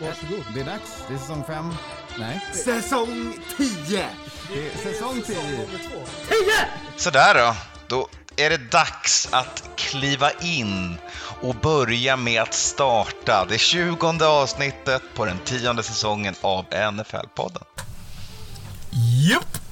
Varsågod. 0.00 0.44
Det 0.54 0.60
är 0.60 0.64
dags. 0.64 1.02
Det 1.08 1.14
är 1.14 1.18
säsong 1.18 1.44
fem. 1.46 1.74
Nej, 2.18 2.40
Säsong 2.64 3.38
10! 3.56 4.06
det 4.52 4.68
är 4.68 4.92
säsong 4.92 5.22
tio. 5.22 5.66
Sådär 6.96 7.34
då. 7.34 7.54
Då 7.88 8.08
är 8.36 8.50
det 8.50 8.70
dags 8.70 9.28
att 9.32 9.70
kliva 9.76 10.30
in 10.30 10.96
och 11.42 11.54
börja 11.54 12.16
med 12.16 12.42
att 12.42 12.54
starta 12.54 13.46
det 13.48 13.58
tjugonde 13.58 14.26
avsnittet 14.26 15.02
på 15.14 15.24
den 15.24 15.38
tionde 15.38 15.82
säsongen 15.82 16.34
av 16.40 16.64
NFL-podden. 16.70 17.64
Japp! 19.30 19.65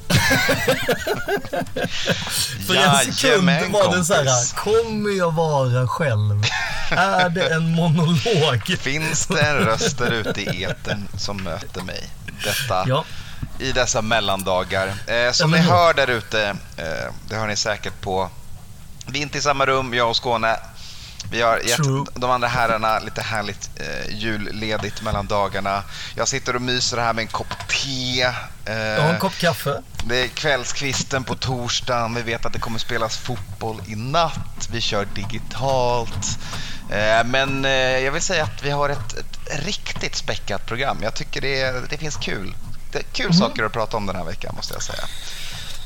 För 2.66 2.74
en 2.74 2.96
sekund 3.12 3.48
Jajamän, 3.48 3.72
var 3.72 3.96
det 3.96 4.04
så 4.04 4.14
här, 4.14 4.54
kommer 4.54 5.18
jag 5.18 5.32
vara 5.34 5.88
själv? 5.88 6.42
Är 6.90 7.28
det 7.28 7.48
en 7.54 7.74
monolog? 7.74 8.76
Finns 8.80 9.26
det 9.26 9.40
en 9.40 9.56
röst 9.56 9.98
där 9.98 10.10
ute 10.10 10.40
i 10.40 10.64
etern 10.64 11.08
som 11.18 11.36
möter 11.36 11.82
mig? 11.82 12.10
Detta 12.44 12.84
Ja, 12.86 13.04
i 13.58 13.72
dessa 13.72 14.02
mellandagar. 14.02 14.94
Eh, 15.06 15.32
som 15.32 15.50
ni 15.50 15.58
hör 15.58 15.94
där 15.94 16.10
ute, 16.10 16.48
eh, 16.76 17.12
det 17.28 17.36
hör 17.36 17.46
ni 17.46 17.56
säkert 17.56 18.00
på. 18.00 18.30
Vi 19.06 19.18
är 19.18 19.22
inte 19.22 19.38
i 19.38 19.40
samma 19.40 19.66
rum, 19.66 19.94
jag 19.94 20.08
och 20.08 20.16
Skåne. 20.16 20.56
Vi 21.34 21.42
har 21.42 21.58
gett 21.58 21.76
True. 21.76 22.04
de 22.14 22.30
andra 22.30 22.48
herrarna 22.48 22.98
lite 22.98 23.22
härligt 23.22 23.70
eh, 23.76 24.16
julledigt 24.16 25.02
mellan 25.02 25.26
dagarna. 25.26 25.82
Jag 26.16 26.28
sitter 26.28 26.56
och 26.56 26.62
myser 26.62 26.96
här 26.96 27.12
med 27.12 27.22
en 27.22 27.28
kopp 27.28 27.68
te. 27.68 28.22
Eh, 28.22 29.02
har 29.02 29.12
en 29.14 29.20
kopp 29.20 29.38
kaffe. 29.38 29.82
Det 30.04 30.24
är 30.24 30.28
kvällskvisten 30.28 31.24
på 31.24 31.34
torsdagen. 31.34 32.14
Vi 32.14 32.22
vet 32.22 32.46
att 32.46 32.52
det 32.52 32.58
kommer 32.58 32.78
spelas 32.78 33.16
fotboll 33.16 33.80
i 33.86 33.94
natt. 33.94 34.68
Vi 34.70 34.80
kör 34.80 35.04
digitalt. 35.14 36.38
Eh, 36.90 37.24
Men 37.24 37.64
eh, 37.64 37.70
jag 37.72 38.12
vill 38.12 38.22
säga 38.22 38.44
att 38.44 38.62
vi 38.62 38.70
har 38.70 38.88
ett, 38.88 39.12
ett 39.12 39.64
riktigt 39.64 40.14
späckat 40.14 40.66
program. 40.66 40.98
Jag 41.02 41.14
tycker 41.14 41.40
det, 41.40 41.90
det 41.90 41.98
finns 41.98 42.16
kul. 42.16 42.54
Det 42.92 42.98
är 42.98 43.02
kul 43.02 43.34
saker 43.34 43.64
att 43.64 43.72
prata 43.72 43.96
om 43.96 44.06
den 44.06 44.16
här 44.16 44.24
veckan 44.24 44.54
måste 44.56 44.74
jag 44.74 44.82
säga. 44.82 45.04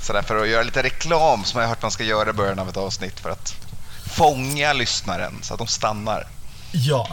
Så 0.02 0.12
därför 0.12 0.42
att 0.42 0.48
göra 0.48 0.62
lite 0.62 0.82
reklam 0.82 1.44
som 1.44 1.60
jag 1.60 1.66
har 1.66 1.74
hört 1.74 1.82
man 1.82 1.90
ska 1.90 2.04
göra 2.04 2.30
i 2.30 2.32
början 2.32 2.58
av 2.58 2.68
ett 2.68 2.76
avsnitt 2.76 3.20
för 3.20 3.30
att 3.30 3.67
fånga 4.08 4.72
lyssnaren 4.72 5.32
så 5.42 5.52
att 5.54 5.58
de 5.58 5.66
stannar. 5.66 6.26
Ja, 6.72 7.08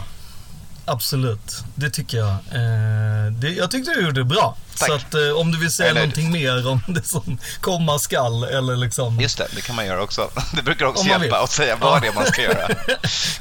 absolut. 0.84 1.64
Det 1.74 1.90
tycker 1.90 2.18
jag. 2.18 2.28
Eh, 2.30 3.32
det, 3.32 3.48
jag 3.50 3.70
tyckte 3.70 3.90
du 3.94 4.00
gjorde 4.00 4.20
det 4.20 4.24
bra. 4.24 4.56
Tack. 4.78 4.88
Så 4.88 4.94
att 4.94 5.14
eh, 5.14 5.30
om 5.40 5.52
du 5.52 5.58
vill 5.58 5.70
säga 5.72 5.90
Eller- 5.90 6.00
någonting 6.00 6.32
mer 6.32 6.68
om 6.68 6.80
det 6.88 7.02
som 7.06 7.38
komma 7.60 7.98
skall 7.98 8.44
eller 8.44 8.76
liksom 8.76 9.20
Just 9.20 9.38
det, 9.38 9.46
det 9.54 9.60
kan 9.60 9.76
man 9.76 9.86
göra 9.86 10.02
också. 10.02 10.30
Det 10.52 10.62
brukar 10.62 10.86
också 10.86 11.04
hjälpa 11.06 11.24
vill. 11.24 11.34
att 11.34 11.50
säga 11.50 11.76
vad 11.76 12.02
det 12.02 12.08
är 12.08 12.12
man 12.12 12.26
ska 12.26 12.42
göra. 12.52 12.68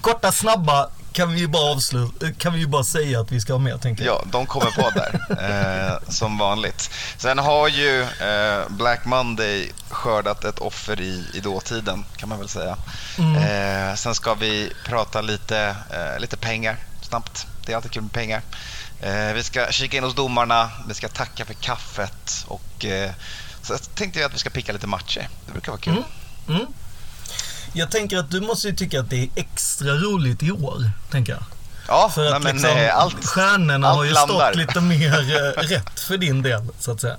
korta, 0.01 0.31
snabba 0.31 0.89
kan 1.15 1.33
vi 1.33 1.39
ju 1.39 1.47
bara 1.47 1.71
avsluta, 1.71 2.33
kan 2.33 2.53
vi 2.53 2.59
ju 2.59 2.67
bara 2.67 2.83
säga 2.83 3.19
att 3.19 3.31
vi 3.31 3.41
ska 3.41 3.53
ha 3.53 3.59
med 3.59 3.81
tänker 3.81 4.05
jag. 4.05 4.15
Ja, 4.15 4.23
de 4.31 4.45
kommer 4.45 4.71
på 4.71 4.89
där, 4.89 5.11
eh, 5.29 6.11
som 6.11 6.37
vanligt. 6.37 6.89
Sen 7.17 7.39
har 7.39 7.67
ju 7.67 8.01
eh, 8.01 8.69
Black 8.69 9.05
Monday 9.05 9.71
skördat 9.89 10.43
ett 10.43 10.59
offer 10.59 11.01
i, 11.01 11.25
i 11.33 11.39
dåtiden, 11.39 12.05
kan 12.17 12.29
man 12.29 12.39
väl 12.39 12.49
säga. 12.49 12.77
Eh, 13.17 13.95
sen 13.95 14.15
ska 14.15 14.33
vi 14.33 14.71
prata 14.85 15.21
lite, 15.21 15.75
eh, 15.89 16.19
lite 16.19 16.37
pengar, 16.37 16.77
snabbt. 17.01 17.47
Det 17.65 17.71
är 17.71 17.75
alltid 17.75 17.91
kul 17.91 18.03
med 18.03 18.11
pengar. 18.11 18.41
Eh, 19.01 19.33
vi 19.33 19.43
ska 19.43 19.67
kika 19.71 19.97
in 19.97 20.03
hos 20.03 20.15
domarna, 20.15 20.71
vi 20.87 20.93
ska 20.93 21.07
tacka 21.07 21.45
för 21.45 21.53
kaffet 21.53 22.45
och 22.47 22.85
eh, 22.85 23.11
så 23.61 23.77
tänkte 23.77 24.19
jag 24.19 24.27
att 24.27 24.33
vi 24.33 24.39
ska 24.39 24.49
picka 24.49 24.73
lite 24.73 24.87
matcher. 24.87 25.29
Det 25.45 25.51
brukar 25.51 25.71
vara 25.71 25.81
kul. 25.81 26.03
Mm. 26.47 26.65
Jag 27.77 27.91
tänker 27.91 28.17
att 28.17 28.31
du 28.31 28.41
måste 28.41 28.67
ju 28.67 28.75
tycka 28.75 28.99
att 28.99 29.09
det 29.09 29.23
är 29.23 29.29
extra 29.35 29.87
roligt 29.93 30.43
i 30.43 30.51
år, 30.51 30.91
tänker 31.11 31.33
jag. 31.33 31.43
Ja, 31.87 32.11
För 32.15 32.23
nej, 32.23 32.33
att 32.33 32.43
men, 32.43 32.55
liksom, 32.55 32.77
eh, 32.77 32.97
allt, 32.97 33.25
stjärnorna 33.25 33.87
allt 33.87 33.97
har 33.97 34.03
ju 34.03 34.11
landar. 34.11 34.35
stått 34.51 34.55
lite 34.55 34.81
mer 34.81 35.35
eh, 35.35 35.61
rätt 35.61 35.99
för 35.99 36.17
din 36.17 36.41
del, 36.41 36.67
så 36.79 36.91
att 36.91 37.01
säga. 37.01 37.17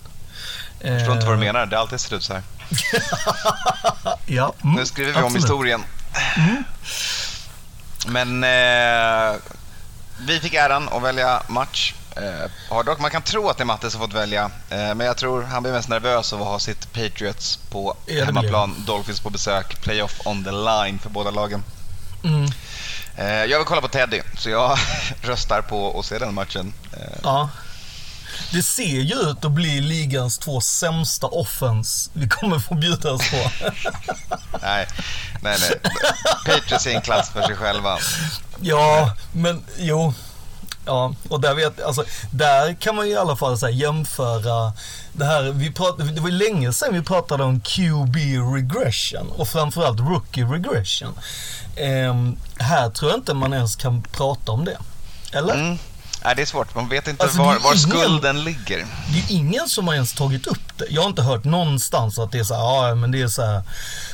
Jag 0.81 0.99
förstår 0.99 1.15
inte 1.15 1.27
vad 1.27 1.39
du 1.39 1.47
Eh, 1.47 1.53
menar, 1.53 1.67
det 1.67 1.77
har 1.77 1.81
alltid 1.83 2.00
sett 2.00 2.12
ut 2.12 2.22
så 2.22 2.33
här. 2.33 2.43
Ja, 4.27 4.53
mm, 4.65 4.77
Nu 4.77 4.87
skriver 4.87 5.12
vi 5.12 5.19
om 5.19 5.25
absolut. 5.25 5.44
historien. 5.44 5.83
Men 8.06 8.44
eh, 8.44 9.37
vi 10.27 10.41
fick 10.41 10.55
äran 10.55 10.88
att 10.88 11.03
välja 11.03 11.43
match. 11.49 11.94
Eh, 12.16 12.50
Hardrock, 12.71 12.99
man 12.99 13.10
kan 13.10 13.22
tro 13.22 13.49
att 13.49 13.56
det 13.56 13.62
är 13.62 13.66
Matte 13.66 13.91
som 13.91 14.00
fått 14.00 14.12
välja, 14.12 14.50
eh, 14.71 14.94
men 14.94 15.00
jag 15.00 15.16
tror 15.16 15.43
han 15.43 15.62
blir 15.62 15.72
mest 15.72 15.88
nervös 15.88 16.32
av 16.32 16.43
att 16.43 16.49
ha 16.49 16.59
sitt 16.59 16.93
Patriots 16.93 17.59
på 17.71 17.97
Ja, 18.06 18.25
hemmaplan, 18.25 18.84
Dolphins 18.87 19.21
på 19.21 19.31
besök, 19.31 19.81
playoff 19.82 20.21
on 20.25 20.44
the 20.44 20.50
line 20.50 20.99
för 20.99 21.10
båda 21.10 21.31
lagen. 21.31 21.62
Mm, 22.25 22.50
Eh, 23.16 23.44
jag 23.44 23.59
vill 23.59 23.66
kolla 23.66 23.81
på 23.81 23.88
Teddy, 23.88 24.22
så 24.38 24.50
jag 24.50 24.78
röstar 25.22 25.62
på 25.62 25.99
att 25.99 26.06
se 26.06 26.19
den 26.19 26.34
matchen. 26.34 26.72
Eh, 26.93 27.19
ja. 27.22 27.49
Det 28.53 28.62
ser 28.62 29.00
ju 29.00 29.15
ut 29.15 29.44
att 29.44 29.53
bli 29.53 29.81
ligans 29.81 30.38
två 30.38 30.60
sämsta 30.60 31.26
offens 31.26 32.10
vi 32.12 32.28
kommer 32.28 32.59
få 32.59 32.75
bjuda 32.75 33.12
oss 33.12 33.31
på. 33.31 33.50
nej, 34.62 34.87
nej, 35.41 35.56
nej. 35.60 35.81
Patriots 36.47 36.87
är 36.87 36.91
en 36.91 37.03
klass 37.03 37.31
för 37.31 37.43
sig 37.43 37.56
själva. 37.56 37.99
ja, 38.60 39.16
men 39.32 39.65
jo. 39.78 40.15
Ja, 40.86 41.14
och 41.28 41.41
där, 41.41 41.54
vet, 41.54 41.82
alltså, 41.82 42.04
där 42.30 42.74
kan 42.74 42.97
man 42.97 43.06
ju 43.06 43.12
i 43.12 43.16
alla 43.16 43.36
fall 43.36 43.58
så 43.58 43.66
här, 43.66 43.72
jämföra 43.72 44.72
det 45.12 45.24
här. 45.24 45.42
Vi 45.42 45.72
prat, 45.72 45.98
det 46.14 46.20
var 46.20 46.30
länge 46.30 46.72
sedan 46.72 46.94
vi 46.94 47.02
pratade 47.02 47.44
om 47.44 47.60
QB 47.60 48.16
regression 48.54 49.28
och 49.36 49.48
framförallt 49.48 50.00
rookie 50.00 50.44
regression. 50.44 51.19
Ehm, 51.76 52.36
här 52.58 52.91
tror 52.91 53.10
jag 53.10 53.19
inte 53.20 53.34
man 53.34 53.52
ens 53.52 53.76
kan 53.76 54.02
prata 54.02 54.52
om 54.52 54.64
det. 54.64 54.78
Eller? 55.32 55.54
Mm. 55.54 55.78
Nej, 56.25 56.34
det 56.36 56.42
är 56.42 56.46
svårt. 56.46 56.75
Man 56.75 56.88
vet 56.88 57.08
inte 57.08 57.22
Alltså, 57.22 57.38
var, 57.38 57.58
var 57.58 57.75
ingen- 57.75 57.78
skulden 57.78 58.44
ligger. 58.44 58.86
Det 59.12 59.19
är 59.19 59.25
ingen 59.36 59.69
som 59.69 59.86
har 59.88 59.94
ens 59.94 60.12
tagit 60.12 60.46
upp. 60.46 60.66
Jag 60.91 61.03
har 61.03 61.09
inte 61.09 61.22
hört 61.22 61.44
någonstans 61.44 62.19
att 62.19 62.32
det 62.32 62.38
är 62.38 62.44
så 62.44 62.54
här, 62.54 62.88
ja 62.88 62.94
men 62.94 63.10
det 63.10 63.22
är 63.22 63.28
så 63.28 63.42
här 63.44 63.62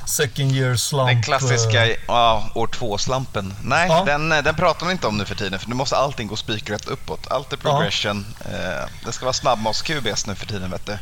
second 0.07 0.53
year 0.53 0.77
slump. 0.77 1.09
Den 1.09 1.23
klassiska 1.23 1.87
eh, 1.87 1.97
ja, 2.09 2.51
år 2.55 2.67
två-slampen. 2.67 3.55
Nej, 3.63 3.89
Ja. 3.89 4.05
den, 4.05 4.33
eh, 4.33 4.43
den 4.43 4.55
pratar 4.55 4.85
man 4.87 4.93
inte 4.93 5.07
om 5.07 5.19
nu 5.19 5.25
för 5.25 5.35
tiden 5.35 5.59
för 5.59 5.69
nu 5.69 5.75
måste 5.75 5.97
allting 5.97 6.29
gå 6.29 6.37
spikrätt 6.37 6.89
uppåt. 6.89 7.27
Allt 7.31 7.53
är 7.53 7.57
progression. 7.57 8.27
Eh, 8.41 8.89
det 9.07 9.13
ska 9.13 9.25
vara 9.25 9.33
snabbmats-QBs 9.33 10.29
nu 10.29 10.35
för 10.35 10.47
tiden 10.47 10.71
vet 10.71 10.87
du. 10.87 10.93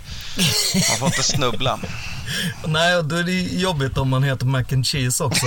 Man 0.75 0.98
får 0.98 1.06
inte 1.06 1.22
snubbla. 1.22 1.78
Nej, 2.65 3.03
då 3.04 3.16
är 3.16 3.22
det 3.22 3.32
jobbigt 3.41 3.98
om 3.98 4.09
man 4.09 4.22
heter 4.22 4.47
mac 4.47 4.65
and 4.72 4.87
cheese 4.87 5.25
också. 5.25 5.47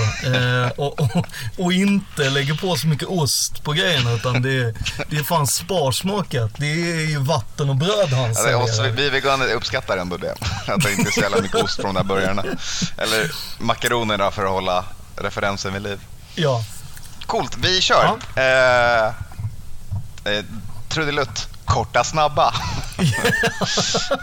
och, 0.77 0.99
och, 0.99 1.25
och 1.57 1.73
inte 1.73 2.29
lägger 2.29 2.53
på 2.53 2.75
så 2.75 2.87
mycket 2.87 3.07
ost 3.07 3.63
på 3.63 3.71
grejerna 3.73 4.11
utan 4.13 4.41
det 4.41 4.49
är, 4.49 4.73
det 5.09 5.17
är 5.17 5.23
fan 5.23 5.47
sparsmakat. 5.47 6.51
Det 6.57 6.65
är 6.65 7.09
ju 7.09 7.17
vatten 7.17 7.69
och 7.69 7.75
bröd 7.75 8.09
han 8.09 8.33
Ja, 8.51 8.65
det 8.83 8.89
vi, 8.89 9.09
veganer 9.09 9.53
uppskattar 9.53 9.97
ändå 10.03 10.17
det. 10.17 10.35
Att 10.67 10.81
det 10.83 10.91
inte 10.93 11.09
är 11.09 11.11
så 11.11 11.19
jävla 11.21 11.41
mycket 11.41 11.63
ost 11.63 11.75
från 11.75 11.93
de 11.93 11.95
där 11.95 12.03
burgarna. 12.15 12.43
Eller 12.97 13.31
makaroner 13.59 14.17
då 14.17 14.31
för 14.31 14.43
att 14.45 14.49
hålla 14.51 14.85
referensen 15.15 15.73
vid 15.73 15.81
liv. 15.81 15.99
Ja. 16.35 16.63
Coolt, 17.25 17.57
vi 17.57 17.81
kör. 17.81 18.17
Eh, 18.35 19.05
eh, 20.33 20.45
trudelutt, 20.89 21.47
korta 21.65 22.03
snabba. 22.03 22.53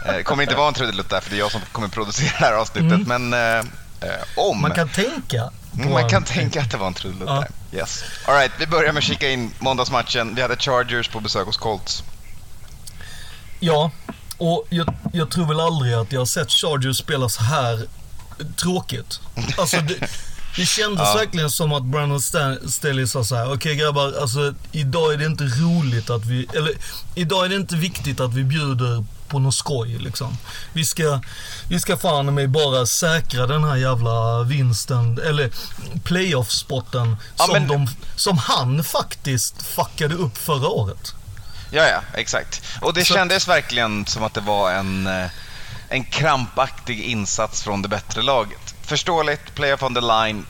Eh, 0.05 0.21
kommer 0.23 0.43
inte 0.43 0.55
vara 0.55 0.67
en 0.67 0.73
trudelutt 0.73 1.09
där 1.09 1.19
för 1.21 1.29
det 1.29 1.35
är 1.35 1.39
jag 1.39 1.51
som 1.51 1.61
kommer 1.71 1.87
producera 1.87 2.29
det 2.39 2.45
här 2.45 2.53
avsnittet. 2.53 3.07
Men 3.07 3.33
eh, 3.33 3.39
eh, 3.39 3.63
om. 4.35 4.49
Mm. 4.57 4.61
Man 4.61 4.71
kan 4.71 4.89
tänka. 4.89 5.49
Mm, 5.75 5.91
man 5.91 6.09
kan 6.09 6.17
en- 6.17 6.23
tänka 6.23 6.61
att 6.61 6.71
det 6.71 6.77
var 6.77 6.87
en 6.87 6.93
trudelutt 6.93 7.29
Ja. 7.29 7.45
där. 7.71 7.79
Yes. 7.79 8.03
All 8.27 8.35
right, 8.35 8.51
vi 8.57 8.67
börjar 8.67 8.91
med 8.93 8.97
att 9.01 9.03
kika 9.03 9.29
in 9.29 9.53
måndagsmatchen. 9.59 10.35
Vi 10.35 10.41
hade 10.41 10.57
Chargers 10.57 11.07
på 11.09 11.19
besök 11.19 11.45
hos 11.45 11.57
Colts. 11.57 12.03
Ja, 13.59 13.91
och 14.41 14.65
jag, 14.69 14.93
jag 15.13 15.31
tror 15.31 15.45
väl 15.45 15.59
aldrig 15.59 15.93
att 15.93 16.11
jag 16.11 16.21
har 16.21 16.25
sett 16.25 16.51
Chargers 16.51 16.97
spela 16.97 17.29
så 17.29 17.43
här 17.43 17.85
tråkigt. 18.55 19.19
Alltså 19.57 19.77
det, 19.77 19.95
det 20.55 20.65
kändes 20.65 21.07
Ja. 21.07 21.13
verkligen 21.13 21.49
som 21.49 21.73
att 21.73 21.83
Brandon 21.83 22.21
Staley 22.71 23.07
sa 23.07 23.23
så 23.23 23.35
här: 23.35 23.53
okej 23.53 23.75
grabbar, 23.75 24.13
alltså 24.21 24.53
idag 24.71 25.13
är 25.13 25.17
det 25.17 25.25
inte 25.25 25.43
roligt 25.43 26.09
att 26.09 26.25
vi, 26.25 26.47
eller 26.55 26.71
idag 27.15 27.45
är 27.45 27.49
det 27.49 27.55
inte 27.55 27.75
viktigt 27.75 28.19
att 28.19 28.33
vi 28.33 28.43
bjuder 28.43 29.03
på 29.27 29.39
något 29.39 29.55
skoj 29.55 29.97
liksom. 29.99 30.37
Vi 30.73 30.85
ska, 30.85 31.21
vi 31.69 31.79
ska 31.79 31.97
fan 31.97 32.33
med 32.35 32.49
bara 32.49 32.85
säkra 32.85 33.47
den 33.47 33.63
här 33.63 33.75
jävla 33.75 34.43
vinsten, 34.43 35.19
eller 35.25 35.49
playoff-spotten 36.03 37.17
Ja, 37.37 37.43
som, 37.43 37.53
men- 37.53 37.67
de, 37.67 37.87
som 38.15 38.37
han 38.37 38.83
faktiskt 38.83 39.63
fuckade 39.63 40.15
upp 40.15 40.37
förra 40.37 40.67
året. 40.67 41.13
Ja, 41.71 41.87
ja, 41.87 42.01
exakt. 42.13 42.61
Och 42.81 42.93
det 42.93 43.05
Så- 43.05 43.13
kändes 43.13 43.47
verkligen 43.47 44.05
som 44.05 44.23
att 44.23 44.33
det 44.33 44.41
var 44.41 44.71
en, 44.71 45.07
eh, 45.07 45.25
en 45.89 46.03
krampaktig 46.03 46.99
insats 47.01 47.63
från 47.63 47.81
det 47.81 47.87
bättre 47.87 48.21
laget. 48.21 48.75
Förståeligt, 48.81 49.55
playoff 49.55 49.83
on 49.83 49.95
the 49.95 50.01
line. 50.01 50.45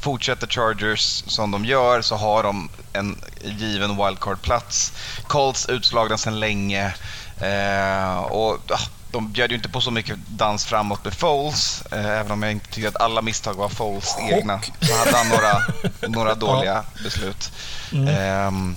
Fortsätter 0.00 0.46
Chargers 0.46 1.22
som 1.26 1.50
de 1.50 1.64
gör 1.64 2.02
så 2.02 2.16
har 2.16 2.42
de 2.42 2.68
en 2.92 3.18
given 3.44 3.96
wildcard-plats. 3.96 4.92
Colts 5.26 5.66
utslagna 5.68 6.18
sedan 6.18 6.40
länge. 6.40 6.94
Eh, 7.40 8.18
och 8.18 8.58
De 9.10 9.32
bjöd 9.32 9.50
ju 9.50 9.56
inte 9.56 9.68
på 9.68 9.80
så 9.80 9.90
mycket 9.90 10.16
dans 10.28 10.64
framåt 10.64 11.04
med 11.04 11.14
Foles. 11.14 11.82
Eh, 11.92 12.06
även 12.06 12.30
om 12.32 12.42
jag 12.42 12.52
inte 12.52 12.68
tycker 12.70 12.88
att 12.88 13.00
alla 13.00 13.22
misstag 13.22 13.54
var 13.54 13.68
Foles 13.68 14.14
egna. 14.30 14.60
Så 14.80 14.96
hade 14.98 15.16
han 15.16 15.28
några, 15.28 15.62
några 16.08 16.34
dåliga 16.46 16.84
beslut. 17.04 17.52
Ehm, 18.08 18.76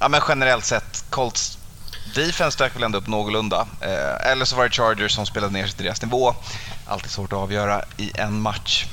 Ja, 0.00 0.08
men 0.08 0.20
generellt 0.28 0.64
sett, 0.64 1.04
Colts 1.10 1.58
defense 2.14 2.58
dök 2.58 2.76
väl 2.76 2.82
ändå 2.82 2.98
upp 2.98 3.06
någorlunda. 3.06 3.66
Eh, 3.80 4.30
eller 4.32 4.44
så 4.44 4.56
var 4.56 4.64
det 4.64 4.70
Chargers 4.70 5.12
som 5.12 5.26
spelade 5.26 5.52
ner 5.52 5.66
sig 5.66 5.76
till 5.76 5.84
deras 5.84 6.02
nivå. 6.02 6.34
Alltid 6.86 7.10
svårt 7.10 7.32
att 7.32 7.38
avgöra 7.38 7.84
i 7.96 8.12
en 8.14 8.40
match. 8.40 8.86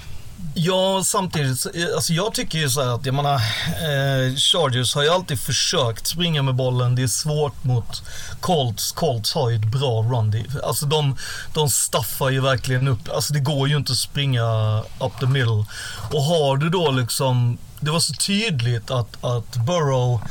Ja, 0.55 1.03
samtidigt, 1.05 1.65
eh, 1.75 1.85
alltså 1.95 2.13
jag 2.13 2.33
tycker 2.33 2.57
ju 2.59 2.69
så 2.69 2.83
här 2.83 2.95
att, 2.95 3.05
jag 3.05 3.15
menar, 3.15 3.33
eh, 3.35 4.35
Chargers 4.35 4.95
har 4.95 5.03
ju 5.03 5.09
alltid 5.09 5.39
försökt 5.39 6.07
springa 6.07 6.41
med 6.41 6.55
bollen. 6.55 6.95
Det 6.95 7.03
är 7.03 7.07
svårt 7.07 7.63
mot 7.63 8.03
Colts. 8.39 8.91
Colts 8.91 9.33
har 9.33 9.49
ju 9.49 9.55
ett 9.55 9.71
bra 9.71 10.01
run. 10.01 10.31
Det- 10.31 10.63
Alltså 10.63 10.85
de, 10.85 11.17
de 11.53 11.69
staffar 11.69 12.29
ju 12.29 12.41
verkligen 12.41 12.87
upp. 12.87 13.09
Alltså 13.15 13.33
det 13.33 13.39
går 13.39 13.67
ju 13.69 13.77
inte 13.77 13.91
att 13.91 13.97
springa 13.97 14.79
up 14.99 15.19
the 15.19 15.25
middle. 15.25 15.65
Och 16.11 16.21
har 16.23 16.57
du 16.57 16.69
då 16.69 16.91
liksom, 16.91 17.57
det 17.79 17.91
var 17.91 17.99
så 17.99 18.13
tydligt 18.13 18.91
att, 18.91 19.23
att 19.23 19.55
Burrow, 19.55 20.21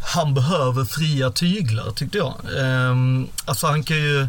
han 0.00 0.34
behöver 0.34 0.84
fria 0.84 1.30
tyglar 1.30 1.90
tyckte 1.90 2.18
jag. 2.18 2.34
Ehm, 2.58 3.28
alltså 3.44 3.66
han 3.66 3.82
kan 3.82 3.96
ju 3.96 4.28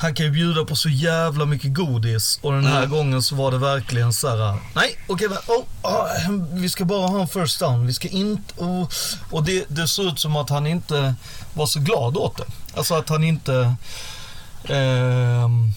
han 0.00 0.14
kan 0.14 0.26
ju 0.26 0.32
bjuda 0.32 0.64
på 0.64 0.76
så 0.76 0.88
jävla 0.88 1.46
mycket 1.46 1.74
godis 1.74 2.38
och 2.42 2.52
den 2.52 2.66
här 2.66 2.86
gången 2.86 3.22
så 3.22 3.34
var 3.34 3.50
det 3.50 3.58
verkligen 3.58 4.12
så 4.12 4.28
här. 4.28 4.58
Nej, 4.74 4.98
okej, 5.08 5.28
men, 5.28 5.38
oh, 5.56 5.64
ah, 5.82 6.06
vi 6.52 6.68
ska 6.68 6.84
bara 6.84 7.06
ha 7.06 7.20
en 7.20 7.28
first 7.28 7.60
down. 7.60 7.86
Vi 7.86 7.92
ska 7.92 8.08
inte... 8.08 8.54
Oh. 8.56 8.88
Och 9.30 9.44
det, 9.44 9.64
det 9.68 9.88
såg 9.88 10.06
ut 10.06 10.20
som 10.20 10.36
att 10.36 10.50
han 10.50 10.66
inte 10.66 11.14
var 11.54 11.66
så 11.66 11.80
glad 11.80 12.16
åt 12.16 12.36
det. 12.36 12.44
Alltså 12.76 12.94
att 12.94 13.08
han 13.08 13.24
inte... 13.24 13.74
ehm, 14.64 15.72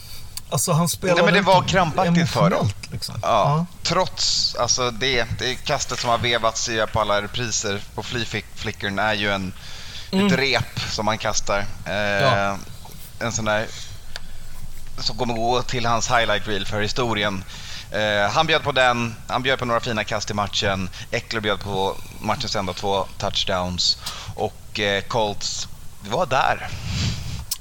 alltså 0.52 0.72
han 0.72 0.90
spelade 0.90 1.22
Nej, 1.22 1.26
men 1.26 1.34
det 1.34 1.48
var 1.48 1.62
krampaktigt 1.64 2.30
för 2.30 2.50
dem. 2.50 2.70
Liksom. 2.92 3.16
Ja, 3.22 3.66
Trots 3.84 4.56
alltså 4.56 4.92
det, 4.92 5.26
det 5.40 5.56
kastet 5.56 6.00
som 6.00 6.10
har 6.10 6.18
vevats 6.18 6.70
i 6.70 6.86
på 6.94 7.02
alla 7.02 7.22
repriser 7.22 7.82
på 7.96 8.04
Flea-flickern 8.04 9.00
är 9.00 9.14
ju 9.14 9.32
en, 9.32 9.54
ett 10.12 10.32
rep 10.32 10.80
som 10.90 11.06
man 11.06 11.18
kastar. 11.18 11.66
Eh, 11.86 11.94
Ja. 11.94 12.58
En 13.20 13.32
sån 13.32 13.46
där 13.46 13.68
som 14.98 15.18
kommer 15.18 15.34
gå 15.34 15.62
till 15.62 15.86
hans 15.86 16.12
highlight 16.12 16.48
reel 16.48 16.66
för 16.66 16.82
historien. 16.82 17.44
Eh, 17.92 18.32
han 18.32 18.48
bjöd 18.48 18.64
på 18.64 18.72
den, 18.72 19.16
han 19.28 19.44
bjöd 19.44 19.60
på 19.60 19.66
några 19.66 19.80
fina 19.80 20.04
kast 20.04 20.32
i 20.32 20.34
matchen. 20.34 20.90
Eckler 21.12 21.40
bjöd 21.42 21.60
på 21.60 21.96
matchens 22.20 22.56
enda 22.56 22.74
två 22.74 23.06
touchdowns. 23.18 23.98
Och 24.36 24.80
eh, 24.80 25.02
Colts 25.04 25.68
var 26.10 26.26
där. 26.26 26.70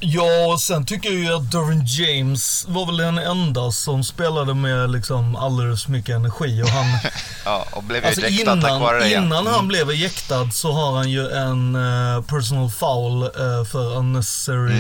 Ja, 0.02 0.47
och 0.52 0.61
sen 0.61 0.87
tycker 0.87 1.11
jag 1.11 1.19
ju 1.19 1.35
att 1.35 1.52
Dervin 1.52 1.85
James 1.87 2.64
var 2.69 2.87
väl 2.87 2.97
den 2.97 3.19
enda 3.19 3.70
som 3.73 4.05
spelade 4.05 4.55
med 4.55 4.91
liksom 4.91 5.37
alldeles 5.37 5.88
mycket 5.88 6.14
energi. 6.17 6.62
Och 6.62 6.69
han, 6.69 6.87
Ja, 7.44 7.67
och 7.73 7.82
blev 7.82 8.06
Alltså 8.06 8.20
tack 8.20 8.31
innan, 8.31 8.61
vare 8.81 8.99
det. 8.99 9.12
innan 9.12 9.47
han 9.47 9.69
blev 9.69 9.91
ejektad 9.91 10.50
så 10.52 10.73
har 10.73 10.97
han 10.97 11.11
ju 11.11 11.31
en 11.31 11.75
eh, 11.75 12.23
personal 12.23 12.70
foul 12.70 13.23
eh, 13.23 13.64
för 13.73 13.97
unnecessary 13.97 14.70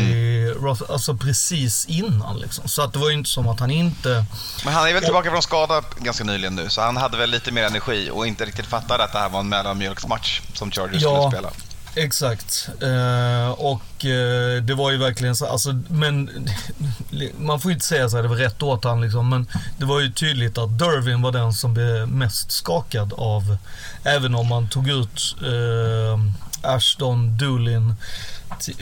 Mm. 0.50 0.64
rough, 0.64 0.82
alltså 0.88 1.14
precis 1.14 1.84
innan 1.86 2.38
liksom. 2.38 2.68
Så 2.68 2.82
att 2.82 2.92
det 2.92 2.98
var 2.98 3.08
ju 3.08 3.14
inte 3.14 3.30
som 3.30 3.48
att 3.48 3.60
han 3.60 3.70
inte... 3.70 4.24
Men 4.64 4.74
han 4.74 4.88
är 4.88 4.92
väl 4.94 5.02
tillbaka 5.04 5.30
från 5.30 5.42
skada 5.42 5.82
ganska 5.98 6.24
nyligen 6.24 6.54
nu, 6.54 6.68
så 6.70 6.80
han 6.80 6.96
hade 6.96 7.16
väl 7.16 7.30
lite 7.30 7.52
mer 7.52 7.62
energi 7.64 8.10
och 8.12 8.26
inte 8.26 8.44
riktigt 8.44 8.66
fattade 8.66 9.04
att 9.04 9.12
det 9.12 9.18
här 9.18 9.28
var 9.28 9.40
en 9.40 9.48
mellanmjölksmatch 9.48 10.40
som 10.54 10.70
Chargers 10.70 11.02
Ja. 11.02 11.30
skulle 11.30 11.30
spela. 11.42 11.50
Exakt. 11.94 12.68
Eh, 12.82 13.50
och 13.50 14.04
eh, 14.04 14.62
det 14.62 14.74
var 14.74 14.90
ju 14.90 14.96
verkligen 14.96 15.36
så, 15.36 15.46
alltså, 15.46 15.78
men 15.88 16.48
man 17.38 17.60
får 17.60 17.70
ju 17.70 17.74
inte 17.74 17.86
säga 17.86 18.08
så 18.08 18.16
här, 18.16 18.22
det 18.22 18.28
var 18.28 18.36
rätt 18.36 18.62
åt 18.62 18.84
han 18.84 19.00
liksom, 19.00 19.28
men 19.28 19.46
det 19.78 19.84
var 19.84 20.00
ju 20.00 20.12
tydligt 20.12 20.58
att 20.58 20.78
Dervin 20.78 21.22
var 21.22 21.32
den 21.32 21.52
som 21.52 21.74
blev 21.74 22.08
mest 22.08 22.52
skakad 22.52 23.12
av, 23.12 23.56
även 24.04 24.34
om 24.34 24.46
man 24.46 24.68
tog 24.68 24.88
ut 24.88 25.36
eh, 25.42 26.18
Ashton 26.62 27.36
Doolin 27.38 27.94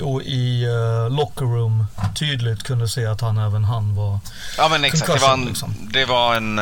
och 0.02 0.22
i 0.22 0.66
uh, 0.66 1.10
locker 1.10 1.44
room 1.44 1.86
tydligt 2.14 2.62
kunde 2.62 2.88
se 2.88 3.06
att 3.06 3.20
han, 3.20 3.38
även 3.38 3.64
han 3.64 3.94
var 3.94 4.20
Ja 4.58 4.68
men 4.68 4.84
exakt, 4.84 5.12
det 5.12 5.18
var 5.18 5.32
en, 5.32 5.44
liksom. 5.44 5.74
det 5.92 6.04
var 6.04 6.36
en 6.36 6.60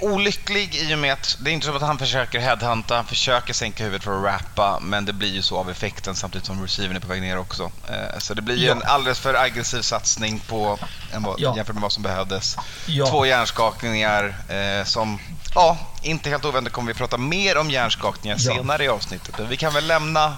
olycklig 0.00 0.74
i 0.74 0.94
och 0.94 0.98
med 0.98 1.12
att 1.12 1.36
det 1.40 1.50
är 1.50 1.54
inte 1.54 1.66
så 1.66 1.76
att 1.76 1.82
han 1.82 1.98
försöker 1.98 2.38
headhunta, 2.40 2.96
han 2.96 3.04
försöker 3.04 3.52
sänka 3.54 3.84
huvudet 3.84 4.04
för 4.04 4.18
att 4.18 4.24
rappa, 4.24 4.78
men 4.80 5.04
det 5.04 5.12
blir 5.12 5.34
ju 5.34 5.42
så 5.42 5.58
av 5.58 5.70
effekten 5.70 6.14
samtidigt 6.16 6.46
som 6.46 6.62
receivern 6.62 6.96
är 6.96 7.00
på 7.00 7.08
väg 7.08 7.20
ner 7.22 7.38
också. 7.38 7.70
Eh, 7.88 8.18
Så 8.18 8.34
det 8.34 8.42
blir 8.42 8.56
ju 8.56 8.66
Ja. 8.66 8.72
en 8.72 8.82
alldeles 8.82 9.18
för 9.18 9.34
aggressiv 9.34 9.82
satsning 9.82 10.38
på 10.40 10.78
vad, 11.18 11.40
Ja. 11.40 11.56
jämfört 11.56 11.74
med 11.74 11.82
vad 11.82 11.92
som 11.92 12.02
behövdes. 12.02 12.56
Ja. 12.86 13.06
Två 13.06 13.26
hjärnskakningar 13.26 14.34
eh, 14.48 14.84
som, 14.84 15.18
ja, 15.54 15.78
inte 16.02 16.30
helt 16.30 16.44
oväntat 16.44 16.72
kommer 16.72 16.92
vi 16.92 16.98
prata 16.98 17.16
mer 17.18 17.56
om 17.58 17.70
hjärnskakningar 17.70 18.36
senare 18.38 18.84
i 18.84 18.88
avsnittet. 18.88 19.34
Men 19.38 19.48
vi 19.48 19.56
kan 19.56 19.72
väl 19.74 19.86
lämna 19.86 20.36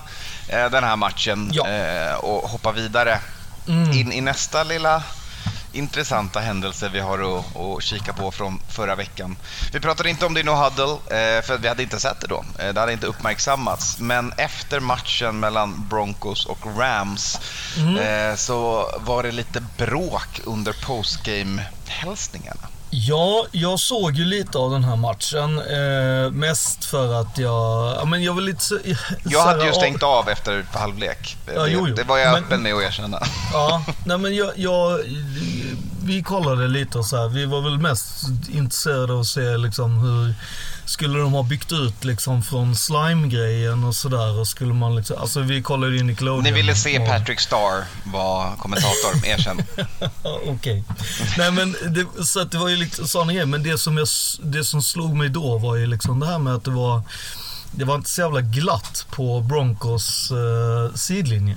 eh, 0.48 0.70
den 0.70 0.84
här 0.84 0.96
matchen 0.96 1.52
eh, 1.66 2.14
och 2.14 2.48
hoppa 2.50 2.72
vidare 2.72 3.18
Mm. 3.68 3.92
in 3.92 4.12
i 4.12 4.20
nästa 4.20 4.64
lilla 4.64 5.02
intressanta 5.72 6.40
händelse 6.40 6.88
vi 6.88 7.00
har 7.00 7.38
att, 7.38 7.56
att 7.56 7.82
kika 7.82 8.12
på 8.12 8.30
från 8.30 8.60
förra 8.68 8.94
veckan. 8.94 9.36
Vi 9.72 9.80
pratade 9.80 10.10
inte 10.10 10.26
om 10.26 10.34
det 10.34 10.40
i 10.40 10.42
No 10.42 10.50
Huddle, 10.50 10.92
eh, 10.92 11.42
för 11.42 11.58
vi 11.58 11.68
hade 11.68 11.82
inte 11.82 12.00
sett 12.00 12.20
det 12.20 12.26
då. 12.26 12.44
Eh, 12.58 12.72
Det 12.74 12.80
hade 12.80 12.92
inte 12.92 13.06
uppmärksammats. 13.06 13.98
Men 13.98 14.32
efter 14.36 14.80
matchen 14.80 15.40
mellan 15.40 15.88
Broncos 15.88 16.46
och 16.46 16.78
Rams 16.78 17.40
eh, 18.00 18.34
så 18.36 18.90
var 19.00 19.22
det 19.22 19.32
lite 19.32 19.60
bråk 19.78 20.40
under 20.44 20.72
postgame-hälsningarna. 20.72 22.66
Ja, 22.94 23.46
jag 23.52 23.78
såg 23.80 24.16
ju 24.16 24.24
lite 24.24 24.58
av 24.58 24.70
den 24.70 24.84
här 24.84 24.96
matchen. 24.96 25.58
Eh, 25.58 26.30
mest 26.30 26.84
för 26.84 27.20
att 27.20 27.38
jag... 27.38 27.96
Ja, 28.00 28.04
men 28.04 28.22
jag 28.22 28.34
vill 28.34 28.44
lite... 28.44 28.64
så- 28.64 28.78
Jag 29.24 29.40
hade 29.42 29.60
här, 29.60 29.66
ju 29.66 29.72
stängt 29.72 30.02
av 30.02 30.28
efter 30.28 30.66
halvlek. 30.72 31.36
Ja, 31.54 31.62
det, 31.62 31.70
jo, 31.70 31.84
jo. 31.88 31.94
det 31.94 32.04
var 32.04 32.18
jag 32.18 32.32
Men- 32.32 32.44
öppen 32.44 32.62
med 32.62 32.74
att 32.74 32.82
erkänna. 32.82 33.22
Ja, 33.52 33.84
nej 34.06 34.18
men 34.18 34.34
jag, 34.36 34.50
jag... 34.56 34.98
Vi 36.04 36.22
kollade 36.22 36.68
lite 36.68 36.98
och 36.98 37.06
så 37.06 37.16
här. 37.16 37.28
Vi 37.28 37.44
var 37.46 37.60
väl 37.60 37.78
mest 37.78 38.22
intresserade 38.50 39.12
av 39.12 39.20
att 39.20 39.26
se 39.26 39.56
liksom 39.56 39.98
hur... 39.98 40.34
Skulle 40.92 41.18
de 41.18 41.32
ha 41.32 41.42
byggt 41.42 41.72
ut 41.72 42.04
liksom 42.04 42.42
från 42.42 42.76
slime-grejen 42.76 43.84
och 43.84 43.94
sådär 43.94 44.40
och 44.40 44.48
skulle 44.48 44.74
man 44.74 44.96
liksom... 44.96 45.16
Alltså 45.20 45.40
vi 45.40 45.62
kollade 45.62 45.96
ju 45.96 46.02
Nickelodeon. 46.02 46.42
Ni 46.44 46.52
ville 46.52 46.74
se 46.74 46.98
och- 46.98 47.06
Patrick 47.06 47.40
Starr 47.40 47.84
vara 48.04 48.56
kommentator, 48.56 49.26
erkänn. 49.26 49.62
Okej. 50.46 50.84
Nej 51.38 51.50
men 51.52 51.72
det, 51.72 52.24
så 52.24 52.40
att 52.40 52.50
det 52.50 52.58
var 52.58 52.68
ju 52.68 52.76
liksom 52.76 53.08
sådana 53.08 53.32
grejer. 53.32 53.46
Men 53.46 53.62
det 53.62 53.78
som, 53.78 53.98
jag, 53.98 54.08
det 54.42 54.64
som 54.64 54.82
slog 54.82 55.16
mig 55.16 55.28
då 55.28 55.58
var 55.58 55.76
ju 55.76 55.86
liksom 55.86 56.20
det 56.20 56.26
här 56.26 56.38
med 56.38 56.54
att 56.54 56.64
det 56.64 56.70
var 56.70 57.02
det 57.74 57.84
var 57.84 57.94
inte 57.94 58.10
så 58.10 58.20
jävla 58.20 58.40
glatt 58.40 59.06
på 59.10 59.40
Broncos 59.40 60.30
eh, 60.30 60.94
sidlinje. 60.94 61.56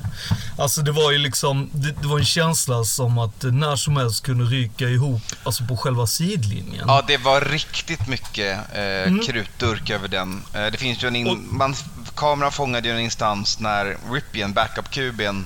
Alltså 0.57 0.81
det 0.81 0.91
var 0.91 1.11
ju 1.11 1.17
liksom, 1.17 1.69
det, 1.73 1.91
det 2.01 2.07
var 2.07 2.19
en 2.19 2.25
känsla 2.25 2.83
som 2.83 3.17
att 3.17 3.43
när 3.43 3.75
som 3.75 3.97
helst 3.97 4.23
kunde 4.25 4.43
ryka 4.45 4.89
ihop, 4.89 5.21
alltså 5.43 5.63
på 5.65 5.77
själva 5.77 6.07
sidlinjen. 6.07 6.85
Ja, 6.87 7.03
det 7.07 7.17
var 7.17 7.41
riktigt 7.41 8.07
mycket 8.07 8.57
eh, 8.75 9.13
krutdurk 9.27 9.89
över 9.89 10.07
den. 10.07 10.41
Eh, 10.53 10.65
det 10.71 10.77
finns 10.77 11.03
ju 11.03 11.07
en 11.07 11.15
in- 11.15 11.27
Och- 11.27 11.37
man, 11.37 11.75
kameran 12.15 12.51
fångade 12.51 12.87
ju 12.87 12.93
en 12.93 12.99
instans 13.01 13.59
när 13.59 13.97
Ripien, 14.13 14.53
backup-kuben 14.53 15.45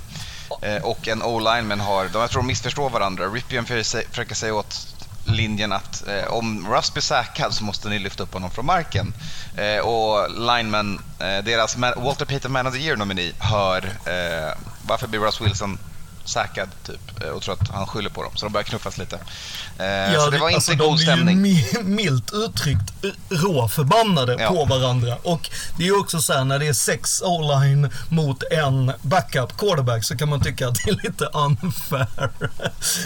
eh, 0.62 0.76
och 0.84 1.08
en 1.08 1.24
O-lineman 1.24 1.80
har, 1.80 2.10
de, 2.14 2.20
jag 2.22 2.30
tror 2.30 2.42
de 2.42 2.48
missförstår 2.48 2.90
varandra. 2.90 3.26
Ripien 3.26 3.66
försöker 3.66 4.36
säga 4.36 4.54
åt 4.56 4.88
linjen 5.32 5.72
att 5.72 6.08
eh, 6.08 6.34
om 6.34 6.68
Russ 6.70 6.94
blir 6.94 7.02
säkrad 7.02 7.54
så 7.54 7.64
måste 7.64 7.90
ni 7.90 8.00
lyfta 8.00 8.24
upp 8.24 8.34
honom 8.34 8.52
från 8.52 8.66
marken. 8.66 9.14
Eh, 9.58 9.80
och 9.80 10.32
lineman, 10.32 11.02
eh, 11.20 11.44
deras 11.44 11.78
Walter 11.78 12.26
Payton 12.26 12.52
Man 12.52 12.68
of 12.68 12.74
the 12.74 12.80
Year-nomini, 12.80 13.34
hör 13.40 13.86
eh, 13.86 14.58
varför 14.88 15.08
blir 15.08 15.20
Russ 15.20 15.42
Wilson 15.42 15.78
säkrad 16.30 16.70
typ 16.86 17.22
och 17.36 17.42
tror 17.42 17.54
att 17.62 17.70
han 17.70 17.88
skyller 17.88 18.10
på 18.10 18.24
dem. 18.24 18.32
Så 18.36 18.46
de 18.46 18.52
börjar 18.54 18.64
knuffas 18.66 18.98
lite. 18.98 19.16
Eh, 19.16 20.14
så 20.24 20.30
det 20.30 20.38
var 20.40 20.50
inte 20.50 20.56
alltså, 20.56 20.72
god 20.76 20.80
de 20.80 20.98
stämning. 20.98 21.42
blir 21.42 21.52
ju 21.52 21.64
mi- 21.80 21.84
milt 21.84 22.34
uttryckt 22.34 22.94
eh, 23.06 23.10
råförbannade 23.38 24.38
Ja. 24.40 24.48
på 24.50 24.66
varandra. 24.66 25.18
Och 25.24 25.50
det 25.78 25.84
är 25.84 25.88
ju 25.88 26.00
också 26.00 26.22
så 26.22 26.34
här 26.34 26.44
när 26.44 26.60
det 26.60 26.68
är 26.68 26.74
sex 26.74 27.22
o-line 27.22 27.90
mot 28.10 28.44
en 28.52 28.92
backup 29.02 29.58
quarterback 29.58 30.04
så 30.04 30.18
kan 30.18 30.30
man 30.30 30.42
tycka 30.42 30.68
att 30.68 30.76
det 30.86 30.92
är 30.92 30.96
lite 31.04 31.26
unfair. 31.26 32.08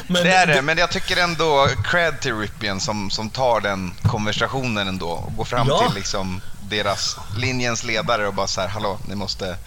Men 0.08 0.24
Det 0.24 0.34
är 0.34 0.48
det, 0.48 0.62
men 0.62 0.78
jag 0.78 0.92
tycker 0.92 1.18
ändå 1.18 1.68
cred 1.86 2.20
till 2.22 2.36
Ripien 2.36 2.80
som, 2.80 3.10
som 3.12 3.30
tar 3.30 3.62
den 3.62 3.94
konversationen 4.04 4.88
ändå 4.88 5.08
och 5.10 5.36
går 5.36 5.46
fram 5.46 5.68
Ja. 5.68 5.86
till 5.88 5.96
liksom 5.96 6.42
deras 6.70 7.18
linjens 7.38 7.84
ledare 7.84 8.28
och 8.28 8.34
bara 8.34 8.48
så 8.48 8.62
här, 8.62 8.68
hallå, 8.68 9.00
ni 9.08 9.16
måste 9.16 9.58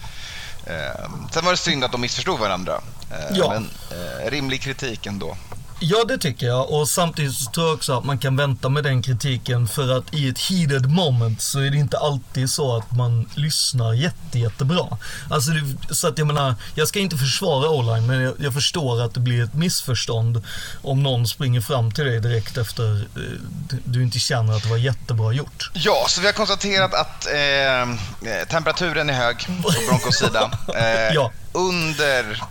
Eh, 0.69 1.09
sen 1.31 1.45
var 1.45 1.51
det 1.51 1.57
synd 1.57 1.83
att 1.83 1.91
de 1.91 2.01
missförstod 2.01 2.39
varandra. 2.39 2.81
Ja. 3.09 3.43
Eh, 3.43 3.49
men 3.49 3.69
eh, 3.91 4.31
rimlig 4.31 4.61
kritik 4.61 5.05
ändå. 5.05 5.37
Ja, 5.79 6.03
det 6.07 6.17
tycker 6.17 6.47
jag. 6.47 6.69
Och 6.71 6.89
samtidigt 6.89 7.33
så 7.33 7.51
tror 7.51 7.67
jag 7.67 7.75
också 7.75 7.97
att 7.97 8.05
man 8.05 8.17
kan 8.17 8.35
vänta 8.37 8.69
med 8.69 8.83
den 8.83 9.01
kritiken 9.01 9.67
för 9.67 9.97
att 9.97 10.13
i 10.13 10.29
ett 10.29 10.39
heated 10.39 10.89
moment 10.89 11.41
så 11.41 11.59
är 11.59 11.69
det 11.69 11.77
inte 11.77 11.97
alltid 11.97 12.49
så 12.49 12.77
att 12.77 12.91
man 12.91 13.29
lyssnar 13.35 13.93
jätte, 13.93 14.39
jättebra. 14.39 14.97
Alltså, 15.29 15.51
det, 15.51 15.95
så 15.95 16.07
att 16.07 16.17
jag 16.17 16.27
menar, 16.27 16.55
jag 16.75 16.87
ska 16.87 16.99
inte 16.99 17.17
försvara 17.17 17.69
online 17.69 18.07
men 18.07 18.21
jag, 18.21 18.33
jag 18.39 18.53
förstår 18.53 19.01
att 19.01 19.13
det 19.13 19.19
blir 19.19 19.43
ett 19.43 19.53
missförstånd 19.53 20.43
om 20.81 21.03
någon 21.03 21.27
springer 21.27 21.61
fram 21.61 21.91
till 21.91 22.05
dig 22.05 22.19
direkt 22.19 22.57
efter 22.57 22.95
eh, 23.15 23.77
du 23.83 24.03
inte 24.03 24.19
känner 24.19 24.53
att 24.53 24.63
det 24.63 24.69
var 24.69 24.77
jättebra 24.77 25.33
gjort. 25.33 25.71
Ja, 25.73 26.05
så 26.09 26.21
vi 26.21 26.27
har 26.27 26.33
konstaterat 26.33 26.93
att 26.93 27.25
eh, 27.27 28.45
temperaturen 28.49 29.09
är 29.09 29.13
hög 29.13 29.47
på 29.63 29.71
Broncos 29.89 30.15
sida. 30.15 30.51
Eh, 30.77 31.13
Ja. 31.13 31.31
Under 31.51 32.43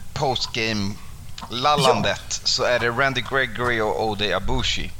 postgame-lallandet 1.51 2.41
så 2.45 2.65
är 2.65 2.79
det 2.79 2.89
Randy 2.89 3.21
Gregory 3.31 3.81
och 3.81 4.05
Ode 4.07 4.37
Abushi 4.37 4.91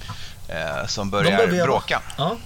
eh, 0.49 0.87
som 0.87 1.11
börjar 1.11 1.47
veva. 1.47 1.65
bråka. 1.65 2.03
Ja. 2.19 2.37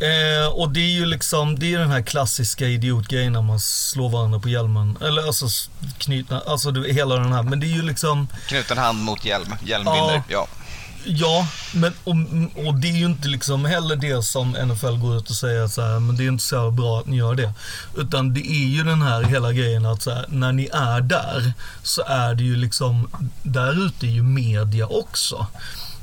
Eh, 0.00 0.46
och 0.52 0.70
det 0.70 0.80
är 0.80 0.90
ju 0.90 1.06
liksom, 1.06 1.58
det 1.58 1.74
är 1.74 1.78
den 1.78 1.90
här 1.90 2.02
klassiska 2.02 2.66
idiotgrejen 2.66 3.32
när 3.32 3.42
man 3.42 3.60
slår 3.60 4.08
varandra 4.10 4.38
på 4.40 4.48
hjälmen. 4.48 4.98
Eller 5.00 5.26
alltså 5.26 5.46
knyta, 5.98 6.40
alltså 6.46 6.70
du, 6.70 6.92
hela 6.92 7.14
den 7.14 7.32
här. 7.32 7.42
Men 7.42 7.60
det 7.60 7.66
är 7.66 7.74
ju 7.76 7.82
liksom, 7.82 8.28
Knuten 8.48 8.78
hand 8.78 8.98
mot 8.98 9.24
hjälm. 9.24 9.54
Hjälm 9.64 9.86
Ja. 9.86 9.94
vinner. 9.94 10.22
Ja 10.28 10.46
ja, 11.04 11.48
men 11.74 11.92
och, 12.04 12.14
och 12.66 12.74
det 12.74 12.88
är 12.88 12.96
ju 12.96 13.06
inte 13.06 13.28
liksom 13.28 13.64
heller 13.64 13.96
det 13.96 14.22
som 14.22 14.50
NFL 14.50 14.96
går 14.98 15.16
ut 15.16 15.30
och 15.30 15.36
säger 15.36 15.66
så 15.68 15.82
här, 15.82 15.98
men 15.98 16.16
det 16.16 16.24
är 16.24 16.28
inte 16.28 16.44
så 16.44 16.70
bra 16.70 17.00
att 17.00 17.06
ni 17.06 17.16
gör 17.16 17.34
det. 17.34 17.52
Utan 17.96 18.34
det 18.34 18.40
är 18.40 18.68
ju 18.68 18.84
den 18.84 19.02
här 19.02 19.22
hela 19.22 19.52
grejen 19.52 19.86
att 19.86 20.02
så 20.02 20.10
här, 20.10 20.24
när 20.28 20.52
ni 20.52 20.68
är 20.72 21.00
där 21.00 21.52
så 21.82 22.02
är 22.06 22.34
det 22.34 22.42
ju 22.44 22.56
liksom, 22.56 23.08
där 23.42 23.86
ute 23.86 24.06
är 24.06 24.10
ju 24.10 24.22
media 24.22 24.86
också. 24.86 25.46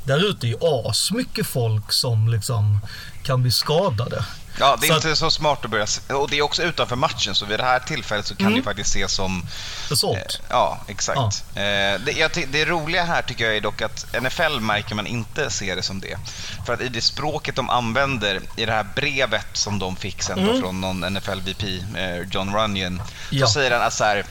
Där 0.04 0.30
ute 0.30 0.46
är 0.46 0.48
ju 0.48 0.58
asmycket 0.60 1.46
folk 1.46 1.92
som 1.92 2.28
liksom 2.28 2.80
kan 3.22 3.42
bli 3.42 3.50
skadade. 3.50 4.24
Ja, 4.60 4.76
det 4.80 4.86
är 4.86 4.88
Så 4.88 4.96
inte 4.96 5.16
så 5.16 5.30
smart 5.30 5.64
att 5.64 5.70
börja... 5.70 5.86
Och 6.08 6.30
det 6.30 6.38
är 6.38 6.42
också 6.42 6.62
utanför 6.62 6.96
matchen, 6.96 7.34
så 7.34 7.46
vid 7.46 7.58
det 7.58 7.64
här 7.64 7.78
tillfället 7.80 8.26
så 8.26 8.36
kan 8.36 8.46
Mm. 8.46 8.58
det 8.58 8.64
faktiskt 8.64 8.90
ses 8.96 9.12
som... 9.12 9.46
Assault. 9.92 10.18
Eh, 10.18 10.46
ja, 10.48 10.78
exakt. 10.88 11.44
Eh, 11.54 11.62
det, 12.04 12.12
jag, 12.16 12.30
det 12.52 12.64
roliga 12.64 13.04
här 13.04 13.22
tycker 13.22 13.44
jag 13.44 13.56
är 13.56 13.60
dock 13.60 13.82
att 13.82 14.06
NFL 14.22 14.60
märker 14.60 14.94
man 14.94 15.06
inte 15.06 15.50
ser 15.50 15.76
det 15.76 15.82
som 15.82 16.00
det. 16.00 16.18
För 16.66 16.74
att 16.74 16.80
i 16.80 16.88
det 16.88 17.00
språket 17.00 17.56
de 17.56 17.70
använder 17.70 18.40
i 18.56 18.64
det 18.66 18.72
här 18.72 18.86
brevet 18.96 19.46
som 19.52 19.78
de 19.78 19.96
fick 19.96 20.22
sen 20.22 20.46
då 20.46 20.60
från 20.60 20.80
någon 20.80 21.04
NFL-VP, 21.16 21.84
eh, 21.96 22.28
John 22.30 22.54
Runyon, 22.54 23.02
Ja. 23.30 23.46
så 23.46 23.52
säger 23.52 23.70
han 23.70 23.82
att 23.82 23.92
så 23.94 24.04
här, 24.04 24.24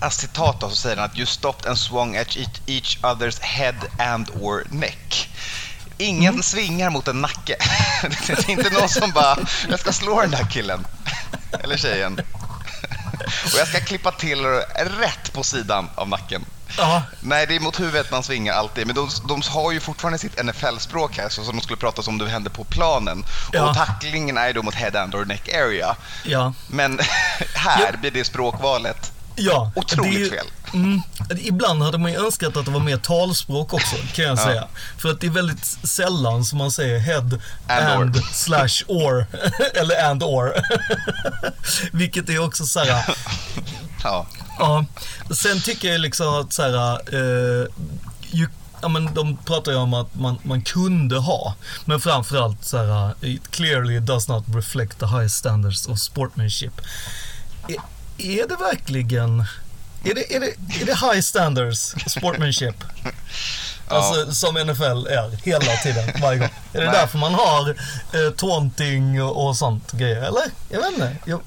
As 0.00 0.16
citat 0.18 0.60
då, 0.60 0.70
så 0.70 0.76
säger 0.76 0.96
han 0.96 1.04
att 1.04 1.16
you 1.16 1.26
stopped 1.26 1.66
and 1.68 1.78
swung 1.78 2.16
at 2.16 2.36
each, 2.36 2.48
each 2.66 2.98
other's 3.02 3.40
head 3.40 3.74
and 3.98 4.30
or 4.40 4.64
neck. 4.70 5.28
Ingen 5.98 6.42
svingar 6.42 6.90
mot 6.90 7.08
en 7.08 7.20
nacke. 7.20 7.56
Det 8.26 8.30
är 8.32 8.50
inte 8.50 8.70
någon 8.70 8.88
som 8.88 9.10
bara, 9.10 9.36
jag 9.70 9.80
ska 9.80 9.92
slå 9.92 10.20
den 10.20 10.30
där 10.30 10.46
killen. 10.50 10.86
Eller 11.64 11.76
tjejen. 11.76 12.20
Och 13.52 13.58
jag 13.58 13.68
ska 13.68 13.80
klippa 13.80 14.10
till 14.12 14.44
rätt 15.00 15.32
på 15.32 15.42
sidan 15.42 15.88
av 15.94 16.08
nacken. 16.08 16.44
Ja, 16.78 17.02
Nej, 17.20 17.46
det 17.46 17.56
är 17.56 17.60
mot 17.60 17.80
huvudet 17.80 18.10
man 18.10 18.22
svingar 18.22 18.54
alltid. 18.54 18.86
Men 18.86 18.96
de, 18.96 19.10
de 19.28 19.42
har 19.48 19.72
ju 19.72 19.80
fortfarande 19.80 20.18
sitt 20.18 20.44
NFL-språk 20.44 21.16
här, 21.18 21.28
så 21.28 21.44
som 21.44 21.56
de 21.56 21.62
skulle 21.62 21.76
prata 21.76 22.02
om 22.06 22.18
det 22.18 22.28
hände 22.28 22.50
på 22.50 22.64
planen. 22.64 23.24
Ja. 23.52 23.68
Och 23.70 23.76
tacklingen 23.76 24.36
är 24.38 24.52
då 24.52 24.62
mot 24.62 24.74
head 24.74 25.02
and 25.02 25.14
or 25.14 25.24
neck 25.24 25.48
area. 25.48 25.96
ja. 26.24 26.52
Men 26.68 27.00
här 27.54 27.96
blir 27.96 28.10
det 28.10 28.24
språkvalet 28.24 29.12
Ja, 29.40 29.70
Otroligt 29.76 30.12
det 30.14 30.18
ju- 30.18 30.30
fel. 30.30 30.46
Mm, 30.74 31.02
ibland 31.40 31.82
hade 31.82 31.98
man 31.98 32.12
ju 32.12 32.26
önskat 32.26 32.56
att 32.56 32.64
det 32.64 32.70
var 32.70 32.80
mer 32.80 32.96
talspråk 32.96 33.74
också, 33.74 33.96
kan 34.14 34.24
jag 34.24 34.38
säga. 34.38 34.68
För 34.98 35.10
att 35.10 35.20
det 35.20 35.26
är 35.26 35.30
väldigt 35.30 35.64
sällan 35.64 36.44
som 36.44 36.58
man 36.58 36.70
säger 36.70 36.98
head 36.98 37.40
And 37.66 37.86
and, 37.86 38.16
or. 38.16 38.22
slash 38.32 38.84
or. 38.86 39.26
Eller 39.74 40.10
and 40.10 40.22
or. 40.22 40.54
Vilket 41.96 42.28
är 42.28 42.38
också 42.38 42.66
så 42.66 42.80
här. 42.80 43.16
Ja. 44.04 44.26
Ja, 44.58 44.84
sen 45.30 45.60
tycker 45.60 45.92
jag 45.92 46.00
liksom 46.00 46.34
att 46.34 46.52
så 46.52 46.62
här, 46.62 47.00
eh, 47.14 47.66
ju, 48.30 48.48
ja, 48.82 48.88
men 48.88 49.14
de 49.14 49.36
pratar 49.36 49.72
ju 49.72 49.78
om 49.78 49.94
att 49.94 50.14
man, 50.14 50.38
man 50.42 50.62
kunde 50.62 51.18
ha, 51.18 51.54
men 51.84 52.00
framförallt 52.00 52.64
så 52.64 52.76
här, 52.76 53.14
it 53.20 53.50
clearly 53.50 54.00
does 54.00 54.28
not 54.28 54.44
reflect 54.54 54.98
the 54.98 55.06
high 55.06 55.26
standards 55.26 55.86
of 55.86 55.98
sportsmanship. 55.98 56.80
Är, 57.68 57.76
är 58.18 58.48
det 58.48 58.56
verkligen, 58.56 59.44
är 60.04 60.14
det, 60.14 60.34
är, 60.34 60.40
det, 60.40 60.46
är 60.80 60.86
det 60.86 60.94
high 60.94 61.20
standards 61.20 61.94
sportsmanship? 62.06 62.84
Alltså 63.90 64.34
som 64.34 64.54
NFL 64.54 65.06
är 65.06 65.44
hela 65.44 65.76
tiden, 65.76 66.12
varje 66.22 66.38
gång. 66.38 66.48
Är 66.72 66.80
det 66.80 66.86
Nej. 66.86 66.94
därför 66.94 67.18
man 67.18 67.34
har 67.34 67.68
eh, 67.68 68.30
taunting 68.36 69.22
och, 69.22 69.56
sånt 69.56 69.92
grejer? 69.92 70.22
Eller? 70.22 70.42
Jag 70.68 70.80
vet 70.80 70.92
inte. 70.92 71.16
Jag, 71.24 71.40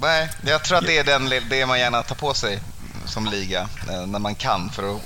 Nej, 0.00 0.30
jag 0.46 0.64
tror 0.64 0.78
att 0.78 0.86
det 0.86 0.98
är 0.98 1.04
den, 1.04 1.32
det 1.50 1.66
man 1.66 1.78
gärna 1.78 2.02
tar 2.02 2.14
på 2.14 2.34
sig 2.34 2.60
som 3.06 3.26
liga 3.26 3.68
eh, 3.88 4.06
när 4.06 4.18
man 4.18 4.34
kan 4.34 4.70
för 4.70 4.96
att 4.96 5.00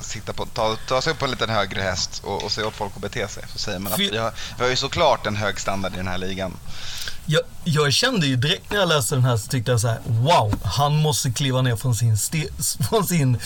sitta 0.00 0.32
på, 0.32 0.46
ta, 0.46 0.76
ta 0.88 1.02
sig 1.02 1.12
upp 1.12 1.18
på 1.18 1.24
en 1.24 1.30
liten 1.30 1.50
högre 1.50 1.82
häst 1.82 2.20
och, 2.24 2.44
och 2.44 2.52
se 2.52 2.62
åt 2.62 2.74
folk 2.74 2.92
att 2.96 3.02
bete 3.02 3.28
sig. 3.28 3.44
Så 3.52 3.58
säger 3.58 3.78
man 3.78 3.92
att 3.92 3.98
vi 3.98 4.16
har, 4.16 4.32
vi 4.56 4.62
har 4.62 4.70
ju 4.70 4.76
såklart 4.76 5.26
en 5.26 5.36
hög 5.36 5.60
standard 5.60 5.94
i 5.94 5.96
den 5.96 6.08
här 6.08 6.18
ligan. 6.18 6.56
Jag, 7.30 7.42
jag 7.64 7.92
kände 7.92 8.26
ju 8.26 8.36
direkt 8.36 8.70
när 8.70 8.78
jag 8.78 8.88
läste 8.88 9.14
den 9.14 9.24
här 9.24 9.36
så 9.36 9.48
tyckte 9.48 9.70
jag 9.70 9.80
så 9.80 9.88
här: 9.88 9.98
wow, 10.06 10.60
han 10.64 10.96
måste 10.96 11.30
kliva 11.30 11.62
ner 11.62 11.76
från 11.76 11.94
sin, 11.94 12.16
från 12.88 13.06
sin 13.06 13.38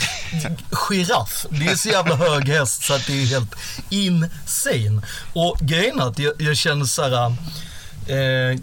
giraff. 0.70 1.46
Det 1.50 1.66
är 1.66 1.76
så 1.76 1.88
jävla 1.88 2.16
hög 2.16 2.48
häst 2.48 2.84
så 2.84 2.94
att 2.94 3.06
det 3.06 3.22
är 3.22 3.26
helt 3.26 3.54
insane. 3.90 5.02
Och 5.32 5.58
grejen 5.60 6.00
är 6.00 6.08
att 6.08 6.18
jag, 6.18 6.42
jag 6.42 6.56
känner 6.56 6.84
så 6.84 7.02
här. 7.02 7.36
Eh, 8.06 8.58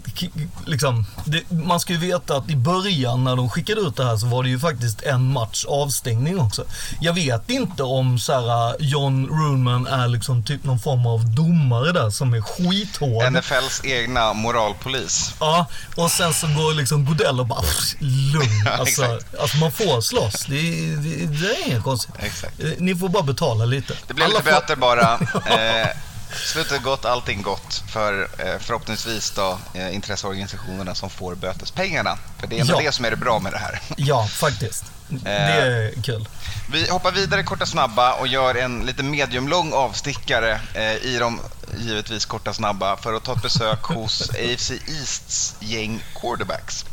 liksom, 0.66 1.06
det, 1.24 1.50
man 1.50 1.80
ska 1.80 1.92
ju 1.92 1.98
veta 1.98 2.36
att 2.36 2.50
i 2.50 2.56
början 2.56 3.24
när 3.24 3.36
de 3.36 3.50
skickade 3.50 3.80
ut 3.80 3.96
det 3.96 4.04
här 4.04 4.16
så 4.16 4.26
var 4.26 4.42
det 4.42 4.48
ju 4.48 4.58
faktiskt 4.58 5.02
en 5.02 5.32
match 5.32 5.64
avstängning 5.68 6.40
också. 6.40 6.64
Jag 7.00 7.12
vet 7.12 7.50
inte 7.50 7.82
om 7.82 8.18
så 8.18 8.32
här, 8.32 8.76
John 8.80 9.26
Runman 9.26 9.86
är 9.86 10.08
liksom 10.08 10.44
typ 10.44 10.64
någon 10.64 10.78
form 10.80 11.06
av 11.06 11.34
domare 11.34 11.92
där 11.92 12.10
som 12.10 12.34
är 12.34 12.40
skithård. 12.40 13.32
NFLs 13.32 13.80
egna 13.84 14.32
moralpolis. 14.32 15.34
Ja, 15.40 15.66
och 15.96 16.10
sen 16.10 16.34
så 16.34 16.46
går 16.46 16.74
liksom 16.74 17.04
Godell 17.04 17.40
och 17.40 17.46
bara 17.46 17.60
pff, 17.60 17.94
lugn. 18.00 18.66
Alltså, 18.80 19.18
alltså 19.40 19.56
man 19.56 19.72
får 19.72 20.00
slåss. 20.00 20.44
Det, 20.48 20.56
är- 20.56 20.96
det, 20.96 21.26
det 21.40 21.46
är 21.46 21.66
inget 21.66 21.82
konstigt. 21.82 22.14
Exakt. 22.18 22.60
Eh, 22.62 22.70
Ni 22.78 22.94
får 22.94 23.08
bara 23.08 23.22
betala 23.22 23.64
lite. 23.64 23.94
Det 24.06 24.14
blir 24.14 24.24
Alla 24.24 24.38
lite 24.38 24.50
får- 24.50 24.60
böter 24.60 24.76
bara. 24.76 25.14
Eh, 25.50 25.88
slutet 26.34 26.82
gott, 26.82 27.04
allting 27.04 27.42
gott 27.42 27.82
för 27.92 28.28
eh, 28.38 28.58
förhoppningsvis 28.60 29.30
då 29.30 29.58
eh, 29.74 29.94
intresseorganisationerna 29.94 30.94
som 30.94 31.10
får 31.10 31.34
bötespengarna. 31.34 32.18
För 32.40 32.46
det 32.46 32.56
är 32.56 32.60
ändå 32.60 32.74
Ja. 32.74 32.80
det 32.86 32.92
som 32.92 33.04
är 33.04 33.10
det 33.10 33.16
bra 33.16 33.38
med 33.38 33.52
det 33.52 33.58
här. 33.58 33.80
Ja, 33.96 34.26
faktiskt. 34.26 34.84
Det 35.08 35.30
är 35.30 36.02
kul. 36.02 36.28
Vi 36.72 36.90
hoppar 36.90 37.12
vidare 37.12 37.42
korta 37.42 37.66
snabba 37.66 38.12
och 38.14 38.26
gör 38.26 38.54
en 38.54 38.80
lite 38.80 39.02
mediumlång 39.02 39.72
avstickare 39.72 40.60
eh, 40.74 40.94
i 40.96 41.16
de 41.20 41.40
givetvis 41.78 42.24
korta 42.24 42.52
snabba 42.52 42.96
för 42.96 43.14
att 43.14 43.22
ta 43.24 43.32
ett 43.32 43.42
besök 43.42 43.82
hos 43.82 44.30
AFC 44.30 44.70
Easts 44.70 45.54
gäng 45.60 46.02
quarterbacks. 46.20 46.84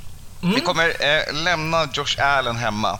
Vi 0.41 0.61
kommer 0.61 0.87
eh, 1.05 1.33
lämna 1.33 1.87
Josh 1.93 2.21
Allen 2.21 2.55
hemma. 2.55 2.99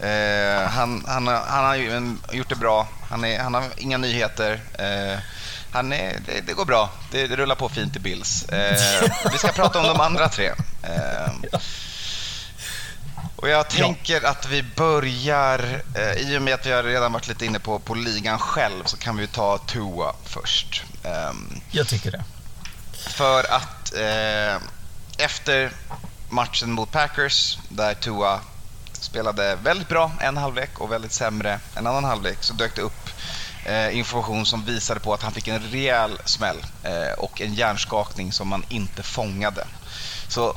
Eh, 0.00 0.68
han, 0.70 1.04
han, 1.08 1.26
har- 1.26 1.44
han 1.46 1.64
har 1.64 1.76
gjort 2.34 2.48
det 2.48 2.54
bra. 2.56 2.88
Han, 3.10 3.24
är, 3.24 3.40
han 3.40 3.54
har 3.54 3.64
inga 3.76 3.98
nyheter. 3.98 4.60
Eh, 4.78 5.18
han 5.72 5.92
är, 5.92 6.16
det, 6.26 6.40
det 6.46 6.52
går 6.52 6.64
bra. 6.64 6.90
Det, 7.10 7.26
det 7.26 7.36
rullar 7.36 7.54
på 7.54 7.68
fint 7.68 7.96
i 7.96 7.98
Bills. 7.98 8.44
Eh, 8.48 9.10
vi 9.32 9.38
ska 9.38 9.48
prata 9.48 9.80
om 9.80 9.86
de 9.86 10.00
andra 10.00 10.28
tre. 10.28 10.46
Eh, 10.82 11.32
och 13.36 13.48
jag 13.48 13.68
tänker 13.70 14.24
att 14.26 14.46
vi 14.46 14.62
börjar, 14.62 15.82
eh, 15.94 16.12
i 16.12 16.38
och 16.38 16.42
med 16.42 16.54
att 16.54 16.66
vi 16.66 16.72
har 16.72 16.82
redan 16.82 17.12
varit 17.12 17.28
lite 17.28 17.46
inne 17.46 17.58
på, 17.58 17.78
på 17.78 17.94
ligan 17.94 18.38
själv, 18.38 18.84
så 18.84 18.96
kan 18.96 19.16
vi 19.16 19.26
ta 19.26 19.58
Tua 19.58 20.14
först. 20.24 20.82
Ehm, 21.04 21.60
Jag 21.70 21.88
tycker 21.88 22.10
det. 22.10 22.24
för 22.92 23.52
att 23.52 23.94
eh, 23.94 24.62
efter 25.24 25.70
matchen 26.28 26.72
mot 26.72 26.90
Packers, 26.92 27.58
där 27.68 27.94
Tua 27.94 28.40
spelade 29.08 29.56
väldigt 29.56 29.88
bra 29.88 30.12
en 30.20 30.36
halvlek 30.36 30.80
och 30.80 30.92
väldigt 30.92 31.12
sämre 31.12 31.60
en 31.74 31.86
annan 31.86 32.04
halvlek, 32.04 32.38
så 32.40 32.52
dök 32.52 32.76
det 32.76 32.82
upp 32.82 33.10
eh, 33.66 33.98
information 33.98 34.46
som 34.46 34.64
visade 34.64 35.00
på 35.00 35.14
att 35.14 35.22
han 35.22 35.32
fick 35.32 35.48
en 35.48 35.62
rejäl 35.62 36.18
smäll 36.24 36.56
eh, 36.82 37.18
och 37.18 37.40
en 37.40 37.54
hjärnskakning 37.54 38.32
som 38.32 38.48
man 38.48 38.64
inte 38.68 39.02
fångade. 39.02 39.66
Så 40.28 40.56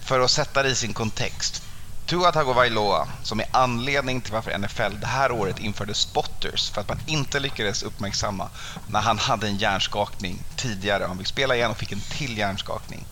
för 0.00 0.20
att 0.20 0.30
sätta 0.30 0.62
det 0.62 0.68
i 0.68 0.74
sin 0.74 0.94
kontext. 0.94 1.62
Tua 2.06 2.32
Tagovailoa, 2.32 3.08
som 3.22 3.40
är 3.40 3.46
anledning 3.50 4.20
till 4.20 4.32
varför 4.32 4.58
NFL 4.58 5.00
det 5.00 5.06
här 5.06 5.32
året 5.32 5.58
införde 5.58 5.94
spotters 5.94 6.70
för 6.70 6.80
att 6.80 6.88
man 6.88 7.00
inte 7.06 7.40
lyckades 7.40 7.82
uppmärksamma 7.82 8.48
när 8.88 9.00
han 9.00 9.18
hade 9.18 9.46
en 9.46 9.56
hjärnskakning 9.56 10.38
tidigare. 10.56 11.04
Han 11.04 11.18
fick 11.18 11.26
spela 11.26 11.56
igen 11.56 11.70
och 11.70 11.76
fick 11.76 11.92
en 11.92 12.00
till 12.00 12.38
hjärnskakning. 12.38 13.04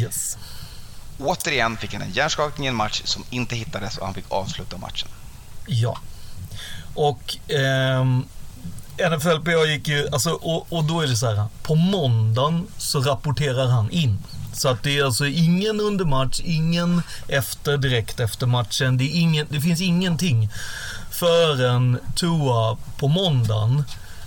Yes. 0.00 0.36
Återigen 1.18 1.76
fick 1.76 1.92
han 1.92 2.02
en 2.02 2.12
hjärnskakning 2.12 2.66
i 2.66 2.68
en 2.68 2.74
match 2.74 3.02
som 3.04 3.24
inte 3.30 3.56
hittades 3.56 3.98
och 3.98 4.06
han 4.06 4.14
fick 4.14 4.24
avsluta 4.28 4.78
matchen. 4.78 5.08
Ja. 5.66 5.98
Och 6.94 7.36
ehm, 7.48 8.24
NFLPA 9.10 9.66
gick 9.66 9.88
ju, 9.88 10.08
alltså, 10.12 10.30
och, 10.30 10.72
och 10.72 10.84
då 10.84 11.00
är 11.00 11.06
det 11.06 11.16
så 11.16 11.30
här. 11.30 11.44
På 11.62 11.74
måndagen 11.74 12.66
så 12.78 13.00
rapporterar 13.00 13.66
han 13.68 13.90
in. 13.90 14.18
Så 14.52 14.68
att 14.68 14.82
det 14.82 14.98
är 14.98 15.04
alltså 15.04 15.26
ingen 15.26 15.80
under 15.80 16.04
match, 16.04 16.40
ingen 16.44 17.02
efter, 17.28 17.76
direkt 17.76 18.20
efter 18.20 18.46
matchen. 18.46 18.98
Det, 18.98 19.04
är 19.04 19.20
ingen, 19.20 19.46
det 19.50 19.60
finns 19.60 19.80
ingenting 19.80 20.50
förrän 21.10 21.98
Tua 22.14 22.76
på 22.96 23.08
måndagen 23.08 23.84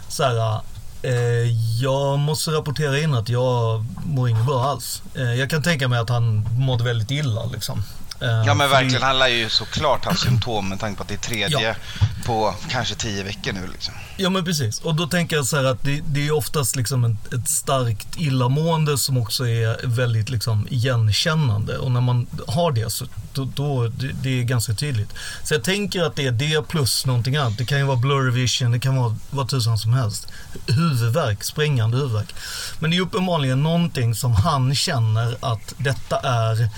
så 0.08 0.24
här, 0.24 0.62
Eh, 1.06 1.52
jag 1.82 2.20
måste 2.20 2.52
rapportera 2.52 3.00
in 3.00 3.14
att 3.14 3.30
jag 3.30 3.86
mår 4.06 4.30
inget 4.30 4.46
bra 4.46 4.64
alls. 4.64 5.02
Eh, 5.16 5.34
jag 5.34 5.50
kan 5.50 5.64
tänka 5.64 5.88
mig 5.88 6.00
att 6.00 6.10
han 6.10 6.46
mådde 6.58 6.84
väldigt 6.84 7.12
illa 7.12 7.46
liksom. 7.46 7.84
Eh, 8.22 8.28
Ja 8.46 8.54
men 8.54 8.70
verkligen, 8.70 9.04
han 9.04 9.20
lär 9.20 9.28
ju 9.28 9.50
såklart 9.50 10.06
ha 10.06 10.16
symptom 10.16 10.70
med 10.70 10.80
tanke 10.80 10.98
på 10.98 11.04
att 11.04 11.10
det 11.10 11.14
är 11.16 11.18
tredje 11.18 11.62
Ja. 12.00 12.06
på 12.26 12.56
kanske 12.70 12.96
tio 12.96 13.24
veckor 13.24 13.54
nu 13.54 13.68
liksom. 13.74 13.94
Ja 14.18 14.30
men 14.30 14.46
precis. 14.46 14.80
Och 14.80 14.96
då 14.96 15.08
tänker 15.08 15.36
jag 15.36 15.46
så 15.46 15.56
här 15.58 15.64
att 15.64 15.84
det, 15.84 16.02
det 16.08 16.28
är 16.28 16.32
oftast 16.32 16.76
liksom 16.76 17.04
ett, 17.06 17.34
ett 17.34 17.50
starkt 17.50 18.08
illamående 18.18 18.98
som 18.98 19.18
också 19.18 19.48
är 19.48 19.88
väldigt 19.88 20.30
liksom 20.30 20.68
igenkännande. 20.72 21.78
Och 21.78 21.92
när 21.92 22.02
man 22.02 22.28
har 22.48 22.72
det 22.72 22.90
så 22.92 23.06
då, 23.34 23.46
då 23.56 23.88
det, 23.88 24.08
det 24.08 24.40
är 24.40 24.44
ganska 24.44 24.74
tydligt. 24.74 25.14
Så 25.44 25.54
jag 25.54 25.64
tänker 25.64 26.02
att 26.04 26.16
det 26.16 26.28
är 26.28 26.32
det 26.32 26.68
plus 26.68 27.06
någonting 27.06 27.36
annat. 27.36 27.58
Det 27.58 27.66
kan 27.66 27.78
ju 27.78 27.84
vara 27.84 27.98
blur 27.98 28.32
vision, 28.32 28.72
det 28.72 28.80
kan 28.80 28.96
vara 28.96 29.16
vad 29.30 29.50
tusan 29.50 29.78
som 29.78 29.94
helst. 29.94 30.28
Huvudvärk, 30.68 31.44
sprängande 31.44 31.98
huvudvärk. 31.98 32.36
Men 32.80 32.92
det 32.92 32.98
är 32.98 33.02
uppenbarligen 33.02 33.64
någonting 33.64 34.16
som 34.16 34.32
han 34.34 34.76
känner 34.76 35.38
att 35.40 35.74
detta 35.78 36.20
är 36.20 36.70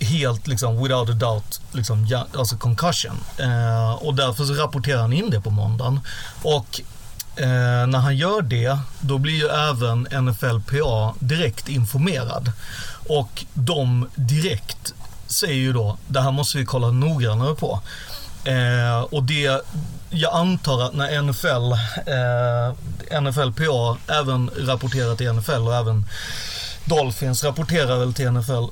helt 0.00 0.46
liksom 0.46 0.82
without 0.82 1.08
a 1.10 1.12
doubt 1.12 1.60
liksom, 1.72 2.06
ja, 2.06 2.26
alltså 2.36 2.56
concussion. 2.56 3.16
Eh, 3.38 3.92
och 3.92 4.14
därför 4.14 4.44
så 4.44 4.54
rapporterar 4.54 5.00
han 5.00 5.12
in 5.12 5.30
det 5.30 5.40
på 5.40 5.50
måndagen. 5.50 6.00
Och 6.42 6.80
eh, 7.36 7.86
när 7.86 7.98
han 7.98 8.16
gör 8.16 8.42
det, 8.42 8.78
då 9.00 9.18
blir 9.18 9.34
ju 9.34 9.46
även 9.48 10.02
NFLPA 10.24 11.14
direkt 11.18 11.68
informerad. 11.68 12.52
Och 13.08 13.44
de 13.54 14.08
direkt 14.14 14.94
säger 15.26 15.54
ju 15.54 15.72
då, 15.72 15.96
det 16.06 16.20
här 16.20 16.32
måste 16.32 16.58
vi 16.58 16.64
kolla 16.64 16.90
noggrannare 16.90 17.54
på. 17.54 17.80
Eh, 18.44 19.00
och 19.00 19.22
det, 19.22 19.64
jag 20.10 20.34
antar 20.34 20.82
att 20.82 20.94
när 20.94 21.22
NFL, 21.22 21.72
eh, 22.10 23.20
NFLPA 23.20 23.96
även 24.08 24.50
rapporterar 24.56 25.16
till 25.16 25.32
NFL 25.32 25.68
och 25.68 25.74
även 25.74 26.06
Dolphins 26.84 27.44
rapporterar 27.44 27.98
väl 27.98 28.14
till 28.14 28.30
NFL 28.30 28.64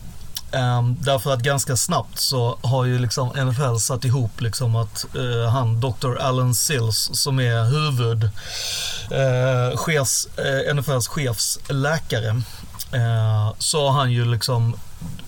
Ehm, 0.52 0.96
därför 1.00 1.32
att 1.32 1.40
ganska 1.40 1.76
snabbt 1.76 2.18
så 2.18 2.58
har 2.62 2.84
ju 2.84 2.98
liksom 2.98 3.28
NFL 3.28 3.76
satt 3.78 4.04
ihop 4.04 4.40
liksom 4.40 4.76
att 4.76 5.06
eh, 5.16 5.50
han, 5.50 5.80
Dr. 5.80 6.16
Alan 6.20 6.54
Sills, 6.54 7.10
som 7.12 7.40
är 7.40 7.64
huvud, 7.64 8.24
eh, 9.10 9.76
chefs, 9.76 10.28
eh, 10.36 10.74
NFLs 10.74 11.08
chefsläkare, 11.08 12.28
eh, 12.92 13.54
så 13.58 13.88
har 13.88 14.00
han 14.00 14.12
ju 14.12 14.24
liksom 14.24 14.76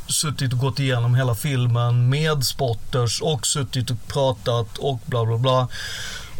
suttit 0.07 0.53
och 0.53 0.59
gått 0.59 0.79
igenom 0.79 1.15
hela 1.15 1.35
filmen 1.35 2.09
med 2.09 2.45
spotters 2.45 3.21
och 3.23 3.47
suttit 3.47 3.91
och 3.91 4.09
pratat 4.09 4.79
och 4.79 5.01
bla 5.07 5.25
bla 5.25 5.39
bla. 5.39 5.69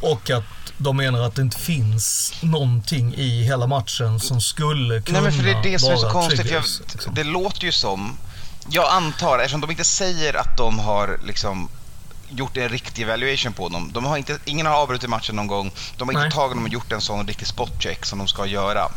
Och 0.03 0.31
att 0.31 0.45
de 0.79 0.97
menar 0.97 1.21
att 1.21 1.35
det 1.35 1.43
inte 1.43 1.59
finns 1.59 2.35
någonting 2.43 3.15
i 3.15 3.43
hela 3.43 3.67
matchen 3.67 4.21
som 4.21 4.41
skulle 4.41 5.03
kunna 5.03 5.21
Nej 5.21 5.31
men 5.31 5.39
för 5.39 5.45
det 5.45 5.59
är 5.59 5.63
det 5.63 5.79
som 5.79 5.93
är 5.93 5.97
så 5.97 6.11
konstigt. 6.11 6.51
Jag, 6.51 6.65
liksom. 6.93 7.15
det 7.15 7.25
låter 7.25 7.65
ju 7.65 7.73
som, 7.73 8.17
jag 8.69 8.89
antar, 8.91 9.39
eftersom 9.39 9.61
de 9.61 9.71
inte 9.71 9.85
säger 9.85 10.35
att 10.37 10.57
de 10.57 10.79
har 10.79 11.19
liksom 11.25 11.69
gjort 12.29 12.57
en 12.57 12.69
riktig 12.69 13.03
evaluation 13.03 13.53
på 13.53 13.69
dem. 13.69 13.91
De 13.93 14.05
har 14.05 14.17
inte, 14.17 14.39
ingen 14.45 14.67
har 14.67 14.75
avbrutit 14.75 15.11
matchen 15.11 15.37
någon 15.37 15.47
gång. 15.47 15.71
De 15.97 16.09
har 16.09 16.15
Nej. 16.15 16.25
inte 16.25 16.37
tagit 16.37 16.57
dem 16.57 16.65
och 16.65 16.71
gjort 16.71 16.93
en 16.93 17.01
sån 17.01 17.27
riktig 17.27 17.47
spotcheck 17.47 18.07
som 18.07 18.19
de 18.19 18.29
ska 18.29 18.47
göra. 18.47 18.89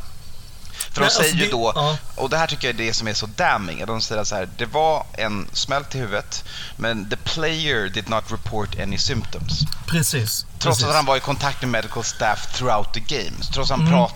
För 0.91 1.01
Nej, 1.01 1.09
de 1.09 1.15
säger 1.15 1.29
alltså 1.31 1.45
ju 1.45 1.51
då, 1.51 1.71
ja. 1.75 1.97
och 2.15 2.29
det 2.29 2.37
här 2.37 2.47
tycker 2.47 2.67
jag 2.67 2.79
är 2.79 2.85
det 2.85 2.93
som 2.93 3.07
är 3.07 3.13
så 3.13 3.25
damning, 3.25 3.81
att 3.81 3.87
de 3.87 4.01
säger 4.01 4.23
så 4.23 4.35
här, 4.35 4.49
det 4.57 4.65
var 4.65 5.05
en 5.13 5.47
smäll 5.53 5.83
till 5.85 5.99
huvudet, 5.99 6.43
men 6.77 7.09
the 7.09 7.15
player 7.15 7.89
did 7.89 8.09
not 8.09 8.31
report 8.31 8.79
any 8.79 8.97
symptoms. 8.97 9.59
Precis. 9.87 10.45
Trots 10.59 10.63
precis. 10.77 10.83
att 10.83 10.95
han 10.95 11.05
var 11.05 11.17
i 11.17 11.19
kontakt 11.19 11.61
med 11.61 11.69
medical 11.69 12.03
staff 12.03 12.57
throughout 12.57 12.93
the 12.93 12.99
game. 12.99 13.37
Trots 13.53 13.71
att 13.71 13.77
han 13.77 13.87
Mm. 13.87 13.93
prat, 13.93 14.13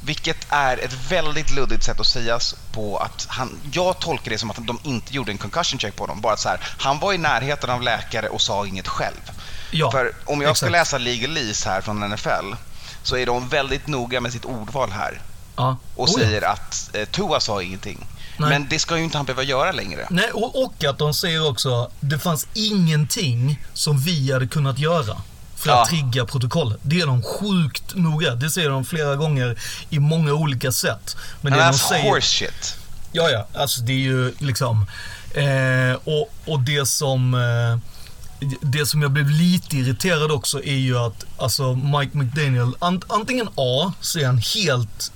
vilket 0.00 0.46
är 0.48 0.76
ett 0.84 0.92
väldigt 1.10 1.50
luddigt 1.50 1.84
sätt 1.84 2.00
att 2.00 2.06
säga 2.06 2.38
på 2.72 2.96
att 2.98 3.26
han, 3.28 3.58
jag 3.72 3.98
tolkar 3.98 4.30
det 4.30 4.38
som 4.38 4.50
att 4.50 4.66
de 4.66 4.78
inte 4.82 5.14
gjorde 5.14 5.32
en 5.32 5.38
concussion 5.38 5.78
check 5.78 5.96
på 5.96 6.02
honom. 6.02 6.20
Bara 6.20 6.36
så 6.36 6.48
här, 6.48 6.60
han 6.78 6.98
var 6.98 7.12
i 7.12 7.18
närheten 7.18 7.70
av 7.70 7.82
läkare 7.82 8.28
och 8.28 8.40
sa 8.40 8.66
inget 8.66 8.88
själv. 8.88 9.30
Ja, 9.70 9.90
För 9.90 10.12
om 10.24 10.40
jag 10.40 10.56
ska 10.56 10.66
exakt. 10.66 10.72
läsa 10.72 10.98
legalese 10.98 11.64
här 11.64 11.80
från 11.80 12.00
NFL 12.10 12.54
så 13.02 13.16
är 13.16 13.26
de 13.26 13.48
väldigt 13.48 13.86
noga 13.86 14.20
med 14.20 14.32
sitt 14.32 14.44
ordval 14.44 14.90
här 14.90 15.20
Ja. 15.56 15.76
och 15.96 16.08
Oh, 16.08 16.14
ja. 16.20 16.24
säger 16.26 16.42
att 16.42 16.90
eh, 16.92 17.04
Tua 17.04 17.40
sa 17.40 17.62
ingenting. 17.62 18.06
Nej. 18.38 18.48
Men 18.50 18.66
det 18.68 18.78
ska 18.78 18.96
ju 18.98 19.04
inte 19.04 19.16
han 19.16 19.26
behöva 19.26 19.42
göra 19.42 19.72
längre. 19.72 20.06
Nej, 20.10 20.30
och, 20.30 20.62
och 20.64 20.84
att 20.84 20.98
de 20.98 21.14
säger 21.14 21.48
också 21.48 21.90
det 22.00 22.18
fanns 22.18 22.46
ingenting 22.54 23.64
som 23.74 23.98
vi 23.98 24.32
hade 24.32 24.46
kunnat 24.46 24.78
göra 24.78 25.16
för 25.58 25.70
Ja. 25.70 25.82
att 25.82 25.88
trigga 25.88 26.24
protokollet. 26.26 26.78
Det 26.82 27.00
är 27.00 27.06
de 27.06 27.22
sjukt 27.22 27.94
noga. 27.94 28.34
Det 28.34 28.50
säger 28.50 28.68
de 28.70 28.84
flera 28.84 29.16
gånger 29.16 29.58
i 29.90 29.98
många 29.98 30.32
olika 30.32 30.72
sätt. 30.72 31.16
Men 31.40 31.50
Men 31.52 31.58
det 31.58 31.64
de 31.66 31.70
that's 31.72 31.88
säger... 31.88 32.04
horse 32.10 32.26
shit. 32.28 32.76
Ja, 33.12 33.30
ja. 33.30 33.46
Alltså 33.60 33.80
det 33.80 33.92
är 33.92 33.96
ju 33.96 34.34
liksom... 34.38 34.86
Eh, 35.34 35.94
och, 36.04 36.32
och 36.52 36.60
det 36.60 36.86
som... 36.88 37.34
Eh, 37.34 37.78
det 38.62 38.86
som 38.86 39.02
jag 39.02 39.10
blev 39.10 39.30
lite 39.30 39.76
irriterad 39.76 40.30
också 40.30 40.62
är 40.64 40.74
ju 40.76 40.98
att 40.98 41.24
alltså 41.38 41.74
Mike 41.74 42.16
McDaniel, 42.18 42.72
ant, 42.78 43.04
antingen 43.08 43.48
A, 43.54 43.92
så 44.00 44.18
är 44.18 44.26
han 44.26 44.38
helt 44.38 45.12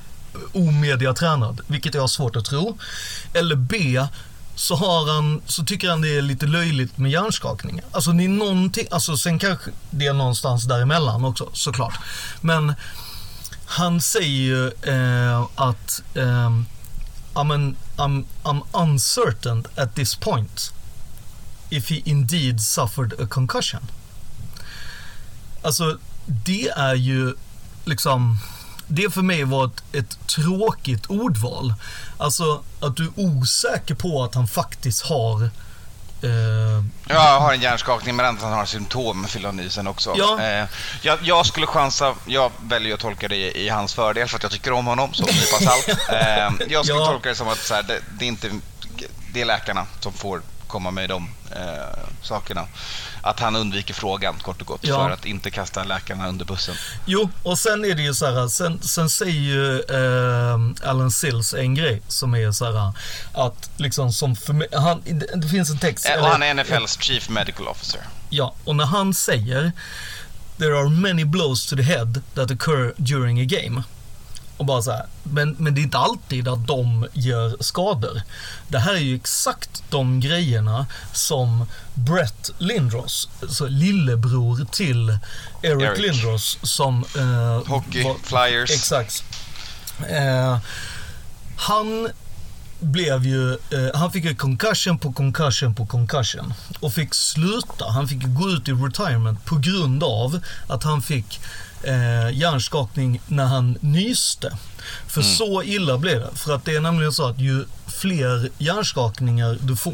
omediatränad, 0.53 1.61
vilket 1.67 1.95
jag 1.95 2.01
har 2.01 2.09
svårt 2.09 2.37
att 2.37 2.45
tro. 2.45 2.79
Eller 3.35 3.57
B, 3.57 4.07
så, 4.63 4.77
har 4.77 5.15
han, 5.15 5.43
så 5.47 5.65
tycker 5.65 5.91
han 5.91 6.01
det 6.01 6.17
är 6.17 6.23
lite 6.23 6.47
löjligt 6.47 6.99
med 6.99 7.11
hjärnskakning. 7.11 7.81
Alltså 7.93 8.13
det 8.13 8.25
är 8.25 8.29
någonting, 8.29 8.87
alltså 8.91 9.17
sen 9.17 9.39
kanske 9.39 9.71
det 9.91 10.07
är 10.07 10.13
någonstans 10.13 10.65
däremellan 10.65 11.25
också 11.25 11.51
såklart. 11.53 11.99
Men 12.41 12.75
han 13.67 14.01
säger 14.01 14.29
ju 14.29 14.67
eh, 14.67 15.47
att 15.55 16.03
eh, 16.15 16.51
I'm, 17.35 17.75
I'm, 17.97 18.25
I'm 18.43 18.63
uncertain 18.73 19.65
at 19.77 19.95
this 19.95 20.15
point 20.17 20.73
if 21.71 21.91
he 21.91 22.03
indeed 22.05 22.61
suffered 22.61 23.13
a 23.21 23.27
concussion. 23.27 23.83
Alltså, 25.63 25.99
det 26.27 26.69
är 26.69 26.95
ju 26.95 27.35
liksom... 27.85 28.39
Det 28.95 29.11
för 29.15 29.23
mig 29.23 29.45
var 29.45 29.65
ett, 29.67 29.83
ett 29.93 30.27
tråkigt 30.27 31.07
ordval. 31.07 31.75
Alltså 32.19 32.63
att 32.81 32.97
du 32.97 33.05
är 33.05 33.11
osäker 33.17 33.95
på 33.95 34.25
att 34.25 34.35
han 34.35 34.49
faktiskt 34.49 35.03
har... 35.07 35.43
Eh, 36.23 36.85
Jag 37.09 37.41
har 37.41 37.53
en 37.53 37.61
hjärnskakning 37.61 38.17
men 38.17 38.27
att 38.37 38.43
han 38.43 38.53
har 38.53 38.65
symptom 38.67 39.25
fyller 39.25 39.49
han 39.49 39.61
i 39.61 39.71
sen 39.71 39.87
också. 39.87 40.15
Ja. 40.17 40.41
Eh, 40.43 40.67
jag, 41.03 41.19
jag 41.23 41.47
skulle 41.47 41.67
chansa, 41.67 42.15
jag 42.27 42.51
väljer 42.63 42.95
att 42.95 43.01
tolka 43.01 43.29
det 43.29 43.37
i, 43.37 43.65
i 43.67 43.69
hans 43.69 43.95
fördel 43.95 44.29
för 44.29 44.37
att 44.37 44.43
jag 44.43 44.53
tycker 44.53 44.73
om 44.73 44.87
honom, 44.87 45.15
så 45.15 45.23
nypa 45.25 45.59
salt. 45.71 45.89
Eh, 46.13 46.51
jag 46.69 46.85
skulle 46.85 46.99
Ja. 47.01 47.07
tolka 47.07 47.29
det 47.29 47.35
som 47.35 47.49
att 47.49 47.71
här, 47.71 47.83
det, 47.83 48.01
det, 48.19 48.25
är 48.25 48.29
inte, 48.29 48.51
det 49.33 49.41
är 49.41 49.45
läkarna 49.45 49.87
som 50.01 50.13
får 50.13 50.43
komma 50.67 50.91
med 50.91 51.09
de 51.09 51.29
eh, 51.57 52.09
sakerna. 52.23 52.67
Att 53.23 53.41
han 53.41 53.57
undviker 53.57 53.95
frågan 53.95 54.35
kort 54.39 54.61
och 54.61 54.67
gott 54.67 54.81
Ja. 54.83 54.97
för 54.97 55.11
att 55.11 55.25
inte 55.27 55.51
kasta 55.51 55.85
läkarna 55.85 56.29
under 56.29 56.45
bussen. 56.45 56.75
Jo, 57.07 57.31
och 57.43 57.59
sen 57.59 57.85
är 57.85 57.95
det 57.95 58.03
ju 58.03 58.15
så 58.15 58.27
här, 58.27 58.49
sen, 58.49 58.83
sen 58.83 59.11
säger 59.11 59.41
ju 59.41 59.81
eh, 59.81 60.89
Alan 60.91 61.11
Sills 61.11 61.55
en 61.55 61.75
grej 61.75 62.03
som 62.09 62.35
är 62.35 62.53
så 62.53 62.65
här 62.73 62.93
att 63.35 63.71
liksom 63.77 64.13
som 64.13 64.37
för 64.37 64.77
han, 64.79 65.03
det, 65.35 65.49
finns 65.49 65.71
en 65.71 65.79
text. 65.79 66.07
Eh, 66.07 66.21
och 66.23 66.27
han 66.27 66.43
är 66.43 66.55
NFLs 66.55 66.99
Chief 67.01 67.29
Medical 67.29 67.69
Officer. 67.69 68.01
Ja, 68.31 68.55
och 68.65 68.77
när 68.77 68.87
han 68.87 69.15
säger 69.15 69.73
There 70.59 70.79
are 70.79 70.89
many 70.89 71.25
blows 71.25 71.67
to 71.67 71.77
the 71.77 71.83
head 71.83 72.21
that 72.35 72.51
occur 72.51 72.95
during 72.97 73.41
a 73.41 73.45
game. 73.45 73.83
Och 74.63 74.67
bara 74.67 74.83
så 74.83 74.91
här, 74.91 75.07
men, 75.23 75.57
men 75.59 75.75
det 75.75 75.81
är 75.81 75.83
inte 75.83 75.99
alltid 75.99 76.49
att 76.49 76.67
de 76.67 77.07
gör 77.13 77.57
skador. 77.61 78.23
Det 78.69 78.79
här 78.79 78.95
är 78.95 78.99
ju 78.99 79.17
exakt 79.17 79.83
de 79.91 80.21
grejerna 80.21 80.87
som 81.13 81.67
Brett 81.95 82.51
Lindros, 82.59 83.29
så 83.49 83.67
lillebror 83.67 84.67
till 84.71 85.19
Eric, 85.63 85.83
Eric. 85.83 85.99
Lindros, 85.99 86.59
som... 86.63 87.05
Eh, 87.17 87.71
Hockey, 87.73 88.05
var- 88.05 88.17
Flyers. 88.23 88.71
Exakt. 88.71 89.25
Eh, 90.09 90.59
han 91.57 92.09
blev 92.81 93.27
ju, 93.27 93.53
eh, 93.53 93.95
han 93.95 94.13
fick 94.13 94.25
ju 94.25 94.35
concussion 94.35 94.99
på 94.99 95.13
concussion 95.13 95.75
på 95.75 95.87
concussion. 95.87 96.55
Och 96.81 96.93
fick 96.93 97.15
sluta, 97.15 97.91
han 97.91 98.09
fick 98.09 98.23
gå 98.25 98.51
ut 98.51 98.69
i 98.69 98.73
retirement 98.73 99.45
på 99.45 99.57
grund 99.57 100.05
av 100.05 100.41
att 100.69 100.83
han 100.85 101.03
fick 101.03 101.41
eh, 101.85 102.39
hjärnskakning 102.39 103.21
när 103.27 103.45
han 103.45 103.79
nyste. 103.81 104.59
För 105.07 105.23
så 105.23 105.63
illa 105.63 105.99
blev 105.99 106.21
det. 106.21 106.31
För 106.35 106.55
att 106.55 106.65
det 106.65 106.77
är 106.77 106.81
nämligen 106.81 107.13
så 107.13 107.27
att 107.27 107.39
ju 107.39 107.65
fler 108.03 108.49
hjärnskakningar 108.59 109.59
du 109.61 109.77
får 109.77 109.93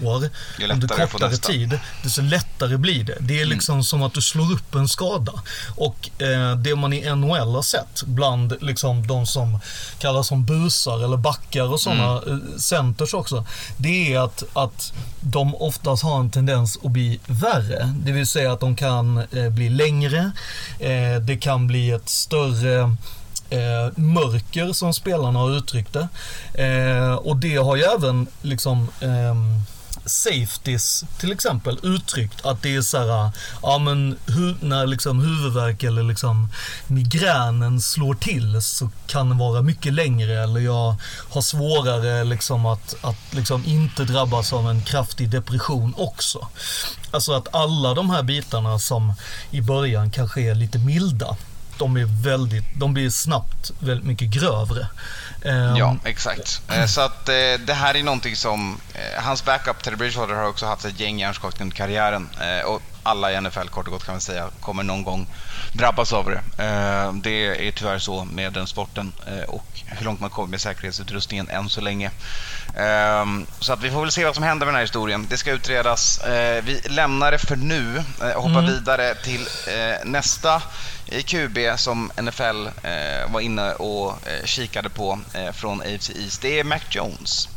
under 0.73 0.89
kortare 0.89 1.37
tid, 1.37 1.79
desto 2.03 2.23
lättare 2.23 2.77
blir 2.77 3.05
det. 3.05 3.17
Det 3.21 3.35
är 3.35 3.43
Mm. 3.45 3.49
liksom 3.57 3.85
som 3.85 4.03
att 4.03 4.15
du 4.15 4.23
slår 4.23 4.53
upp 4.53 4.75
en 4.75 4.89
skada. 4.89 5.33
Och 5.77 6.11
eh, 6.23 6.57
det 6.57 6.77
man 6.77 6.93
i 6.93 7.11
NHL 7.17 7.55
har 7.55 7.63
sett 7.63 8.03
bland 8.07 8.55
liksom 8.61 9.07
de 9.07 9.27
som 9.27 9.59
kallas 9.99 10.27
som 10.27 10.45
busar 10.45 11.05
eller 11.05 11.17
backar 11.17 11.73
och 11.73 11.81
sådana 11.81 12.23
Mm. 12.23 12.29
eh, 12.53 12.59
centers 12.59 13.15
också. 13.15 13.47
Det 13.77 14.15
är 14.15 14.19
att, 14.21 14.43
att 14.53 14.93
de 15.21 15.55
oftast 15.55 16.03
har 16.03 16.21
en 16.21 16.31
tendens 16.31 16.79
att 16.85 16.91
bli 16.91 17.21
värre. 17.27 17.95
Det 18.05 18.13
vill 18.13 18.27
säga 18.27 18.53
att 18.53 18.61
de 18.61 18.77
kan 18.77 19.19
eh, 19.33 19.49
bli 19.51 19.69
längre. 19.71 20.31
Eh, 20.81 21.21
det 21.23 21.37
kan 21.41 21.67
bli 21.67 21.91
ett 21.91 22.09
större 22.09 22.97
eh, 23.51 23.99
mörker 23.99 24.73
som 24.73 24.95
spelarna 24.95 25.39
har 25.39 25.57
uttryckt 25.57 25.93
det. 25.93 26.09
Eh, 26.65 27.15
och 27.15 27.37
det 27.37 27.57
har 27.57 27.77
ju 27.77 27.83
även 27.83 28.27
liksom 28.43 28.89
eh, 29.01 29.35
safeties 30.09 31.05
till 31.19 31.33
exempel 31.33 31.79
uttryckt 31.83 32.47
att 32.47 32.63
det 32.63 32.75
är 32.75 32.83
så 32.83 32.99
här, 32.99 33.31
ja 33.63 33.79
men 33.79 34.19
hu- 34.27 34.57
när 34.61 34.87
liksom 34.87 35.21
huvudvärk 35.21 35.83
eller 35.83 36.03
liksom 36.03 36.49
migränen 36.87 37.81
slår 37.81 38.15
till 38.15 38.63
så 38.63 38.91
kan 39.07 39.29
det 39.29 39.35
vara 39.37 39.63
mycket 39.63 39.93
längre 39.93 40.43
eller 40.43 40.61
jag 40.61 40.95
har 41.31 41.43
svårare 41.43 42.25
liksom 42.25 42.67
att, 42.67 42.95
att 43.01 43.17
liksom 43.35 43.65
inte 43.65 44.05
drabbas 44.05 44.53
av 44.53 44.71
en 44.71 44.83
kraftig 44.83 45.31
depression 45.31 45.95
också. 45.97 46.49
Alltså 47.11 47.33
att 47.33 47.55
alla 47.55 47.95
de 47.95 48.11
här 48.11 48.23
bitarna 48.23 48.79
som 48.79 49.13
i 49.51 49.61
början 49.61 50.11
kanske 50.11 50.41
är 50.41 50.55
lite 50.55 50.79
milda 50.79 51.37
de 51.79 51.97
är 51.97 52.23
väldigt, 52.25 52.65
de 52.75 52.95
blir 52.95 53.11
snabbt 53.11 53.71
väldigt 53.79 54.07
mycket 54.07 54.29
grövre. 54.29 54.89
Ehm, 55.45 55.77
ja, 55.77 55.97
exakt. 56.05 56.63
Eh, 56.69 56.87
så 56.87 57.01
att 57.01 57.29
eh, 57.29 57.35
det 57.67 57.75
här 57.75 57.97
är 57.97 58.03
någonting 58.03 58.37
som... 58.37 58.81
Eh, 58.95 59.23
hans 59.23 59.45
backup, 59.45 59.83
Teddy 59.83 59.97
Bridgewater, 59.97 60.35
har 60.35 60.49
också 60.49 60.67
haft 60.67 60.85
ett 60.85 61.01
gäng 61.01 61.19
hjärnskakningar 61.19 61.65
under 61.65 61.77
karriären. 61.77 62.29
Och 62.67 62.83
alla 63.09 63.33
i 63.33 63.41
NFL, 63.41 63.69
kort 63.69 63.87
och 63.87 63.93
gott 63.93 64.05
kan 64.05 64.15
man 64.15 64.21
säga, 64.21 64.49
kommer 64.61 64.83
någon 64.83 65.05
gång 65.05 65.27
drabbas 65.73 66.13
av 66.13 66.25
det. 66.31 66.65
Eh, 66.65 67.13
Det 67.13 67.69
är 67.69 67.73
tyvärr 67.73 67.99
så 67.99 68.25
med 68.25 68.53
den 68.53 68.67
sporten 68.67 69.13
eh, 69.27 69.49
och 69.49 69.65
hur 69.87 70.05
långt 70.05 70.21
man 70.21 70.31
kommer 70.31 70.49
med 70.49 70.61
säkerhetsutrustningen 70.61 71.49
än 71.49 71.69
så 71.69 71.81
länge. 71.81 72.11
Ehm, 72.77 73.47
Så 73.61 73.73
att 73.73 73.83
vi 73.83 73.91
får 73.91 74.01
väl 74.01 74.13
se 74.13 74.25
vad 74.25 74.35
som 74.35 74.45
händer 74.45 74.67
med 74.67 74.73
den 74.75 74.79
här 74.79 74.83
historien. 74.83 75.27
Det 75.31 75.37
ska 75.37 75.51
utredas. 75.53 76.19
Eh, 76.19 76.65
Vi 76.65 76.81
lämnar 76.89 77.33
det 77.33 77.39
för 77.39 77.57
nu 77.57 78.03
och 78.37 78.43
hoppar 78.43 78.63
vidare 78.63 79.15
till 79.15 79.49
nästa 80.05 80.63
i 81.07 81.23
QB 81.23 81.59
som 81.77 82.11
NFL 82.17 82.69
var 83.29 83.41
inne 83.41 83.73
och 83.73 84.15
kikade 84.45 84.89
på 84.89 85.19
från 85.53 85.81
AFC 85.81 86.11
East. 86.11 86.43
Det 86.43 86.61
är 86.61 86.65
Mac 86.65 86.79
Jones. 86.91 87.49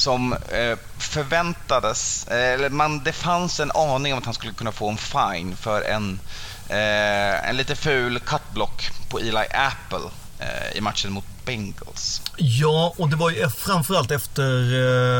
Som 0.00 0.32
eh, 0.32 0.78
förväntades, 0.98 2.26
eh, 2.28 2.52
eller 2.54 2.70
man, 2.70 3.04
det 3.04 3.12
fanns 3.12 3.60
en 3.60 3.70
aning 3.70 4.12
om 4.12 4.18
att 4.18 4.24
han 4.24 4.34
skulle 4.34 4.52
kunna 4.52 4.72
få 4.72 4.88
en 4.88 4.96
fine 4.96 5.56
för 5.56 5.82
en, 5.82 6.20
eh, 6.68 7.48
en 7.48 7.56
lite 7.56 7.76
ful 7.76 8.20
cutblock 8.20 8.90
på 9.08 9.18
Eli 9.18 9.46
Apple 9.50 10.10
eh, 10.38 10.76
i 10.76 10.80
matchen 10.80 11.12
mot 11.12 11.24
Bengals. 11.50 12.22
Ja, 12.36 12.94
och 12.98 13.08
det 13.08 13.16
var 13.16 13.30
ju 13.30 13.48
framförallt 13.50 14.10
efter 14.10 14.42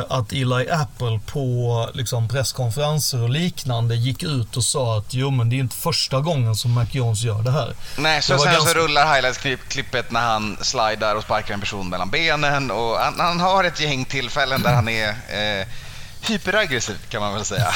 eh, 0.01 0.05
att 0.19 0.33
Eli 0.33 0.71
Apple 0.71 1.21
på 1.27 1.91
liksom, 1.95 2.29
presskonferenser 2.29 3.23
och 3.23 3.31
liknande 3.31 3.95
gick 3.97 4.23
ut 4.23 4.57
och 4.57 4.65
sa 4.65 4.99
att 4.99 5.15
jo 5.15 5.31
men 5.31 5.51
det 5.51 5.57
är 5.57 5.61
inte 5.61 5.77
första 5.77 6.21
gången 6.21 6.57
som 6.57 6.73
Mac 6.73 6.87
Jones 6.93 7.23
gör 7.23 7.43
det 7.43 7.51
här. 7.51 7.75
Nej, 7.99 8.23
så 8.23 8.33
Det 8.33 8.39
sen 8.39 8.53
ganska- 8.53 8.71
så 8.73 8.79
rullar 8.79 9.15
highlights-klippet 9.15 10.11
när 10.11 10.21
han 10.21 10.57
slidar 10.61 11.15
och 11.17 11.23
sparkar 11.23 11.55
en 11.55 11.61
person 11.61 11.89
mellan 11.89 12.11
benen 12.11 12.71
och 12.71 12.97
han, 12.99 13.21
han 13.21 13.41
har 13.41 13.65
ett 13.65 13.81
gäng 13.81 14.05
tillfällen 14.05 14.63
där 14.63 14.75
han 14.75 14.89
är 14.89 15.09
eh, 15.09 15.67
hyperaggressiv 16.23 16.97
kan 17.09 17.21
man 17.21 17.35
väl 17.35 17.45
säga. 17.45 17.73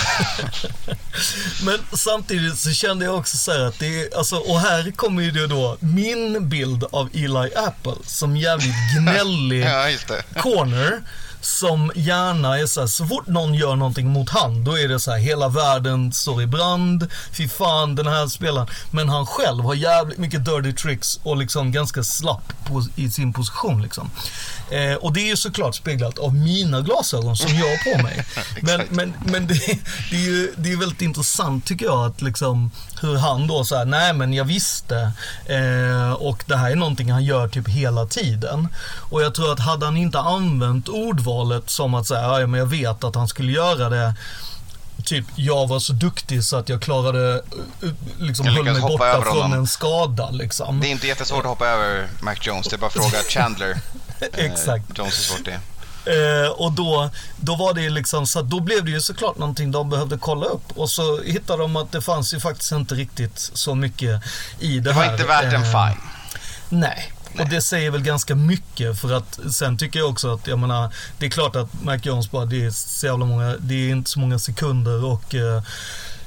Men 1.65 1.79
samtidigt 1.93 2.59
så 2.59 2.71
kände 2.71 3.05
jag 3.05 3.19
också 3.19 3.37
så 3.37 3.53
här 3.53 3.61
att 3.61 3.79
det 3.79 4.03
är, 4.03 4.17
alltså, 4.17 4.37
och 4.37 4.61
här 4.61 4.91
kommer 4.91 5.23
ju 5.23 5.31
det 5.31 5.47
då 5.47 5.77
min 5.81 6.49
bild 6.49 6.85
av 6.85 7.09
Eli 7.13 7.55
Apple 7.57 7.95
som 8.07 8.37
jävligt 8.37 8.75
gnällig 8.99 9.65
ja, 9.65 9.89
corner 10.43 11.03
som 11.45 11.93
gärna 11.95 12.59
är 12.59 12.67
så 12.67 12.81
här, 12.81 12.87
så 12.87 13.07
fort 13.07 13.27
någon 13.27 13.55
gör 13.55 13.77
någonting 13.77 14.09
mot 14.09 14.31
han, 14.31 14.65
då 14.65 14.79
är 14.79 14.89
det 14.89 15.01
så 15.01 15.11
här, 15.11 15.19
hela 15.19 15.49
världen 15.49 16.13
står 16.13 16.43
i 16.43 16.47
brand, 16.47 17.09
fy 17.33 17.49
fan 17.49 17.95
den 17.95 18.07
här 18.07 18.27
spelaren. 18.27 18.69
Men 18.91 19.09
han 19.09 19.27
själv 19.27 19.65
har 19.65 19.75
jävligt 19.75 20.19
mycket 20.19 20.45
dirty 20.45 20.73
tricks 20.73 21.21
och 21.23 21.37
liksom 21.37 21.73
ganska 21.73 22.05
slapp 22.05 22.53
på, 22.67 22.85
i 22.97 23.11
sin 23.11 23.33
position 23.33 23.83
liksom. 23.83 24.11
Eh, 24.71 24.95
och 24.95 25.13
det 25.13 25.21
är 25.21 25.29
ju 25.29 25.37
såklart 25.37 25.75
speglat 25.75 26.19
av 26.19 26.35
mina 26.35 26.81
glasögon 26.81 27.37
som 27.37 27.55
jag 27.55 27.67
har 27.67 27.97
på 27.97 28.03
mig. 28.03 28.25
men 28.63 28.81
men, 28.91 29.15
men 29.27 29.47
det, 29.47 29.79
det 30.11 30.17
är 30.17 30.31
ju 30.31 30.53
det 30.57 30.73
är 30.73 30.77
väldigt 30.77 31.03
intressant 31.03 31.67
tycker 31.67 31.87
jag 31.87 32.07
att 32.07 32.23
liksom 32.23 32.71
hur 33.07 33.17
han 33.19 33.47
då 33.47 33.65
säger 33.65 33.85
nej 33.85 34.13
men 34.13 34.33
jag 34.33 34.45
visste 34.45 35.13
eh, 35.47 36.13
och 36.13 36.45
det 36.47 36.57
här 36.57 36.71
är 36.71 36.77
någonting 36.77 37.13
han 37.13 37.25
gör 37.25 37.49
typ 37.49 37.69
hela 37.69 38.07
tiden. 38.07 38.69
Och 39.11 39.23
jag 39.23 39.35
tror 39.35 39.53
att 39.53 39.61
hade 39.61 39.85
han 39.87 39.97
inte 39.97 40.19
använt 40.19 40.89
ordvalet 40.89 41.71
som 41.71 41.95
att 41.95 42.07
säga 42.07 42.41
ja 42.41 42.47
men 42.47 42.61
jag 42.61 42.67
vet 42.67 43.05
att 43.05 43.15
han 43.15 43.29
skulle 43.29 43.53
göra 43.53 43.89
det 43.89 44.15
Typ, 45.05 45.25
jag 45.35 45.67
var 45.67 45.79
så 45.79 45.93
duktig 45.93 46.45
så 46.45 46.57
att 46.57 46.69
jag 46.69 46.83
klarade, 46.83 47.43
eh, 47.83 47.89
liksom 48.19 48.47
Jag 48.47 48.53
höll 48.53 48.65
mig 48.65 48.81
borta 48.81 49.23
från 49.23 49.37
honom. 49.37 49.53
en 49.53 49.67
skada 49.67 50.31
liksom. 50.31 50.81
Det 50.81 50.87
är 50.87 50.91
inte 50.91 51.07
jättesvårt 51.07 51.39
att 51.41 51.47
hoppa 51.51 51.67
över 51.67 52.07
Mac 52.21 52.35
Jones, 52.41 52.67
det 52.69 52.77
är 52.77 52.79
bara 52.79 52.87
att 52.87 52.93
fråga 52.93 53.19
Chandler. 53.29 53.71
eh, 54.21 54.45
Exakt. 54.45 54.85
Jones 54.99 55.19
hur 55.19 55.23
svårt 55.37 55.45
det 55.45 55.53
är. 55.53 55.61
Eh, 56.07 56.51
och 56.51 56.73
då, 56.73 57.11
då 57.37 57.57
var 57.57 57.75
det 57.75 57.91
liksom 57.91 58.27
så 58.27 58.39
att 58.39 58.51
då 58.51 58.61
blev 58.61 58.85
det 58.85 58.91
ju 58.91 59.01
såklart 59.01 59.39
någonting 59.39 59.71
de 59.73 59.91
behövde 59.91 60.19
kolla 60.19 60.47
upp. 60.47 60.65
Och 60.77 60.91
så 60.91 61.23
hittade 61.23 61.63
de 61.63 61.77
att 61.77 61.93
det 61.93 62.01
fanns 62.01 62.35
ju 62.35 62.41
faktiskt 62.41 62.73
inte 62.73 62.95
riktigt 62.95 63.39
så 63.55 63.75
mycket 63.75 64.23
i 64.61 64.75
det, 64.75 64.81
Det 64.81 64.93
var 64.93 65.03
här. 65.03 65.13
inte 65.13 65.25
värt 65.27 65.45
en 65.53 65.63
Eh, 65.63 65.89
fine. 65.89 66.01
Nej. 66.69 67.13
Och 67.39 67.49
det 67.49 67.61
säger 67.63 67.91
väl 67.91 68.03
ganska 68.03 68.35
mycket 68.35 69.01
för 69.01 69.13
att 69.13 69.39
sen 69.53 69.79
tycker 69.79 69.99
jag 69.99 70.11
också 70.11 70.35
att, 70.35 70.47
jag 70.47 70.59
menar, 70.59 70.93
det 71.19 71.27
är 71.27 71.31
klart 71.31 71.57
att 71.57 71.83
Mac 71.83 71.97
Jones 72.03 72.31
bara, 72.31 72.45
det 72.45 72.65
är 72.65 72.71
så 72.71 73.07
jävla 73.07 73.25
många, 73.25 73.55
det 73.59 73.75
är 73.75 73.89
inte 73.91 74.11
så 74.11 74.19
många 74.19 74.39
sekunder 74.39 75.05
och 75.05 75.35
eh, 75.35 75.63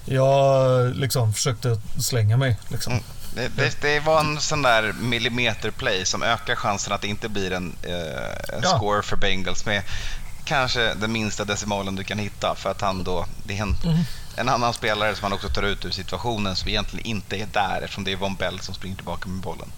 jag 0.05 0.95
liksom 0.95 1.33
försökte 1.33 1.81
slänga 1.99 2.37
mig 2.37 2.57
liksom. 2.67 2.93
Mm. 2.93 3.03
Det, 3.37 3.47
det, 3.55 3.81
det 3.81 3.99
var 3.99 4.19
en 4.19 4.41
sån 4.41 4.61
där 4.61 4.93
millimeterplay 4.99 6.05
som 6.05 6.23
ökar 6.23 6.55
chansen 6.55 6.93
att 6.93 7.01
det 7.01 7.07
inte 7.07 7.29
blir 7.29 7.51
en, 7.51 7.75
eh, 7.83 8.55
en 8.55 8.61
Ja. 8.63 8.77
score 8.77 9.03
för 9.03 9.15
Bengals 9.15 9.65
med 9.65 9.83
kanske 10.45 10.93
den 10.93 11.11
minsta 11.11 11.45
decimalen 11.45 11.95
du 11.95 12.03
kan 12.03 12.19
hitta 12.19 12.55
för 12.55 12.69
att 12.71 12.81
han 12.81 13.03
då, 13.03 13.25
det 13.43 13.57
är 13.57 13.61
en, 13.61 13.75
Mm. 13.83 13.97
en 14.35 14.49
annan 14.49 14.73
spelare 14.73 15.15
som 15.15 15.23
han 15.23 15.33
också 15.33 15.49
tar 15.49 15.63
ut 15.63 15.85
ur 15.85 15.91
situationen 15.91 16.55
som 16.55 16.69
egentligen 16.69 17.05
inte 17.05 17.35
är 17.37 17.47
där 17.53 17.81
eftersom 17.83 18.03
det 18.03 18.11
är 18.11 18.15
Von 18.15 18.35
Bell 18.35 18.59
som 18.59 18.75
springer 18.75 18.95
tillbaka 18.95 19.29
med 19.29 19.41
bollen. 19.41 19.71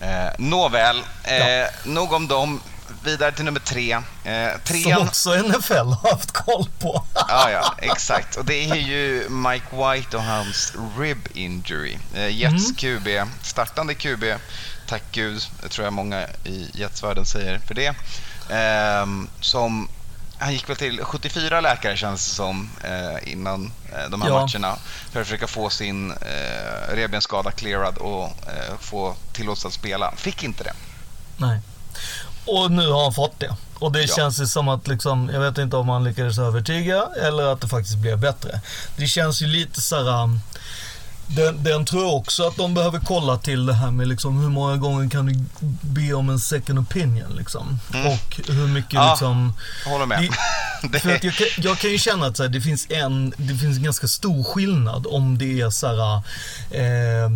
Eh, 0.00 0.32
nåväl, 0.38 1.02
eh, 1.24 1.36
Ja. 1.46 1.66
nog 1.84 2.12
om 2.12 2.28
dem. 2.28 2.60
Vidare 3.04 3.32
till 3.32 3.44
nummer 3.44 3.60
tre. 3.60 3.92
Eh, 4.24 4.50
Som 4.52 4.60
trean, 4.64 5.08
också 5.08 5.34
NFL 5.34 5.72
har 5.74 6.10
haft 6.10 6.32
koll 6.32 6.66
på. 6.78 7.04
Ja, 7.14 7.50
ja, 7.50 7.74
exakt. 7.78 8.36
Och 8.36 8.44
det 8.44 8.70
är 8.70 8.74
ju 8.76 9.28
Mike 9.28 9.66
White 9.76 10.16
och 10.16 10.22
hans 10.22 10.72
rib 10.98 11.18
injury. 11.34 11.98
Eh, 12.14 12.28
Jets 12.28 12.70
Mm. 12.82 12.98
QB, 13.00 13.08
startande 13.42 13.94
QB, 13.94 14.24
tack 14.86 15.02
gud, 15.12 15.42
tror 15.70 15.84
jag 15.86 15.92
många 15.92 16.26
i 16.44 16.70
Jetsvärlden 16.74 17.24
säger 17.24 17.58
för 17.58 17.74
det. 17.74 17.94
Ehm, 18.50 19.28
som, 19.40 19.88
han 20.38 20.52
gick 20.52 20.68
väl 20.68 20.76
till 20.76 21.00
74 21.04 21.60
läkare 21.60 21.96
känns 21.96 22.28
det 22.28 22.34
som 22.34 22.70
eh, 22.84 23.32
innan 23.32 23.72
eh, 23.92 24.10
de 24.10 24.22
här 24.22 24.28
Ja. 24.28 24.40
matcherna 24.46 24.76
för 25.12 25.20
att 25.20 25.26
försöka 25.26 25.46
få 25.46 25.70
sin 25.70 26.10
eh, 26.10 26.94
revbensskada 26.94 27.50
clearad 27.50 27.98
och 27.98 28.24
eh, 28.26 28.78
få 28.80 29.14
tillåtelse 29.32 29.68
att 29.68 29.74
spela. 29.74 30.12
Fick 30.16 30.42
inte 30.44 30.64
det. 30.64 30.72
Nej. 31.36 31.60
Och 32.46 32.70
nu 32.70 32.90
har 32.90 33.02
han 33.02 33.12
fått 33.12 33.40
det. 33.40 33.56
Och 33.78 33.92
det 33.92 34.00
Ja. 34.00 34.14
känns 34.16 34.40
ju 34.40 34.46
som 34.46 34.68
att, 34.68 34.88
liksom, 34.88 35.30
jag 35.32 35.40
vet 35.40 35.58
inte 35.58 35.76
om 35.76 35.88
han 35.88 36.04
lyckades 36.04 36.38
övertyga 36.38 37.02
eller 37.22 37.42
att 37.52 37.60
det 37.60 37.68
faktiskt 37.68 37.96
blev 37.98 38.18
bättre. 38.20 38.60
Det 38.96 39.06
känns 39.06 39.42
ju 39.42 39.46
lite 39.46 39.80
så 39.82 39.96
här. 40.10 40.38
Den, 41.36 41.62
den 41.64 41.84
tror 41.84 42.02
jag 42.02 42.14
också 42.14 42.46
att 42.46 42.56
de 42.56 42.74
behöver 42.74 42.98
kolla 42.98 43.38
till 43.38 43.66
det 43.66 43.74
här 43.74 43.90
med 43.90 44.08
liksom, 44.08 44.40
hur 44.40 44.48
många 44.50 44.76
gånger 44.76 45.10
kan 45.10 45.26
du 45.26 45.44
be 45.80 46.12
om 46.14 46.30
en 46.30 46.38
second 46.38 46.78
opinion 46.78 47.36
liksom. 47.36 47.78
Mm. 47.94 48.06
Och 48.06 48.40
hur 48.48 48.66
mycket 48.66 48.92
Ja, 48.92 49.10
liksom... 49.10 49.52
Håller 49.86 50.06
med. 50.06 50.28
Det, 50.92 50.98
för 51.00 51.14
att 51.14 51.24
jag, 51.24 51.34
kan, 51.34 51.46
jag 51.56 51.78
kan 51.78 51.90
ju 51.90 51.98
känna 51.98 52.26
att 52.26 52.36
så 52.36 52.42
här, 52.42 52.50
det, 52.50 52.60
finns 52.60 52.86
en, 52.90 53.34
det 53.36 53.54
finns 53.54 53.76
en 53.76 53.82
ganska 53.82 54.08
stor 54.08 54.44
skillnad 54.44 55.06
om 55.06 55.38
det 55.38 55.60
är 55.60 55.70
så 55.70 55.86
här, 55.86 56.16
eh, 56.70 57.30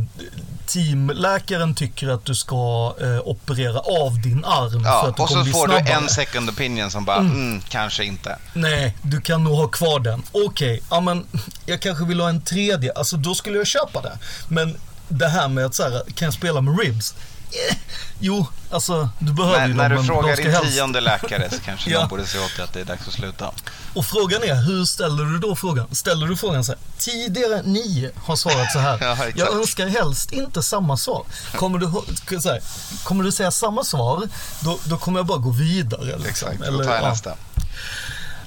teamläkaren 0.67 1.75
tycker 1.75 2.09
att 2.09 2.25
du 2.25 2.35
ska 2.35 2.95
eh, 3.01 3.19
operera 3.29 3.79
av 3.81 4.21
din 4.23 4.45
arm 4.45 4.71
för 4.71 4.91
Ja, 4.91 5.07
att 5.09 5.17
du 5.17 5.23
och 5.23 5.29
så 5.29 5.45
får 5.45 5.65
snabbare. 5.67 5.83
du 5.83 5.91
en 5.93 6.09
second 6.09 6.51
opinion 6.51 6.91
som 6.91 7.05
bara, 7.05 7.17
mm, 7.19 7.61
kanske 7.69 8.05
inte. 8.05 8.39
Nej, 8.55 8.97
du 9.03 9.21
kan 9.21 9.45
nog 9.45 9.57
ha 9.57 9.69
kvar 9.69 10.01
den. 10.01 10.23
Okej, 10.33 10.83
ja 10.91 11.01
men 11.01 11.27
jag 11.67 11.81
kanske 11.83 12.05
vill 12.05 12.21
ha 12.21 12.29
en 12.29 12.41
tredje. 12.43 12.93
Alltså 12.93 13.17
då 13.17 13.35
skulle 13.35 13.59
jag 13.59 13.67
köpa 13.67 13.86
det. 13.93 14.19
Men 14.49 14.77
det 15.09 15.29
här 15.29 15.49
med 15.49 15.67
att 15.67 15.75
så 15.75 15.83
här, 15.83 16.03
kan 16.15 16.27
jag 16.27 16.35
spela 16.35 16.61
med 16.61 16.79
ribs? 16.81 17.15
eh, 17.71 17.77
jo, 18.19 18.47
alltså 18.71 19.09
du 19.19 19.33
behöver 19.33 19.59
När, 19.59 19.69
ju 19.69 19.75
när 19.75 19.83
dem, 19.83 19.91
du 19.91 19.97
men 19.97 20.07
frågar 20.07 20.37
din 20.37 20.51
helst... 20.51 20.73
tionde 20.73 21.01
läkare 21.01 21.51
så 21.51 21.57
kanske 21.65 21.91
Ja. 21.97 22.01
de 22.01 22.09
borde 22.09 22.27
se 22.27 22.39
åt 22.39 22.57
dig 22.57 22.65
att 22.65 22.73
det 22.73 22.81
är 22.81 22.85
dags 22.85 23.09
att 23.09 23.15
sluta. 23.15 23.51
Och 23.95 24.07
frågan 24.07 24.43
är, 24.43 24.55
hur 24.55 24.85
ställer 24.85 25.25
du 25.25 25.39
då 25.39 25.57
frågan? 25.57 25.95
Ställer 25.95 26.27
du 26.27 26.37
frågan 26.37 26.65
så 26.65 26.73
här, 26.73 26.79
tidigare 26.99 27.63
ni 27.65 28.11
har 28.17 28.37
svarat 28.37 28.73
så 28.73 28.79
här. 28.79 28.99
Ja, 29.01 29.17
jag 29.35 29.55
önskar 29.55 29.87
helst 29.87 30.33
inte 30.33 30.63
samma 30.63 30.97
svar. 30.97 31.27
Kommer 31.55 31.79
du, 31.79 31.91
jag 32.31 32.43
säga, 32.43 32.61
kommer 33.05 33.25
du 33.25 33.33
säga 33.33 33.51
samma 33.51 33.85
svar, 33.85 34.29
då, 34.61 34.79
då 34.85 34.99
kommer 34.99 35.19
jag 35.19 35.27
bara 35.27 35.39
gå 35.39 35.51
vidare. 35.51 36.05
Liksom. 36.19 36.29
Exakt, 36.29 36.59
då 36.59 36.85
tar 36.85 36.95
jag 36.95 37.03
ja. 37.03 37.09
nästa. 37.09 37.35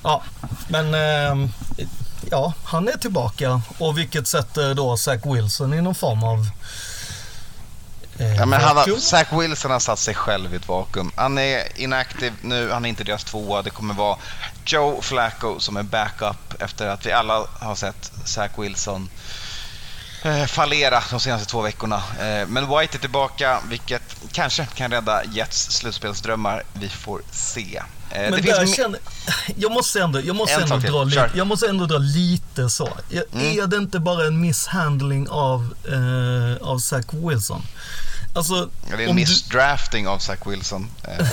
Ja, 0.04 0.24
men 0.68 0.94
ehm, 0.94 1.50
ja, 2.32 2.54
han 2.64 2.88
är 2.88 2.98
tillbaka 2.98 3.62
och 3.78 3.98
vilket 3.98 4.28
sätter 4.28 4.74
då 4.74 4.98
Zach 4.98 5.20
Wilson 5.26 5.74
i 5.74 5.82
någon 5.82 5.96
form 5.96 6.24
av 6.24 6.48
eh, 8.18 8.36
Ja, 8.36 8.46
men 8.46 8.62
han 8.62 8.78
har. 8.78 9.00
Zach 9.00 9.28
Wilson 9.34 9.72
har 9.72 9.80
satt 9.80 10.00
sig 10.00 10.16
själv 10.16 10.54
i 10.54 10.56
ett 10.56 10.68
vakuum. 10.68 11.12
Han 11.16 11.38
är 11.38 11.82
inaktiv 11.82 12.34
nu, 12.42 12.72
han 12.72 12.86
är 12.86 12.90
inte 12.90 13.04
deras 13.04 13.24
tvåa. 13.24 13.62
Det 13.62 13.70
kommer 13.70 13.94
vara 13.94 14.18
Joe 14.66 15.02
Flacco 15.02 15.60
som 15.60 15.78
är 15.78 15.84
backup 15.84 16.62
efter 16.62 16.88
att 16.88 17.06
vi 17.06 17.12
alla 17.12 17.48
har 17.60 17.76
sett 17.76 18.12
Zach 18.26 18.52
Wilson 18.58 19.10
eh, 20.24 20.46
fallera 20.46 21.04
de 21.10 21.20
senaste 21.20 21.48
två 21.48 21.62
veckorna. 21.62 21.96
Eh, 22.20 22.48
men 22.48 22.78
White 22.78 22.98
är 22.98 23.00
tillbaka, 23.00 23.60
vilket 23.70 24.16
kanske 24.32 24.66
kan 24.66 24.92
rädda 24.92 25.24
Jets 25.26 25.72
slutspelsdrömmar. 25.72 26.64
Vi 26.74 26.90
får 26.90 27.22
se. 27.32 27.82
Eh, 28.12 28.22
Men 28.22 28.32
det 28.32 28.42
där 28.42 28.60
finns 28.66 28.76
känner, 28.76 29.00
jag 29.58 29.72
måste 29.72 30.02
ändå, 30.02 30.22
jag 30.22 30.36
måste 30.36 30.56
En 30.56 30.62
ändå 30.72 30.78
dra 30.78 31.04
lite. 31.04 31.20
Mm. 31.22 31.38
jag 31.38 31.48
måste 31.48 31.68
ändå 31.70 31.86
dra 31.86 31.98
lite 31.98 32.70
så. 32.70 32.90
Jag, 33.10 33.24
Är 33.44 33.68
det 33.68 33.78
inte 33.78 34.00
bara 34.00 34.28
en 34.28 34.42
misshandling 34.42 35.30
av, 35.30 35.74
eh, 35.88 36.68
av 36.68 36.80
Zach 36.80 37.06
Wilson? 37.14 37.62
Alltså, 38.36 38.70
Ja, 38.90 38.96
det 38.98 39.04
är 39.04 39.04
en 39.04 39.10
om 39.10 39.16
du- 39.16 39.22
missdrafting 39.22 40.08
av 40.08 40.20
Zach 40.20 40.40
Wilson. 40.46 40.90
Eh, 41.04 41.28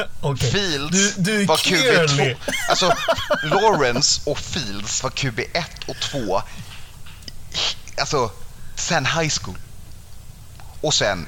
okej. 0.20 0.50
Fields 0.52 1.14
du, 1.16 1.22
du 1.22 1.44
var 1.46 1.56
clearly... 1.56 2.34
QB2. 2.34 2.36
Alltså, 2.70 2.92
Lawrence 3.42 4.20
och 4.24 4.38
Fields 4.38 5.02
var 5.02 5.10
QB1 5.10 5.62
och 5.88 5.96
2. 6.00 6.42
Alltså, 8.00 8.30
sen 8.76 9.06
high 9.06 9.32
school. 9.42 9.56
Och 10.80 10.94
sen, 10.94 11.26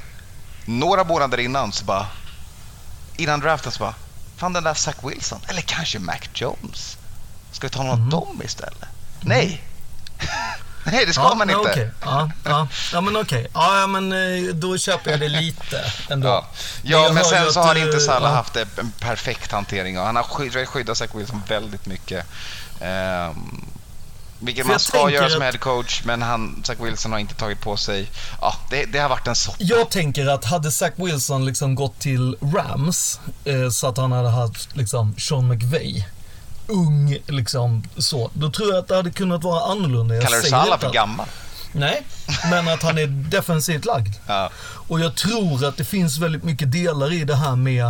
några 0.65 1.05
månader 1.05 1.39
innan 1.39 1.73
så 1.73 1.85
bara, 1.85 2.07
innan 3.17 3.41
draften 3.41 3.73
så 3.73 3.79
bara, 3.79 3.95
fan 4.41 4.53
den 4.53 4.65
där 4.65 4.75
Zach 4.75 4.95
Wilson, 5.03 5.41
eller 5.49 5.61
kanske 5.63 5.99
Mac 5.99 6.19
Jones. 6.35 6.97
Ska 7.53 7.67
vi 7.67 7.71
ta 7.71 7.83
någon 7.83 7.91
av 8.03 8.09
dem 8.09 8.43
istället? 8.45 8.85
Nej! 9.21 9.63
Nej, 10.85 11.07
det 11.07 11.13
ska 11.13 11.23
Ja, 11.23 11.35
man 11.35 11.51
inte. 11.51 11.61
okej. 11.71 11.91
Ja, 12.03 12.31
ja, 12.45 12.69
ja, 12.93 13.01
men 13.01 13.17
okej. 13.17 13.47
Ja, 13.55 13.81
ja, 13.81 13.87
men 13.87 14.13
eh, 14.13 14.55
då 14.55 14.79
köper 14.79 15.11
jag 15.11 15.21
det 15.21 15.29
lite 15.29 15.93
ändå. 16.11 16.29
Ja, 16.29 16.45
Men 16.83 16.91
ja 16.93 17.09
men 17.09 17.17
hör 17.17 17.25
sen 17.25 17.53
så 17.53 17.61
har 17.61 17.77
eh, 17.77 17.83
inte 17.83 18.01
Salah 18.01 18.33
haft 18.35 18.57
en 18.57 18.93
perfekt 19.01 19.53
hantering 19.53 19.99
och 19.99 20.07
han 20.07 20.17
har 20.17 20.23
skydd, 20.23 20.69
skyddat 20.69 20.99
Zach 20.99 21.11
Wilson 21.15 21.43
väldigt 21.49 21.87
mycket. 21.87 22.27
Um, 22.81 23.67
vilket 24.41 24.67
man 24.67 24.81
ska 24.81 25.11
göra 25.11 25.29
som 25.29 25.43
att- 25.43 25.45
head 25.45 25.59
coach, 25.59 26.03
men 26.05 26.23
han, 26.23 26.63
Zach 26.65 26.77
Wilson 26.81 27.13
har 27.13 27.19
inte 27.19 27.35
tagit 27.35 27.61
på 27.61 27.77
sig... 27.77 28.11
Ja, 28.41 28.55
det, 28.71 28.85
det 28.85 28.99
har 28.99 29.09
varit 29.09 29.27
en 29.27 29.37
soppa. 29.37 29.57
Jag 29.61 29.91
tänker 29.91 30.27
att 30.27 30.45
hade 30.45 30.71
Zach 30.71 30.93
Wilson 30.97 31.45
liksom 31.45 31.75
gått 31.75 31.99
till 31.99 32.37
Rams 32.41 33.21
eh, 33.45 33.71
så 33.71 33.87
att 33.87 33.97
han 33.97 34.13
hade 34.13 34.29
haft 34.31 34.77
liksom 34.77 35.15
Sean 35.19 35.49
McVay 35.49 36.05
ung 36.67 37.19
liksom 37.27 37.83
så. 37.97 38.31
Då 38.35 38.51
tror 38.51 38.69
jag 38.69 38.79
att 38.79 38.89
det 38.89 38.97
hade 38.97 39.11
kunnat 39.11 39.45
vara 39.45 39.73
annorlunda. 39.73 40.15
Jag 40.15 40.25
Kallar 40.25 40.43
du 40.43 40.49
Salah 40.49 40.79
för 40.81 40.93
gammal? 40.93 41.27
Nej, 41.73 42.03
men 42.51 42.69
att 42.69 42.83
han 42.83 42.99
är 42.99 43.07
defensivt 43.31 43.85
lagd. 43.85 44.15
Ja. 44.27 44.51
Och 44.89 45.01
jag 45.01 45.17
tror 45.17 45.65
att 45.65 45.77
det 45.77 45.85
finns 45.85 46.19
väldigt 46.19 46.45
mycket 46.45 46.73
delar 46.73 47.13
i 47.13 47.25
det 47.25 47.37
här 47.37 47.57
med, 47.57 47.85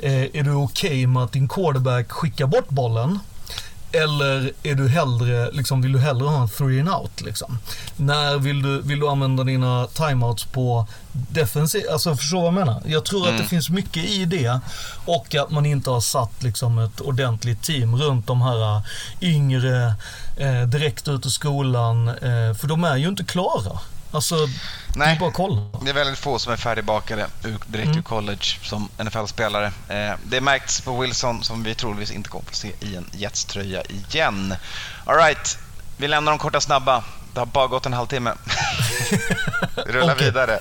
eh, 0.00 0.22
är 0.22 0.42
du 0.42 0.52
okej 0.52 1.06
med 1.06 1.22
att 1.22 1.32
din 1.32 1.48
quarterback 1.48 2.12
skickar 2.12 2.46
bort 2.46 2.68
bollen? 2.68 3.18
Eller 3.94 4.52
är 4.62 4.74
du 4.74 4.88
hellre, 4.88 5.50
liksom, 5.52 5.82
vill 5.82 5.92
du 5.92 5.98
hellre 5.98 6.28
ha 6.28 6.42
en 6.42 6.48
three 6.48 6.80
and 6.80 6.88
out? 6.88 7.20
Liksom? 7.20 7.58
När 7.96 8.38
vill 8.38 8.62
du, 8.62 8.82
vill 8.82 9.00
du 9.00 9.08
använda 9.08 9.44
dina 9.44 9.86
timeouts 9.86 10.44
på 10.44 10.86
defensiv, 11.12 11.82
alltså 11.92 12.16
förstår 12.16 12.38
vad 12.38 12.46
jag 12.46 12.54
menar? 12.54 12.82
Jag 12.86 13.04
tror 13.04 13.28
att 13.28 13.38
det 13.38 13.44
finns 13.44 13.70
mycket 13.70 14.04
i 14.04 14.24
det 14.24 14.60
och 15.04 15.34
att 15.34 15.50
man 15.50 15.66
inte 15.66 15.90
har 15.90 16.00
satt 16.00 16.42
liksom, 16.42 16.78
ett 16.78 17.00
ordentligt 17.00 17.62
team 17.62 17.96
runt 17.96 18.26
de 18.26 18.42
här 18.42 18.82
yngre, 19.20 19.94
eh, 20.36 20.62
direkt 20.62 21.08
ut 21.08 21.26
ur 21.26 21.30
skolan, 21.30 22.08
eh, 22.08 22.54
för 22.58 22.66
de 22.66 22.84
är 22.84 22.96
ju 22.96 23.08
inte 23.08 23.24
klara. 23.24 23.78
Alltså, 24.10 24.36
Nej. 24.96 25.16
bara 25.20 25.28
att 25.28 25.34
kolla. 25.34 25.62
Det 25.82 25.90
är 25.90 25.94
väldigt 25.94 26.18
få 26.18 26.38
som 26.38 26.52
är 26.52 26.56
färdigbakade 26.56 27.26
direkt 27.66 27.86
Mm. 27.86 27.98
ur 27.98 28.02
college 28.02 28.44
som 28.62 28.88
NFL-spelare. 28.98 29.72
Eh, 29.88 30.12
det 30.24 30.40
märks 30.40 30.80
på 30.80 31.00
Wilson 31.00 31.44
som 31.44 31.62
vi 31.62 31.74
troligtvis 31.74 32.10
inte 32.10 32.28
kommer 32.28 32.44
få 32.46 32.54
se 32.54 32.72
i 32.80 32.96
en 32.96 33.06
Jets-tröja 33.12 33.82
igen. 33.82 34.54
All 35.04 35.16
right, 35.16 35.58
vi 35.96 36.08
lämnar 36.08 36.32
de 36.32 36.38
korta 36.38 36.60
snabba. 36.60 37.04
Det 37.34 37.40
har 37.40 37.46
bara 37.46 37.66
gått 37.66 37.86
en 37.86 37.92
halvtimme. 37.92 38.34
Rullar 39.86 40.14
Okej. 40.14 40.24
vidare. 40.26 40.54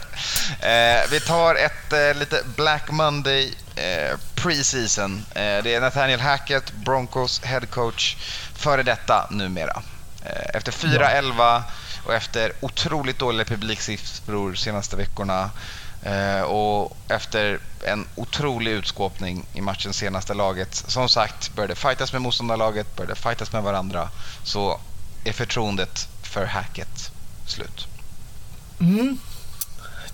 Eh, 0.60 1.10
vi 1.12 1.20
tar 1.20 1.56
ett 1.56 1.94
eh, 1.94 2.20
lite 2.20 2.44
Black 2.56 2.92
Monday 2.92 3.54
eh, 3.76 4.18
preseason. 4.36 5.26
Eh, 5.36 5.64
det 5.64 5.74
är 5.76 5.82
Nathaniel 5.82 6.20
Hackett, 6.22 6.72
Broncos 6.74 7.42
head 7.44 7.62
coach, 7.70 8.16
före 8.56 8.84
detta 8.84 9.28
numera. 9.32 9.82
Eh, 10.26 10.56
efter 10.56 10.72
4-11 10.72 11.62
och 12.06 12.14
efter 12.14 12.52
otroligt 12.60 13.20
dåliga 13.20 13.46
publiksiffror 13.46 14.54
senaste 14.54 14.96
veckorna 14.96 15.52
eh, 16.04 16.42
och 16.42 16.98
efter 17.08 17.60
en 17.84 18.08
otrolig 18.16 18.72
utskåpning 18.72 19.46
i 19.54 19.62
matchens 19.62 19.98
senaste 19.98 20.34
laget. 20.34 20.76
Som 20.76 21.10
sagt, 21.10 21.56
började 21.56 21.76
fightas 21.76 22.14
med 22.14 22.22
motståndarlaget, 22.22 22.96
började 22.96 23.16
fightas 23.16 23.52
med 23.52 23.64
varandra, 23.64 24.10
så 24.44 24.80
är 25.24 25.34
förtroendet 25.34 26.08
för 26.22 26.46
hacket 26.46 27.12
slut. 27.46 27.88
Mm, 28.80 29.18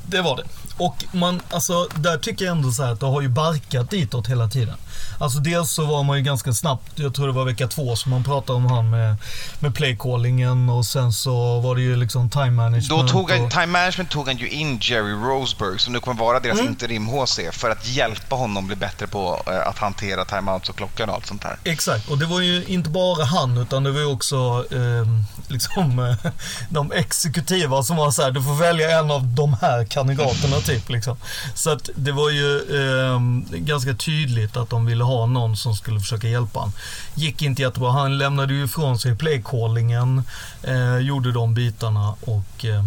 det 0.08 0.22
var 0.22 0.38
det. 0.38 0.44
Och 0.80 1.06
man, 1.12 1.42
alltså, 1.50 1.88
där 1.96 2.18
tycker 2.18 2.46
jag 2.46 2.58
ändå 2.58 2.72
så 2.72 2.84
här 2.84 2.92
att 2.92 3.00
det 3.00 3.06
har 3.06 3.22
ju 3.22 3.30
barkat 3.30 3.90
ditåt 3.90 4.28
hela 4.28 4.48
tiden. 4.48 4.76
Alltså 5.20 5.40
dels 5.40 5.72
så 5.72 5.86
var 5.86 6.04
man 6.04 6.18
ju 6.18 6.24
ganska 6.24 6.54
snabbt, 6.54 6.92
jag 6.96 7.16
tror 7.16 7.28
det 7.28 7.34
var 7.34 7.46
vecka 7.46 7.68
två 7.68 7.96
som 7.96 8.12
man 8.12 8.24
pratade 8.24 8.58
om 8.58 8.66
han 8.66 8.90
med, 8.90 9.16
med 9.60 9.76
playcallingen 9.76 10.70
och 10.70 10.86
sen 10.86 11.14
så 11.14 11.60
var 11.60 11.76
det 11.76 11.82
ju 11.82 11.96
liksom 11.96 12.30
time 12.30 12.52
management. 12.52 12.90
Då 12.90 13.08
tog 13.08 13.32
han, 13.32 13.46
och, 13.46 13.52
Time 13.52 13.66
Management 13.66 14.10
tog 14.10 14.28
han 14.28 14.38
ju 14.38 14.50
in 14.50 14.78
Jerry 14.82 15.14
Roseberg 15.14 15.80
som 15.80 15.94
nu 15.94 16.00
kommer 16.00 16.20
vara 16.20 16.40
deras 16.40 16.60
Mm. 16.60 16.72
interim-HC 16.74 17.52
för 17.52 17.70
att 17.70 17.88
hjälpa 17.88 18.36
honom 18.36 18.68
bli 18.68 18.76
bättre 18.76 19.08
på 19.08 19.44
eh, 19.48 19.68
att 19.68 19.78
hantera 19.78 20.26
timeouts 20.26 20.70
och 20.70 20.76
klockan 20.76 21.10
och 21.10 21.16
allt 21.16 21.26
sånt 21.26 21.42
där. 21.42 21.58
Exakt, 21.64 22.10
och 22.10 22.18
det 22.18 22.26
var 22.26 22.42
ju 22.42 22.66
inte 22.66 22.90
bara 22.90 23.26
han 23.26 23.58
utan 23.58 23.84
det 23.84 23.92
var 23.92 24.00
ju 24.00 24.06
också 24.06 24.66
eh, 24.72 25.08
liksom 25.48 26.16
de 26.70 26.92
exekutiva 26.92 27.84
som 27.84 27.98
var 27.98 28.12
så 28.12 28.22
här, 28.22 28.32
du 28.32 28.44
får 28.44 28.56
välja 28.56 29.00
en 29.00 29.12
av 29.12 29.24
de 29.24 29.58
här 29.62 29.86
kandidaterna 29.86 30.56
typ 30.70 30.90
liksom. 30.90 31.18
Så 31.56 31.70
att 31.70 31.90
det 31.96 32.12
var 32.12 32.30
ju 32.30 32.58
eh, 32.58 33.20
ganska 33.58 33.94
tydligt 33.94 34.58
att 34.58 34.70
de 34.70 34.86
ville 34.86 35.04
ha 35.04 35.26
någon 35.26 35.58
som 35.58 35.76
skulle 35.76 36.00
försöka 36.00 36.28
hjälpa 36.28 36.60
han. 36.60 36.72
Gick 37.16 37.42
inte 37.42 37.62
jättebra, 37.62 37.92
han 37.92 38.18
lämnade 38.18 38.54
ju 38.54 38.66
ifrån 38.66 39.00
sig 39.00 39.16
playcallingen, 39.16 40.24
eh, 40.64 40.98
gjorde 40.98 41.32
de 41.32 41.54
bitarna 41.54 42.16
och 42.22 42.66
eh, 42.66 42.84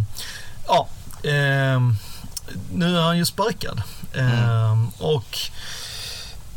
ja, 0.69 0.89
eh, 1.23 1.81
nu 2.73 2.97
är 2.97 3.03
han 3.03 3.19
ju 3.19 3.25
sparkad. 3.25 3.83
Eh, 4.15 4.83
och 4.99 5.39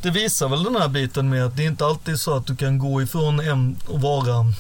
det 0.02 0.12
visar 0.12 0.50
väl 0.50 0.64
den 0.64 0.76
här 0.76 0.88
biten 0.88 1.30
med 1.30 1.46
att 1.46 1.58
det 1.58 1.64
är 1.64 1.68
inte 1.68 1.86
alltid 1.86 2.20
så 2.20 2.38
att 2.38 2.46
du 2.46 2.56
kan 2.56 2.80
gå 2.80 3.02
ifrån 3.02 3.40
en 3.40 3.78
och 3.88 4.02
vara 4.02 4.54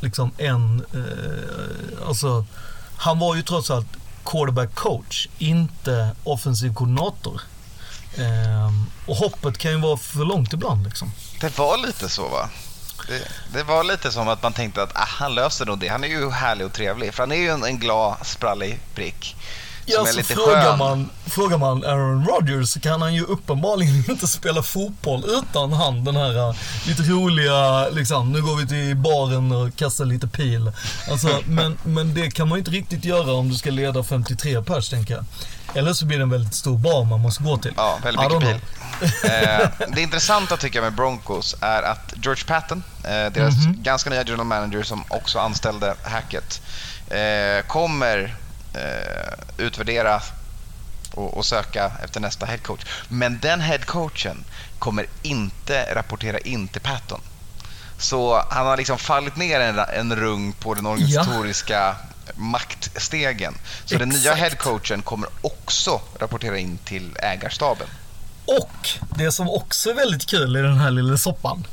liksom 0.00 0.30
en, 0.38 0.84
eh, 0.94 2.08
alltså 2.08 2.44
han 2.96 3.18
var 3.18 3.34
ju 3.34 3.42
trots 3.42 3.70
allt 3.70 3.95
quarterback 4.26 4.74
coach, 4.74 5.28
inte 5.38 6.10
offensiv 6.24 6.74
koordinator. 6.74 7.40
Eh, 8.18 8.70
och 9.06 9.16
hoppet 9.16 9.58
kan 9.58 9.70
ju 9.70 9.80
vara 9.80 9.96
för 9.96 10.24
långt 10.24 10.52
ibland 10.52 10.84
liksom. 10.84 11.12
Det 11.40 11.58
var 11.58 11.86
lite 11.86 12.08
så 12.08 12.28
va? 12.28 12.48
Det, 13.08 13.28
det 13.52 13.62
var 13.62 13.84
lite 13.84 14.12
som 14.12 14.28
att 14.28 14.42
man 14.42 14.52
tänkte 14.52 14.82
att 14.82 14.92
ah, 14.94 15.04
han 15.06 15.34
löser 15.34 15.66
nog 15.66 15.78
det. 15.78 15.88
Han 15.88 16.04
är 16.04 16.08
ju 16.08 16.30
härlig 16.30 16.66
och 16.66 16.72
trevlig. 16.72 17.14
För 17.14 17.22
han 17.22 17.32
är 17.32 17.36
ju 17.36 17.48
en, 17.48 17.64
en 17.64 17.78
glad, 17.78 18.16
sprallig 18.22 18.80
prick. 18.94 19.36
Ja, 19.86 20.00
är 20.08 20.12
så 20.12 20.16
lite 20.16 20.34
frågar, 20.34 20.62
skön. 20.70 20.78
man, 20.78 21.10
frågar 21.26 21.58
man 21.58 21.84
Aaron 21.84 22.26
Rodgers 22.26 22.68
så 22.68 22.80
kan 22.80 23.02
han 23.02 23.14
ju 23.14 23.22
uppenbarligen 23.24 24.04
inte 24.10 24.26
spela 24.26 24.62
fotboll 24.62 25.24
utan 25.26 25.72
han 25.72 26.04
den 26.04 26.16
här 26.16 26.48
uh, 26.48 26.56
lite 26.86 27.02
roliga, 27.02 27.88
liksom, 27.88 28.32
nu 28.32 28.42
går 28.42 28.56
vi 28.56 28.66
till 28.66 28.96
baren 28.96 29.52
och 29.52 29.76
kastar 29.76 30.04
lite 30.04 30.28
pil. 30.28 30.72
Alltså, 31.10 31.40
men, 31.46 31.78
men 31.84 32.14
det 32.14 32.30
kan 32.30 32.48
man 32.48 32.56
ju 32.56 32.58
inte 32.58 32.70
riktigt 32.70 33.04
göra 33.04 33.32
om 33.32 33.48
du 33.48 33.54
ska 33.54 33.70
leda 33.70 34.02
53 34.04 34.62
pers 34.62 34.88
tänker 34.88 35.14
jag. 35.14 35.24
Eller 35.74 35.92
så 35.92 36.06
blir 36.06 36.16
det 36.18 36.22
en 36.22 36.30
väldigt 36.30 36.54
stor 36.54 36.78
bar 36.78 37.04
man 37.04 37.20
måste 37.20 37.42
gå 37.42 37.56
till. 37.58 37.72
Ja, 37.76 37.98
väldigt 38.02 38.22
mycket 38.32 38.40
pil. 38.40 38.60
eh, 39.30 39.68
det 39.94 40.02
intressanta 40.02 40.56
tycker 40.56 40.76
jag 40.78 40.84
med 40.84 40.92
Broncos 40.94 41.56
är 41.60 41.82
att 41.82 42.14
George 42.22 42.44
Patton, 42.46 42.82
eh, 43.04 43.10
deras 43.10 43.54
Mhm. 43.66 43.82
ganska 43.82 44.10
nya 44.10 44.22
general 44.24 44.46
manager 44.46 44.82
som 44.82 45.04
också 45.08 45.38
anställde 45.38 45.94
Hackett, 46.02 46.62
eh, 47.08 47.66
kommer 47.66 48.18
eh, 48.24 48.30
utvärdera 49.58 50.22
och, 51.14 51.36
och 51.36 51.46
söka 51.46 51.92
efter 52.04 52.20
nästa 52.20 52.46
headcoach. 52.46 52.80
Men 53.08 53.38
den 53.38 53.60
headcoachen 53.60 54.44
kommer 54.78 55.06
inte 55.22 55.94
rapportera 55.94 56.38
in 56.38 56.68
till 56.68 56.80
Patton. 56.80 57.20
Så 57.98 58.44
han 58.50 58.66
har 58.66 58.76
liksom 58.76 58.98
fallit 58.98 59.36
ner 59.36 59.60
en, 59.60 59.78
en 59.78 60.16
rung 60.16 60.52
på 60.52 60.74
den 60.74 60.86
organisatoriska 60.86 61.96
maktstegen. 62.34 63.54
Så 63.84 63.98
den 63.98 64.08
nya 64.08 64.18
Exakt. 64.18 64.40
headcoachen 64.40 65.02
kommer 65.02 65.28
också 65.40 66.00
rapportera 66.18 66.58
in 66.58 66.78
till 66.78 67.16
ägarstaben. 67.22 67.86
Och 68.46 68.88
det 69.16 69.32
som 69.32 69.50
också 69.50 69.90
är 69.90 69.94
väldigt 69.94 70.26
kul 70.26 70.56
i 70.56 70.62
den 70.62 70.78
här 70.78 70.90
lilla 70.90 71.16
soppan, 71.16 71.66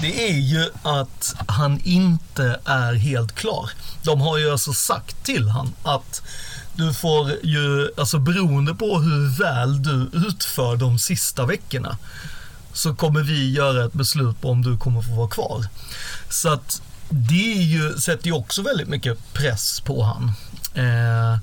det 0.00 0.30
är 0.30 0.34
ju 0.34 0.70
att 0.82 1.34
han 1.48 1.80
inte 1.84 2.60
är 2.64 2.94
helt 2.94 3.34
klar. 3.34 3.70
De 4.02 4.20
har 4.20 4.38
ju 4.38 4.50
alltså 4.52 4.72
sagt 4.72 5.24
till 5.24 5.48
han 5.48 5.74
att 5.82 6.22
du 6.78 6.94
får 6.94 7.32
ju, 7.42 7.90
alltså 7.96 8.18
beroende 8.18 8.74
på 8.74 8.98
hur 8.98 9.38
väl 9.38 9.82
du 9.82 10.10
utför 10.28 10.76
de 10.76 10.98
sista 10.98 11.46
veckorna, 11.46 11.98
så 12.72 12.94
kommer 12.94 13.22
vi 13.22 13.50
göra 13.50 13.84
ett 13.84 13.92
beslut 13.92 14.40
på 14.40 14.50
om 14.50 14.62
du 14.62 14.78
kommer 14.78 15.02
få 15.02 15.14
vara 15.14 15.28
kvar. 15.28 15.66
Så 16.30 16.48
att 16.48 16.82
det 17.08 17.52
är 17.52 17.62
ju, 17.62 17.98
sätter 17.98 18.26
ju 18.26 18.32
också 18.32 18.62
väldigt 18.62 18.88
mycket 18.88 19.32
press 19.32 19.80
på 19.80 20.02
han. 20.02 20.32
Eh, 20.74 21.38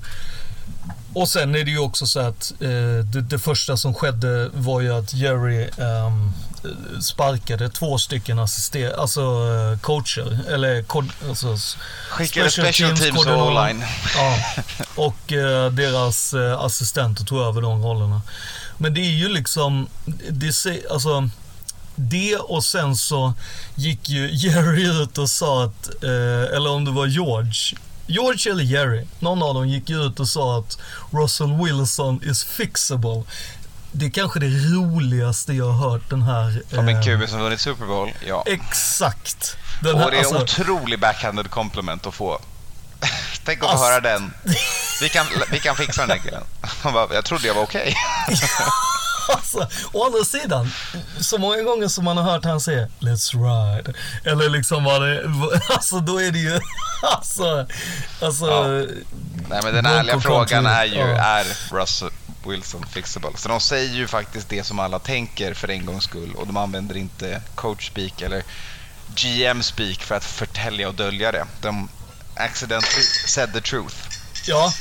och 1.12 1.28
sen 1.28 1.54
är 1.54 1.64
det 1.64 1.70
ju 1.70 1.78
också 1.78 2.06
så 2.06 2.20
att 2.20 2.52
eh, 2.60 3.04
det, 3.12 3.20
det 3.20 3.38
första 3.38 3.76
som 3.76 3.94
skedde 3.94 4.50
var 4.54 4.80
ju 4.80 4.94
att 4.94 5.14
Jerry 5.14 5.62
eh, 5.62 6.10
sparkade 7.00 7.68
två 7.68 7.98
stycken 7.98 8.38
assister, 8.38 9.00
alltså 9.00 9.20
eh, 9.20 9.78
coacher, 9.78 10.38
eller 10.50 10.84
alltså, 11.28 11.56
Skickade 12.10 12.50
special 12.50 12.72
teams 12.72 13.00
och 13.00 13.14
koordinator. 13.16 13.48
online. 13.48 13.84
Ja, 14.16 14.38
och 14.94 15.32
eh, 15.32 15.70
deras 15.70 16.34
eh, 16.34 16.60
assistenter 16.60 17.24
tog 17.24 17.40
över 17.40 17.62
de 17.62 17.82
rollerna. 17.82 18.22
Men 18.78 18.94
det 18.94 19.00
är 19.00 19.12
ju 19.12 19.28
liksom, 19.28 19.88
det, 20.30 20.52
alltså, 20.90 21.28
det 21.94 22.36
och 22.36 22.64
sen 22.64 22.96
så 22.96 23.34
gick 23.74 24.08
ju 24.08 24.30
Jerry 24.32 25.02
ut 25.02 25.18
och 25.18 25.30
sa 25.30 25.64
att, 25.64 26.04
eh, 26.04 26.56
eller 26.56 26.70
om 26.70 26.84
det 26.84 26.90
var 26.90 27.06
George, 27.06 27.78
George 28.06 28.52
eller 28.52 28.64
Jerry, 28.64 29.04
någon 29.18 29.42
av 29.42 29.54
dem 29.54 29.68
gick 29.68 29.90
ut 29.90 30.20
och 30.20 30.28
sa 30.28 30.58
att 30.58 30.78
Russell 31.10 31.52
Wilson 31.64 32.20
is 32.24 32.44
fixable. 32.44 33.22
Det 33.98 34.06
är 34.06 34.10
kanske 34.10 34.40
det 34.40 34.46
roligaste 34.46 35.52
jag 35.52 35.70
har 35.72 35.90
hört 35.90 36.10
den 36.10 36.22
här... 36.22 36.62
Som 36.70 36.88
en 36.88 36.96
eh, 36.96 37.02
QB 37.02 37.28
som 37.28 37.40
vunnit 37.40 37.60
Super 37.60 37.86
Bowl, 37.86 38.12
ja. 38.26 38.42
Exakt. 38.46 39.56
Den 39.82 39.94
Och 39.94 40.00
här, 40.00 40.10
det 40.10 40.16
är 40.16 40.20
en 40.20 40.36
alltså, 40.36 40.62
otrolig 40.62 41.00
backhanded 41.00 41.50
compliment 41.50 42.06
att 42.06 42.14
få. 42.14 42.40
Tänk 43.44 43.62
att 43.62 43.70
få 43.70 43.76
Ass- 43.76 43.80
höra 43.80 44.00
den. 44.00 44.32
Vi 45.00 45.08
kan, 45.08 45.26
vi 45.50 45.58
kan 45.58 45.76
fixa 45.76 46.00
den 46.00 46.08
där 46.08 46.24
killen. 46.24 46.42
Han 46.60 46.92
bara, 46.92 47.14
jag 47.14 47.24
trodde 47.24 47.46
jag 47.46 47.54
var 47.54 47.62
okej. 47.62 47.94
Alltså, 49.28 49.68
å 49.92 50.04
andra 50.06 50.24
sidan, 50.24 50.72
så 51.20 51.38
många 51.38 51.62
gånger 51.62 51.88
som 51.88 52.04
man 52.04 52.16
har 52.16 52.24
hört 52.24 52.44
han 52.44 52.60
säga 52.60 52.88
Let's 53.00 53.32
ride. 53.32 53.92
Eller 54.24 54.48
liksom 54.48 54.84
vad 54.84 55.02
det, 55.02 55.24
alltså 55.68 56.00
då 56.00 56.22
är 56.22 56.30
det 56.30 56.38
ju, 56.38 56.60
alltså, 57.02 57.66
alltså. 58.22 58.46
Ja. 58.46 58.68
Nej 59.48 59.60
men 59.62 59.74
den 59.74 59.86
ärliga 59.86 60.20
frågan 60.20 60.66
är 60.66 60.84
ju, 60.84 60.98
ja. 60.98 61.06
är 61.06 61.44
Russell 61.70 62.10
Wilson 62.46 62.86
fixable? 62.86 63.30
Så 63.36 63.48
de 63.48 63.60
säger 63.60 63.94
ju 63.94 64.06
faktiskt 64.06 64.48
det 64.48 64.64
som 64.64 64.78
alla 64.78 64.98
tänker 64.98 65.54
för 65.54 65.70
en 65.70 65.86
gångs 65.86 66.04
skull 66.04 66.34
och 66.36 66.46
de 66.46 66.56
använder 66.56 66.96
inte 66.96 67.42
coach 67.54 67.88
speak 67.88 68.22
eller 68.22 68.42
GM 69.06 69.62
speak 69.62 70.02
för 70.02 70.14
att 70.14 70.24
förtälja 70.24 70.88
och 70.88 70.94
dölja 70.94 71.32
det. 71.32 71.46
De 71.60 71.88
accidentally 72.34 73.02
said 73.26 73.52
the 73.52 73.60
truth. 73.60 73.96
Ja, 74.46 74.72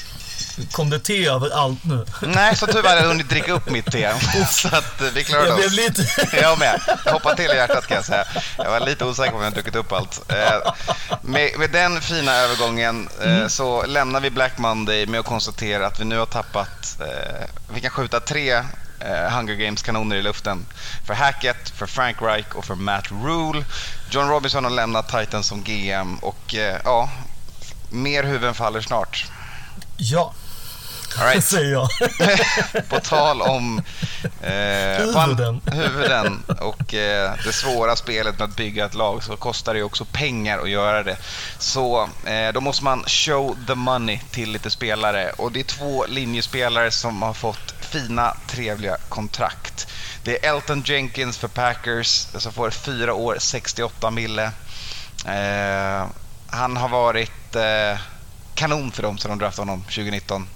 kom 0.71 0.89
det 0.89 0.99
te 0.99 1.25
över 1.27 1.49
allt 1.49 1.83
nu? 1.85 2.05
Nej, 2.21 2.55
så 2.55 2.67
tyvärr 2.67 2.89
har 2.89 2.97
jag 2.97 3.07
hunnit 3.07 3.29
dricka 3.29 3.53
upp 3.53 3.69
mitt 3.69 3.91
te. 3.91 4.13
Så 4.49 4.67
att 4.67 5.01
eh, 5.01 5.07
vi 5.13 5.23
klarade 5.23 5.47
Jag 5.47 5.55
blev 5.57 5.67
oss. 5.67 5.75
lite... 5.75 6.37
Jag 6.41 6.59
med. 6.59 6.81
Hoppa 7.05 7.35
till 7.35 7.51
i 7.51 7.55
hjärtat 7.55 7.87
kan 7.87 7.95
jag 7.95 8.05
säga. 8.05 8.25
Jag 8.57 8.71
var 8.71 8.79
lite 8.79 9.05
osäker 9.05 9.31
på 9.31 9.37
om 9.37 9.43
jag 9.43 9.53
druckit 9.53 9.75
upp 9.75 9.91
allt. 9.91 10.31
Eh, 10.31 10.73
med, 11.21 11.51
med 11.59 11.69
den 11.71 12.01
fina 12.01 12.31
övergången 12.33 13.09
eh, 13.23 13.47
så 13.47 13.85
lämnar 13.85 14.19
vi 14.19 14.29
Black 14.29 14.57
Monday 14.57 15.05
med 15.05 15.19
att 15.19 15.25
konstatera 15.25 15.87
att 15.87 15.99
vi 15.99 16.05
nu 16.05 16.17
har 16.17 16.25
tappat, 16.25 16.97
eh, 16.99 17.47
vi 17.73 17.81
kan 17.81 17.89
skjuta 17.91 18.19
tre 18.19 18.51
eh, 18.99 19.29
Hunger 19.31 19.55
Games-kanoner 19.55 20.15
i 20.15 20.21
luften. 20.21 20.65
För 21.07 21.13
Hackett, 21.13 21.69
för 21.69 21.85
Frank 21.85 22.21
Reich 22.21 22.45
och 22.55 22.65
för 22.65 22.75
Matt 22.75 23.11
Rule. 23.11 23.65
John 24.09 24.29
Robinson 24.29 24.63
har 24.63 24.71
lämnat 24.71 25.09
Titans 25.09 25.47
som 25.47 25.63
GM 25.63 26.15
och 26.21 26.55
eh, 26.55 26.77
ja, 26.83 27.09
mer 27.89 28.23
huvuden 28.23 28.53
faller 28.53 28.81
snart. 28.81 29.25
Ja, 29.97 30.33
All 31.17 31.25
right. 31.27 31.43
säger 31.47 31.71
jag. 31.71 31.89
på 32.89 32.99
tal 32.99 33.41
om 33.41 33.81
eh, 34.41 34.51
Huvuden. 34.51 35.61
huvuden 35.65 36.43
och 36.59 36.93
eh, 36.93 37.33
det 37.45 37.53
svåra 37.53 37.95
spelet 37.95 38.39
med 38.39 38.49
att 38.49 38.55
bygga 38.55 38.85
ett 38.85 38.93
lag 38.93 39.23
så 39.23 39.35
kostar 39.35 39.73
det 39.73 39.77
ju 39.77 39.83
också 39.83 40.05
pengar 40.05 40.59
att 40.59 40.69
göra 40.69 41.03
det. 41.03 41.17
Så 41.59 42.09
eh, 42.25 42.53
då 42.53 42.61
måste 42.61 42.83
man 42.83 43.03
show 43.07 43.57
the 43.67 43.75
money 43.75 44.19
till 44.31 44.51
lite 44.51 44.71
spelare 44.71 45.31
och 45.37 45.51
det 45.51 45.59
är 45.59 45.63
två 45.63 46.05
linjespelare 46.05 46.91
som 46.91 47.21
har 47.21 47.33
fått 47.33 47.73
fina, 47.79 48.37
trevliga 48.47 48.97
kontrakt. 49.09 49.87
Det 50.23 50.45
är 50.45 50.55
Elton 50.55 50.83
Jenkins 50.85 51.37
för 51.37 51.47
Packers 51.47 52.27
som 52.35 52.53
får 52.53 52.69
fyra 52.69 53.13
år, 53.13 53.37
68 53.39 54.11
mille. 54.11 54.43
Eh, 55.25 56.05
han 56.47 56.77
har 56.77 56.89
varit 56.89 57.55
eh, 57.55 57.99
kanon 58.55 58.91
för 58.91 59.03
dem 59.03 59.17
sedan 59.17 59.29
de 59.31 59.39
draftade 59.39 59.71
honom 59.71 59.83
2019 59.83 60.47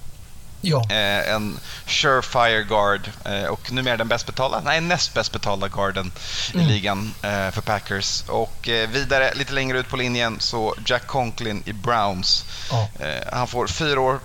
Ja, 0.61 0.85
eh, 0.89 1.33
en 1.33 1.59
surefire 1.87 2.63
guard 2.63 3.11
eh, 3.25 3.43
och 3.43 3.71
numera 3.71 3.97
den 3.97 4.07
bäst 4.07 4.25
betalda, 4.25 4.61
nej 4.65 4.81
näst 4.81 5.13
bäst 5.13 5.31
betalda 5.31 5.67
guarden 5.67 6.11
i 6.53 6.57
ligan 6.57 7.13
eh, 7.21 7.51
för 7.51 7.61
Packers. 7.61 8.23
Och 8.27 8.69
eh, 8.69 8.89
vidare 8.89 9.33
lite 9.35 9.53
längre 9.53 9.79
ut 9.79 9.89
på 9.89 9.97
linjen 9.97 10.39
så 10.39 10.75
Jack 10.85 11.07
Conklin 11.07 11.63
i 11.65 11.73
Browns. 11.73 12.45
ja. 12.71 12.89
Eh, 12.99 13.33
han 13.33 13.47
får 13.47 13.67
fyra 13.67 14.01
år 14.01 14.19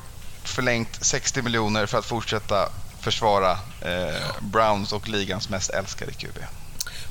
förlängt 0.44 1.04
60 1.04 1.42
miljoner 1.42 1.86
för 1.86 1.98
att 1.98 2.04
fortsätta 2.04 2.68
försvara 3.00 3.50
eh, 3.80 4.20
Browns 4.40 4.92
och 4.92 5.08
ligans 5.08 5.48
mest 5.48 5.70
älskade 5.70 6.12
QB. 6.12 6.38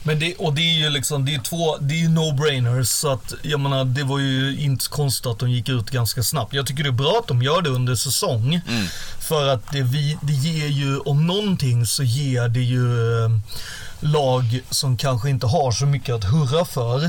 Men 0.04 0.20
det, 0.20 0.36
och 0.36 0.54
det 0.54 0.62
är 0.62 0.74
ju 0.74 0.90
liksom, 0.90 1.26
det 1.26 1.36
är 1.36 1.40
två, 1.40 1.78
det 1.78 1.94
är 2.04 2.08
no-brainers 2.08 2.84
så 2.84 3.12
att 3.12 3.34
jag 3.42 3.60
menar 3.60 3.86
det 3.86 4.04
var 4.04 4.20
ju 4.20 4.58
inte 4.60 4.90
konstigt 4.90 5.26
att 5.26 5.40
de 5.40 5.52
gick 5.52 5.70
ut 5.70 5.90
ganska 5.90 6.24
snabbt. 6.24 6.54
Jag 6.54 6.68
tycker 6.68 6.84
det 6.84 6.90
är 6.90 6.92
bra 6.92 7.18
att 7.22 7.28
de 7.28 7.42
gör 7.42 7.62
det 7.62 7.70
under 7.70 7.96
säsong. 7.96 8.62
För 9.20 9.48
att 9.48 9.72
det, 9.72 9.82
vi, 9.82 10.18
det 10.22 10.34
ger 10.34 10.68
ju, 10.68 11.00
om 11.00 11.28
någonting 11.28 11.86
så 11.86 12.04
ger 12.04 12.48
det 12.48 12.60
ju 12.60 13.24
eh, 13.26 13.30
lag 14.04 14.62
som 14.70 14.98
kanske 14.98 15.30
inte 15.30 15.48
har 15.48 15.72
så 15.72 15.86
mycket 15.86 16.16
att 16.16 16.24
hurra 16.24 16.66
för. 16.66 17.04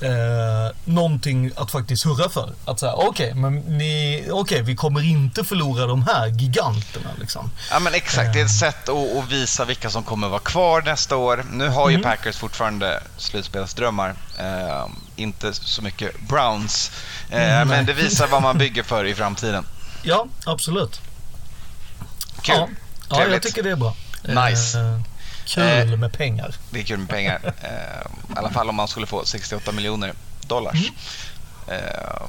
Eh, 0.00 0.72
någonting 0.84 1.50
att 1.56 1.70
faktiskt 1.70 2.04
hurra 2.04 2.28
för. 2.28 2.52
Att 2.64 2.80
säga, 2.80 2.92
okej, 2.94 3.34
men 3.34 3.56
ni, 3.56 4.24
okej, 4.30 4.62
vi 4.62 4.76
kommer 4.76 5.04
inte 5.04 5.44
förlora 5.44 5.86
de 5.86 6.02
här 6.02 6.26
giganterna 6.26 7.10
liksom. 7.20 7.50
Ja 7.70 7.78
men 7.78 7.94
exakt, 7.94 8.32
det 8.32 8.40
är 8.40 8.44
ett 8.44 8.58
sätt 8.58 8.88
att, 8.88 9.16
att 9.16 9.32
visa 9.32 9.64
vilka 9.64 9.90
som 9.90 10.02
kommer 10.02 10.28
vara 10.28 10.40
kvar 10.40 10.82
nästa 10.82 11.16
år. 11.16 11.44
Nu 11.52 11.68
har 11.68 11.90
ju 11.90 12.02
Packers 12.02 12.36
fortfarande 12.36 13.02
slutspelsdrömmar. 13.16 14.14
Eh, 14.38 14.86
inte 15.16 15.52
så 15.52 15.82
mycket 15.82 16.20
Browns. 16.28 16.90
Eh, 17.30 17.64
men 17.64 17.86
det 17.86 17.92
visar 17.92 18.26
vad 18.26 18.42
man 18.42 18.58
bygger 18.58 18.82
för 18.82 19.04
i 19.04 19.14
framtiden. 19.14 19.66
Ja, 20.02 20.26
absolut. 20.44 21.00
Kul. 22.42 22.54
Ja, 22.56 22.68
ja 23.10 23.26
jag 23.26 23.42
tycker 23.42 23.62
det 23.62 23.70
är 23.70 23.76
bra. 23.76 23.94
Nice. 24.22 25.02
Eh, 25.58 25.82
kul 25.84 25.96
med 25.96 26.12
pengar. 26.12 26.54
Det 26.70 26.80
är 26.80 26.84
kul 26.84 26.98
med 26.98 27.08
pengar. 27.08 27.40
Eh, 27.62 28.34
I 28.34 28.38
alla 28.38 28.50
fall 28.50 28.68
om 28.68 28.74
man 28.74 28.88
skulle 28.88 29.06
få 29.06 29.24
68 29.24 29.72
miljoner 29.72 30.12
dollars. 30.46 30.90
Eh, 31.68 32.22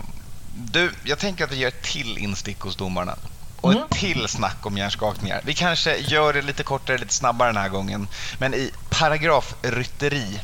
du, 0.56 0.92
jag 1.04 1.20
tänker 1.20 1.44
att 1.44 1.52
vi 1.52 1.56
gör 1.56 1.68
ett 1.68 1.82
till 1.84 2.18
instick 2.18 2.60
hos 2.60 2.76
domarna. 2.76 3.16
Och 3.62 3.72
Mm. 3.72 3.84
ett 3.84 3.90
till 3.98 4.28
snack 4.28 4.66
om 4.66 4.78
hjärnskakningar. 4.78 5.42
Vi 5.46 5.54
kanske 5.54 5.98
gör 5.98 6.34
det 6.34 6.42
lite 6.42 6.64
kortare, 6.64 6.98
lite 6.98 7.14
snabbare 7.14 7.50
den 7.50 7.62
här 7.62 7.70
gången. 7.70 8.08
Men 8.38 8.54
i 8.54 8.72
paragrafrytteri 8.90 10.40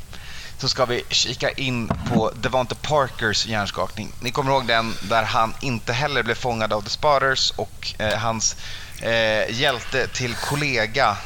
så 0.57 0.69
ska 0.69 0.85
vi 0.85 1.03
kika 1.09 1.49
in 1.49 1.91
på 2.13 2.31
Devonte 2.35 2.75
Parkers 2.75 3.45
hjärnskakning. 3.45 4.11
Ni 4.21 4.31
kommer 4.31 4.51
ihåg 4.51 4.67
den 4.67 4.93
där 5.01 5.23
han 5.23 5.53
inte 5.61 5.93
heller 5.93 6.23
blev 6.23 6.35
fångad 6.35 6.73
av 6.73 6.81
The 6.81 6.89
Spotters 6.89 7.51
och 7.55 7.93
eh, 7.99 8.17
hans 8.19 8.55
eh, 9.01 9.51
hjälte 9.59 10.07
till 10.07 10.35
kollega 10.35 11.09
eh, 11.09 11.17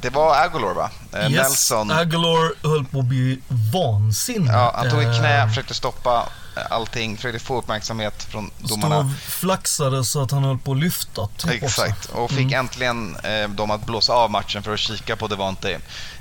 det 0.00 0.10
var 0.10 0.36
Agolor 0.36 0.74
va? 0.74 0.90
Eh, 1.12 1.30
Nelson. 1.30 1.90
Aguilar 1.90 2.68
höll 2.68 2.84
på 2.84 2.98
att 2.98 3.04
bli 3.04 3.40
vansinnig. 3.72 4.52
Ja, 4.52 4.72
han 4.76 4.90
tog 4.90 5.02
ett 5.02 5.18
knä, 5.18 5.42
Eh, 5.42 5.48
försökte 5.48 5.74
stoppa 5.74 6.28
eh, 6.56 6.62
allting, 6.70 7.16
försökte 7.16 7.38
få 7.38 7.58
uppmärksamhet 7.58 8.22
från 8.22 8.50
Stod 8.64 8.68
domarna. 8.68 8.98
och 8.98 9.06
flaxade 9.22 10.04
så 10.04 10.22
att 10.22 10.30
han 10.30 10.44
höll 10.44 10.58
på 10.58 10.72
att 10.72 10.78
lyfta. 10.78 11.28
Typ 11.36 11.62
Exakt, 11.62 12.06
och 12.06 12.30
fick 12.30 12.52
äntligen 12.52 13.16
eh, 13.16 13.48
dem 13.48 13.70
att 13.70 13.86
blåsa 13.86 14.12
av 14.12 14.30
matchen 14.30 14.62
för 14.62 14.74
att 14.74 14.80
kika 14.80 15.16
på 15.16 15.26
Devante. 15.28 15.80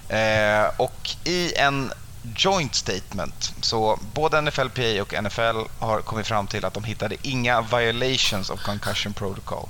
Eh, 0.09 0.71
och 0.77 1.09
i 1.23 1.53
en 1.55 1.91
joint 2.35 2.75
statement. 2.75 3.53
Så 3.61 3.99
både 4.13 4.41
NFLPA 4.41 5.01
och 5.01 5.23
NFL 5.23 5.57
har 5.79 6.01
kommit 6.01 6.27
fram 6.27 6.47
till 6.47 6.65
att 6.65 6.73
de 6.73 6.83
hittade 6.83 7.15
inga 7.21 7.61
violations 7.61 8.49
of 8.49 8.61
concussion 8.63 9.13
protocol. 9.13 9.69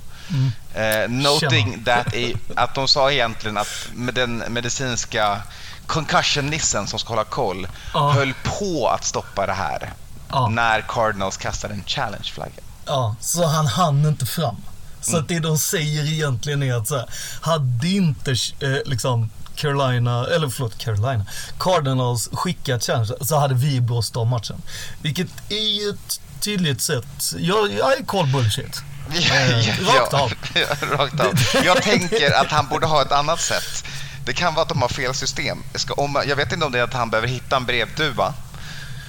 Eh, 0.73 1.09
noting 1.09 1.83
that 1.85 2.13
i, 2.13 2.35
att 2.55 2.75
de 2.75 2.87
sa 2.87 3.11
egentligen 3.11 3.57
att 3.57 3.67
med 3.93 4.13
den 4.13 4.37
medicinska 4.37 5.41
concussion-nissen 5.87 6.87
som 6.87 6.99
ska 6.99 7.09
hålla 7.09 7.23
koll 7.23 7.67
Ja. 7.93 8.11
höll 8.11 8.33
på 8.43 8.87
att 8.89 9.05
stoppa 9.05 9.45
det 9.45 9.53
här 9.53 9.93
Ja. 10.29 10.47
när 10.49 10.81
Cardinals 10.81 11.37
kastade 11.37 11.73
en 11.73 11.83
challenge-flagga. 11.85 12.61
Ja, 12.85 13.15
så 13.19 13.45
han 13.47 13.67
hann 13.67 14.05
inte 14.05 14.25
fram. 14.25 14.55
Så 15.01 15.17
att 15.17 15.27
det 15.27 15.39
de 15.39 15.57
säger 15.57 16.13
egentligen 16.13 16.63
är 16.63 16.73
att 16.73 16.87
så 16.87 16.95
här, 16.97 17.05
hade 17.41 17.87
inte 17.87 18.31
eh, 18.31 18.69
liksom 18.85 19.29
Carolina, 19.55 20.25
eller 20.35 20.49
förlåt 20.49 20.77
Carolina, 20.77 21.25
Cardinals 21.59 22.29
skickat 22.33 22.83
challenge 22.83 23.11
så 23.21 23.39
hade 23.39 23.53
vi 23.53 23.81
blåst 23.81 24.17
av 24.17 24.27
matchen. 24.27 24.61
Vilket 25.01 25.27
är 25.49 25.81
ju 25.83 25.89
ett 25.89 26.19
tydligt 26.39 26.81
sätt, 26.81 27.33
jag, 27.37 27.73
jag 27.73 27.99
är 27.99 28.03
call 28.05 28.27
bullshit. 28.27 28.81
Eh, 29.31 29.93
rakt 29.93 30.13
av. 30.13 30.33
Ja, 30.53 30.87
rakt 30.97 31.19
av. 31.19 31.33
Jag 31.65 31.81
tänker 31.83 32.31
att 32.41 32.51
han 32.51 32.67
borde 32.67 32.85
ha 32.87 33.01
ett 33.01 33.11
annat 33.11 33.41
sätt. 33.41 33.83
Det 34.25 34.33
kan 34.33 34.53
vara 34.53 34.63
att 34.63 34.69
de 34.69 34.81
har 34.81 34.89
fel 34.89 35.13
system. 35.13 35.63
Jag, 35.71 35.81
ska, 35.81 35.93
om, 35.93 36.23
jag 36.27 36.35
vet 36.35 36.51
inte 36.51 36.65
om 36.65 36.71
det 36.71 36.79
är 36.79 36.83
att 36.83 36.93
han 36.93 37.09
behöver 37.09 37.27
hitta 37.27 37.55
en 37.55 37.65
brevduva, 37.65 38.33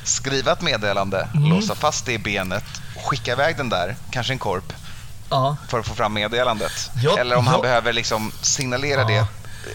skriva 0.04 0.52
ett 0.52 0.60
meddelande, 0.62 1.28
Mm. 1.34 1.50
låsa 1.50 1.74
fast 1.74 2.06
det 2.06 2.12
i 2.12 2.18
benet, 2.18 2.64
skicka 3.04 3.32
iväg 3.32 3.56
den 3.56 3.68
där, 3.68 3.96
kanske 4.10 4.32
en 4.32 4.38
korp, 4.38 4.72
Ja, 5.30 5.56
för 5.68 5.80
att 5.80 5.86
få 5.86 5.94
fram 5.94 6.12
meddelandet. 6.12 6.90
Ja, 7.02 7.18
Eller 7.18 7.36
om 7.36 7.46
han 7.46 7.56
ja. 7.56 7.62
behöver 7.62 7.92
liksom 7.92 8.32
signalera 8.42 9.00
Ja. 9.00 9.06
det. 9.06 9.26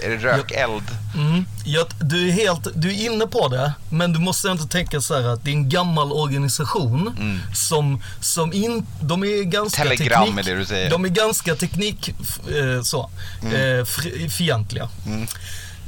Är 0.04 0.10
det 0.10 0.18
rökeld? 0.18 0.84
mm, 1.16 1.46
jag, 1.66 1.86
du, 2.02 2.28
är 2.28 2.32
helt, 2.32 2.68
du 2.76 2.90
är 2.90 3.06
inne 3.06 3.28
på 3.28 3.48
det, 3.48 3.74
men 3.90 4.14
du 4.14 4.20
måste 4.20 4.48
inte 4.48 4.68
tänka 4.68 5.02
så 5.02 5.16
här 5.22 5.28
att 5.28 5.44
det 5.44 5.50
är 5.50 5.54
en 5.54 5.70
gammal 5.70 6.12
organisation 6.12 7.40
som, 7.56 8.04
som 8.22 8.54
in, 8.54 8.86
de 9.02 9.24
är 9.24 9.44
ganska 9.44 9.82
Mm. 9.82 9.98
Telegram 9.98 10.26
teknik, 10.26 10.48
är 10.48 10.52
det 10.54 10.60
du 10.60 10.66
säger. 10.66 10.90
De 10.90 11.06
är 11.06 11.10
ganska 11.10 11.56
teknik, 11.56 12.10
eh, 12.10 12.82
så, 12.84 13.10
Mm. 13.44 13.80
eh, 13.80 13.86
fientliga. 14.30 14.90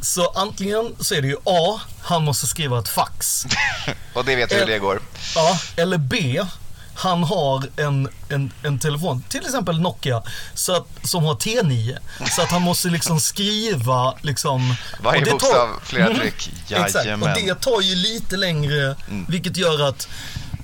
Så 0.01 0.27
antingen 0.35 0.95
så 0.99 1.15
är 1.15 1.21
det 1.21 1.27
ju 1.27 1.37
A, 1.45 1.79
han 2.01 2.23
måste 2.23 2.47
skriva 2.47 2.79
ett 2.79 2.89
fax. 2.89 3.45
Och 4.13 4.25
det 4.25 4.35
vet 4.35 4.51
vi 4.51 4.55
hur 4.55 4.65
det 4.65 4.79
går. 4.79 4.99
Ja, 5.35 5.59
eller 5.75 5.97
B, 5.97 6.41
han 6.99 7.23
har 7.23 7.63
en, 7.77 8.09
en, 8.29 8.51
en 8.63 8.79
telefon, 8.79 9.23
till 9.29 9.39
exempel 9.45 9.79
Nokia, 9.81 10.23
så 10.53 10.75
att, 10.75 10.87
som 11.03 11.23
har 11.23 11.35
T9. 11.35 11.97
Så 12.35 12.41
att 12.41 12.51
han 12.51 12.61
måste 12.61 12.87
liksom 12.87 13.19
skriva 13.19 14.13
liksom... 14.21 14.75
Varje 15.03 15.25
tar- 15.25 15.31
bokstav, 15.31 15.67
flera 15.83 16.09
Mhm, 16.09 16.15
tryck. 16.19 16.49
Exakt, 16.69 16.95
och. 17.05 17.11
Mm. 17.11 17.45
det 17.45 17.55
tar 17.61 17.81
ju 17.81 17.95
lite 17.95 18.37
längre, 18.37 18.95
vilket 19.27 19.57
gör 19.57 19.87
att 19.89 20.07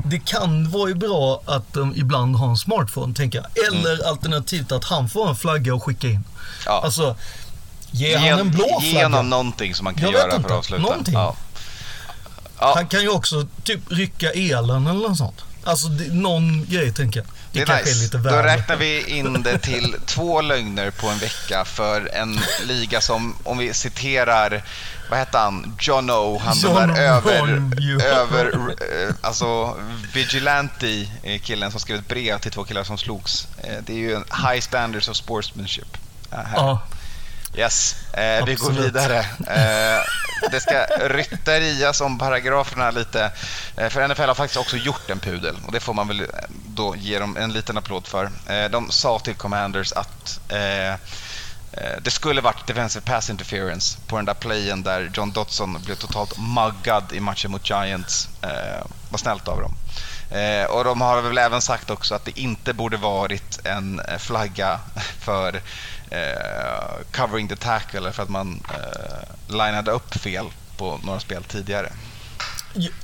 det 0.06 0.20
kan 0.20 0.70
vara 0.72 0.90
ju 0.90 0.96
bra 0.96 1.42
att 1.46 1.74
de 1.74 1.96
ibland 1.96 2.36
har 2.36 2.50
en 2.50 2.58
smartphone, 2.58 3.14
tänker 3.16 3.42
jag. 3.56 3.68
Eller 3.68 4.08
alternativt 4.10 4.72
att 4.72 4.84
han 4.84 5.10
får 5.10 5.30
en 5.30 5.36
flagga 5.36 5.76
och 5.76 5.84
skicka 5.84 6.08
in. 6.08 6.14
Mm. 6.14 6.24
Ja. 6.66 6.82
Alltså, 6.84 7.16
ge 7.92 8.18
han 8.18 8.40
en 8.40 8.52
blå 8.52 8.80
Ge 8.82 8.92
flagga. 8.92 9.06
honom 9.06 9.30
någonting 9.30 9.76
som 9.76 9.84
man 9.84 9.94
kan 9.96 10.04
Jag 10.04 10.14
göra 10.14 10.32
för 10.32 10.46
att 10.46 10.52
avsluta. 10.52 10.82
Någonting. 10.84 11.14
Ja. 11.14 11.36
Ja. 12.60 12.74
Han 12.76 12.88
kan 12.88 13.02
ju 13.02 13.10
också 13.10 13.48
typ 13.64 13.80
rycka 13.92 14.32
elen 14.32 14.88
eller 14.88 15.10
något 15.10 15.18
sånt. 15.18 15.42
Alltså 15.66 15.88
någon 16.12 16.66
grej 16.70 16.92
tänker 16.94 17.20
jag. 17.20 17.28
Det, 17.28 17.32
Det 17.52 17.62
är 17.62 17.66
kanske 17.66 17.86
nice. 17.86 18.00
är 18.00 18.04
lite 18.04 18.18
Då 18.18 18.24
väl. 18.24 18.44
räknar 18.46 18.76
vi 18.76 19.18
in 19.18 19.44
det 19.44 19.58
till 19.58 19.96
två 20.06 20.42
lögner 20.42 20.92
på 20.92 21.08
en 21.10 21.18
vecka 21.20 21.66
för 21.66 22.10
en 22.16 22.40
liga 22.68 23.02
som, 23.02 23.36
om 23.44 23.58
vi 23.58 23.74
citerar, 23.74 24.64
vad 25.10 25.20
hette 25.20 25.38
han, 25.38 25.76
John 25.80 26.10
O, 26.10 26.42
han 26.46 26.58
den 26.62 26.72
John 26.72 26.88
där 26.88 27.02
över, 27.02 27.62
över 28.04 28.46
eh, 29.08 29.16
alltså 29.22 29.78
Vigilante 30.14 31.08
killen 31.44 31.72
som 31.72 31.80
skrev 31.80 32.00
ett 32.00 32.08
brev 32.08 32.40
till 32.40 32.52
två 32.52 32.64
killar 32.64 32.84
som 32.84 32.98
slogs. 32.98 33.48
Eh, 33.64 33.76
Det 33.86 33.94
är 33.94 33.98
ju 33.98 34.14
en 34.16 34.24
high 34.50 34.62
standards 34.62 35.10
of 35.10 35.16
sportsmanship. 35.18 35.98
eh, 36.32 36.38
här. 36.38 36.56
Ja, 36.56 36.82
Yes, 37.58 37.96
eh, 38.14 38.46
vi 38.46 38.56
går 38.56 38.72
vidare. 38.72 39.20
Eh, 39.48 40.02
det 40.52 40.60
ska 40.60 40.86
rytterias 41.08 42.02
om 42.02 42.18
paragraferna 42.18 42.92
lite. 42.92 43.32
Eh, 43.78 43.90
för 43.90 44.08
NFL 44.08 44.22
har 44.22 44.36
faktiskt 44.36 44.60
också 44.60 44.78
gjort 44.78 45.10
en 45.10 45.20
pudel 45.20 45.56
och 45.66 45.72
det 45.72 45.80
får 45.80 45.94
man 45.94 46.08
väl 46.08 46.22
eh, 46.22 46.28
då 46.68 46.96
ge 46.96 47.20
dem 47.20 47.38
en 47.38 47.54
liten 47.54 47.78
applåd 47.78 48.08
för. 48.08 48.32
Eh, 48.48 48.70
de 48.72 48.92
sa 48.92 49.20
till 49.20 49.36
Commanders 49.36 49.94
att 49.94 50.40
eh, 50.50 51.00
det 52.02 52.12
skulle 52.12 52.42
varit 52.42 52.68
defensive 52.68 53.06
pass 53.06 53.30
interference 53.30 53.98
på 54.08 54.16
den 54.16 54.26
där 54.26 54.34
playen 54.34 54.84
där 54.84 55.12
John 55.14 55.32
Dotson 55.32 55.82
blev 55.86 55.96
totalt 55.96 56.38
muggad 56.38 57.04
i 57.14 57.20
matchen 57.20 57.52
mot 57.52 57.70
Giants. 57.70 58.30
Eh, 58.42 58.86
vad 59.10 59.20
snällt 59.20 59.48
av 59.48 59.62
dem. 59.62 59.74
Eh, 60.32 60.66
och 60.66 60.84
de 60.84 61.02
har 61.02 61.22
väl 61.22 61.38
även 61.38 61.62
sagt 61.62 61.90
också 61.90 62.16
att 62.16 62.26
det 62.26 62.40
inte 62.40 62.74
borde 62.74 62.98
varit 62.98 63.66
en 63.66 64.02
flagga 64.20 64.80
för 65.20 65.62
eh, 66.10 67.02
covering 67.12 67.48
the 67.48 67.56
tackle 67.56 68.12
för 68.12 68.24
att 68.24 68.30
man 68.30 68.64
eh, 68.74 69.56
linade 69.56 69.92
upp 69.92 70.16
fel 70.16 70.46
på 70.78 71.00
några 71.04 71.20
spel 71.20 71.44
tidigare. 71.44 71.92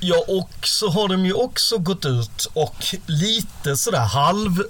ja, 0.00 0.24
och 0.28 0.50
så 0.62 0.90
har 0.90 1.08
de 1.08 1.26
ju 1.26 1.32
också 1.32 1.78
gått 1.78 2.04
ut 2.04 2.48
och 2.52 2.86
lite 3.06 3.76
sådär 3.76 4.04
halv... 4.04 4.62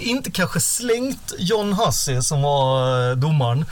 Inte 0.00 0.30
kanske 0.30 0.60
slängt 0.60 1.32
John 1.38 1.72
Hussey 1.72 2.22
som 2.22 2.42
var 2.42 3.10
eh, 3.10 3.16
domaren. 3.16 3.64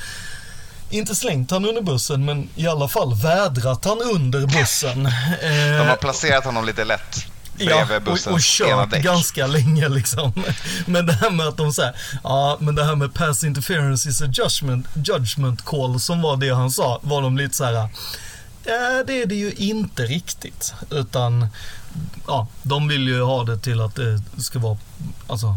Inte 0.90 1.14
slängt 1.14 1.50
han 1.50 1.64
under 1.64 1.82
bussen, 1.82 2.24
men 2.24 2.48
i 2.54 2.66
alla 2.66 2.88
fall 2.88 3.14
vädrat 3.14 3.84
han 3.84 4.00
under 4.02 4.46
bussen. 4.46 5.04
De 5.40 5.78
har 5.78 5.86
Eh, 5.86 5.94
placerat 5.94 6.44
honom 6.44 6.64
lite 6.64 6.84
lätt 6.84 7.26
bredvid 7.58 7.96
och, 7.96 8.02
bussens 8.02 8.60
och 8.60 8.66
ena 8.66 8.82
kört 8.82 8.90
däck. 8.90 9.04
ganska 9.04 9.46
länge 9.46 9.88
liksom. 9.88 10.32
Men 10.86 11.06
det 11.06 11.12
här 11.12 11.30
med 11.30 11.46
att 11.46 11.56
de 11.56 11.72
säger, 11.72 11.94
ja 12.24 12.56
men 12.60 12.74
det 12.74 12.84
här 12.84 12.94
med 12.94 13.14
pass 13.14 13.44
interference 13.44 14.08
is 14.08 14.22
a 14.22 14.26
judgment, 14.32 14.86
judgment 14.94 15.64
call 15.64 16.00
som 16.00 16.22
var 16.22 16.36
det 16.36 16.54
han 16.54 16.70
sa, 16.70 17.00
var 17.02 17.22
de 17.22 17.36
lite 17.36 17.54
så 17.54 17.64
här. 17.64 17.88
Ja, 18.64 19.04
det 19.06 19.22
är 19.22 19.26
det 19.26 19.34
ju 19.34 19.52
inte 19.52 20.02
riktigt. 20.02 20.74
Utan, 20.90 21.48
ja, 22.26 22.46
de 22.62 22.88
vill 22.88 23.08
ju 23.08 23.22
ha 23.22 23.44
det 23.44 23.58
till 23.58 23.80
att 23.80 23.94
det 23.94 24.20
ska 24.38 24.58
vara, 24.58 24.78
alltså, 25.26 25.56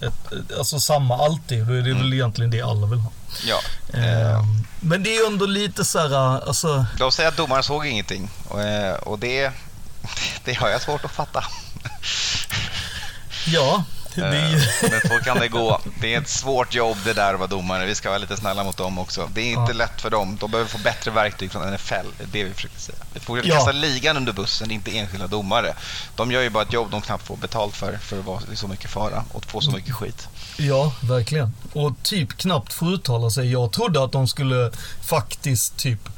ett, 0.00 0.32
alltså 0.58 0.80
samma 0.80 1.16
alltid. 1.16 1.66
Då 1.66 1.72
är 1.72 1.82
det 1.82 1.94
väl 1.94 2.12
egentligen 2.12 2.50
det 2.50 2.62
alla 2.62 2.86
vill 2.86 2.98
ha. 2.98 3.10
Ja. 3.46 3.60
Eh, 3.94 4.20
Ehm, 4.20 4.66
men 4.80 5.02
det 5.02 5.10
är 5.16 5.20
ju 5.20 5.26
ändå 5.26 5.46
lite 5.46 5.84
så 5.84 5.98
här, 5.98 6.48
alltså, 6.48 6.86
de 6.98 7.12
säger 7.12 7.28
att 7.28 7.36
domaren 7.36 7.62
såg 7.62 7.86
ingenting 7.86 8.30
och, 8.48 8.62
eh, 8.62 8.94
och 8.94 9.18
det, 9.18 9.52
det 10.44 10.54
har 10.54 10.68
jag 10.68 10.82
svårt 10.82 11.04
att 11.04 11.10
fatta. 11.10 11.44
ja, 13.46 13.84
ju... 14.14 14.22
Eh, 14.24 14.30
Men 14.90 15.00
så 15.08 15.24
kan 15.24 15.38
det 15.38 15.48
gå. 15.48 15.80
Det 16.00 16.14
är 16.14 16.20
ett 16.20 16.28
svårt 16.28 16.74
jobb 16.74 16.96
det 17.04 17.12
där 17.12 17.32
att 17.34 17.38
vara 17.40 17.50
domare. 17.50 17.86
Vi 17.86 17.94
ska 17.94 18.08
vara 18.08 18.18
lite 18.18 18.36
snälla 18.36 18.64
mot 18.64 18.76
dem 18.76 18.98
också. 18.98 19.28
Det 19.34 19.40
är 19.40 19.46
inte 19.46 19.72
Ja. 19.72 19.76
lätt 19.78 20.00
för 20.00 20.10
dem. 20.10 20.36
De 20.40 20.50
behöver 20.50 20.70
få 20.70 20.78
bättre 20.78 21.10
verktyg 21.10 21.52
från 21.52 21.62
NFL. 21.74 21.94
Det 22.18 22.22
är 22.24 22.26
det 22.32 22.44
vi 22.44 22.54
försöker 22.54 22.80
säga. 22.80 22.98
Vi 23.14 23.20
får 23.20 23.46
Ja. 23.46 23.54
kasta 23.54 23.72
ligan 23.72 24.16
under 24.16 24.32
bussen, 24.32 24.70
inte 24.70 24.98
enskilda 24.98 25.26
domare. 25.26 25.74
De 26.16 26.32
gör 26.32 26.42
ju 26.42 26.50
bara 26.50 26.62
ett 26.64 26.72
jobb 26.72 26.90
de 26.90 27.02
knappt 27.02 27.26
får 27.26 27.36
betalt 27.36 27.76
för, 27.76 27.98
för 28.02 28.18
att 28.18 28.24
vara 28.24 28.40
i 28.52 28.56
så 28.56 28.68
mycket 28.68 28.90
fara 28.90 29.24
och 29.32 29.44
få 29.44 29.60
så 29.60 29.70
mycket 29.70 29.94
skit. 29.94 30.28
Ja, 30.56 30.92
verkligen. 31.00 31.54
Och 31.72 31.92
typ 32.02 32.36
knappt 32.36 32.72
få 32.72 32.86
uttala 32.90 33.30
sig. 33.30 33.52
Jag 33.52 33.72
trodde 33.72 34.04
att 34.04 34.12
de 34.12 34.28
skulle 34.28 34.70
faktiskt 35.02 35.76
typ 35.76 36.08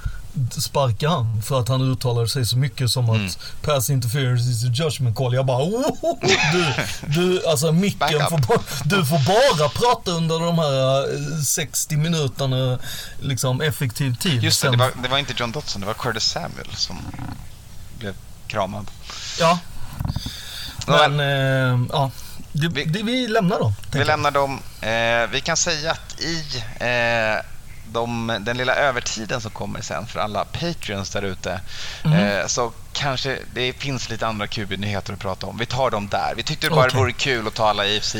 sparka 0.50 1.08
han 1.08 1.42
för 1.42 1.60
att 1.60 1.68
han 1.68 1.92
uttalade 1.92 2.28
sig 2.28 2.46
så 2.46 2.56
mycket 2.56 2.90
som 2.90 3.08
Mm. 3.10 3.26
att 3.26 3.38
pass 3.62 3.90
interference 3.90 4.50
is 4.50 4.64
a 4.64 4.66
judgment 4.74 5.16
call. 5.16 5.34
Jag 5.34 5.46
bara 5.46 5.64
oh, 5.64 6.18
du, 6.52 6.74
du, 7.06 7.46
alltså 7.46 7.72
micken 7.72 8.20
får 8.30 8.38
bara, 8.48 8.58
du 8.84 9.04
får 9.06 9.18
bara 9.26 9.68
prata 9.68 10.10
under 10.10 10.38
de 10.40 10.58
här 10.58 11.02
eh, 11.38 11.42
60 11.42 11.96
minuterna 11.96 12.78
liksom 13.20 13.60
effektiv 13.60 14.14
tid. 14.16 14.42
Just 14.44 14.62
det, 14.62 14.70
det 14.70 14.76
var, 14.76 14.90
det 15.02 15.08
var 15.08 15.18
inte 15.18 15.34
John 15.36 15.52
Dotson, 15.52 15.80
det 15.80 15.86
var 15.86 15.94
Curtis 15.94 16.24
Samuel 16.24 16.68
som 16.76 16.98
blev 17.98 18.14
kramad. 18.46 18.86
Ja, 19.40 19.58
men 20.86 21.20
eh, 21.20 21.86
ja. 21.92 22.10
Det, 22.52 22.68
Vi- 22.68 22.84
det, 22.84 23.02
vi 23.02 23.28
lämnar 23.28 23.58
dem. 23.58 23.74
Vi 23.92 24.04
lämnar 24.04 24.30
dem. 24.30 24.58
Eh, 24.80 25.30
vi 25.32 25.40
kan 25.44 25.56
säga 25.56 25.90
att 25.92 26.20
i 26.20 26.44
eh, 26.80 27.44
de, 27.92 28.38
den 28.40 28.56
lilla 28.56 28.74
övertiden 28.74 29.40
som 29.40 29.50
kommer 29.50 29.80
sen 29.80 30.06
för 30.06 30.20
alla 30.20 30.44
Patreons 30.44 31.10
där 31.10 31.22
ute 31.22 31.60
eh, 32.04 32.46
så 32.46 32.72
kanske 32.92 33.38
det 33.54 33.72
finns 33.72 34.08
lite 34.10 34.26
andra 34.26 34.46
QB-nyheter 34.46 35.12
att 35.12 35.18
prata 35.18 35.46
om. 35.46 35.58
Vi 35.58 35.66
tar 35.66 35.90
dem 35.90 36.08
där. 36.08 36.32
Vi 36.36 36.42
tyckte 36.42 36.66
det 36.66 36.70
bara 36.74 36.86
Okej. 36.86 37.00
vore 37.00 37.12
kul 37.12 37.46
att 37.46 37.54
ta 37.54 37.68
alla 37.68 37.82
AFC 37.82 38.16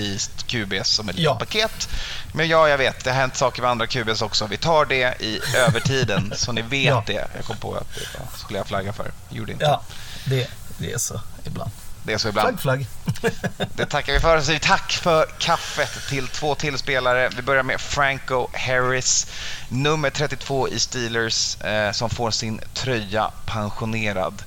QBs 0.47 0.89
som 0.89 1.09
ett 1.09 1.19
Ja. 1.19 1.35
paket. 1.35 1.89
Men 2.35 2.49
ja, 2.49 2.69
jag 2.69 2.79
vet, 2.79 3.05
det 3.05 3.11
har 3.11 3.17
hänt 3.21 3.37
saker 3.37 3.63
med 3.63 3.71
andra 3.71 3.87
QBs 3.87 4.23
också. 4.23 4.47
Vi 4.47 4.57
tar 4.57 4.85
det 4.85 5.23
i 5.23 5.41
övertiden 5.57 6.33
så 6.37 6.53
ni 6.53 6.63
vet 6.63 6.85
Ja. 6.87 7.03
det. 7.07 7.29
Jag 7.37 7.45
kom 7.45 7.57
på 7.57 7.75
att 7.75 7.95
det 7.95 8.39
skulle 8.39 8.59
jag 8.59 8.67
flagga 8.67 8.93
för. 8.93 9.13
Gjorde 9.31 9.53
inte. 9.53 9.65
Ja, 9.65 9.83
det, 10.25 10.51
det 10.79 10.93
är 10.93 10.99
så 10.99 11.21
ibland. 11.45 11.71
Det 12.03 12.13
är 12.13 12.19
så 12.19 12.29
ibland. 12.29 12.61
Flagg, 12.61 12.87
flagg. 13.21 13.33
Det 13.75 13.87
tackar 13.87 14.13
vi 14.13 14.21
för. 14.21 14.41
Så 14.41 14.59
tack 14.61 14.93
för 14.93 15.27
kaffet 15.39 16.09
till 16.09 16.29
två 16.29 16.55
till 16.55 16.79
spelare. 16.79 17.31
Vi 17.37 17.43
börjar 17.43 17.63
med 17.63 17.81
Franco 17.81 18.49
Harris, 18.53 19.27
nummer 19.69 20.11
32 20.11 20.69
i 20.69 20.79
Steelers, 20.79 21.61
eh, 21.61 21.93
som 21.93 22.11
får 22.11 22.31
sin 22.31 22.61
tröja 22.75 23.31
pensionerad. 23.47 24.43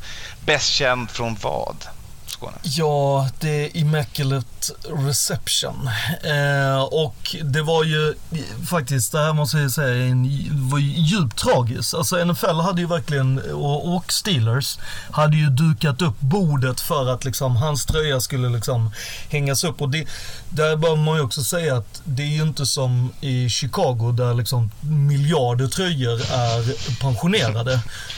Bäst 0.46 0.70
känd 0.70 1.12
från 1.12 1.36
vad? 1.42 1.88
Skåne. 2.36 2.58
Ja, 2.64 3.30
det 3.40 3.66
är 3.66 3.78
Immaculate 3.78 4.74
Reception. 5.08 5.90
Eh, 6.24 6.84
och 6.84 7.36
det 7.44 7.62
var 7.62 7.84
ju 7.84 8.14
faktiskt, 8.70 9.12
det 9.12 9.20
här 9.20 9.34
måste 9.34 9.58
jag 9.58 9.72
säga, 9.72 10.06
en, 10.06 10.30
var 10.70 10.80
ju 10.80 10.92
djupt 10.92 11.38
tragiskt. 11.38 11.94
Alltså 11.94 12.26
NFL 12.26 12.60
hade 12.60 12.82
ju 12.82 12.88
verkligen, 12.88 13.40
och, 13.54 13.96
och 13.96 14.14
Steelers, 14.14 14.78
hade 15.12 15.38
ju 15.38 15.50
dukat 15.50 16.02
upp 16.02 16.20
bordet 16.20 16.82
för 16.82 17.14
att 17.14 17.26
liksom 17.26 17.56
hans 17.56 17.86
tröja 17.86 18.22
skulle 18.22 18.50
liksom 18.50 18.92
hängas 19.30 19.64
upp. 19.64 19.82
Och 19.82 19.90
det, 19.90 20.08
där 20.50 20.76
bör 20.76 20.96
man 20.96 21.16
ju 21.16 21.22
också 21.22 21.44
säga 21.44 21.78
att 21.78 22.02
det 22.04 22.24
är 22.24 22.28
ju 22.38 22.42
inte 22.42 22.66
som 22.66 23.12
i 23.22 23.50
Chicago 23.50 24.12
där 24.12 24.34
liksom 24.34 24.72
miljarder 24.82 25.68
tröjor 25.68 26.22
är 26.32 26.96
pensionerade. 27.02 27.74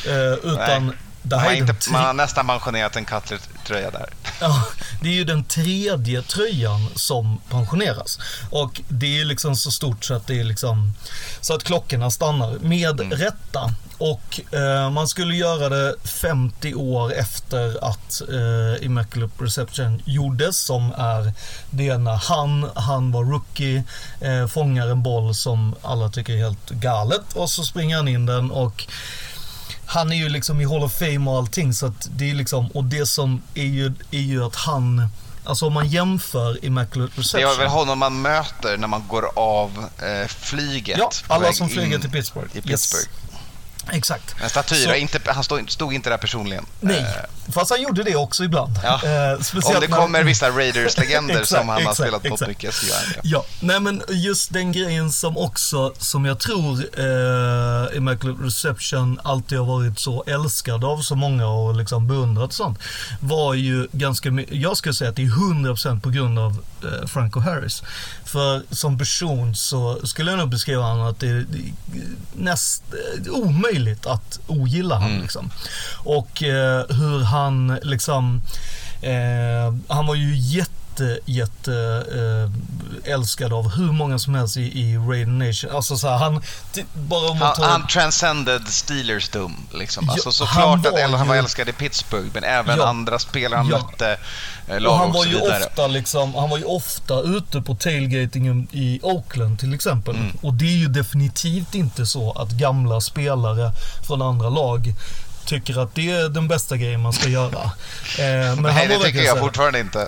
Eh, 0.07 0.33
utan 0.53 0.87
Nej. 0.87 0.95
Man 1.35 1.45
har, 1.45 1.51
inte, 1.53 1.91
man 1.91 2.03
har 2.05 2.13
nästan 2.13 2.47
pensionerat 2.47 2.95
en 2.95 3.05
Cutler-tröja 3.05 3.91
där. 3.91 4.09
Ja, 4.41 4.63
det 5.01 5.09
är 5.09 5.13
ju 5.13 5.23
den 5.23 5.43
tredje 5.43 6.21
tröjan 6.21 6.87
som 6.95 7.41
pensioneras. 7.49 8.19
Och 8.49 8.81
det 8.87 9.19
är 9.21 9.25
liksom 9.25 9.55
så 9.55 9.71
stort 9.71 10.05
så 10.05 10.13
att 10.13 10.27
det 10.27 10.39
är 10.39 10.43
liksom 10.43 10.93
så 11.41 11.53
att 11.53 11.63
klockorna 11.63 12.11
stannar 12.11 12.51
med 12.59 12.99
Mm. 13.01 13.17
rätta. 13.17 13.73
Och 13.97 14.41
eh, 14.53 14.89
man 14.89 15.07
skulle 15.07 15.35
göra 15.35 15.69
det 15.69 15.95
50 16.03 16.73
år 16.75 17.13
efter 17.13 17.83
att 17.91 18.21
eh, 18.21 18.85
Immaculate 18.85 19.43
Reception 19.43 20.01
gjordes 20.05 20.57
som 20.59 20.93
är 20.97 21.33
det 21.69 21.97
när 21.97 22.15
han, 22.15 22.69
han 22.75 23.11
var 23.11 23.23
rookie, 23.23 23.83
eh, 24.21 24.47
fångar 24.47 24.87
en 24.87 25.03
boll 25.03 25.35
som 25.35 25.75
alla 25.81 26.09
tycker 26.09 26.33
är 26.33 26.37
helt 26.37 26.69
galet 26.69 27.33
och 27.33 27.49
så 27.49 27.63
springer 27.63 27.95
han 27.97 28.07
in 28.07 28.25
den 28.25 28.51
och 28.51 28.87
han 29.87 30.11
är 30.11 30.15
ju 30.15 30.29
liksom 30.29 30.61
i 30.61 30.65
Hall 30.65 30.83
of 30.83 30.93
Fame 30.93 31.29
och 31.31 31.37
allting 31.37 31.73
så 31.73 31.85
att 31.85 32.09
det 32.11 32.29
är 32.29 32.35
liksom, 32.35 32.67
och 32.67 32.83
det 32.83 33.05
som 33.05 33.41
är 33.55 33.63
ju, 33.65 33.93
är 34.11 34.19
ju 34.19 34.43
att 34.43 34.55
han, 34.55 35.07
alltså 35.43 35.65
om 35.67 35.73
man 35.73 35.87
jämför 35.87 36.65
Immaculate 36.65 37.11
Det 37.15 37.21
Reception. 37.21 37.51
är 37.51 37.57
väl 37.57 37.67
honom 37.67 37.99
man 37.99 38.21
möter 38.21 38.77
när 38.77 38.87
man 38.87 39.03
går 39.07 39.25
av 39.35 39.85
eh, 39.97 40.27
flyget. 40.27 40.97
Ja, 40.99 41.09
alla 41.27 41.53
som 41.53 41.69
flyger 41.69 41.99
till 41.99 42.09
Pittsburgh. 42.09 42.47
I 42.57 42.69
Yes. 42.69 42.93
Exakt. 43.91 44.35
En 44.43 44.49
staty, 44.49 44.75
Så- 44.75 44.93
inte, 44.95 45.19
han 45.25 45.43
stod, 45.43 45.71
stod 45.71 45.93
inte 45.93 46.09
där 46.09 46.17
personligen. 46.17 46.65
Nej, 46.79 46.97
Eh, 46.99 47.51
fast 47.53 47.71
han 47.71 47.81
gjorde 47.81 48.03
det 48.03 48.15
också 48.15 48.43
ibland. 48.43 48.79
Ja. 48.83 48.93
Eh, 48.93 49.39
speciellt 49.41 49.75
Om 49.75 49.81
det 49.81 49.87
när- 49.87 49.97
kommer 49.97 50.23
vissa 50.23 50.49
Raiders-legender 50.49 51.43
som 51.43 51.57
han 51.57 51.67
har 51.69 51.79
exakt, 51.79 51.97
spelat 51.97 52.23
mot 52.23 52.33
exakt. 52.33 52.47
mycket 52.49 52.73
så 52.73 52.85
gör 52.87 52.95
han 52.95 53.05
det. 53.13 53.19
Ja, 53.23 53.45
nej 53.59 53.79
men 53.79 54.01
just 54.09 54.53
den 54.53 54.71
grejen 54.71 55.11
som 55.11 55.37
också, 55.37 55.93
som 55.97 56.25
jag 56.25 56.39
tror 56.39 56.79
eh, 56.99 57.97
Immaculate 57.97 58.43
Reception 58.43 59.19
alltid 59.23 59.57
har 59.57 59.65
varit 59.65 59.99
så 59.99 60.23
älskad 60.27 60.83
av 60.83 61.01
så 61.01 61.15
många 61.15 61.47
och 61.47 61.75
liksom 61.75 62.07
beundrat 62.07 62.47
och 62.47 62.53
sånt, 62.53 62.79
var 63.19 63.53
ju 63.53 63.87
ganska 63.91 64.31
my- 64.31 64.45
jag 64.51 64.77
skulle 64.77 64.93
säga 64.93 65.09
att 65.09 65.15
det 65.15 65.21
är 65.23 65.25
100% 65.29 66.01
på 66.01 66.09
grund 66.09 66.39
av 66.39 66.63
eh, 66.83 67.07
Franco 67.07 67.39
Harris. 67.39 67.83
För 68.25 68.61
som 68.71 68.97
person 68.97 69.55
så 69.55 70.07
skulle 70.07 70.31
jag 70.31 70.37
nog 70.37 70.49
beskriva 70.49 70.83
honom 70.83 71.07
att 71.07 71.19
det 71.19 71.27
är 71.27 71.45
näst 72.33 72.83
eh, 73.25 73.31
omöjligt 73.33 73.76
att 74.05 74.39
ogilla 74.47 74.95
honom 74.95 75.21
liksom. 75.21 75.51
Och 75.97 76.43
eh, 76.43 76.85
hur 76.89 77.23
han 77.23 77.79
liksom, 77.81 78.41
eh, 79.01 79.75
han 79.87 80.05
var 80.05 80.15
ju 80.15 80.37
jätte 80.37 80.71
jätte, 81.03 81.19
jätte 81.25 82.03
eh, 83.05 83.13
älskad 83.13 83.53
av 83.53 83.69
hur 83.75 83.91
många 83.91 84.19
som 84.19 84.35
helst 84.35 84.57
i, 84.57 84.61
i 84.81 84.97
Raiden 84.97 85.39
Nation. 85.39 85.71
Alltså 85.75 85.97
så 85.97 86.07
här, 86.07 86.17
han, 86.17 86.41
bara 86.93 87.29
om 87.31 87.37
man 87.39 87.47
Han, 87.47 87.55
tar... 87.55 87.63
han 87.69 87.87
transcended 87.87 88.67
Steelers 88.67 89.29
dum. 89.29 89.55
Liksom. 89.73 90.05
Ja, 90.07 90.13
Alltså, 90.13 90.43
han 90.45 90.79
såklart 90.79 90.85
att 90.85 91.11
var 91.11 91.17
han 91.17 91.27
var 91.27 91.35
ju- 91.35 91.39
älskad 91.39 91.69
i 91.69 91.73
Pittsburgh, 91.73 92.27
men 92.33 92.43
även 92.43 92.77
Ja. 92.77 92.87
andra 92.87 93.19
spelare 93.19 93.57
han 93.57 93.67
Ja. 93.69 93.77
mötte, 93.77 94.17
och 94.75 94.81
lag 94.81 94.97
han 94.97 95.07
och, 95.07 95.13
var 95.13 95.23
så 95.23 95.29
ju 95.29 95.35
ofta 95.65 95.87
liksom, 95.87 96.35
han 96.35 96.49
var 96.49 96.57
ju 96.57 96.63
ofta 96.63 97.21
ute 97.21 97.61
på 97.61 97.75
tailgatingen 97.75 98.67
i 98.71 98.99
Oakland 99.03 99.59
till 99.59 99.73
exempel. 99.73 100.15
Mm. 100.15 100.37
Och 100.41 100.53
det 100.53 100.65
är 100.65 100.77
ju 100.77 100.87
definitivt 100.87 101.75
inte 101.75 102.05
så 102.05 102.31
att 102.31 102.51
gamla 102.51 103.01
spelare 103.01 103.71
från 104.07 104.21
andra 104.21 104.49
lag 104.49 104.93
tycker 105.47 105.81
att 105.83 105.95
det 105.95 106.11
är 106.11 106.29
den 106.29 106.47
bästa 106.47 106.77
grejen 106.77 107.01
man 107.01 107.13
ska 107.13 107.29
göra. 107.29 107.63
Eh, 108.19 108.55
men 108.55 108.63
Nej, 108.63 108.71
han 108.73 108.87
det 108.87 109.05
tycker 109.05 109.21
jag 109.23 109.33
här- 109.35 109.41
fortfarande 109.41 109.79
inte. 109.79 110.07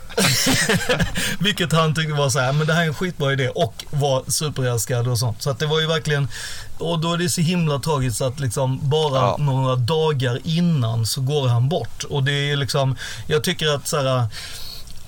Vilket 1.39 1.71
han 1.73 1.95
tyckte 1.95 2.13
var 2.13 2.29
så 2.29 2.39
här, 2.39 2.53
men 2.53 2.67
det 2.67 2.73
här 2.73 2.81
är 2.81 2.87
en 2.87 2.93
skitbra 2.93 3.33
idé 3.33 3.49
och 3.49 3.85
var 3.89 4.23
superälskad 4.27 5.07
och 5.07 5.19
sånt. 5.19 5.41
Så 5.41 5.49
att 5.49 5.59
det 5.59 5.65
var 5.65 5.79
ju 5.79 5.87
verkligen, 5.87 6.27
och 6.77 6.99
då 6.99 7.13
är 7.13 7.17
det 7.17 7.29
så 7.29 7.41
himla 7.41 7.79
tragiskt 7.79 8.21
att 8.21 8.39
liksom 8.39 8.79
bara 8.89 9.19
Ja. 9.19 9.35
några 9.39 9.75
dagar 9.75 10.39
innan 10.43 11.05
så 11.05 11.21
går 11.21 11.47
han 11.47 11.69
bort. 11.69 12.03
Och 12.03 12.23
det 12.23 12.31
är 12.51 12.55
liksom, 12.57 12.95
jag 13.27 13.43
tycker 13.43 13.75
att 13.75 13.87
så 13.87 13.97
här, 13.97 14.25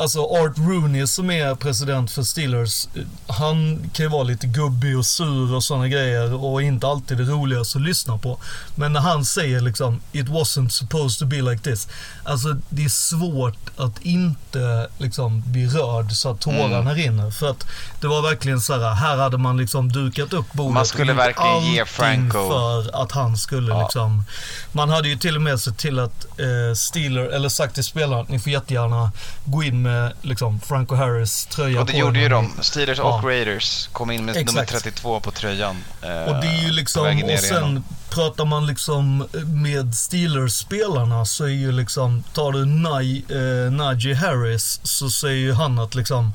Alltså 0.02 0.20
Art 0.20 0.58
Rooney 0.58 1.08
som 1.08 1.32
är 1.32 1.56
president 1.56 2.12
för 2.12 2.24
Steelers, 2.24 2.88
han 3.28 3.90
kan 3.94 4.06
ju 4.06 4.10
vara 4.10 4.24
lite 4.24 4.48
gubbig 4.48 4.98
och 4.98 5.06
sur 5.06 5.56
och 5.56 5.64
sådana 5.64 5.88
grejer 5.88 6.34
och 6.44 6.62
inte 6.62 6.88
alltid 6.88 7.18
det 7.18 7.24
roligaste 7.24 7.78
att 7.78 7.84
lyssna 7.84 8.18
på. 8.18 8.38
Men 8.76 8.94
när 8.94 9.00
han 9.00 9.26
säger 9.26 9.62
liksom 9.62 10.02
“It 10.12 10.28
wasn't 10.28 10.70
supposed 10.70 11.20
to 11.20 11.26
be 11.26 11.42
like 11.52 11.64
this”. 11.64 11.88
Alltså 12.24 12.58
det 12.70 12.86
är 12.86 12.90
svårt 12.90 13.58
att 13.78 14.02
inte 14.02 14.88
liksom 14.98 15.44
bli 15.46 15.68
rörd 15.68 16.12
så 16.12 16.30
att 16.32 16.40
tårarna 16.40 16.94
rinner. 16.94 17.32
För 17.32 17.50
att 17.50 17.68
det 18.02 18.08
var 18.08 18.22
verkligen 18.22 18.62
så 18.62 18.74
här, 18.80 18.94
här 18.94 19.18
hade 19.18 19.38
man 19.38 19.58
liksom 19.58 19.92
dukat 19.92 20.34
upp 20.34 20.54
bordet. 20.54 20.74
Man 20.74 20.86
skulle 20.86 21.14
verkligen 21.14 21.74
ge 21.74 21.84
Franco- 21.84 22.50
för 22.50 23.04
att 23.04 23.12
han 23.12 23.38
skulle 23.38 23.72
Ja. 23.72 23.82
liksom... 23.84 24.24
Man 24.72 24.90
hade 24.90 25.08
ju 25.08 25.16
till 25.18 25.36
och 25.36 25.42
med 25.42 25.60
sett 25.60 25.78
till 25.78 26.00
att 26.00 26.26
eh, 26.40 26.76
Steeler, 26.76 27.24
eller 27.24 27.50
sagt 27.50 27.74
till 27.76 27.84
spelarna 27.84 28.22
att 28.22 28.30
ni 28.30 28.40
får 28.40 28.52
jättegärna 28.52 29.12
gå 29.46 29.64
in 29.64 29.82
med 29.82 29.91
liksom 30.22 30.60
Franco 30.60 30.96
Harris 30.96 31.46
tröja 31.46 31.80
Och 31.80 31.86
det 31.86 31.92
på 31.94 32.00
gjorde 32.00 32.20
ju 32.20 32.30
de. 32.30 32.52
Steelers 32.62 32.98
Ja. 32.98 33.18
och 33.18 33.24
Raiders 33.24 33.88
kom 33.92 34.12
in 34.12 34.26
med 34.26 34.36
Exakt. 34.38 34.56
nummer 34.56 34.66
32 34.66 35.20
på 35.20 35.32
tröjan. 35.32 35.84
eh, 36.02 36.10
Och 36.10 36.42
det 36.42 36.48
är 36.48 36.64
ju 36.66 36.72
liksom, 36.72 37.06
och 37.06 37.14
igenom. 37.14 37.38
sen 37.38 37.84
pratar 38.10 38.46
man 38.46 38.66
liksom 38.68 39.28
med 39.46 39.96
Steelers-spelarna 39.96 41.26
så 41.26 41.44
är 41.44 41.50
ju 41.50 41.72
liksom, 41.72 42.24
tar 42.34 42.52
du 42.52 42.66
Naj, 42.66 43.26
eh, 43.30 43.72
Najee 43.72 44.16
Harris 44.16 44.80
så 44.84 45.10
säger 45.10 45.38
ju 45.40 45.54
han 45.54 45.80
att 45.80 45.96
liksom 45.96 46.34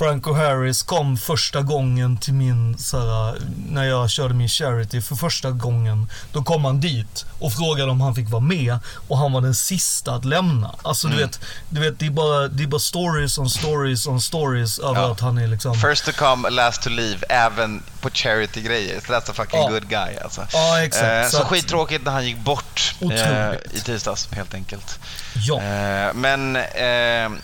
Franco 0.00 0.32
Harris 0.32 0.82
kom 0.82 1.16
första 1.16 1.60
gången 1.62 2.16
till 2.16 2.34
min, 2.34 2.78
såhär, 2.78 3.36
när 3.70 3.84
jag 3.84 4.10
körde 4.10 4.34
min 4.34 4.48
charity 4.48 5.00
för 5.02 5.14
första 5.16 5.50
gången. 5.50 6.10
Då 6.32 6.42
kom 6.42 6.64
han 6.64 6.80
dit 6.80 7.24
och 7.40 7.52
frågade 7.52 7.90
om 7.90 8.00
han 8.00 8.14
fick 8.14 8.30
vara 8.30 8.40
med 8.42 8.78
och 9.08 9.18
han 9.18 9.32
var 9.32 9.40
den 9.40 9.54
sista 9.54 10.14
att 10.14 10.24
lämna. 10.24 10.74
Alltså 10.82 11.08
du 11.08 11.16
vet, 11.16 11.40
du 11.68 11.80
vet 11.80 11.98
det, 11.98 12.06
är 12.06 12.10
bara, 12.10 12.48
det 12.48 12.62
är 12.62 12.66
bara 12.66 12.78
stories 12.78 13.38
on 13.38 13.50
stories 13.50 14.06
on 14.06 14.20
stories 14.20 14.78
över 14.78 15.00
Ja. 15.02 15.12
att 15.12 15.20
han 15.20 15.38
är 15.38 15.46
liksom... 15.46 15.74
First 15.74 16.04
to 16.04 16.12
come, 16.12 16.50
last 16.50 16.82
to 16.82 16.88
leave, 16.90 17.18
även 17.28 17.82
på 18.00 18.10
charity-grejer. 18.10 19.00
Så 19.06 19.12
that's 19.12 19.30
a 19.30 19.32
fucking 19.34 19.60
Ja. 19.60 19.68
good 19.68 19.88
guy 19.88 20.16
alltså. 20.24 20.46
Ja, 20.52 20.82
exakt. 20.82 21.04
Eh, 21.04 21.24
Så 21.24 21.30
så 21.36 21.42
att- 21.42 21.48
skittråkigt 21.48 22.04
när 22.04 22.12
han 22.12 22.26
gick 22.26 22.38
bort 22.38 22.94
eh, 23.00 23.50
i 23.72 23.80
tisdags, 23.84 24.28
helt 24.32 24.54
enkelt. 24.54 24.98
Ja. 25.34 25.62
Eh, 25.62 26.14
men 26.14 26.56
eh, 26.56 27.40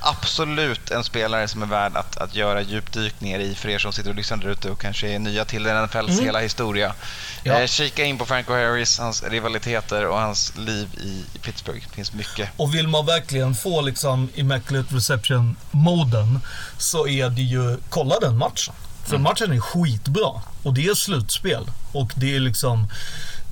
absolut 0.00 0.90
en 0.90 1.04
spelare 1.04 1.48
som 1.48 1.62
är 1.62 1.66
värd 1.66 1.96
att, 1.96 2.16
att 2.16 2.34
göra 2.34 2.62
djupdykningar 2.62 3.38
i 3.38 3.54
för 3.54 3.68
er 3.68 3.78
som 3.78 3.92
sitter 3.92 4.10
och 4.10 4.16
lyssnar 4.16 4.36
där 4.36 4.48
ute 4.48 4.70
och 4.70 4.80
kanske 4.80 5.08
är 5.08 5.18
nya 5.18 5.44
till 5.44 5.62
NFLs 5.62 6.20
hela 6.20 6.40
historia. 6.40 6.86
Mm. 6.86 6.96
Ja. 7.42 7.60
Eh, 7.60 7.66
kika 7.66 8.04
in 8.04 8.18
på 8.18 8.26
Franco 8.26 8.52
Harris, 8.52 8.98
hans 8.98 9.22
rivaliteter 9.22 10.06
och 10.06 10.18
hans 10.20 10.56
liv 10.56 10.88
i, 11.00 11.24
i 11.34 11.38
Pittsburgh. 11.38 11.80
Det 11.88 11.94
finns 11.94 12.12
mycket. 12.12 12.50
Och 12.56 12.74
vill 12.74 12.88
man 12.88 13.06
verkligen 13.06 13.54
få 13.54 13.80
liksom 13.80 14.28
Immaculate 14.34 14.94
Reception-moden 14.94 16.40
så 16.78 17.08
är 17.08 17.30
det 17.30 17.42
ju, 17.42 17.76
kolla 17.88 18.20
den 18.20 18.38
matchen. 18.38 18.74
För 19.04 19.18
matchen 19.18 19.52
är 19.52 19.60
skitbra. 19.60 20.42
Och 20.62 20.74
det 20.74 20.86
är 20.86 20.94
slutspel. 20.94 21.70
Och 21.92 22.12
det 22.14 22.36
är 22.36 22.40
liksom, 22.40 22.88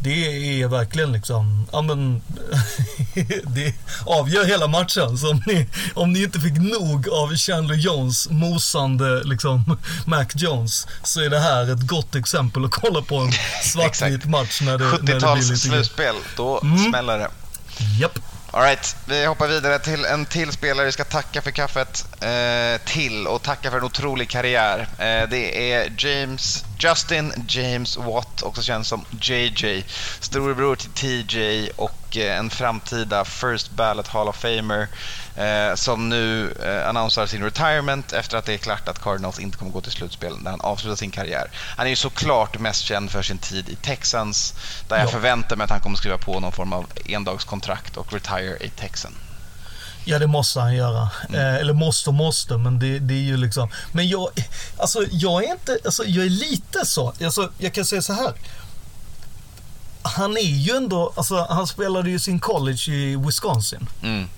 det 0.01 0.63
är 0.63 0.69
verkligen 0.69 1.13
liksom, 1.13 1.67
ja 1.73 1.83
men, 1.83 2.23
det 3.55 3.75
avgör 4.07 4.45
hela 4.45 4.67
matchen. 4.67 5.19
Så 5.19 5.31
om 5.31 5.43
ni, 5.47 5.67
om 5.95 6.13
ni 6.13 6.23
inte 6.23 6.41
fick 6.41 6.53
nog 6.59 7.09
av 7.09 7.37
Chandler 7.37 7.75
Jones 7.75 8.29
mosande 8.31 9.25
liksom 9.25 9.79
Mac 10.07 10.27
Jones 10.35 10.87
så 11.03 11.21
är 11.21 11.31
det 11.31 11.41
här 11.41 11.73
ett 11.73 11.87
gott 11.87 12.15
exempel 12.15 12.65
att 12.65 12.71
kolla 12.71 13.03
på 13.03 13.17
en 13.17 13.33
svartvit 13.65 14.25
match 14.25 14.61
när 14.61 14.79
det, 14.79 14.85
när 14.85 14.93
det 14.93 15.03
blir 15.03 15.15
70-tals 15.15 15.49
lite... 15.51 15.61
slutspel, 15.61 16.15
då 16.37 16.61
Mm. 16.63 16.91
smäller 16.91 17.19
det. 17.19 17.29
Japp. 18.01 18.19
Alright, 18.51 18.97
vi 19.07 19.27
hoppar 19.27 19.49
vidare 19.49 19.79
till 19.79 20.05
en 20.05 20.27
till 20.27 20.53
spelare. 20.53 20.87
Vi 20.87 20.93
ska 20.93 21.05
tacka 21.05 21.43
för 21.43 21.51
kaffet 21.51 22.07
eh, 22.21 22.81
till 22.85 23.27
och 23.27 23.43
tacka 23.43 23.71
för 23.71 23.79
en 23.79 23.85
otrolig 23.85 24.29
karriär. 24.29 24.89
Eh, 24.99 25.29
det 25.29 25.73
är 25.73 25.93
James, 25.99 26.65
Justin 26.79 27.33
James 27.49 27.97
Watt, 27.97 28.43
också 28.43 28.63
känd 28.63 28.87
som 28.87 29.05
JJ. 29.21 29.85
Storebror 30.21 30.77
till 30.77 30.91
TJ 30.91 31.71
och 31.77 32.08
och 32.09 32.17
eh, 32.17 32.39
en 32.39 32.51
framtida 32.51 33.25
First 33.25 33.71
Ballot 33.71 34.09
Hall 34.09 34.29
of 34.29 34.37
Famer 34.37 34.89
eh, 35.37 35.75
som 35.75 36.09
nu 36.09 36.53
eh, 36.65 36.89
annonserar 36.89 37.27
sin 37.27 37.43
retirement 37.45 38.13
efter 38.13 38.37
att 38.39 38.45
det 38.45 38.55
är 38.55 38.59
klart 38.59 38.89
att 38.89 39.03
Cardinals 39.03 39.39
inte 39.39 39.59
kommer 39.59 39.71
gå 39.71 39.81
till 39.81 39.93
slutspel 39.93 40.33
när 40.43 40.51
han 40.51 40.61
avslutar 40.61 40.97
sin 40.97 41.11
karriär. 41.11 41.51
Han 41.77 41.87
är 41.87 41.91
ju 41.91 41.97
såklart 41.97 42.59
mest 42.59 42.83
känd 42.85 43.11
för 43.11 43.23
sin 43.23 43.39
tid 43.39 43.69
i 43.69 43.77
Texans 43.77 44.55
där 44.89 44.97
jag 44.97 45.07
Ja. 45.07 45.11
förväntar 45.11 45.57
mig 45.57 45.65
att 45.65 45.71
han 45.71 45.81
kommer 45.81 45.97
skriva 45.97 46.19
på 46.19 46.41
någon 46.41 46.53
form 46.53 46.73
av 46.73 46.87
endagskontrakt 47.07 47.97
och 47.97 48.13
retire 48.13 48.57
i 48.61 48.69
Texan. 48.69 49.15
Ja, 50.05 50.19
det 50.19 50.27
måste 50.27 50.61
han 50.61 50.75
göra. 50.75 51.11
Eh, 51.35 51.55
eller 51.55 51.73
måste 51.73 52.11
och 52.11 52.15
måste, 52.15 52.57
men 52.57 52.79
det, 52.79 52.99
det 52.99 53.15
är 53.15 53.19
ju 53.23 53.37
liksom... 53.37 53.69
Men 53.93 54.09
jag, 54.09 54.29
alltså, 54.79 55.05
jag 55.11 55.45
är 55.45 55.53
inte... 55.53 55.79
Alltså, 55.85 56.05
jag 56.05 56.25
är 56.25 56.31
lite 56.31 56.87
så. 56.87 57.13
Alltså, 57.25 57.51
jag 57.59 57.75
kan 57.75 57.85
säga 57.85 58.03
så 58.03 58.13
här. 58.13 58.33
Han 60.03 60.37
är 60.37 60.41
ju 60.41 60.77
ändå... 60.77 61.13
Alltså, 61.17 61.47
han 61.51 61.67
spelade 61.67 62.11
ju 62.11 62.19
sin 62.19 62.41
college 62.41 62.93
i 62.93 63.17
Wisconsin. 63.17 63.89
Mm. 64.03 64.29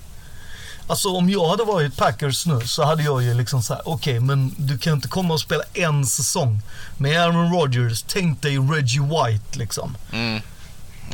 Alltså 0.87 1.09
om 1.09 1.29
jag 1.29 1.49
hade 1.49 1.63
varit 1.63 1.97
Packers 1.97 2.45
nu 2.45 2.67
så 2.67 2.83
hade 2.83 3.03
jag 3.03 3.23
ju 3.23 3.33
liksom 3.33 3.63
så 3.63 3.73
här: 3.73 3.81
okej 3.85 4.19
men 4.19 4.55
du 4.57 4.77
kan 4.77 4.93
inte 4.93 5.07
komma 5.07 5.33
och 5.33 5.41
spela 5.41 5.63
en 5.73 6.05
säsong 6.05 6.61
med 6.97 7.21
Aaron 7.21 7.53
Rodgers, 7.53 8.03
tänk 8.07 8.41
dig 8.41 8.57
Reggie 8.57 9.01
White 9.01 9.59
liksom. 9.59 9.97
Mm. 10.11 10.41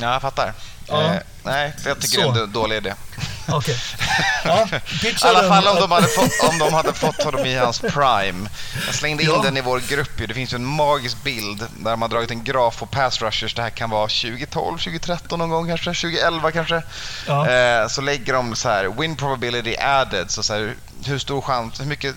Ja, 0.02 0.14
jag 0.14 0.22
fattar. 0.22 0.54
Ja. 0.88 1.04
Eh, 1.04 1.20
nej, 1.44 1.74
jag 1.86 2.00
tycker 2.02 2.22
Så. 2.22 2.32
det 2.32 2.40
är 2.40 2.44
en 2.44 2.52
dålig 2.52 2.76
idé. 2.78 2.94
Okej. 3.50 3.78
Ja, 4.46 4.68
I 5.04 5.16
alla 5.22 5.50
fall 5.50 5.68
om 5.68 5.76
de, 5.76 5.92
hade 5.92 6.08
fått, 6.08 6.50
om 6.50 6.58
de 6.60 6.74
hade 6.74 6.94
fått 6.94 7.24
honom 7.24 7.46
i 7.46 7.56
hans 7.56 7.80
prime. 7.80 8.50
Jag 8.86 8.96
slängde 8.96 9.24
in 9.24 9.30
Ja. 9.30 9.42
den 9.44 9.58
i 9.58 9.62
vår 9.62 9.80
grupp. 9.80 10.20
ju. 10.22 10.28
Det 10.28 10.34
finns 10.34 10.54
ju 10.54 10.56
en 10.56 10.66
magisk 10.66 11.24
bild 11.24 11.66
där 11.80 11.98
har 11.98 12.08
dragit 12.08 12.32
en 12.32 12.44
graf 12.44 12.78
på 12.80 12.86
pass 12.86 13.22
rushers. 13.22 13.56
Det 13.56 13.62
här 13.62 13.70
kan 13.70 13.90
vara 13.90 14.08
2012, 14.08 14.78
2013 14.78 15.40
någon 15.40 15.50
gång 15.50 15.68
kanske, 15.68 15.86
2011 15.94 16.52
kanske. 16.52 16.82
Ja. 17.28 17.50
Eh, 17.50 17.88
så 17.88 18.02
lägger 18.02 18.34
de 18.34 18.56
så 18.56 18.70
här, 18.70 18.86
win 18.86 19.16
probability 19.16 19.76
added. 19.78 20.32
Så, 20.32 20.44
så 20.44 20.54
här, 20.54 20.76
hur 21.06 21.20
stor 21.20 21.42
chans, 21.42 21.80
hur 21.80 21.86
mycket 21.86 22.16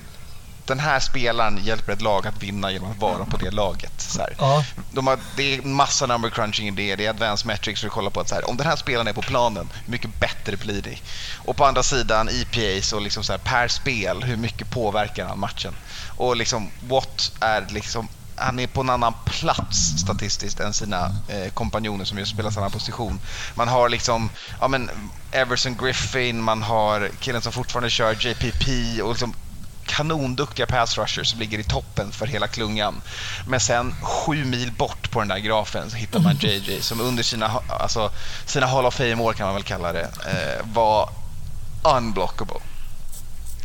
den 0.66 0.78
här 0.78 1.00
spelaren 1.00 1.60
hjälper 1.64 1.92
ett 1.92 2.00
lag 2.02 2.26
att 2.26 2.42
vinna 2.42 2.72
genom 2.72 2.90
att 2.90 2.98
vara 2.98 3.24
på 3.24 3.36
det 3.36 3.50
laget. 3.50 4.00
Så. 4.00 4.26
Ja. 4.38 4.64
De 4.92 5.06
har, 5.06 5.18
det 5.36 5.54
är 5.54 5.62
massa 5.62 6.06
number 6.06 6.30
crunching 6.30 6.68
i 6.68 6.70
det. 6.70 6.96
Det 6.96 7.06
är 7.06 7.10
advanced 7.10 7.46
metrics 7.46 7.80
för 7.80 7.86
att 7.86 7.92
kolla 7.92 8.10
på 8.10 8.20
att 8.20 8.28
så 8.28 8.34
här, 8.34 8.50
om 8.50 8.56
den 8.56 8.66
här 8.66 8.76
spelaren 8.76 9.08
är 9.08 9.12
på 9.12 9.22
planen, 9.22 9.68
hur 9.84 9.92
mycket 9.92 10.20
bättre 10.20 10.56
blir 10.56 10.82
det? 10.82 10.98
Och 11.36 11.56
på 11.56 11.64
andra 11.64 11.82
sidan 11.82 12.28
EPAs 12.28 12.92
och 12.92 13.02
liksom 13.02 13.24
så 13.24 13.32
här, 13.32 13.38
per 13.38 13.68
spel, 13.68 14.22
hur 14.22 14.36
mycket 14.36 14.70
påverkar 14.70 15.26
han 15.26 15.38
matchen? 15.38 15.74
Och 16.16 16.36
liksom 16.36 16.70
Watt 16.88 17.32
är 17.40 17.66
liksom 17.70 18.08
han 18.40 18.58
är 18.58 18.66
på 18.66 18.80
en 18.80 18.90
annan 18.90 19.14
plats 19.24 19.78
statistiskt 19.78 20.60
än 20.60 20.74
sina 20.74 21.16
eh, 21.28 21.52
kompanjoner 21.52 22.04
som 22.04 22.18
just 22.18 22.32
spelar 22.32 22.50
samma 22.50 22.70
position. 22.70 23.20
Man 23.54 23.68
har 23.68 23.88
liksom, 23.88 24.30
ja 24.60 24.68
men 24.68 24.90
Everson 25.32 25.76
Griffin, 25.76 26.42
man 26.42 26.62
har 26.62 27.10
killen 27.20 27.42
som 27.42 27.52
fortfarande 27.52 27.90
kör 27.90 28.26
JPP 28.26 28.66
och 29.02 29.10
liksom 29.10 29.34
kanonduktiga 30.00 30.66
pass 30.66 30.98
rushers 30.98 31.30
som 31.30 31.40
ligger 31.40 31.58
i 31.58 31.62
toppen 31.62 32.12
för 32.12 32.26
hela 32.26 32.46
klungan. 32.46 33.02
Men 33.46 33.60
sen 33.60 33.94
sju 34.02 34.44
mil 34.44 34.72
bort 34.72 35.10
på 35.10 35.18
den 35.18 35.28
där 35.28 35.38
grafen 35.38 35.90
så 35.90 35.96
hittar 35.96 36.20
man 36.20 36.36
JJ 36.40 36.82
som 36.82 37.00
under 37.00 37.22
sina, 37.22 37.60
alltså, 37.68 38.10
sina 38.46 38.66
Hall 38.66 38.86
of 38.86 38.94
Fame-år 38.94 39.32
kan 39.32 39.46
man 39.46 39.54
väl 39.54 39.64
kalla 39.64 39.92
det, 39.92 40.08
eh, 40.26 40.66
var 40.72 41.10
unblockable. 41.96 42.60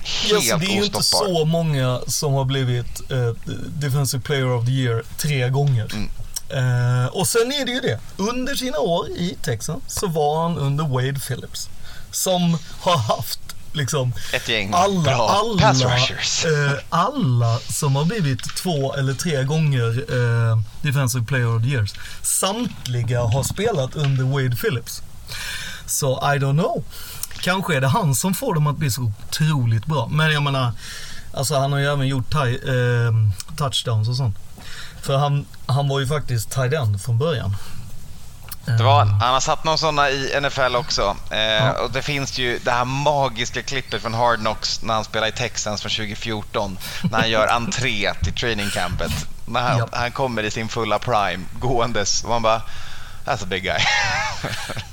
Helt 0.03 0.45
Yes, 0.45 0.59
det 0.59 0.65
är 0.65 0.75
ju 0.75 0.83
inte 0.83 1.03
så 1.03 1.45
många 1.45 1.99
som 2.07 2.33
har 2.33 2.45
blivit 2.45 3.11
eh, 3.11 3.29
Defensive 3.67 4.23
Player 4.23 4.51
of 4.51 4.65
the 4.65 4.71
Year 4.71 5.03
tre 5.17 5.49
gånger. 5.49 5.87
Mm. 5.93 6.09
Eh, 6.49 7.07
och 7.07 7.27
sen 7.27 7.51
är 7.51 7.65
det 7.65 7.71
ju 7.71 7.79
det. 7.79 7.99
Under 8.17 8.55
sina 8.55 8.77
år 8.79 9.09
i 9.09 9.37
Texas 9.41 9.77
så 9.87 10.07
var 10.07 10.43
han 10.43 10.57
under 10.57 10.83
Wade 10.83 11.19
Phillips. 11.19 11.69
Som 12.11 12.57
har 12.81 12.97
haft 12.97 13.44
liksom 13.75 14.13
Ett 14.33 14.49
gäng 14.49 14.71
alla, 14.73 15.01
bra 15.01 15.29
alla, 15.29 15.61
pass 15.61 15.81
rushers. 15.81 16.45
eh, 16.45 16.71
alla 16.89 17.59
som 17.59 17.95
har 17.95 18.05
blivit 18.05 18.55
två 18.57 18.93
eller 18.95 19.13
tre 19.13 19.43
gånger 19.43 20.05
eh, 20.51 20.59
Defensive 20.81 21.25
Player 21.25 21.55
of 21.55 21.63
the 21.63 21.69
Years. 21.69 21.93
Samtliga 22.21 23.21
har 23.21 23.43
spelat 23.43 23.95
under 23.95 24.23
Wade 24.23 24.55
Phillips. 24.55 25.01
Så 25.85 26.17
I 26.17 26.37
don't 26.39 26.59
know. 26.59 26.83
Kanske 27.41 27.75
är 27.75 27.81
det 27.81 27.87
han 27.87 28.15
som 28.15 28.33
får 28.33 28.53
dem 28.53 28.67
att 28.67 28.77
bli 28.77 28.91
så 28.91 29.01
otroligt 29.29 29.85
bra. 29.85 30.07
Men 30.11 30.31
jag 30.33 30.43
menar, 30.43 30.71
alltså 31.33 31.55
han 31.59 31.71
har 31.71 31.79
ju 31.79 31.85
även 31.85 32.07
gjort 32.07 32.33
ti- 32.33 33.07
eh, 33.07 33.13
touchdowns 33.55 34.09
och 34.09 34.15
sånt. 34.15 34.35
För 35.01 35.17
han, 35.17 35.45
han 35.65 35.87
var 35.87 35.99
ju 35.99 36.07
faktiskt 36.07 36.51
tight 36.51 36.73
end 36.73 37.01
från 37.01 37.17
början. 37.17 37.55
Det 38.65 38.83
var, 38.83 39.05
han 39.05 39.33
har 39.33 39.39
satt 39.39 39.63
någon 39.63 39.77
sådana 39.77 40.09
i 40.09 40.39
NFL 40.41 40.75
också. 40.75 41.15
Eh, 41.29 41.69
och 41.69 41.91
det 41.91 42.01
finns 42.01 42.37
ju 42.37 42.59
det 42.59 42.71
här 42.71 42.85
magiska 42.85 43.61
klippet 43.61 44.01
från 44.01 44.13
Hard 44.13 44.39
Knocks 44.39 44.81
när 44.81 44.93
han 44.93 45.03
spelar 45.03 45.27
i 45.27 45.31
Texans 45.31 45.81
från 45.81 45.89
2014. 45.91 46.77
När 47.11 47.19
han 47.19 47.29
gör 47.29 47.47
entré 47.47 48.13
till 48.23 48.33
training 48.33 48.69
campet. 48.69 49.11
När 49.45 49.61
han, 49.61 49.77
Ja. 49.77 49.87
han 49.91 50.11
kommer 50.11 50.43
i 50.43 50.51
sin 50.51 50.69
fulla 50.69 50.99
prime 50.99 51.43
gåendes 51.59 52.23
och 52.23 52.29
man 52.29 52.41
bara 52.41 52.61
That's 53.25 53.43
a 53.43 53.47
big 53.49 53.63
guy. 53.63 53.79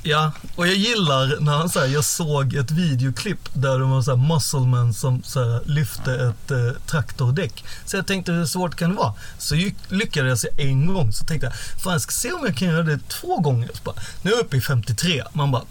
Ja, 0.05 0.33
och 0.57 0.67
jag 0.67 0.75
gillar 0.75 1.41
när 1.41 1.53
han 1.53 1.69
säger 1.69 1.95
jag 1.95 2.05
såg 2.05 2.55
ett 2.55 2.71
videoklipp 2.71 3.49
där 3.53 3.79
det 3.79 3.85
var 3.85 4.03
så 4.03 4.17
här 4.17 4.35
musclemen 4.35 4.95
som 4.95 5.23
så 5.23 5.45
här, 5.45 5.63
lyfte 5.67 6.15
ett 6.15 6.51
eh, 6.51 6.83
traktordäck. 6.87 7.65
Så 7.85 7.97
jag 7.97 8.07
tänkte 8.07 8.33
hur 8.33 8.47
svårt 8.47 8.75
kan 8.75 8.91
det 8.91 8.97
vara? 8.97 9.15
Så 9.39 9.55
lyckades 9.89 10.45
jag 10.45 10.67
en 10.67 10.87
gång. 10.87 11.13
Så 11.13 11.25
tänkte 11.25 11.47
jag, 11.47 11.55
fan 11.83 11.93
jag 11.93 12.03
ska 12.03 12.13
se 12.13 12.33
om 12.33 12.47
jag 12.47 12.57
kan 12.57 12.69
göra 12.69 12.83
det 12.83 13.09
två 13.09 13.39
gånger. 13.39 13.71
Så 13.75 13.83
bara, 13.85 13.97
nu 14.23 14.31
är 14.31 14.35
jag 14.35 14.45
uppe 14.45 14.57
i 14.57 14.61
53. 14.61 15.23
Man 15.33 15.51
bara, 15.51 15.63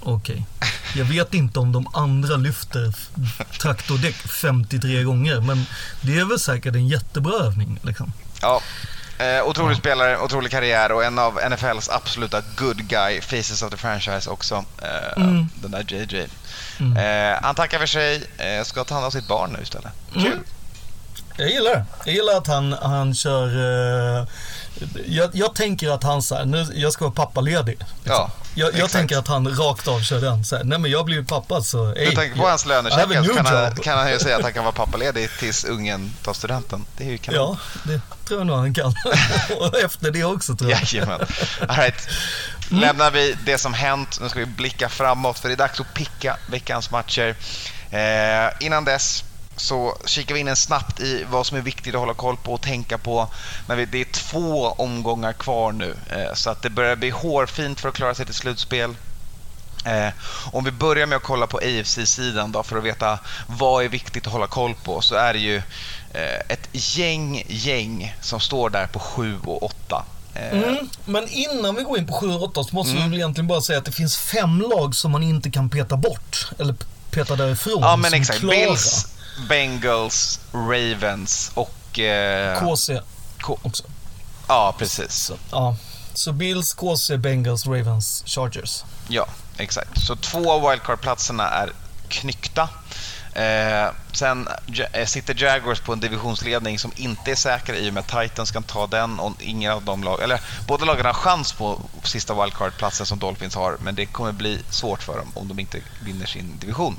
okej. 0.00 0.46
Jag 0.96 1.04
vet 1.04 1.34
inte 1.34 1.58
om 1.58 1.72
de 1.72 1.86
andra 1.92 2.36
lyfter 2.36 2.94
traktordäck 3.60 4.16
53 4.16 5.02
gånger. 5.02 5.40
Men 5.40 5.66
det 6.00 6.18
är 6.18 6.24
väl 6.24 6.40
säkert 6.40 6.74
en 6.74 6.88
jättebra 6.88 7.32
övning 7.32 7.80
liksom. 7.82 8.12
ja. 8.40 8.60
Eh, 9.22 9.44
otrolig 9.48 9.76
spelare, 9.76 10.18
otrolig 10.18 10.50
karriär 10.50 10.92
och 10.92 11.04
en 11.04 11.18
av 11.18 11.34
NFLs 11.50 11.88
absoluta 11.88 12.42
good 12.56 12.84
guy, 12.88 13.20
faces 13.20 13.62
of 13.62 13.70
the 13.70 13.76
franchise 13.76 14.30
också. 14.30 14.64
Eh, 14.82 15.22
Mm. 15.22 15.48
Den 15.54 15.70
där 15.70 15.84
JJ. 15.88 16.26
Mm. 16.80 16.96
Eh, 17.32 17.38
han 17.42 17.54
tackar 17.54 17.78
för 17.78 17.86
sig, 17.86 18.22
eh, 18.38 18.64
ska 18.64 18.84
ta 18.84 18.94
hand 18.94 19.04
om 19.06 19.12
sitt 19.12 19.28
barn 19.28 19.52
nu 19.56 19.62
istället. 19.62 19.92
Kul! 20.12 20.26
Mm. 20.26 20.44
Jag 21.36 21.50
gillar 21.50 21.70
det. 21.70 21.84
Jag 22.04 22.14
gillar 22.14 22.36
att 22.36 22.46
han, 22.46 22.72
han 22.72 23.14
kör... 23.14 23.46
eh, 24.20 24.26
jag, 25.06 25.30
jag 25.32 25.54
tänker 25.54 25.90
att 25.90 26.02
han 26.02 26.22
så 26.22 26.34
här, 26.34 26.44
nu, 26.44 26.66
jag 26.74 26.92
ska 26.92 27.04
vara 27.04 27.14
pappaledig. 27.14 27.78
Liksom. 27.78 27.88
Ja, 28.04 28.30
jag 28.54 28.78
jag 28.78 28.90
tänker 28.90 29.18
att 29.18 29.28
han 29.28 29.48
rakt 29.56 29.88
av 29.88 30.00
kör 30.00 30.20
den. 30.20 30.44
Så 30.44 30.56
här, 30.56 30.64
Nej 30.64 30.78
men 30.78 30.90
jag 30.90 31.04
blir 31.04 31.16
ju 31.16 31.24
pappa 31.24 31.62
så... 31.62 31.84
Med 31.84 31.96
Hey, 31.96 32.14
tanke 32.14 32.36
på 32.36 32.48
hans 32.48 32.66
new 32.66 33.34
kan 33.34 33.46
han, 33.46 33.76
kan 33.76 33.98
han 33.98 34.10
ju 34.10 34.18
säga 34.18 34.36
att 34.36 34.42
han 34.42 34.52
kan 34.52 34.64
vara 34.64 34.74
pappaledig 34.86 35.30
tills 35.38 35.64
ungen 35.64 36.12
tar 36.22 36.32
studenten. 36.32 36.84
Det 36.96 37.04
är 37.04 37.08
ju 37.08 37.18
kanon. 37.18 37.40
Ja, 37.40 37.56
det 37.92 38.00
tror 38.24 38.40
jag 38.40 38.46
nog 38.46 38.56
han 38.56 38.74
kan. 38.74 38.94
Och 39.60 39.78
efter 39.78 40.10
det 40.10 40.24
också 40.24 40.54
tror 40.54 40.70
jag. 40.70 40.80
Jajamän. 40.92 41.20
All 41.68 41.76
right. 41.76 42.08
Lämnar 42.70 43.10
vi 43.10 43.36
det 43.44 43.58
som 43.58 43.74
hänt. 43.74 44.18
Nu 44.20 44.28
ska 44.28 44.38
vi 44.38 44.46
blicka 44.46 44.88
framåt 44.88 45.38
för 45.38 45.48
det 45.48 45.54
är 45.54 45.56
dags 45.56 45.80
att 45.80 45.94
picka 45.94 46.36
veckans 46.46 46.90
matcher. 46.90 47.36
Eh, 47.90 48.66
innan 48.66 48.84
dess 48.84 49.24
så 49.62 49.96
kikar 50.06 50.34
vi 50.34 50.40
in 50.40 50.48
en 50.48 50.56
snabbt 50.56 51.00
i 51.00 51.24
vad 51.30 51.46
som 51.46 51.56
är 51.56 51.60
viktigt 51.62 51.94
att 51.94 52.00
hålla 52.00 52.14
koll 52.14 52.36
på 52.36 52.52
och 52.54 52.60
tänka 52.60 52.98
på. 52.98 53.28
När 53.68 53.76
vi, 53.76 53.84
det 53.84 54.00
är 54.00 54.04
två 54.04 54.68
omgångar 54.68 55.32
kvar 55.32 55.72
nu 55.72 55.96
eh, 56.10 56.34
så 56.34 56.50
att 56.50 56.62
det 56.62 56.70
börjar 56.70 56.96
bli 56.96 57.10
hårfint 57.10 57.80
för 57.80 57.88
att 57.88 57.94
klara 57.94 58.14
sig 58.14 58.26
till 58.26 58.34
slutspel. 58.34 58.94
Eh, 59.84 60.08
om 60.52 60.64
vi 60.64 60.70
börjar 60.70 61.06
med 61.06 61.16
att 61.16 61.22
kolla 61.22 61.46
på 61.46 61.58
AFC-sidan 61.58 62.52
då 62.52 62.62
för 62.62 62.76
att 62.78 62.84
veta 62.84 63.18
vad 63.46 63.84
är 63.84 63.88
viktigt 63.88 64.26
att 64.26 64.32
hålla 64.32 64.46
koll 64.46 64.74
på 64.84 65.00
så 65.00 65.14
är 65.14 65.32
det 65.32 65.38
ju 65.38 65.56
eh, 66.14 66.40
ett 66.48 66.68
gäng 66.72 67.42
gäng 67.48 68.16
som 68.20 68.40
står 68.40 68.70
där 68.70 68.86
på 68.86 68.98
7 68.98 69.38
och 69.44 69.62
8. 69.62 70.04
Eh, 70.34 70.52
Mm, 70.52 70.88
men 71.04 71.28
innan 71.28 71.74
vi 71.74 71.82
går 71.82 71.98
in 71.98 72.06
på 72.06 72.12
7 72.12 72.30
och 72.34 72.42
8 72.42 72.64
så 72.64 72.74
måste 72.74 72.96
Mm. 72.96 73.10
vi 73.10 73.16
egentligen 73.16 73.46
bara 73.48 73.60
säga 73.60 73.78
att 73.78 73.84
det 73.84 73.92
finns 73.92 74.16
fem 74.16 74.60
lag 74.60 74.94
som 74.94 75.10
man 75.12 75.22
inte 75.22 75.50
kan 75.50 75.70
peta 75.70 75.96
bort. 75.96 76.50
Eller 76.58 76.74
peta 77.10 77.36
därifrån. 77.36 77.78
Ja 77.82 77.96
men 77.96 78.14
exakt. 78.14 78.40
Bills, 78.40 79.06
Bengals, 79.48 80.40
Ravens 80.52 81.50
och... 81.54 81.98
Eh, 81.98 82.58
KC 82.74 83.00
K- 83.40 83.58
också. 83.62 83.82
ja, 84.48 84.74
precis. 84.78 85.12
Så, 85.14 85.34
ja. 85.50 85.76
så 86.14 86.32
Bills, 86.32 86.74
KC, 86.74 87.16
Bengals, 87.16 87.66
Ravens, 87.66 88.22
Chargers. 88.26 88.84
Ja, 89.08 89.26
exakt. 89.56 90.00
Så 90.06 90.16
två 90.16 90.52
av 90.52 90.70
wildcard-platserna 90.70 91.48
är 91.48 91.72
knyckta. 92.08 92.68
Eh, 93.34 93.90
sen 94.12 94.48
eh, 94.92 95.06
sitter 95.06 95.42
Jaguars 95.42 95.80
på 95.80 95.92
en 95.92 96.00
divisionsledning 96.00 96.78
som 96.78 96.92
inte 96.96 97.30
är 97.30 97.34
säker 97.34 97.74
i 97.74 97.90
och 97.90 97.94
med 97.94 98.00
att 98.00 98.22
Titans 98.22 98.50
kan 98.50 98.62
ta 98.62 98.86
den 98.86 99.20
och 99.20 99.32
ingen 99.42 99.72
av 99.72 99.84
de 99.84 100.04
lag, 100.04 100.22
eller 100.22 100.40
båda 100.66 100.84
lagen 100.84 101.06
har 101.06 101.12
chans 101.12 101.52
på 101.52 101.80
sista 102.04 102.34
wildcard-platsen 102.34 103.06
som 103.06 103.18
Dolphins 103.18 103.54
har 103.54 103.76
men 103.80 103.94
det 103.94 104.06
kommer 104.06 104.32
bli 104.32 104.58
svårt 104.70 105.02
för 105.02 105.16
dem 105.16 105.32
om 105.34 105.48
de 105.48 105.58
inte 105.58 105.80
vinner 106.04 106.26
sin 106.26 106.58
division. 106.58 106.96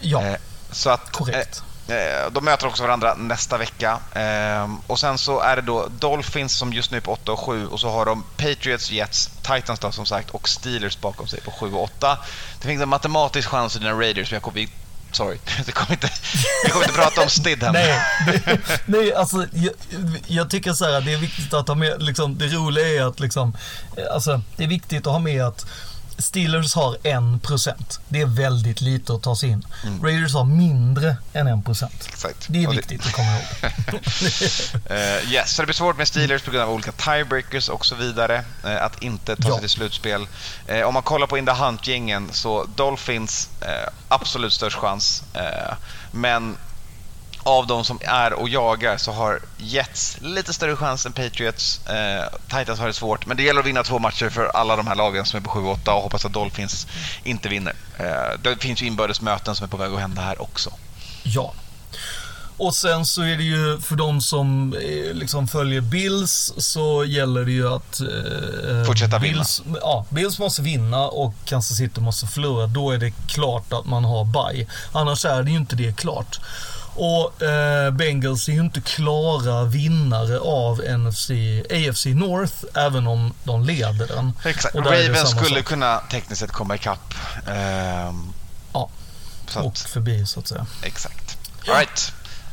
Ja, 0.00 0.22
Eh, 0.22 0.36
så 0.72 0.90
att, 0.90 1.12
korrekt. 1.12 1.58
eh, 1.58 1.64
Eh, 1.90 2.30
de 2.32 2.44
möter 2.44 2.66
också 2.66 2.82
varandra 2.82 3.14
nästa 3.14 3.58
vecka. 3.58 3.98
Eh, 4.12 4.68
och 4.86 4.98
sen 4.98 5.18
så 5.18 5.40
är 5.40 5.56
det 5.56 5.62
då 5.62 5.88
Dolphins 5.98 6.52
som 6.52 6.72
just 6.72 6.90
nu 6.90 6.96
är 6.96 7.00
på 7.00 7.12
8 7.12 7.32
och 7.32 7.40
7 7.40 7.66
och 7.66 7.80
så 7.80 7.90
har 7.90 8.06
de 8.06 8.24
Patriots, 8.36 8.90
Jets, 8.90 9.30
Titans 9.42 9.80
då 9.80 9.92
som 9.92 10.06
sagt 10.06 10.30
och 10.30 10.48
Steelers 10.48 10.98
bakom 11.00 11.26
sig 11.26 11.40
på 11.40 11.50
7 11.50 11.72
och 11.72 11.82
8. 11.82 12.18
Det 12.60 12.68
finns 12.68 12.82
en 12.82 12.88
matematisk 12.88 13.48
chans 13.48 13.72
för 13.72 13.80
dina 13.80 13.92
Raiders, 13.92 14.30
men 14.30 14.36
jag 14.36 14.42
kommer, 14.42 14.68
sorry, 15.12 15.38
vi 15.66 15.72
kommer 15.72 15.92
inte, 15.92 16.10
vi 16.64 16.70
kommer 16.70 16.84
inte 16.84 16.98
prata 16.98 17.22
om 17.22 17.28
Stidham. 17.28 17.72
Nej, 17.74 18.00
det, 18.26 18.60
nej 18.86 19.14
alltså 19.14 19.46
jag, 19.52 19.72
jag 20.26 20.50
tycker 20.50 20.72
så 20.72 20.84
här, 20.84 21.00
det 21.00 21.12
är 21.12 21.18
viktigt 21.18 21.54
att 21.54 21.68
ha 21.68 21.74
med, 21.74 22.02
liksom, 22.02 22.38
det 22.38 22.46
roliga 22.46 22.88
är 22.88 23.08
att 23.08 23.20
liksom, 23.20 23.56
alltså 24.12 24.40
det 24.56 24.64
är 24.64 24.68
viktigt 24.68 25.06
att 25.06 25.12
ha 25.12 25.18
med 25.20 25.44
att 25.44 25.66
Steelers 26.20 26.74
har 26.74 26.96
1%. 27.02 27.98
Det 28.08 28.20
är 28.20 28.26
väldigt 28.26 28.80
lite 28.80 29.12
att 29.14 29.22
ta 29.22 29.36
sig 29.36 29.48
in. 29.48 29.66
Mm. 29.84 30.02
Raiders 30.04 30.34
har 30.34 30.44
mindre 30.44 31.16
än 31.32 31.48
1%. 31.48 31.88
Exakt. 32.08 32.46
Det 32.48 32.62
är 32.64 32.68
Och 32.68 32.74
viktigt 32.74 33.06
att 33.06 33.12
komma 33.12 33.28
ihåg. 33.32 33.40
Eh, 34.90 35.32
yes, 35.32 35.54
så 35.54 35.62
det 35.62 35.66
blir 35.66 35.74
svårt 35.74 35.96
med 35.98 36.08
Steelers 36.08 36.42
på 36.42 36.50
grund 36.50 36.64
av 36.64 36.70
olika 36.74 36.92
tiebreakers 36.92 37.68
och 37.68 37.86
så 37.86 37.94
vidare. 37.94 38.44
eh, 38.64 38.84
att 38.84 39.02
inte 39.02 39.36
ta 39.36 39.48
Ja. 39.48 39.52
sig 39.54 39.60
till 39.60 39.70
slutspel. 39.70 40.26
Eh, 40.66 40.80
om 40.82 40.94
man 40.94 41.02
kollar 41.02 41.26
på 41.26 41.38
In 41.38 41.46
the 41.46 41.52
Hunt-gängen 41.52 42.28
så 42.32 42.66
Dolphins 42.76 43.48
absolut 44.08 44.52
störst 44.52 44.76
chans. 44.76 45.22
Men 46.10 46.56
av 47.42 47.66
de 47.66 47.84
som 47.84 47.98
är 48.02 48.32
och 48.32 48.48
jagar 48.48 48.96
så 48.96 49.12
har 49.12 49.40
Jets 49.58 50.16
lite 50.20 50.52
större 50.52 50.76
chans 50.76 51.06
än 51.06 51.12
Patriots. 51.12 51.80
Eh, 51.88 52.24
Titans 52.58 52.80
har 52.80 52.86
det 52.86 52.92
svårt, 52.92 53.26
men 53.26 53.36
det 53.36 53.42
gäller 53.42 53.60
att 53.60 53.66
vinna 53.66 53.82
två 53.82 53.98
matcher 53.98 54.28
för 54.28 54.44
alla 54.44 54.76
de 54.76 54.86
här 54.86 54.94
lagen 54.94 55.24
som 55.26 55.36
är 55.36 55.44
på 55.44 55.50
7-8 55.50 55.90
och 55.90 56.02
hoppas 56.02 56.24
att 56.24 56.32
Dolphins 56.32 56.86
inte 57.24 57.48
vinner. 57.48 57.74
Eh, 57.98 58.40
det 58.42 58.56
finns 58.62 58.82
ju 58.82 58.86
inbördes 58.86 59.20
möten 59.20 59.54
som 59.54 59.64
är 59.64 59.68
på 59.68 59.76
väg 59.76 59.92
att 59.92 60.00
hända 60.00 60.22
här 60.22 60.42
också. 60.42 60.70
Ja. 61.22 61.54
Och 62.56 62.74
sen 62.74 63.06
så 63.06 63.22
är 63.22 63.36
det 63.36 63.42
ju 63.42 63.80
för 63.80 63.96
de 63.96 64.20
som 64.20 64.74
eh, 64.74 65.14
liksom 65.14 65.48
följer 65.48 65.80
Bills 65.80 66.52
så 66.56 67.04
gäller 67.04 67.44
det 67.44 67.52
ju 67.52 67.68
att 67.74 68.00
eh, 68.00 68.84
Fortsätta 68.86 69.18
vinna. 69.18 69.34
Bills, 69.34 69.62
Ja, 69.80 70.06
Bills 70.10 70.38
måste 70.38 70.62
vinna 70.62 71.04
och 71.06 71.34
Kansas 71.44 71.76
City 71.76 72.00
måste 72.00 72.26
förlora. 72.26 72.66
Då 72.66 72.90
är 72.90 72.98
det 72.98 73.12
klart 73.26 73.72
att 73.72 73.86
man 73.86 74.04
har 74.04 74.24
bye. 74.24 74.66
Annars 74.92 75.24
är 75.24 75.42
det 75.42 75.50
ju 75.50 75.56
inte 75.56 75.76
det 75.76 75.96
klart. 75.96 76.40
Och 76.94 77.42
eh, 77.42 77.90
Bengals 77.90 78.48
är 78.48 78.52
ju 78.52 78.60
inte 78.60 78.80
klara 78.80 79.64
vinnare 79.64 80.38
av 80.38 80.80
NFC, 80.98 81.30
AFC 81.70 82.06
North, 82.06 82.54
även 82.74 83.06
om 83.06 83.34
de 83.44 83.64
leder 83.64 84.06
den. 84.06 84.32
Exakt. 84.44 84.74
Ravens 84.74 85.30
skulle 85.30 85.56
sak. 85.56 85.64
kunna 85.64 85.98
tekniskt 86.10 86.40
sett 86.40 86.52
komma 86.52 86.74
ikapp. 86.74 87.14
Ehm, 87.48 88.32
Ja, 88.72 88.88
så 89.48 89.60
och 89.60 89.72
att, 89.72 89.78
förbi 89.78 90.26
så 90.26 90.40
att 90.40 90.48
säga. 90.48 90.66
exakt. 90.82 91.38
All 91.68 91.74
right. 91.74 92.12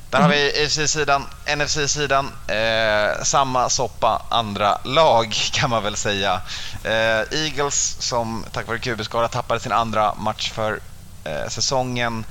Där 0.10 0.22
har 0.22 0.30
vi 0.30 0.64
AFC-sidan, 0.66 1.26
NFC-sidan. 1.58 2.32
Eh, 2.48 3.24
samma 3.24 3.70
soppa, 3.70 4.22
andra 4.30 4.78
lag 4.84 5.32
kan 5.52 5.70
man 5.70 5.84
väl 5.84 5.96
säga. 5.96 6.42
Eh, 6.84 6.92
Eagles 7.40 7.96
som 8.00 8.46
tack 8.52 8.68
vare 8.68 8.80
QB-skada 8.80 9.28
tappade 9.28 9.60
sin 9.60 9.72
andra 9.72 10.14
match 10.16 10.52
för 10.52 10.80
eh, 11.24 11.50
säsongen 11.50 12.26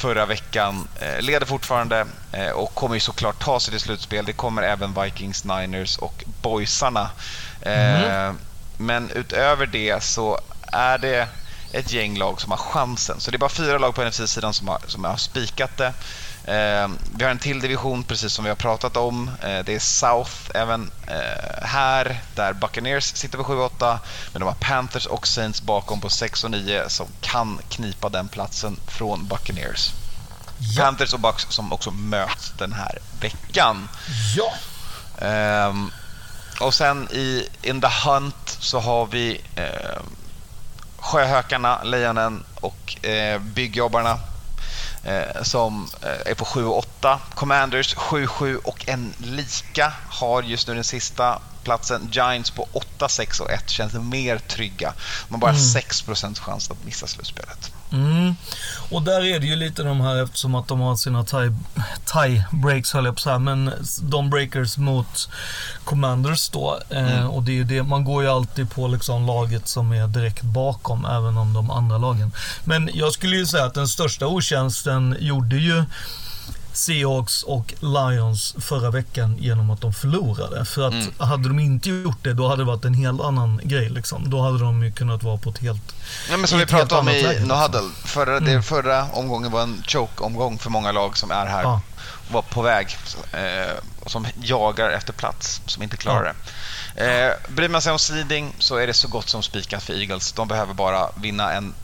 förra 0.00 0.26
veckan. 0.26 0.88
Eh, 1.00 1.20
leder 1.22 1.46
fortfarande 1.46 2.06
eh, 2.32 2.50
och 2.50 2.74
kommer 2.74 2.94
ju 2.94 3.00
såklart 3.00 3.38
ta 3.44 3.60
sig 3.60 3.70
till 3.70 3.80
slutspel. 3.80 4.24
Det 4.24 4.32
kommer 4.32 4.62
även 4.62 5.02
Vikings, 5.02 5.44
Niners 5.44 5.98
och 5.98 6.24
Boysarna. 6.42 7.10
Eh, 7.62 8.32
Men 8.76 9.10
utöver 9.10 9.66
det 9.66 10.02
så 10.02 10.38
är 10.72 10.98
det 10.98 11.28
ett 11.72 11.92
gäng 11.92 12.18
lag 12.18 12.40
som 12.40 12.50
har 12.50 12.58
chansen. 12.58 13.20
Så 13.20 13.30
det 13.30 13.36
är 13.36 13.38
bara 13.38 13.50
fyra 13.50 13.78
lag 13.78 13.94
på 13.94 14.04
NFC-sidan 14.04 14.54
som 14.54 14.68
har, 14.68 14.78
som 14.86 15.04
har 15.04 15.16
spikat 15.16 15.76
det. 15.76 15.92
Eh, 16.50 16.88
vi 17.14 17.24
har 17.24 17.30
en 17.30 17.38
till 17.38 17.60
division, 17.60 18.02
precis 18.02 18.32
som 18.32 18.44
vi 18.44 18.50
har 18.50 18.56
pratat 18.56 18.96
om. 18.96 19.30
Eh, 19.42 19.64
det 19.64 19.74
är 19.74 19.78
South 19.78 20.32
även 20.54 20.90
eh, 21.06 21.62
här, 21.62 22.20
där 22.34 22.52
Buccaneers 22.52 23.04
sitter 23.04 23.38
på 23.38 23.44
7-8. 23.44 23.98
Men 24.32 24.40
de 24.40 24.46
har 24.46 24.56
Panthers 24.60 25.06
och 25.06 25.26
Saints 25.26 25.62
bakom 25.62 26.00
på 26.00 26.08
6 26.08 26.44
och 26.44 26.50
9 26.50 26.88
som 26.88 27.06
kan 27.20 27.60
knipa 27.68 28.08
den 28.08 28.28
platsen 28.28 28.76
från 28.86 29.26
Buccaneers. 29.26 29.90
Ja. 30.58 30.84
Panthers 30.84 31.14
och 31.14 31.20
Bucks 31.20 31.46
som 31.48 31.72
också 31.72 31.90
möts 31.90 32.52
den 32.58 32.72
här 32.72 32.98
veckan. 33.20 33.88
Ja. 34.36 34.52
Ehm, 35.26 35.92
och 36.60 36.74
sen 36.74 37.08
i 37.10 37.48
In 37.62 37.80
the 37.80 37.88
Hunt 38.04 38.56
så 38.60 38.80
har 38.80 39.06
vi 39.06 39.40
eh, 39.54 40.02
Sjöhökarna, 40.98 41.82
Lejonen 41.82 42.44
och 42.54 43.06
eh, 43.06 43.38
Byggjobbarna 43.38 44.18
som 45.42 45.90
eh, 46.02 46.30
är 46.30 46.34
på 46.34 46.44
7 46.44 46.64
och 46.64 46.78
8. 46.78 47.20
Commanders 47.34 47.96
7-7 47.96 48.56
och 48.56 48.88
en 48.88 49.12
lika 49.18 49.92
har 50.08 50.42
just 50.42 50.68
nu 50.68 50.74
den 50.74 50.84
sista 50.84 51.42
platsen. 51.62 52.08
Giants 52.12 52.50
på 52.50 52.68
8, 52.72 53.08
6 53.08 53.40
och 53.40 53.50
1 53.50 53.70
känns 53.70 53.94
mer 53.94 54.38
trygga. 54.38 54.94
De 55.28 55.34
har 55.34 55.40
bara 55.40 55.52
6% 55.52 56.40
chans 56.40 56.70
att 56.70 56.84
missa 56.84 57.06
slutspelet. 57.06 57.72
Mm. 57.92 58.34
Och 58.90 59.02
där 59.02 59.24
är 59.24 59.40
det 59.40 59.46
ju 59.46 59.56
lite 59.56 59.82
de 59.82 60.00
här 60.00 60.22
eftersom 60.22 60.54
att 60.54 60.68
de 60.68 60.80
har 60.80 60.96
sina 60.96 61.24
tie, 61.24 61.54
tie 62.12 62.44
höll 62.92 63.04
jag 63.04 63.14
på 63.14 63.18
att 63.18 63.20
säga, 63.20 63.38
men 63.38 63.72
de 64.02 64.30
breakers 64.30 64.78
mot 64.78 65.28
commanders 65.84 66.48
då. 66.48 66.78
Eh, 66.90 67.26
och 67.26 67.42
det 67.42 67.52
är 67.52 67.54
ju 67.54 67.64
det, 67.64 67.82
man 67.82 68.04
går 68.04 68.22
ju 68.22 68.28
alltid 68.28 68.70
på 68.70 68.88
liksom 68.88 69.26
laget 69.26 69.68
som 69.68 69.92
är 69.92 70.06
direkt 70.06 70.42
bakom 70.42 71.04
även 71.04 71.36
om 71.36 71.52
de 71.52 71.70
andra 71.70 71.98
lagen. 71.98 72.32
Men 72.64 72.90
jag 72.94 73.12
skulle 73.12 73.36
ju 73.36 73.46
säga 73.46 73.64
att 73.64 73.74
den 73.74 73.88
största 73.88 74.26
otjänsten 74.26 75.16
gjorde 75.20 75.56
ju 75.56 75.84
Seahawks 76.72 77.42
och 77.42 77.74
Lions 77.80 78.54
förra 78.58 78.90
veckan 78.90 79.36
genom 79.38 79.70
att 79.70 79.80
de 79.80 79.92
förlorade. 79.92 80.64
För 80.64 80.88
att 80.88 81.28
hade 81.28 81.48
de 81.48 81.58
inte 81.58 81.90
gjort 81.90 82.24
det, 82.24 82.32
då 82.34 82.48
hade 82.48 82.62
det 82.62 82.66
varit 82.66 82.84
en 82.84 82.94
helt 82.94 83.20
annan 83.20 83.60
grej. 83.64 83.88
Liksom. 83.88 84.30
Då 84.30 84.42
hade 84.42 84.58
de 84.58 84.82
ju 84.84 84.92
kunnat 84.92 85.22
vara 85.22 85.36
på 85.36 85.50
ett 85.50 85.58
helt... 85.58 85.94
Ja, 86.30 86.36
men 86.36 86.46
som 86.46 86.58
vi 86.58 86.66
pratade 86.66 87.00
om 87.00 87.08
i 87.08 87.22
läge, 87.22 87.28
liksom. 87.28 87.48
Nohuddle, 87.48 87.90
förra, 88.04 88.40
det 88.40 88.62
förra 88.62 89.06
omgången 89.12 89.52
var 89.52 89.62
en 89.62 89.82
choke-omgång 89.86 90.58
för 90.58 90.70
många 90.70 90.92
lag 90.92 91.16
som 91.16 91.30
är 91.30 91.46
här 91.46 91.62
Ja. 91.62 91.80
och 92.26 92.32
var 92.32 92.42
på 92.42 92.62
väg 92.62 92.96
eh, 93.32 93.76
som 94.06 94.26
jagar 94.42 94.90
efter 94.90 95.12
plats, 95.12 95.60
som 95.66 95.82
inte 95.82 95.96
klarar 95.96 96.22
det. 96.24 96.34
Eh, 97.04 97.32
bryr 97.54 97.68
man 97.68 97.82
sig 97.82 97.92
om 97.92 97.98
seeding 97.98 98.54
så 98.58 98.76
är 98.76 98.86
det 98.86 98.94
så 98.94 99.08
gott 99.08 99.28
som 99.28 99.42
spikat 99.42 99.82
för 99.82 99.92
Eagles. 100.00 100.32
De 100.32 100.48
behöver 100.48 100.74
bara 100.74 101.08
vinna 101.16 101.52
en 101.52 101.74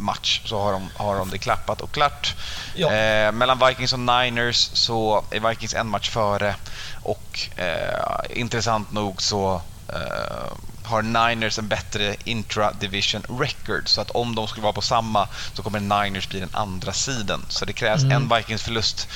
match 0.00 0.40
så 0.44 0.60
har 0.62 0.72
de, 0.72 0.88
har 0.96 1.16
de 1.16 1.30
det 1.30 1.38
klappat 1.38 1.80
och 1.80 1.92
klart. 1.92 2.36
Ja. 2.74 2.92
Eh, 2.92 3.32
mellan 3.32 3.58
Vikings 3.68 3.92
och 3.92 4.00
Niners 4.00 4.70
så 4.72 5.24
är 5.30 5.48
Vikings 5.48 5.74
en 5.74 5.86
match 5.88 6.10
före 6.10 6.54
och 7.02 7.40
eh, 7.56 8.38
intressant 8.40 8.92
nog 8.92 9.22
så 9.22 9.62
eh, 9.88 10.52
har 10.84 11.02
Niners 11.02 11.58
en 11.58 11.68
bättre 11.68 12.16
intra-division 12.24 13.22
record. 13.40 13.88
Så 13.88 14.00
att 14.00 14.10
om 14.10 14.34
de 14.34 14.48
skulle 14.48 14.62
vara 14.62 14.72
på 14.72 14.80
samma 14.82 15.28
så 15.54 15.62
kommer 15.62 15.80
Niners 15.80 16.28
bli 16.28 16.40
den 16.40 16.50
andra 16.52 16.92
sidan. 16.92 17.46
Så 17.48 17.64
det 17.64 17.72
krävs 17.72 18.02
Mm. 18.02 18.16
en 18.16 18.36
Vikings-förlust 18.36 19.08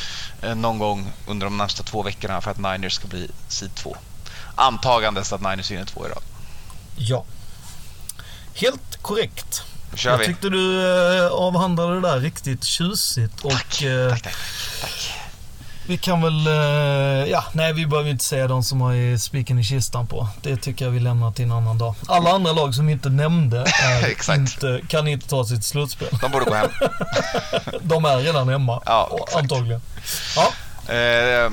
eh, 0.43 0.55
någon 0.55 0.79
gång 0.79 1.13
under 1.27 1.47
de 1.47 1.57
närmsta 1.59 1.83
två 1.83 2.03
veckorna 2.03 2.41
för 2.41 2.51
att 2.51 2.59
Niners 2.59 2.93
ska 2.93 3.07
bli 3.09 3.31
seed 3.49 3.75
2. 3.75 3.97
Antagandes 4.55 5.33
att 5.33 5.41
Niners 5.41 5.71
vinner 5.71 5.85
två 5.85 6.07
i 6.07 6.09
rad. 6.09 6.23
Ja. 6.97 7.25
Helt 8.55 9.03
korrekt. 9.03 9.63
Kör 9.97 10.11
jag 10.11 10.19
vi. 10.19 10.27
tyckte 10.27 10.49
du 10.49 10.87
eh, 11.25 11.27
avhandlade 11.33 11.95
det 11.95 12.01
där 12.01 12.21
riktigt 12.21 12.65
tjusigt. 12.65 13.41
Och, 13.45 13.51
Tack, 13.51 13.83
eh, 13.83 14.11
tack, 14.11 14.23
tack, 14.23 14.35
tack. 14.81 15.11
Vi 15.87 15.97
kan 15.99 16.23
väl, 16.23 16.47
eh, 16.47 17.31
ja, 17.31 17.45
nej 17.53 17.73
vi 17.73 17.87
behöver 17.87 18.11
inte 18.11 18.25
säga 18.25 18.49
de 18.49 18.63
som 18.65 18.81
har 18.81 19.17
spiken 19.19 19.59
i 19.59 19.65
kistan 19.65 20.07
på. 20.07 20.29
Det 20.43 20.57
tycker 20.57 20.85
jag 20.85 20.93
vi 20.93 21.01
lämnar 21.01 21.33
till 21.33 21.45
en 21.45 21.53
annan 21.53 21.79
dag. 21.79 21.95
Alla 22.09 22.31
andra 22.31 22.53
lag 22.53 22.75
som 22.75 22.89
inte 22.89 23.09
nämnde 23.09 23.65
inte, 24.35 24.81
kan 24.89 25.09
inte 25.09 25.29
ta 25.29 25.45
sitt 25.45 25.65
slutspel. 25.65 26.09
De 26.21 26.31
borde 26.31 26.45
gå 26.45 26.55
hem. 26.55 26.69
De 27.83 28.05
är 28.05 28.19
redan 28.19 28.49
hemma, 28.49 28.83
Ja, 28.87 29.27
antagligen. 29.37 29.81
Ja, 30.37 30.53
Uh, 30.89 31.53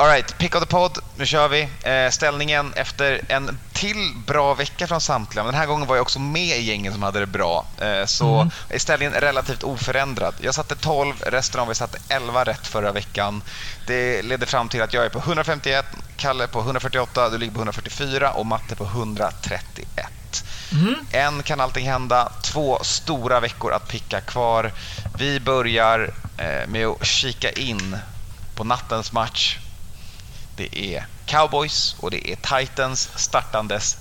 Alright, 0.00 0.38
pick 0.38 0.54
of 0.54 0.60
the 0.62 0.66
pod. 0.66 0.98
Nu 1.16 1.26
kör 1.26 1.48
vi. 1.48 1.68
Eh, 1.82 2.10
ställningen 2.10 2.72
efter 2.76 3.20
en 3.28 3.58
till 3.72 4.12
bra 4.26 4.54
vecka 4.54 4.86
från 4.86 5.00
samtliga. 5.00 5.44
Men 5.44 5.52
den 5.52 5.60
här 5.60 5.66
gången 5.66 5.88
var 5.88 5.96
jag 5.96 6.02
också 6.02 6.18
med 6.18 6.58
i 6.58 6.62
gängen 6.62 6.92
som 6.92 7.02
hade 7.02 7.20
det 7.20 7.26
bra. 7.26 7.66
Eh, 7.80 8.06
så 8.06 8.34
Mm. 8.34 8.50
är 8.68 8.78
ställningen 8.78 9.14
relativt 9.14 9.62
oförändrad. 9.62 10.34
Jag 10.40 10.54
satte 10.54 10.76
12, 10.76 11.14
resten 11.26 11.60
av 11.60 11.70
er 11.70 11.74
satte 11.74 11.98
11 12.08 12.44
rätt 12.44 12.66
förra 12.66 12.92
veckan. 12.92 13.42
Det 13.86 14.22
leder 14.22 14.46
fram 14.46 14.68
till 14.68 14.82
att 14.82 14.94
jag 14.94 15.04
är 15.04 15.08
på 15.08 15.18
151, 15.18 15.86
Kalle 16.16 16.46
på 16.46 16.60
148, 16.60 17.28
du 17.28 17.38
ligger 17.38 17.52
på 17.52 17.58
144 17.58 18.32
och 18.32 18.46
Matte 18.46 18.76
på 18.76 18.84
131. 18.84 20.44
En 21.12 21.42
kan 21.42 21.60
allting 21.60 21.86
hända. 21.86 22.32
Två 22.42 22.78
stora 22.82 23.40
veckor 23.40 23.72
att 23.72 23.88
picka 23.88 24.20
kvar. 24.20 24.72
Vi 25.18 25.40
börjar 25.40 26.10
eh, 26.38 26.68
med 26.68 26.86
att 26.86 27.06
kika 27.06 27.50
in 27.50 27.96
på 28.54 28.64
nattens 28.64 29.12
match. 29.12 29.58
Det 30.56 30.94
är 30.94 31.06
Cowboys 31.26 31.96
och 32.00 32.10
det 32.10 32.32
är 32.32 32.60
Titans 32.60 33.08
startandes 33.16 33.96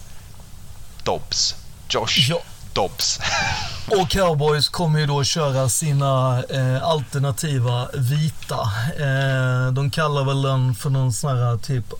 Dobbs. 1.04 1.56
Josh 1.90 2.30
Ja. 2.30 2.42
Dobbs. 2.74 3.20
Och 3.88 4.10
Cowboys 4.10 4.70
kommer 4.70 5.00
ju 5.00 5.06
då 5.06 5.24
köra 5.24 5.70
sina 5.70 6.44
eh, 6.50 6.84
alternativa 6.84 7.90
vita. 7.94 8.72
Eh, 9.00 9.72
de 9.72 9.92
kallar 9.92 10.24
väl 10.24 10.42
den 10.42 10.76
för 10.76 10.90
någon 10.90 11.14
sån 11.14 11.38
här 11.38 11.58
typ 11.58 11.94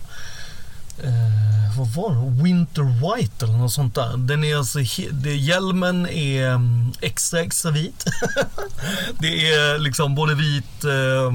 Eh, 1.04 1.50
vad 1.78 1.88
var 1.88 2.14
det? 2.14 2.42
Winter 2.42 2.82
White 2.82 3.44
eller 3.44 3.54
något 3.54 3.72
sånt 3.72 3.94
där. 3.94 4.16
Den 4.16 4.44
är 4.44 4.56
alltså, 4.56 4.78
det, 5.10 5.36
hjälmen 5.36 6.08
är 6.08 6.46
mm, 6.46 6.92
extra, 7.00 7.40
extra 7.40 7.70
vit. 7.70 8.04
det 9.18 9.52
är 9.52 9.78
liksom 9.78 10.14
både 10.14 10.34
vit 10.34 10.84
eh, 10.84 11.30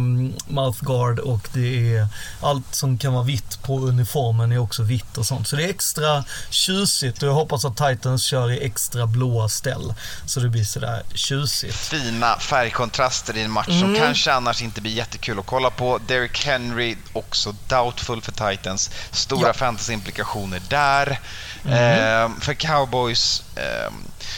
mouthguard 0.48 1.20
och 1.20 1.50
det 1.54 1.96
är 1.96 2.08
allt 2.42 2.76
som 2.76 2.98
kan 2.98 3.14
vara 3.14 3.24
vitt 3.24 3.62
på 3.64 3.80
uniformen 3.80 4.52
är 4.52 4.58
också 4.58 4.84
vitt 4.84 5.18
och 5.18 5.26
sånt. 5.26 5.48
Så 5.48 5.56
det 5.56 5.64
är 5.64 5.70
extra 5.70 6.24
tjusigt 6.50 7.24
och 7.24 7.30
jag 7.30 7.34
hoppas 7.34 7.66
att 7.66 7.78
Titans 7.78 8.26
kör 8.26 8.52
i 8.52 8.66
extra 8.66 9.08
blåa 9.08 9.50
ställ. 9.50 9.94
Så 10.26 10.40
det 10.40 10.50
blir 10.50 10.64
sådär 10.64 11.04
tjusigt. 11.14 11.76
Fina 11.76 12.40
färgkontraster 12.40 13.38
i 13.38 13.42
en 13.42 13.52
match 13.52 13.80
som 13.80 13.96
kanske 13.96 14.34
annars 14.34 14.62
inte 14.62 14.82
blir 14.82 14.92
jättekul 14.92 15.40
att 15.40 15.46
kolla 15.46 15.70
på. 15.70 16.00
Derrick 16.08 16.46
Henry 16.46 16.96
också 17.14 17.56
doubtful 17.68 18.22
för 18.22 18.52
Titans. 18.52 18.92
Stora 19.12 19.48
Ja. 19.48 19.54
Fantasy-implikationer 19.56 20.62
där. 20.70 21.20
Eh, 21.66 22.30
för 22.42 22.54
Cowboys 22.54 23.44
eh, 23.56 23.92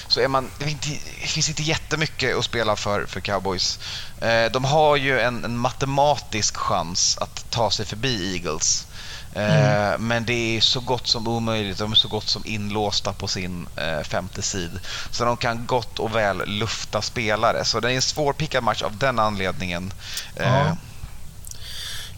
så 0.07 0.19
är 0.19 0.27
man, 0.27 0.49
det 0.59 0.65
finns 1.27 1.49
inte- 1.49 1.63
jättemycket 1.63 2.37
att 2.37 2.45
spela 2.45 2.75
för, 2.75 3.05
för 3.05 3.19
Cowboys. 3.19 3.79
Eh, 4.21 4.45
de 4.51 4.63
har 4.65 4.95
ju 4.95 5.19
en, 5.19 5.45
en 5.45 5.57
matematisk 5.57 6.57
chans 6.57 7.17
att 7.21 7.51
ta 7.51 7.71
sig 7.71 7.85
förbi 7.85 8.33
Eagles. 8.35 8.87
Eh, 9.33 9.97
Men 9.99 10.25
det 10.25 10.57
är 10.57 10.61
så 10.61 10.79
gott 10.79 11.07
som 11.07 11.27
omöjligt. 11.27 11.77
De 11.77 11.91
är 11.91 11.95
så 11.95 12.07
gott 12.07 12.27
som 12.27 12.45
inlåsta 12.45 13.13
på 13.13 13.27
sin 13.27 13.67
eh, 13.75 14.01
femte 14.03 14.41
sid. 14.41 14.79
Så 15.11 15.25
de 15.25 15.37
kan 15.37 15.65
gott 15.65 15.99
och 15.99 16.15
väl 16.15 16.43
lufta 16.49 17.01
spelare. 17.01 17.65
Så 17.65 17.79
det 17.79 17.91
är 17.91 17.95
en 17.95 18.01
svårpickad 18.01 18.63
match 18.63 18.81
av 18.81 18.97
den 18.97 19.19
anledningen. 19.19 19.93
Eh, 20.35 20.73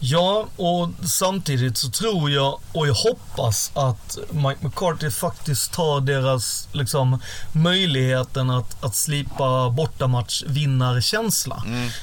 Ja. 0.00 0.48
Och 0.56 0.88
samtidigt 1.08 1.78
så 1.78 1.90
tror 1.90 2.30
jag 2.30 2.60
och 2.72 2.88
jag 2.88 2.94
hoppas 2.94 3.70
att 3.74 4.18
Mike 4.30 4.58
McCarthy 4.60 5.10
faktiskt 5.10 5.72
tar 5.72 6.00
deras 6.00 6.68
liksom, 6.72 7.18
möjligheten 7.52 8.50
att, 8.50 8.84
att 8.84 8.96
slipa 8.96 9.70
bortamatch 9.70 10.42
vinnarkänsla. 10.46 11.62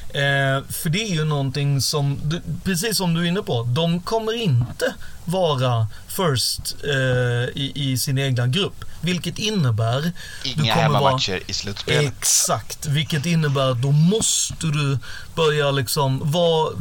Eh, 0.09 0.63
för 0.69 0.89
det 0.89 0.99
är 0.99 1.13
ju 1.13 1.25
någonting 1.25 1.81
som, 1.81 2.19
precis 2.63 2.97
som 2.97 3.13
du 3.13 3.21
är 3.21 3.25
inne 3.25 3.41
på, 3.41 3.63
de 3.63 4.01
kommer 4.01 4.33
inte 4.33 4.93
vara 5.25 5.87
first 6.07 6.75
eh, 6.83 7.61
i, 7.61 7.71
i 7.75 7.97
sin 7.97 8.17
egna 8.17 8.47
grupp. 8.47 8.85
Vilket 9.01 9.39
innebär... 9.39 10.11
Inga 10.43 10.75
vara- 10.75 10.83
hemmamatcher 10.83 11.39
i 11.47 11.53
slutspelet. 11.53 12.13
Exakt, 12.13 12.85
vilket 12.85 13.25
innebär 13.25 13.71
att 13.71 13.81
då 13.81 13.91
måste 13.91 14.67
du 14.67 14.99
börja 15.35 15.71
liksom, 15.71 16.21
vad, 16.23 16.73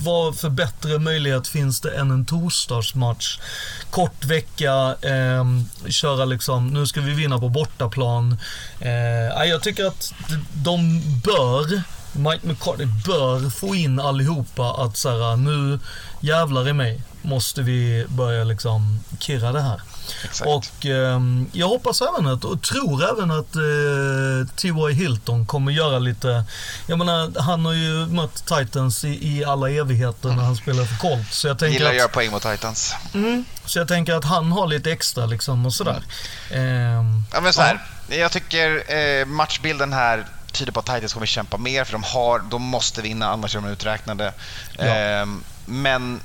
vad 0.00 0.38
för 0.38 0.50
bättre 0.50 0.98
möjlighet 0.98 1.48
finns 1.48 1.80
det 1.80 1.90
än 1.90 2.10
en 2.10 2.24
torsdagsmatch? 2.24 3.38
Kort 3.90 4.24
vecka, 4.24 4.96
eh, 5.02 5.44
köra 5.88 6.24
liksom, 6.24 6.68
nu 6.68 6.86
ska 6.86 7.00
vi 7.00 7.14
vinna 7.14 7.38
på 7.38 7.48
bortaplan. 7.48 8.36
Eh, 8.80 9.44
jag 9.48 9.62
tycker 9.62 9.84
att 9.84 10.14
de 10.52 11.02
bör, 11.24 11.82
Mike 12.12 12.46
McCarthy 12.46 12.86
bör 13.06 13.50
få 13.50 13.74
in 13.74 14.00
allihopa 14.00 14.72
att 14.72 14.96
så 14.96 15.08
här, 15.10 15.36
nu 15.36 15.78
jävlar 16.20 16.68
i 16.68 16.72
mig 16.72 17.00
måste 17.22 17.62
vi 17.62 18.06
börja 18.08 18.44
liksom 18.44 19.00
kirra 19.18 19.52
det 19.52 19.60
här. 19.60 19.80
Exakt. 20.24 20.48
Och 20.50 20.86
ehm, 20.86 21.46
jag 21.52 21.68
hoppas 21.68 22.02
även 22.02 22.26
att, 22.26 22.44
och 22.44 22.62
tror 22.62 23.04
även 23.12 23.30
att 23.30 23.56
eh, 23.56 24.54
T.Y. 24.56 24.92
Hilton 24.92 25.46
kommer 25.46 25.72
göra 25.72 25.98
lite, 25.98 26.44
jag 26.86 26.98
menar 26.98 27.40
han 27.40 27.64
har 27.64 27.72
ju 27.72 28.06
mött 28.06 28.44
Titans 28.46 29.04
i, 29.04 29.28
i 29.38 29.44
alla 29.44 29.70
evigheter 29.70 30.28
när 30.28 30.44
han 30.44 30.56
spelar 30.56 30.84
för 30.84 30.96
Colts. 30.96 31.38
Så 31.38 31.48
jag 31.48 31.58
tänker 31.58 31.72
Gillar 31.78 31.90
att 31.90 31.96
göra 31.96 32.08
poäng 32.08 32.30
mot 32.30 32.42
Titans. 32.42 32.94
mm, 33.14 33.44
så 33.64 33.78
jag 33.78 33.88
tänker 33.88 34.14
att 34.14 34.24
han 34.24 34.52
har 34.52 34.66
lite 34.66 34.92
extra 34.92 35.26
liksom 35.26 35.66
och 35.66 35.74
sådär. 35.74 36.02
Ehm, 36.50 37.24
Ja, 37.32 37.40
men 37.40 37.52
så 37.52 37.62
här. 37.62 37.80
Jag 38.08 38.32
tycker 38.32 38.94
eh, 38.94 39.26
matchbilden 39.26 39.92
här 39.92 40.26
tyder 40.52 40.72
på 40.72 40.80
att 40.80 40.86
Titans 40.86 41.12
kommer 41.12 41.26
kämpa 41.26 41.56
mer 41.56 41.84
för 41.84 41.92
de, 41.92 42.02
har, 42.02 42.38
de 42.50 42.62
måste 42.62 43.02
vinna 43.02 43.28
annars 43.30 43.56
är 43.56 43.60
de 43.60 43.68
uträknade. 43.68 44.32
Ja. 44.78 44.84
Ehm, 44.84 45.44
men 45.66 46.20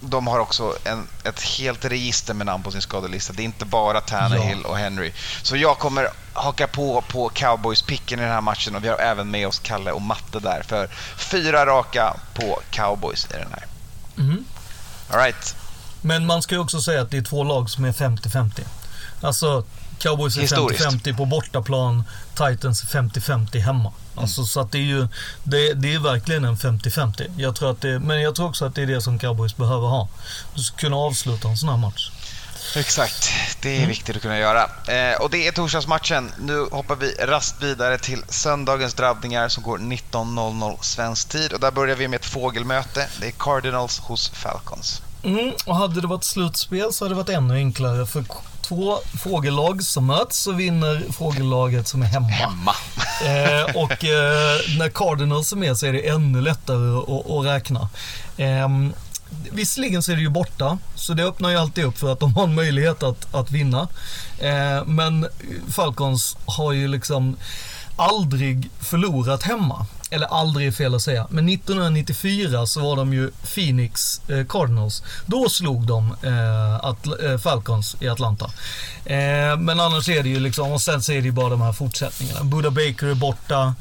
de 0.00 0.26
har 0.26 0.38
också 0.38 0.76
en, 0.84 1.08
ett 1.24 1.42
helt 1.42 1.84
register 1.84 2.34
med 2.34 2.46
namn 2.46 2.62
på 2.62 2.70
sin 2.70 2.82
skadelista. 2.82 3.32
Det 3.32 3.42
är 3.42 3.44
inte 3.44 3.64
bara 3.64 4.00
Tannehill 4.00 4.64
och 4.64 4.76
Henry. 4.76 5.12
Så 5.42 5.56
jag 5.56 5.78
kommer 5.78 6.08
haka 6.32 6.66
på 6.66 7.04
på 7.08 7.28
Cowboys-picken 7.28 8.18
i 8.18 8.22
den 8.22 8.30
här 8.30 8.40
matchen 8.40 8.76
och 8.76 8.84
vi 8.84 8.88
har 8.88 8.98
även 8.98 9.30
med 9.30 9.48
oss 9.48 9.58
Kalle 9.58 9.92
och 9.92 10.02
Matte 10.02 10.40
där 10.40 10.62
för 10.62 10.88
fyra 11.16 11.66
raka 11.66 12.16
på 12.34 12.60
Cowboys 12.70 13.26
i 13.30 13.32
den 13.32 13.52
här. 13.52 13.66
Mhm. 14.14 14.44
All 15.10 15.18
right. 15.18 15.56
Men 16.00 16.26
man 16.26 16.42
ska 16.42 16.54
ju 16.54 16.60
också 16.60 16.80
säga 16.80 17.02
att 17.02 17.10
det 17.10 17.16
är 17.16 17.22
två 17.22 17.44
lag 17.44 17.70
som 17.70 17.84
är 17.84 17.92
50-50. 17.92 18.60
Alltså 19.20 19.64
Cowboys 19.98 20.36
är 20.36 20.40
Historiskt. 20.40 20.84
50-50 20.84 21.16
på 21.16 21.24
bortaplan, 21.24 22.04
Titans 22.34 22.82
är 22.82 22.86
50-50 23.02 23.58
hemma. 23.58 23.92
Alltså, 24.14 24.44
så 24.44 24.60
att 24.60 24.72
det 24.72 24.78
är 24.78 24.82
ju, 24.82 25.08
det, 25.44 25.72
det 25.74 25.94
är 25.94 25.98
verkligen 25.98 26.44
en 26.44 26.56
50-50. 26.56 27.30
Jag 27.36 27.56
tror 27.56 27.70
att 27.70 27.80
det, 27.80 27.98
men 27.98 28.20
jag 28.20 28.34
tror 28.34 28.48
också 28.48 28.64
att 28.64 28.74
det 28.74 28.82
är 28.82 28.86
det 28.86 29.00
som 29.02 29.18
Cowboys 29.18 29.56
behöver 29.56 29.86
ha. 29.88 30.08
Du 30.54 30.62
ska 30.62 30.76
kunna 30.76 30.96
avsluta 30.96 31.48
en 31.48 31.56
sån 31.56 31.68
här 31.68 31.76
match. 31.76 32.10
Exakt, 32.76 33.30
det 33.62 33.70
är 33.70 33.76
Mm. 33.76 33.88
viktigt 33.88 34.16
att 34.16 34.22
kunna 34.22 34.38
göra. 34.38 34.62
Eh, 34.88 35.20
och 35.20 35.30
det 35.30 35.46
är 35.48 35.52
torsdagsmatchen. 35.52 36.32
Nu 36.40 36.66
hoppar 36.72 36.96
vi 36.96 37.12
rast 37.12 37.62
vidare 37.62 37.98
till 37.98 38.22
söndagens 38.28 38.94
drabbningar 38.94 39.48
som 39.48 39.62
går 39.62 39.78
19.00 39.78 40.78
svensk 40.80 41.28
tid. 41.28 41.52
Och 41.52 41.60
där 41.60 41.70
börjar 41.70 41.96
vi 41.96 42.08
med 42.08 42.20
ett 42.20 42.26
fågelmöte. 42.26 43.08
Det 43.20 43.26
är 43.26 43.30
Cardinals 43.30 43.98
hos 43.98 44.28
Falcons. 44.28 45.02
Mm, 45.22 45.52
och 45.66 45.76
hade 45.76 46.00
det 46.00 46.06
varit 46.06 46.24
slutspel 46.24 46.92
så 46.92 47.04
hade 47.04 47.14
det 47.14 47.16
varit 47.18 47.28
ännu 47.28 47.54
enklare. 47.54 48.06
För 48.06 48.24
två 48.68 48.98
fågellag 49.22 49.82
som 49.82 50.06
möts 50.06 50.38
så 50.38 50.52
vinner 50.52 51.04
fågellaget 51.12 51.88
som 51.88 52.02
är 52.02 52.06
hemma. 52.06 52.28
Hemma. 52.28 52.72
Eh, 53.16 53.76
och 53.76 54.04
eh, 54.04 54.60
när 54.78 54.88
Cardinals 54.88 55.52
är 55.52 55.56
med 55.56 55.76
så 55.76 55.86
är 55.86 55.92
det 55.92 56.08
ännu 56.08 56.40
lättare 56.40 56.96
att, 56.98 57.30
att 57.30 57.44
räkna. 57.46 57.88
Eh, 58.36 58.68
visserligen 59.52 60.02
så 60.02 60.12
är 60.12 60.16
det 60.16 60.22
ju 60.22 60.28
borta, 60.28 60.78
så 60.94 61.14
det 61.14 61.24
öppnar 61.24 61.50
ju 61.50 61.56
alltid 61.56 61.84
upp 61.84 61.98
för 61.98 62.12
att 62.12 62.20
de 62.20 62.34
har 62.34 62.44
en 62.44 62.54
möjlighet 62.54 63.02
att, 63.02 63.34
att 63.34 63.50
vinna. 63.50 63.88
Eh, 64.38 64.84
men 64.86 65.26
Falcons 65.68 66.36
har 66.46 66.72
ju 66.72 66.88
liksom 66.88 67.36
aldrig 67.96 68.70
förlorat 68.80 69.42
hemma. 69.42 69.86
Eller 70.16 70.26
aldrig 70.26 70.66
är 70.66 70.72
fel 70.72 70.94
att 70.94 71.02
säga. 71.02 71.26
Men 71.30 71.48
1994 71.48 72.66
så 72.66 72.80
var 72.80 72.96
de 72.96 73.12
ju 73.14 73.30
Phoenix 73.54 74.20
eh, 74.28 74.46
Cardinals. 74.46 75.02
Då 75.26 75.48
slog 75.48 75.86
de 75.86 76.16
eh, 76.22 77.30
eh, 77.32 77.38
Falcons 77.38 77.96
i 78.00 78.08
Atlanta. 78.08 78.50
Eh, 79.04 79.56
men 79.58 79.80
annars 79.80 80.08
är 80.08 80.22
det 80.22 80.28
ju 80.28 80.40
liksom, 80.40 80.72
och 80.72 80.82
sen 80.82 81.02
så 81.02 81.12
är 81.12 81.16
det 81.16 81.24
ju 81.26 81.32
bara 81.32 81.48
de 81.48 81.60
här 81.60 81.72
fortsättningarna. 81.72 82.44
Buda 82.44 82.70
Baker 82.70 83.06
är 83.06 83.14
borta. 83.14 83.74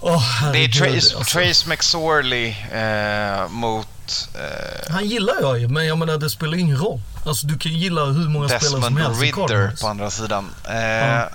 Åh, 0.00 0.52
Det 0.52 0.64
är 0.64 0.68
Trace, 0.68 1.16
alltså. 1.16 1.38
Trace 1.38 1.68
McSorley 1.68 2.48
eh, 2.72 3.48
mot 3.48 4.28
eh, 4.34 4.92
Han 4.92 5.04
gillar 5.08 5.34
jag 5.40 5.58
ju, 5.60 5.68
men 5.68 5.86
jag 5.86 5.98
menar 5.98 6.18
det 6.18 6.30
spelar 6.30 6.58
ingen 6.58 6.76
roll. 6.78 7.00
Alltså 7.26 7.46
du 7.46 7.58
kan 7.58 7.72
gilla 7.72 8.04
hur 8.04 8.28
många 8.28 8.48
spelare 8.48 8.64
som 8.70 8.80
Desmond 8.80 8.98
helst 8.98 9.22
i 9.22 9.24
Ridder 9.24 9.46
Cardinals. 9.48 9.80
på 9.80 9.86
andra 9.88 10.10
sidan. 10.10 10.50
Eh, 10.68 10.74
Ja. 10.76 11.28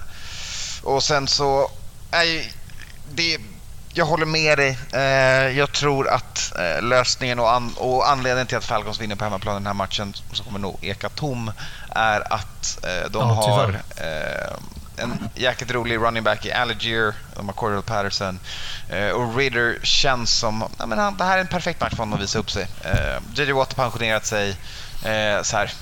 Och 0.84 1.03
sen 1.03 1.28
så... 1.28 1.71
Nej, 2.11 2.53
det, 3.14 3.38
jag 3.93 4.06
håller 4.06 4.26
med 4.26 4.58
dig. 4.58 4.78
Eh, 4.93 5.58
jag 5.58 5.72
tror 5.72 6.08
att 6.08 6.53
eh, 6.60 6.84
lösningen 6.84 7.39
och, 7.39 7.53
an, 7.53 7.74
och 7.78 8.10
anledningen 8.10 8.47
till 8.47 8.58
att 8.58 8.66
Falcons 8.66 9.01
vinner 9.01 9.16
på 9.16 9.24
hemmaplan 9.24 9.56
den 9.56 9.68
här 9.68 9.74
matchen, 9.74 10.14
som 10.32 10.45
kommer 10.45 10.60
nog 10.60 10.78
eka 10.82 11.10
tom, 11.10 11.51
är 11.89 12.34
att 12.34 12.80
eh, 12.84 13.12
de 13.12 13.20
Ja, 13.20 13.34
har 13.34 13.82
en 14.97 15.30
jäkligt 15.36 15.72
rolig 15.72 15.97
running 15.97 16.24
back 16.24 16.45
i 16.45 16.51
Alligier, 16.51 17.14
de 17.36 17.45
har 17.45 17.53
Cordell 17.53 17.82
Patterson 17.82 18.39
eh, 18.89 19.10
och 19.10 19.38
Ridder 19.38 19.78
känns 19.84 20.39
som... 20.39 20.64
Ja, 20.78 20.86
men 20.86 20.99
han, 20.99 21.18
det 21.18 21.24
här 21.24 21.38
är 21.38 21.41
en 21.41 21.47
perfekt 21.47 21.82
match 21.82 21.89
för 21.91 21.97
honom 21.97 22.14
att 22.14 22.22
visa 22.22 22.39
upp 22.39 22.51
sig. 22.51 22.68
Eh, 22.82 23.18
JJ 23.34 23.51
Watt 23.51 23.74
har 23.74 23.84
pensionerat 23.84 24.26
sig. 24.26 24.49
Eh, 25.03 25.41
så 25.41 25.58
här, 25.58 25.74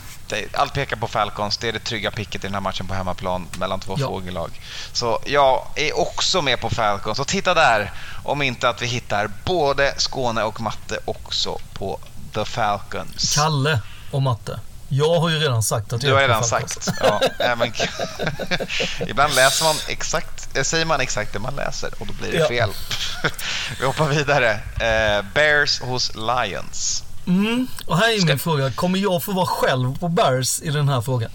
allt 0.53 0.73
pekar 0.73 0.95
på 0.97 1.07
Falcons. 1.07 1.57
Det 1.57 1.67
är 1.67 1.73
det 1.73 1.79
trygga 1.79 2.11
picket 2.11 2.43
i 2.43 2.47
den 2.47 2.53
här 2.53 2.61
matchen 2.61 2.87
på 2.87 2.93
hemmaplan 2.93 3.47
mellan 3.57 3.79
två 3.79 3.95
Ja. 3.99 4.07
fågellag. 4.07 4.61
Så 4.93 5.19
jag 5.25 5.67
är 5.75 5.99
också 5.99 6.41
med 6.41 6.59
på 6.59 6.69
Falcons. 6.69 7.19
Och 7.19 7.27
titta 7.27 7.53
där, 7.53 7.91
om 8.23 8.41
inte 8.41 8.69
att 8.69 8.81
vi 8.81 8.85
hittar 8.85 9.29
både 9.45 9.93
Skåne 9.97 10.43
och 10.43 10.61
Matte 10.61 10.99
också 11.05 11.57
på 11.73 11.99
The 12.33 12.45
Falcons. 12.45 13.35
Kalle 13.35 13.79
och 14.11 14.21
Matte. 14.21 14.59
Jag 14.89 15.19
har 15.19 15.29
ju 15.29 15.39
redan 15.39 15.63
sagt 15.63 15.93
att 15.93 16.01
Du 16.01 16.07
jag 16.07 16.15
har 16.15 16.21
är 16.21 16.27
på 16.27 16.33
redan 16.33 16.43
sagt. 16.43 16.87
Ja, 17.01 17.21
även... 17.39 17.73
Ibland 19.07 19.35
läser 19.35 19.65
man 19.65 19.75
exakt, 19.87 20.57
eh, 20.57 20.63
säger 20.63 20.85
man 20.85 21.01
exakt 21.01 21.33
det 21.33 21.39
man 21.39 21.55
läser 21.55 21.89
och 21.99 22.07
då 22.07 22.13
blir 22.13 22.31
det 22.31 22.37
Ja. 22.37 22.47
fel. 22.47 22.69
vi 23.79 23.85
hoppar 23.85 24.05
vidare. 24.07 24.51
Eh, 24.79 25.25
Bears 25.33 25.79
hos 25.81 26.11
Lions. 26.15 27.03
Mm, 27.27 27.67
och 27.85 27.97
här 27.97 28.13
är 28.13 28.17
Ska- 28.17 28.25
min 28.27 28.39
fråga. 28.39 28.71
Kommer 28.71 28.99
jag 28.99 29.23
få 29.23 29.31
vara 29.31 29.45
själv 29.45 29.97
på 29.99 30.07
Bears 30.07 30.61
i 30.61 30.69
den 30.69 30.89
här 30.89 31.01
frågan? 31.01 31.29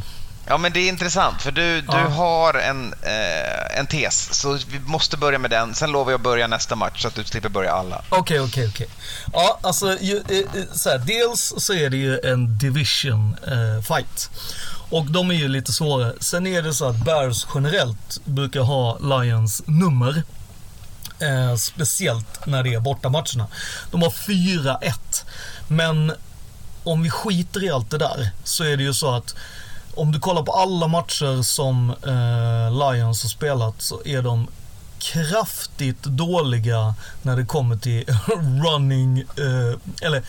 Ja, 0.51 0.59
men 0.59 0.73
det 0.73 0.81
är 0.81 0.89
intressant 0.89 1.43
för 1.43 1.51
du, 1.53 1.81
du 1.81 1.87
Ja. 1.93 2.09
har 2.09 2.55
en, 2.55 2.93
eh, 3.03 3.79
en 3.79 3.87
tes. 3.87 4.35
Så 4.35 4.53
vi 4.71 4.79
måste 4.79 5.17
börja 5.17 5.39
med 5.39 5.51
den. 5.51 5.75
Sen 5.75 5.91
lovar 5.93 6.11
jag 6.13 6.19
att 6.19 6.25
börja 6.25 6.47
nästa 6.47 6.77
match 6.77 7.03
så 7.03 7.09
att 7.09 7.15
du 7.15 7.25
slipper 7.25 7.49
börja 7.49 7.73
alla. 7.73 8.03
Okej, 8.09 8.41
okej, 8.41 8.69
okej. 8.69 8.89
Ja, 9.33 9.59
alltså 9.63 9.97
ju, 10.01 10.17
eh, 10.17 10.39
eh, 10.39 10.67
så 10.75 10.89
här, 10.91 10.99
dels 10.99 11.55
så 11.59 11.73
är 11.75 11.91
det 11.91 11.97
ju 11.97 12.19
en 12.21 12.59
division 12.59 13.37
eh, 13.47 13.83
fight. 13.97 14.31
Och 14.91 15.05
de 15.11 15.31
är 15.31 15.35
ju 15.35 15.49
lite 15.49 15.73
svårare. 15.73 16.13
Sen 16.21 16.47
är 16.47 16.63
det 16.63 16.75
så 16.75 16.85
att 16.89 16.97
Bears 17.05 17.47
generellt 17.55 18.21
brukar 18.25 18.61
ha 18.61 18.99
Lions 18.99 19.63
nummer. 19.67 20.23
Eh, 21.21 21.57
speciellt 21.57 22.47
när 22.47 22.63
det 22.63 22.75
är 22.75 22.81
bortamatcherna. 22.81 23.47
De 23.91 24.03
har 24.03 24.11
4-1. 24.11 25.25
Men 25.69 26.13
om 26.85 27.03
vi 27.03 27.11
skiter 27.11 27.65
i 27.65 27.71
allt 27.71 27.91
det 27.91 27.99
där 27.99 28.31
så 28.45 28.65
är 28.65 28.77
det 28.77 28.83
ju 28.83 28.95
så 28.95 29.15
att 29.15 29.35
om 29.95 30.13
du 30.13 30.21
kollar 30.21 30.43
på 30.43 30.53
alla 30.53 30.89
matcher 30.89 31.43
som 31.43 31.91
eh, 31.91 32.93
Lions 32.93 33.23
har 33.23 33.29
spelat 33.29 33.83
så 33.83 34.03
är 34.05 34.23
de 34.23 34.49
kraftigt 34.99 36.03
dåliga 36.03 36.95
när 37.23 37.37
det 37.37 37.45
kommer 37.45 37.77
till 37.77 38.05
running, 38.65 39.19
eh, 39.19 39.79
eller 40.03 40.23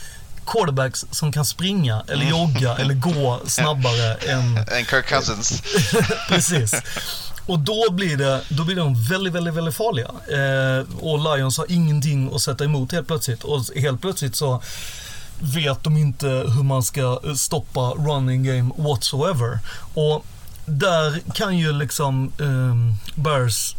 quarterbacks 0.46 1.06
som 1.12 1.32
kan 1.32 1.46
springa 1.46 2.04
eller 2.08 2.26
jogga 2.26 2.78
eller 2.78 2.94
gå 2.94 3.40
snabbare 3.46 4.14
än 4.32 4.58
En 4.58 4.86
Kirk 4.86 5.06
Cousins. 5.06 5.64
Precis. 6.30 6.74
Och 7.46 7.60
då 7.60 7.92
blir, 7.92 8.18
det, 8.18 8.42
då 8.50 8.64
blir 8.64 8.76
de 8.76 9.04
väldigt, 9.04 9.34
väldigt, 9.34 9.54
väldigt 9.54 9.76
farliga. 9.76 10.08
Eh, 10.08 10.86
och 11.00 11.38
Lions 11.38 11.58
har 11.58 11.72
ingenting 11.72 12.36
att 12.36 12.42
sätta 12.42 12.64
emot 12.64 12.92
helt 12.92 13.08
plötsligt. 13.08 13.44
Och 13.44 13.66
helt 13.76 14.02
plötsligt 14.02 14.36
så 14.36 14.62
vet 15.40 15.84
de 15.84 15.98
inte 15.98 16.28
hur 16.28 16.64
man 16.64 16.84
ska 16.84 17.20
eh, 17.26 17.34
stoppa 17.34 17.82
running 17.82 18.44
game 18.44 18.72
whatsoever. 18.78 19.60
Och 19.94 20.26
där 20.66 21.22
kan 21.34 21.58
ju 21.58 21.72
liksom 21.72 22.32
eh, 22.40 23.22
Bears 23.22 23.76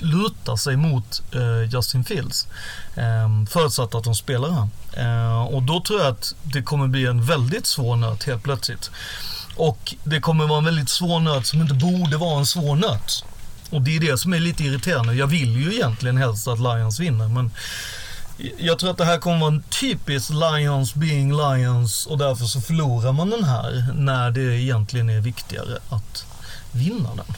luta 0.00 0.56
sig 0.56 0.76
mot 0.76 1.22
eh, 1.34 1.74
Justin 1.74 2.04
Fields. 2.04 2.46
Eh, 2.94 3.46
förutsatt 3.50 3.94
att 3.94 4.04
de 4.04 4.14
spelar 4.14 4.50
han. 4.50 4.70
Eh, 4.96 5.42
och 5.42 5.62
då 5.62 5.80
tror 5.80 6.00
jag 6.00 6.08
att 6.08 6.34
det 6.42 6.62
kommer 6.62 6.88
bli 6.88 7.06
en 7.06 7.24
väldigt 7.24 7.66
svår 7.66 7.96
nöt 7.96 8.24
helt 8.24 8.42
plötsligt. 8.42 8.90
Och 9.56 9.94
det 10.04 10.20
kommer 10.20 10.46
vara 10.46 10.58
en 10.58 10.64
väldigt 10.64 10.88
svår 10.88 11.20
nöt 11.20 11.46
som 11.46 11.60
inte 11.60 11.74
borde 11.74 12.16
vara 12.16 12.38
en 12.38 12.46
svår 12.46 12.76
nöt. 12.76 13.24
Och 13.70 13.82
det 13.82 13.96
är 13.96 14.00
det 14.00 14.18
som 14.18 14.34
är 14.34 14.40
lite 14.40 14.64
irriterande. 14.64 15.14
Jag 15.14 15.26
vill 15.26 15.56
ju 15.56 15.74
egentligen 15.74 16.16
helst 16.16 16.48
att 16.48 16.60
Lions 16.60 17.00
vinner 17.00 17.28
men 17.28 17.50
jag 18.58 18.78
tror 18.78 18.90
att 18.90 18.98
det 18.98 19.04
här 19.04 19.18
kommer 19.18 19.38
vara 19.38 19.52
en 19.54 19.62
typisk 19.62 20.30
Lions 20.30 20.94
being 20.94 21.32
Lions 21.32 22.06
och 22.06 22.18
därför 22.18 22.44
så 22.44 22.60
förlorar 22.60 23.12
man 23.12 23.30
den 23.30 23.44
här 23.44 23.92
när 23.94 24.30
det 24.30 24.40
egentligen 24.40 25.10
är 25.10 25.20
viktigare 25.20 25.78
att 25.90 26.26
vinna 26.72 27.14
den. 27.14 27.36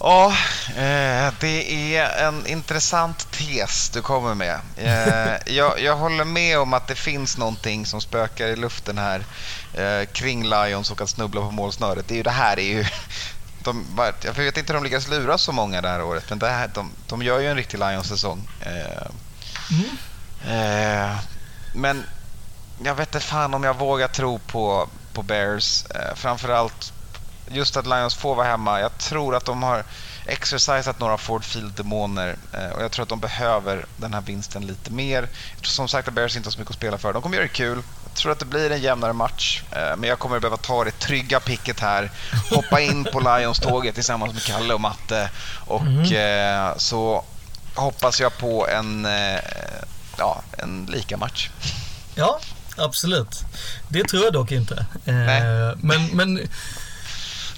Ja, 0.00 0.26
eh, 0.68 1.32
det 1.40 1.96
är 1.96 2.26
en 2.28 2.46
intressant 2.46 3.30
tes 3.30 3.90
du 3.90 4.02
kommer 4.02 4.34
med. 4.34 4.58
Eh, 4.76 5.54
jag, 5.54 5.80
jag 5.80 5.96
håller 5.96 6.24
med 6.24 6.58
om 6.58 6.74
att 6.74 6.86
det 6.86 6.94
finns 6.94 7.38
någonting 7.38 7.86
som 7.86 8.00
spökar 8.00 8.46
i 8.46 8.56
luften 8.56 8.98
här 8.98 9.24
eh, 9.74 10.06
kring 10.06 10.48
Lions 10.48 10.90
och 10.90 11.00
att 11.00 11.08
snubbla 11.08 11.40
på 11.40 11.50
målsnöret. 11.50 12.08
Det 12.08 12.14
är 12.14 12.16
ju, 12.16 12.22
det 12.22 12.30
här 12.30 12.58
är 12.58 12.62
ju... 12.62 12.84
De, 13.64 13.84
jag 14.24 14.32
vet 14.32 14.56
inte 14.56 14.72
hur 14.72 14.80
de 14.80 14.84
lyckas 14.84 15.08
lura 15.08 15.38
så 15.38 15.52
många 15.52 15.80
det 15.80 15.88
här 15.88 16.02
året, 16.02 16.24
men 16.28 16.38
det 16.38 16.48
här, 16.48 16.70
de, 16.74 16.90
de 17.06 17.22
gör 17.22 17.38
ju 17.38 17.46
en 17.46 17.56
riktig 17.56 17.78
Lions-säsong. 17.78 18.48
Eh, 18.60 19.06
Eh, 20.44 21.10
eh, 21.10 21.16
men 21.74 22.04
jag 22.82 22.94
vet 22.94 23.08
inte 23.08 23.26
fan 23.26 23.54
om 23.54 23.64
jag 23.64 23.78
vågar 23.78 24.08
tro 24.08 24.38
på, 24.38 24.88
på 25.12 25.22
Bears. 25.22 25.84
Eh, 25.90 26.14
framförallt 26.14 26.92
just 27.50 27.76
att 27.76 27.86
Lions 27.86 28.14
får 28.14 28.34
vara 28.34 28.46
hemma. 28.46 28.80
Jag 28.80 28.98
tror 28.98 29.34
att 29.34 29.44
de 29.44 29.62
har 29.62 29.84
exercisat 30.26 31.00
några 31.00 31.18
Ford 31.18 31.44
Field-demoner 31.44 32.36
eh, 32.52 32.68
och 32.68 32.82
jag 32.82 32.90
tror 32.90 33.02
att 33.02 33.08
de 33.08 33.20
behöver 33.20 33.86
den 33.96 34.14
här 34.14 34.20
vinsten 34.20 34.66
lite 34.66 34.92
mer. 34.92 35.22
Jag 35.54 35.62
tror 35.62 35.70
som 35.70 35.88
sagt 35.88 36.08
att 36.08 36.14
Bears 36.14 36.36
inte 36.36 36.46
har 36.46 36.52
så 36.52 36.58
mycket 36.58 36.70
att 36.70 36.76
spela 36.76 36.98
för. 36.98 37.12
De 37.12 37.22
kommer 37.22 37.36
göra 37.36 37.46
det 37.46 37.52
kul. 37.52 37.82
Jag 38.04 38.14
tror 38.14 38.32
att 38.32 38.38
det 38.38 38.44
blir 38.44 38.70
en 38.70 38.80
jämnare 38.80 39.12
match, 39.12 39.62
eh, 39.70 39.96
men 39.96 40.08
jag 40.08 40.18
kommer 40.18 40.40
behöva 40.40 40.56
ta 40.56 40.84
det 40.84 40.90
trygga 40.90 41.40
picket 41.40 41.80
här. 41.80 42.10
Hoppa 42.50 42.80
in 42.80 43.04
på 43.04 43.20
Lions-tåget 43.36 43.94
tillsammans 43.94 44.34
med 44.34 44.42
Kalle 44.42 44.74
och 44.74 44.80
Matte 44.80 45.30
och 45.66 46.12
eh, 46.12 46.76
så 46.76 47.24
hoppas 47.78 48.20
jag 48.20 48.38
på 48.38 48.68
en, 48.68 49.04
eh, 49.06 49.40
ja, 50.18 50.42
en 50.58 50.86
lika 50.86 51.16
match. 51.16 51.50
Ja, 52.14 52.40
absolut. 52.76 53.44
Det 53.88 54.04
tror 54.04 54.24
jag 54.24 54.32
dock 54.32 54.52
inte. 54.52 54.86
Eh, 55.04 55.14
Nej. 55.14 55.74
men, 55.82 56.06
men 56.06 56.34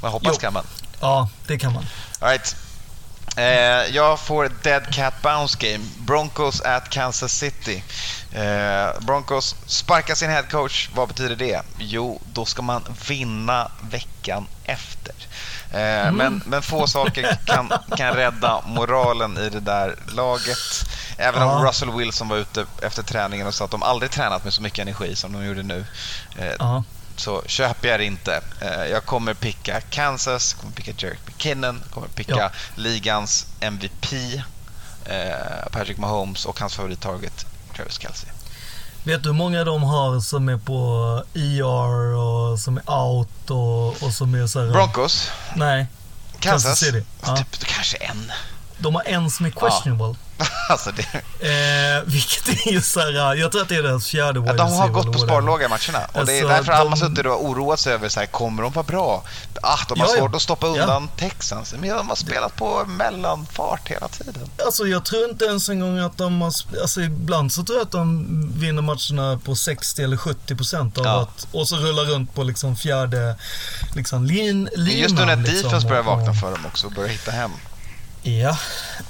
Men 0.02 0.10
hoppas 0.10 0.32
Jo. 0.34 0.38
kan 0.40 0.52
man. 0.52 0.64
ja, 1.00 1.28
det 1.46 1.58
kan 1.58 1.72
man. 1.72 1.86
All 2.20 2.28
right. 2.28 2.56
Eh, 3.36 3.94
jag 3.96 4.20
får 4.20 4.50
Dead 4.62 4.94
Cat 4.94 5.14
Bounce 5.22 5.56
Game. 5.60 5.84
Broncos 5.98 6.60
at 6.60 6.88
Kansas 6.90 7.32
City. 7.32 7.82
Eh, 8.32 9.00
Broncos 9.00 9.56
sparkar 9.66 10.14
sin 10.14 10.30
head 10.30 10.42
coach. 10.42 10.88
Vad 10.94 11.08
betyder 11.08 11.36
det? 11.36 11.62
Jo, 11.78 12.20
då 12.32 12.44
ska 12.44 12.62
man 12.62 12.82
vinna 13.08 13.70
veckan 13.90 14.46
efter. 14.64 15.14
Eh, 15.72 16.12
men, 16.12 16.42
men 16.46 16.62
få 16.62 16.86
saker 16.86 17.38
kan, 17.44 17.72
kan 17.96 18.14
rädda 18.14 18.62
moralen 18.66 19.38
i 19.38 19.48
det 19.50 19.60
där 19.60 19.96
laget. 20.14 20.58
Även 21.16 21.42
om 21.42 21.48
Ja. 21.48 21.68
Russell 21.68 21.90
Wilson 21.90 22.28
var 22.28 22.36
ute 22.36 22.66
efter 22.82 23.02
träningen 23.02 23.46
och 23.46 23.54
sa 23.54 23.64
att 23.64 23.70
de 23.70 23.82
aldrig 23.82 24.10
tränat 24.10 24.44
med 24.44 24.52
så 24.52 24.62
mycket 24.62 24.78
energi 24.78 25.16
som 25.16 25.32
de 25.32 25.44
gjorde 25.46 25.62
nu. 25.62 25.84
Eh, 26.38 26.52
Ja. 26.58 26.84
så 27.16 27.42
köper 27.46 27.88
jag 27.88 28.00
det 28.00 28.04
inte. 28.04 28.40
Eh, 28.60 28.84
Jag 28.84 29.04
kommer 29.04 29.34
picka 29.34 29.80
Kansas, 29.80 30.52
kommer 30.54 30.72
picka 30.72 30.92
Jerick 30.98 31.20
McKinnon, 31.26 31.82
kommer 31.90 32.08
picka 32.08 32.34
Ja. 32.36 32.50
ligans 32.74 33.46
MVP 33.60 34.42
Patrick 35.72 35.98
Mahomes 35.98 36.44
och 36.46 36.60
hans 36.60 36.74
favorittarget 36.74 37.46
Travis 37.76 37.98
Kelce. 37.98 38.26
Vet 39.04 39.22
du 39.22 39.28
hur 39.28 39.36
många 39.36 39.64
de 39.64 39.82
har 39.82 40.20
som 40.20 40.48
är 40.48 40.56
på 40.56 41.22
ER 41.34 42.14
och 42.16 42.58
som 42.58 42.76
är 42.76 42.90
out 42.90 43.50
och, 43.50 44.02
och 44.02 44.12
som 44.14 44.34
är 44.34 44.46
så 44.46 44.60
här... 44.60 44.70
Broncos, 44.70 45.30
Nej, 45.56 45.86
Kansas, 46.38 46.64
Kansas 46.64 46.78
City. 46.78 47.04
Ja. 47.22 47.36
typ, 47.36 47.64
kanske 47.64 47.96
en. 47.96 48.32
de 48.78 48.94
har 48.94 49.02
en 49.06 49.30
som 49.30 49.46
är 49.46 49.50
questionable. 49.50 50.14
alltså 50.68 50.90
det, 50.90 51.06
Eh, 51.42 52.02
vilket 52.06 52.48
är 52.66 52.72
ju 52.72 52.80
så 52.82 53.00
här, 53.00 53.34
jag 53.34 53.52
tror 53.52 53.62
att 53.62 53.68
det 53.68 53.76
är 53.76 53.82
deras 53.82 54.06
fjärde 54.06 54.40
wide 54.40 54.52
de 54.54 54.72
har 54.72 54.88
gått 54.88 55.12
på 55.12 55.18
sparlåga 55.18 55.66
i 55.66 55.68
matcherna 55.68 56.06
och 56.12 56.26
det 56.26 56.32
är 56.38 56.42
Alltså, 56.42 56.48
därför 56.48 56.72
alla 56.72 56.90
de- 56.90 56.96
suttit 56.96 57.26
och 57.26 57.44
oroat 57.44 57.80
sig 57.80 57.92
över 57.94 58.08
så 58.08 58.20
här, 58.20 58.26
kommer 58.26 58.62
de 58.62 58.72
vara 58.72 58.86
bra? 58.86 59.22
Ah, 59.62 59.78
de 59.88 60.00
har 60.00 60.06
Ja, 60.06 60.12
ja. 60.14 60.20
svårt 60.20 60.34
att 60.34 60.42
stoppa 60.42 60.66
Ja. 60.66 60.72
undan 60.72 61.08
Texans, 61.16 61.74
men 61.80 61.88
de 61.96 62.08
har 62.08 62.16
spelat 62.16 62.56
på 62.56 62.84
mellanfart 62.86 63.88
hela 63.88 64.08
tiden. 64.08 64.34
Alltså 64.64 64.86
jag 64.86 65.04
tror 65.04 65.30
inte 65.30 65.44
ens 65.44 65.68
en 65.68 65.80
gång 65.80 65.98
att 65.98 66.18
de 66.18 66.40
har, 66.42 66.52
alltså 66.82 67.00
ibland 67.00 67.52
så 67.52 67.62
tror 67.62 67.78
jag 67.78 67.84
att 67.86 67.92
de 67.92 68.26
vinner 68.58 68.82
matcherna 68.82 69.38
på 69.44 69.54
60 69.56 70.02
eller 70.02 70.16
70 70.16 70.56
procent 70.56 70.98
av 70.98 71.04
Ja. 71.04 71.20
att, 71.22 71.46
och 71.52 71.68
så 71.68 71.76
rullar 71.76 72.04
runt 72.04 72.34
på 72.34 72.42
liksom 72.42 72.76
fjärde, 72.76 73.36
liksom 73.94 74.24
lin, 74.24 74.68
linan. 74.76 74.98
Just 75.00 75.14
nu 75.14 75.24
när 75.24 75.36
liksom, 75.36 75.62
defense 75.62 75.88
börjar 75.88 76.02
vakna 76.02 76.34
för 76.34 76.50
dem 76.50 76.66
också 76.66 76.86
och 76.86 76.92
börjar 76.92 77.08
hitta 77.10 77.30
hem. 77.30 77.50
Ja, 78.22 78.58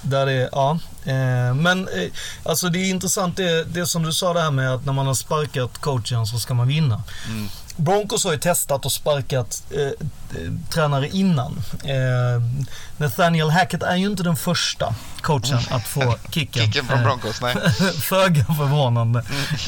där 0.02 0.26
är, 0.26 0.48
ja. 0.52 0.78
Eh, 1.04 1.54
men 1.54 1.88
eh, 1.88 2.10
alltså 2.42 2.68
det 2.68 2.78
är 2.78 2.90
intressant 2.90 3.36
det, 3.36 3.64
det 3.64 3.86
som 3.86 4.02
du 4.02 4.12
sa 4.12 4.34
det 4.34 4.40
här 4.40 4.50
med 4.50 4.74
att 4.74 4.84
när 4.84 4.92
man 4.92 5.06
har 5.06 5.14
sparkat 5.14 5.78
coachen 5.78 6.26
så 6.26 6.38
ska 6.38 6.54
man 6.54 6.68
vinna. 6.68 7.02
Mm. 7.28 7.48
Broncos 7.80 8.24
har 8.24 8.32
ju 8.32 8.38
testat 8.38 8.84
och 8.84 8.92
sparkat 8.92 9.62
eh, 9.70 9.88
tränare 10.70 11.08
innan. 11.08 11.62
Eh, 11.84 12.42
Nathaniel 12.96 13.50
Hackett 13.50 13.82
är 13.82 13.96
ju 13.96 14.06
inte 14.06 14.22
den 14.22 14.36
första 14.36 14.94
coachen 15.20 15.58
att 15.70 15.86
få 15.88 16.16
kicken. 16.30 16.62
Kicken 16.64 16.86
från 16.86 17.02
Broncos, 17.02 17.40
nej. 17.42 17.54
Föga 18.00 18.44
förvånande. 18.44 19.18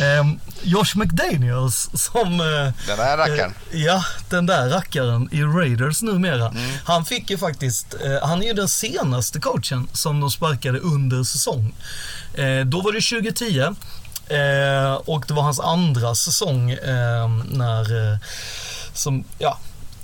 Eh, 0.00 0.26
Josh 0.62 0.96
McDaniels 0.96 1.90
som... 1.94 2.40
Eh, 2.40 2.46
Den 2.86 2.98
där 2.98 3.16
rackaren. 3.16 3.54
Eh, 3.72 3.82
ja, 3.82 4.04
den 4.28 4.46
där 4.46 4.68
rackaren 4.68 5.28
i 5.32 5.42
Raiders 5.42 6.02
numera. 6.02 6.54
Han 6.84 7.04
fick 7.04 7.30
ju 7.30 7.38
faktiskt, 7.38 7.94
eh, 8.04 8.28
han 8.28 8.42
är 8.42 8.46
ju 8.46 8.52
den 8.52 8.68
senaste 8.68 9.40
coachen 9.40 9.88
som 9.92 10.20
de 10.20 10.30
sparkade 10.30 10.78
under 10.78 11.24
säsong. 11.24 11.74
Eh, 12.34 12.60
då 12.66 12.80
var 12.80 12.92
det 12.92 13.00
2010 13.00 13.74
eh, 14.28 14.92
och 14.94 15.24
det 15.28 15.34
var 15.34 15.42
hans 15.42 15.60
andra 15.60 16.14
säsong 16.14 16.70
eh, 16.70 17.28
när, 17.50 18.12
eh, 18.12 18.18
som, 18.92 19.24
ja, 19.38 19.58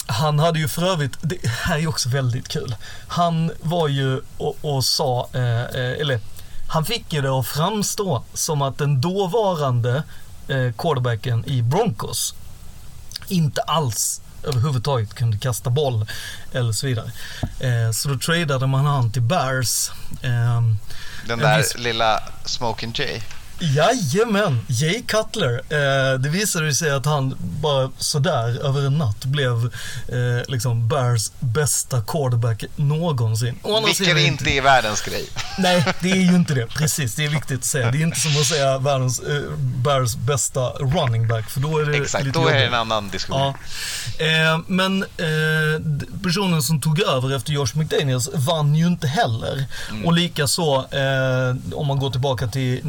han 0.07 0.39
hade 0.39 0.59
ju 0.59 0.69
för 0.69 0.83
övrigt, 0.93 1.13
det 1.21 1.47
här 1.49 1.75
är 1.75 1.79
ju 1.81 1.87
också 1.87 2.09
väldigt 2.09 2.49
kul. 2.49 2.75
Han 3.09 3.51
var 3.61 3.89
ju 3.89 4.21
och, 4.39 4.57
och 4.63 4.85
sa, 4.85 5.29
eh, 5.33 5.63
eh, 5.63 6.01
eller 6.01 6.21
han 6.69 6.85
fick 6.85 7.13
ju 7.13 7.21
det 7.23 7.31
att 7.39 7.47
framstå 7.47 8.25
som 8.35 8.63
att 8.63 8.79
den 8.79 9.01
dåvarande 9.01 10.03
eh, 10.49 10.73
quarterbacken 10.79 11.45
i 11.47 11.63
Broncos 11.63 12.35
inte 13.29 13.63
alls 13.63 14.21
överhuvudtaget 14.45 15.15
kunde 15.15 15.39
kasta 15.39 15.71
boll 15.71 16.07
eller 16.53 16.73
så 16.73 16.87
vidare. 16.87 17.11
Eh, 17.61 17.91
så 17.93 18.09
då 18.09 18.19
tradade 18.19 18.67
man 18.67 18.87
han 18.87 19.13
till 19.13 19.23
Bears. 19.23 19.91
Eh, 20.23 20.31
Den 21.27 21.31
en 21.31 21.39
där 21.39 21.59
viss- 21.59 21.79
lilla 21.79 22.21
Smoking 22.45 22.93
Jay. 22.97 23.21
Jajamän, 23.61 24.61
Jay 24.69 25.03
Cutler. 25.03 25.55
Eh, 25.55 26.19
det 26.19 26.29
visade 26.29 26.75
sig 26.75 26.91
att 26.91 27.07
han 27.07 27.35
bara 27.39 27.91
sådär 27.99 28.67
över 28.67 28.87
en 28.87 28.99
natt 28.99 29.25
blev 29.25 29.65
eh, 30.09 30.45
liksom 30.49 30.89
Bears 30.89 31.31
bästa 31.41 32.03
quarterback 32.03 32.65
någonsin. 32.77 33.59
Vilket 33.87 34.19
inte 34.19 34.51
är 34.51 34.63
världens 34.63 35.01
grej. 35.01 35.29
Nej, 35.59 35.85
det 36.01 36.11
är 36.11 36.17
ju 36.17 36.35
inte 36.37 36.55
det. 36.55 36.67
Precis, 36.77 37.15
det 37.15 37.25
är 37.25 37.29
viktigt 37.29 37.59
att 37.59 37.65
säga. 37.65 37.91
Det 37.91 37.99
är 37.99 38.03
inte 38.03 38.21
som 38.21 38.31
att 38.41 38.47
säga 38.47 38.79
världens, 38.79 39.21
eh, 39.21 39.43
Bears 39.59 40.17
bästa 40.17 40.61
running 40.71 41.29
back, 41.29 41.51
för 41.51 41.61
då 41.61 41.79
är 41.79 41.85
det 41.85 41.97
Exakt, 41.99 42.25
lite 42.25 42.39
då 42.39 42.47
är 42.49 42.53
det 42.53 42.59
jobbigt. 42.59 42.69
en 42.75 42.81
annan 42.81 43.09
diskussion. 43.09 43.55
Ja. 44.19 44.25
Eh, 44.25 44.61
men 44.67 45.03
eh, 45.03 45.81
personen 46.23 46.63
som 46.63 46.81
tog 46.81 47.01
över 47.01 47.37
efter 47.37 47.53
Josh 47.53 47.71
McDaniels 47.75 48.29
vann 48.35 48.75
ju 48.75 48.87
inte 48.87 49.07
heller. 49.07 49.65
Mm. 49.91 50.07
Och 50.07 50.13
likaså, 50.13 50.77
eh, 50.77 51.75
om 51.75 51.87
man 51.87 51.99
går 51.99 52.11
tillbaka 52.11 52.47
till 52.47 52.81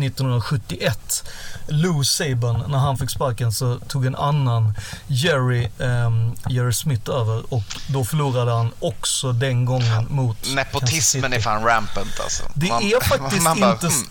1971, 0.68 1.24
Lou 1.70 2.04
Saban, 2.04 2.64
när 2.68 2.78
han 2.78 2.98
fick 2.98 3.10
sparken 3.10 3.52
så 3.52 3.80
tog 3.80 4.06
en 4.06 4.16
annan 4.16 4.74
Jerry, 5.08 5.68
ehm, 5.80 6.36
Jerry 6.50 6.74
Smith 6.74 7.12
över 7.12 7.54
och 7.54 7.64
då 7.88 8.06
förlorade 8.06 8.52
han 8.52 8.72
också 8.80 9.32
den 9.32 9.66
gången 9.66 10.08
mot 10.10 10.54
Nepotismen 10.54 11.34
är 11.34 11.40
fan 11.40 11.64
rampant 11.64 12.20
alltså. 12.24 12.44
Det 12.54 12.68
är 12.68 13.04
faktiskt 13.04 13.44
man 13.44 13.60
bara, 13.60 13.72
inte 13.72 13.88
hmm, 13.88 14.08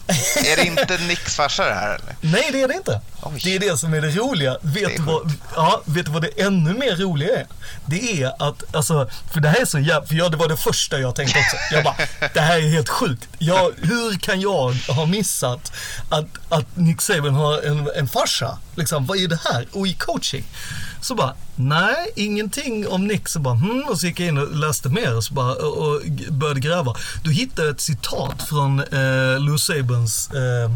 Är 0.52 0.56
det 0.56 0.64
inte 0.64 0.98
Nicks 0.98 1.36
farsa 1.36 1.64
det 1.64 1.74
här 1.74 1.94
eller? 1.94 2.16
Nej, 2.20 2.48
det 2.52 2.62
är 2.62 2.68
det 2.68 2.74
inte. 2.74 3.00
Oj. 3.22 3.40
Det 3.44 3.54
är 3.54 3.59
det 3.59 3.78
som 3.78 3.94
är 3.94 4.00
det 4.00 4.11
roliga. 4.11 4.56
Vet 4.62 4.96
Det 4.96 5.02
vad, 5.02 5.32
ja, 5.54 5.82
vet 5.84 6.06
du 6.06 6.12
vad 6.12 6.22
det 6.22 6.42
ännu 6.42 6.74
mer 6.74 6.96
roliga 6.96 7.40
är? 7.40 7.46
Det 7.86 8.22
är 8.22 8.48
att, 8.48 8.74
alltså, 8.76 9.11
för 9.32 9.40
det 9.40 9.48
här 9.48 9.61
är 9.61 9.64
så 9.64 9.78
jävla, 9.78 10.06
för 10.06 10.14
jag, 10.14 10.30
det 10.30 10.36
var 10.36 10.48
det 10.48 10.56
första 10.56 10.98
jag 10.98 11.14
tänkte 11.14 11.38
också. 11.38 11.56
Jag 11.74 11.84
bara, 11.84 11.96
det 12.34 12.40
här 12.40 12.59
är 12.59 12.68
helt 12.68 12.88
sjukt. 12.88 13.28
Jag, 13.38 13.72
hur 13.76 14.18
kan 14.18 14.40
jag 14.40 14.72
ha 14.72 15.06
missat 15.06 15.72
att, 16.09 16.26
att 16.48 16.76
Nick 16.76 17.02
Saban 17.02 17.34
har 17.34 17.47
en, 17.57 17.88
en 17.96 18.09
farsa? 18.09 18.59
Liksom, 18.74 19.07
vad 19.07 19.18
är 19.18 19.28
det 19.28 19.40
här? 19.44 19.66
Och 19.72 19.86
i 19.86 19.94
coaching. 19.94 20.44
Så 21.01 21.14
bara, 21.14 21.34
nej, 21.57 22.12
ingenting 22.16 22.88
om 22.88 23.07
Nick. 23.07 23.28
Så 23.28 23.38
bara, 23.38 23.55
hmm, 23.55 23.84
och 23.88 24.01
så 24.01 24.07
gick 24.07 24.20
jag 24.20 24.28
in 24.28 24.38
och 24.38 24.57
läste 24.57 24.88
mer 24.88 25.16
och, 25.16 25.24
så 25.24 25.34
bara, 25.34 25.53
och, 25.55 25.76
och 25.76 26.03
började 26.30 26.61
gräva. 26.61 26.94
Då 27.24 27.30
hittade 27.30 27.68
jag 27.68 27.74
ett 27.74 27.80
citat 27.80 28.42
från 28.42 28.80
eh, 28.80 29.40
Lou 29.40 29.59
Sabans 29.59 30.30
eh, 30.30 30.70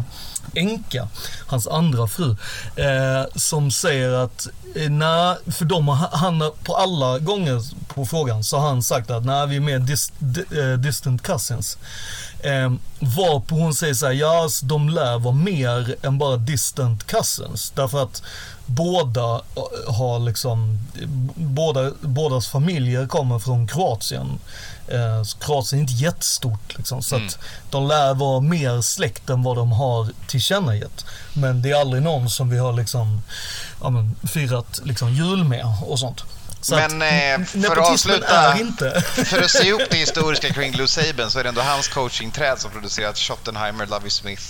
änka, 0.55 1.07
hans 1.47 1.67
andra 1.67 2.07
fru, 2.07 2.35
eh, 2.75 3.25
som 3.35 3.71
säger 3.71 4.11
att 4.11 4.47
eh, 4.75 4.89
nej, 4.89 5.37
för 5.45 5.65
de 5.65 5.87
har, 5.87 6.17
han 6.17 6.41
har 6.41 6.49
på 6.49 6.75
alla 6.75 7.19
gånger 7.19 7.61
på 7.87 8.05
frågan 8.05 8.43
så 8.43 8.57
har 8.57 8.67
han 8.67 8.83
sagt 8.83 9.11
att 9.11 9.25
nej, 9.25 9.47
vi 9.47 9.55
är 9.55 9.59
mer 9.59 9.79
dis, 9.79 10.11
di, 10.19 10.59
eh, 10.59 10.79
distant 10.79 11.21
cousins. 11.21 11.77
Eh, 12.43 12.73
varpå 12.99 13.55
hon 13.55 13.73
säger 13.73 13.93
så 13.93 14.05
här, 14.05 14.13
ja, 14.13 14.43
alltså, 14.43 14.65
de 14.65 14.89
lär 14.89 15.19
vara 15.19 15.35
mer 15.35 15.95
än 16.01 16.17
bara 16.17 16.37
distant 16.37 17.03
cousins. 17.03 17.71
Därför 17.75 18.03
att 18.03 18.21
båda 18.65 19.21
eh, 19.35 19.93
har 19.93 20.19
liksom, 20.19 20.79
båda, 21.35 21.91
bådas 22.01 22.47
familjer 22.47 23.07
kommer 23.07 23.39
från 23.39 23.67
Kroatien. 23.67 24.39
Eh, 24.87 25.23
Kroatien 25.39 25.79
är 25.79 25.81
inte 25.81 25.93
jättestort 25.93 26.77
liksom, 26.77 27.01
så 27.01 27.15
att 27.15 27.39
de 27.69 27.87
lär 27.87 28.13
vara 28.13 28.39
mer 28.39 28.81
släkt 28.81 29.29
än 29.29 29.43
vad 29.43 29.57
de 29.57 29.71
har 29.71 30.07
tillkännagett. 30.27 31.05
Men 31.33 31.61
det 31.61 31.71
är 31.71 31.81
aldrig 31.81 32.03
någon 32.03 32.29
som 32.29 32.49
vi 32.49 32.57
har 32.57 32.73
liksom, 32.73 33.21
ja, 33.81 33.89
men, 33.89 34.15
firat 34.23 34.81
liksom, 34.83 35.13
jul 35.13 35.43
med 35.43 35.65
och 35.81 35.99
sånt. 35.99 36.23
Så 36.63 36.75
Men, 36.75 37.01
att, 37.01 37.39
eh, 37.55 37.61
för 37.67 37.77
att 37.77 37.89
avsluta-. 37.89 38.55
För 39.25 39.41
att 39.41 39.51
se 39.51 39.71
upp 39.71 39.89
det 39.89 39.97
historiska 39.97 40.53
kring 40.53 40.73
Lou 40.73 40.87
Saban 40.87 41.31
så 41.31 41.39
är 41.39 41.43
det 41.43 41.49
ändå 41.49 41.61
hans 41.61 41.87
coachingträd 41.87 42.59
som 42.59 42.71
producerat 42.71 43.17
Schottenheimer, 43.17 43.85
Lovie 43.85 44.09
Smith, 44.09 44.43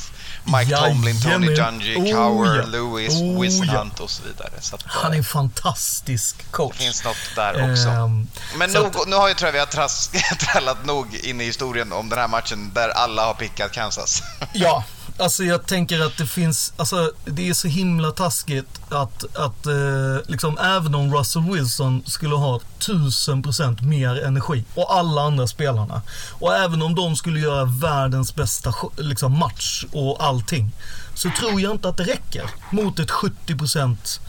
Mike 0.44 0.76
Tomlin, 0.78 1.22
Tony. 1.22 1.56
Dungy, 1.56 1.96
Oh, 1.96 2.12
Cowher, 2.12 2.58
ja. 2.60 2.66
Lewis, 2.66 3.14
Oh, 3.22 3.42
Wiz 3.42 3.60
ja. 3.74 3.88
Och 4.00 4.10
så 4.10 4.24
vidare. 4.24 4.50
Så 4.62 4.76
att, 4.76 4.82
eh, 4.86 4.92
Han 4.92 5.14
är 5.14 5.18
en 5.18 5.24
fantastisk 5.24 6.52
coach. 6.52 6.76
det 6.78 6.84
finns 6.84 7.04
något 7.04 7.18
där 7.36 7.72
också. 7.72 7.88
Ehm, 7.90 8.28
Men 8.58 8.72
nog, 8.72 9.08
nu 9.08 9.16
har 9.16 9.28
ju 9.28 9.34
tror 9.34 9.48
jag 9.48 9.54
vi 9.54 9.60
har 9.60 9.66
tras, 9.66 10.12
trallat 10.40 10.86
nog 10.86 11.16
in 11.16 11.42
i 11.42 11.44
historien 11.46 11.92
om 11.94 12.10
den 12.10 12.20
här 12.20 12.28
matchen 12.28 12.72
där 12.74 12.90
alla 12.90 13.26
har 13.26 13.34
pickat 13.34 13.72
Kansas. 13.72 14.24
Ja, 14.54 14.84
alltså 15.18 15.44
jag 15.44 15.66
tänker 15.66 16.00
att 16.00 16.18
det 16.18 16.28
finns, 16.28 16.74
alltså 16.76 17.12
det 17.26 17.50
är 17.50 17.54
så 17.54 17.68
himla 17.68 18.12
taskigt 18.12 18.80
att, 18.90 19.36
att 19.36 19.66
eh, 19.66 20.18
liksom 20.28 20.58
även 20.58 20.96
om 20.96 21.16
Russell 21.16 21.42
Wilson 21.42 22.04
skulle 22.06 22.36
ha 22.36 22.60
1000% 22.80 23.82
mer 23.82 24.24
energi 24.24 24.64
och 24.76 24.96
alla 24.96 25.22
andra 25.22 25.48
spelarna 25.48 26.02
och 26.32 26.56
även 26.56 26.82
om 26.82 26.96
de 26.96 27.16
skulle 27.16 27.40
göra 27.40 27.66
världens 27.66 28.36
bästa 28.36 28.74
liksom, 28.98 29.40
match 29.40 29.86
och 29.92 30.24
allting 30.24 30.72
så 31.16 31.30
tror 31.40 31.62
jag 31.62 31.72
inte 31.72 31.90
att 31.90 31.98
det 31.98 32.04
räcker 32.04 32.50
mot 32.72 33.00
ett 33.00 33.12
70% 33.12 34.20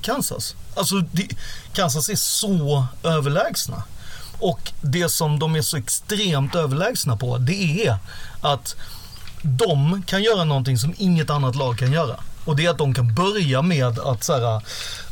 Kansas. 0.00 0.54
Alltså 0.76 0.94
det, 1.12 1.28
Kansas 1.72 2.08
är 2.08 2.16
så 2.16 2.86
överlägsna. 3.02 3.82
Och 4.38 4.72
det 4.80 5.08
som 5.08 5.38
de 5.38 5.56
är 5.56 5.62
så 5.62 5.76
extremt 5.76 6.54
överlägsna 6.54 7.16
på 7.16 7.38
det 7.38 7.86
är 7.86 7.98
att 8.40 8.76
de 9.46 10.02
kan 10.06 10.22
göra 10.22 10.44
någonting 10.44 10.78
som 10.78 10.94
inget 10.98 11.30
annat 11.30 11.54
lag 11.56 11.78
kan 11.78 11.92
göra. 11.92 12.16
Och 12.44 12.56
det 12.56 12.66
är 12.66 12.70
att 12.70 12.78
de 12.78 12.94
kan 12.94 13.14
börja 13.14 13.62
med 13.62 13.98
att 13.98 14.24
så 14.24 14.32
här, 14.32 14.60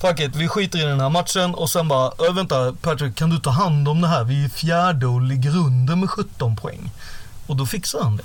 fuck 0.00 0.20
it, 0.20 0.36
vi 0.36 0.48
skiter 0.48 0.78
i 0.78 0.82
den 0.82 1.00
här 1.00 1.08
matchen 1.08 1.54
och 1.54 1.70
sen 1.70 1.88
bara, 1.88 2.12
"Ö, 2.28 2.32
vänta 2.32 2.72
Patrick, 2.82 3.16
kan 3.16 3.30
du 3.30 3.38
ta 3.38 3.50
hand 3.50 3.88
om 3.88 4.00
det 4.00 4.08
här? 4.08 4.24
Vi 4.24 4.44
är 4.44 4.48
fjärde 4.48 5.06
och 5.06 5.20
ligger 5.22 5.56
under 5.56 5.96
med 5.96 6.10
17 6.10 6.56
poäng. 6.56 6.90
Och 7.46 7.56
då 7.56 7.66
fixar 7.66 8.02
han 8.02 8.16
det. 8.16 8.22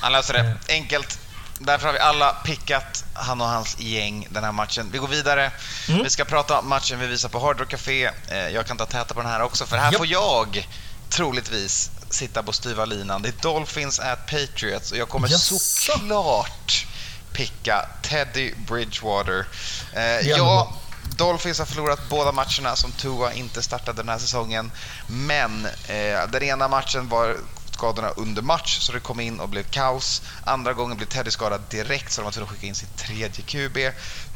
Han 0.00 0.12
löser 0.12 0.34
Eh. 0.34 0.44
det 0.44 0.56
enkelt. 0.72 1.18
Därför 1.58 1.86
har 1.86 1.92
vi 1.92 1.98
alla 1.98 2.30
pickat 2.32 3.04
han 3.14 3.40
och 3.40 3.46
hans 3.46 3.80
gäng 3.80 4.26
den 4.30 4.44
här 4.44 4.52
matchen. 4.52 4.88
Vi 4.92 4.98
går 4.98 5.08
vidare. 5.08 5.50
Mm. 5.88 6.02
Vi 6.02 6.10
ska 6.10 6.24
prata 6.24 6.58
om 6.58 6.68
matchen 6.68 6.98
vi 7.00 7.06
visar 7.06 7.28
på 7.28 7.38
Hard 7.40 7.60
Rock 7.60 7.68
Café. 7.68 8.10
Eh, 8.28 8.36
Jag 8.48 8.66
kan 8.66 8.76
ta 8.76 8.86
täta 8.86 9.14
på 9.14 9.20
den 9.20 9.30
här 9.30 9.42
också, 9.42 9.66
för 9.66 9.76
här 9.76 9.84
Japp. 9.92 9.96
får 9.98 10.06
jag 10.06 10.66
troligtvis 11.08 11.90
sitta 12.14 12.42
på 12.42 12.52
styva 12.52 12.84
linan. 12.84 13.22
Det 13.22 13.28
är 13.28 13.42
Dolphins 13.42 14.00
at 14.00 14.26
Patriots 14.26 14.92
och 14.92 14.98
jag 14.98 15.08
kommer 15.08 15.28
Jaså? 15.28 15.58
såklart 15.58 16.86
picka 17.32 17.88
Teddy 18.02 18.54
Bridgewater. 18.68 19.46
Eh, 19.92 20.00
är 20.02 20.18
ändå 20.18 20.30
Ja, 20.30 20.44
bra. 20.44 20.80
Dolphins 21.16 21.58
har 21.58 21.66
förlorat 21.66 22.08
båda 22.08 22.32
matcherna 22.32 22.76
som 22.76 22.92
Tua 22.92 23.32
inte 23.32 23.62
startade 23.62 24.02
den 24.02 24.08
här 24.08 24.18
säsongen. 24.18 24.72
Men 25.06 25.66
eh, 25.66 26.30
den 26.32 26.42
ena 26.42 26.68
matchen 26.68 27.08
var 27.08 27.36
skadorna 27.70 28.08
under 28.08 28.42
match 28.42 28.78
så 28.80 28.92
det 28.92 29.00
kom 29.00 29.20
in 29.20 29.40
och 29.40 29.48
blev 29.48 29.62
kaos. 29.62 30.22
Andra 30.44 30.72
gången 30.72 30.96
blev 30.96 31.06
Teddy 31.06 31.30
skadad 31.30 31.60
direkt 31.70 32.12
så 32.12 32.20
de 32.20 32.24
var 32.24 32.32
tvungna 32.32 32.46
att 32.46 32.54
skicka 32.54 32.66
in 32.66 32.74
sin 32.74 32.88
tredje 32.96 33.42
QB. 33.42 33.78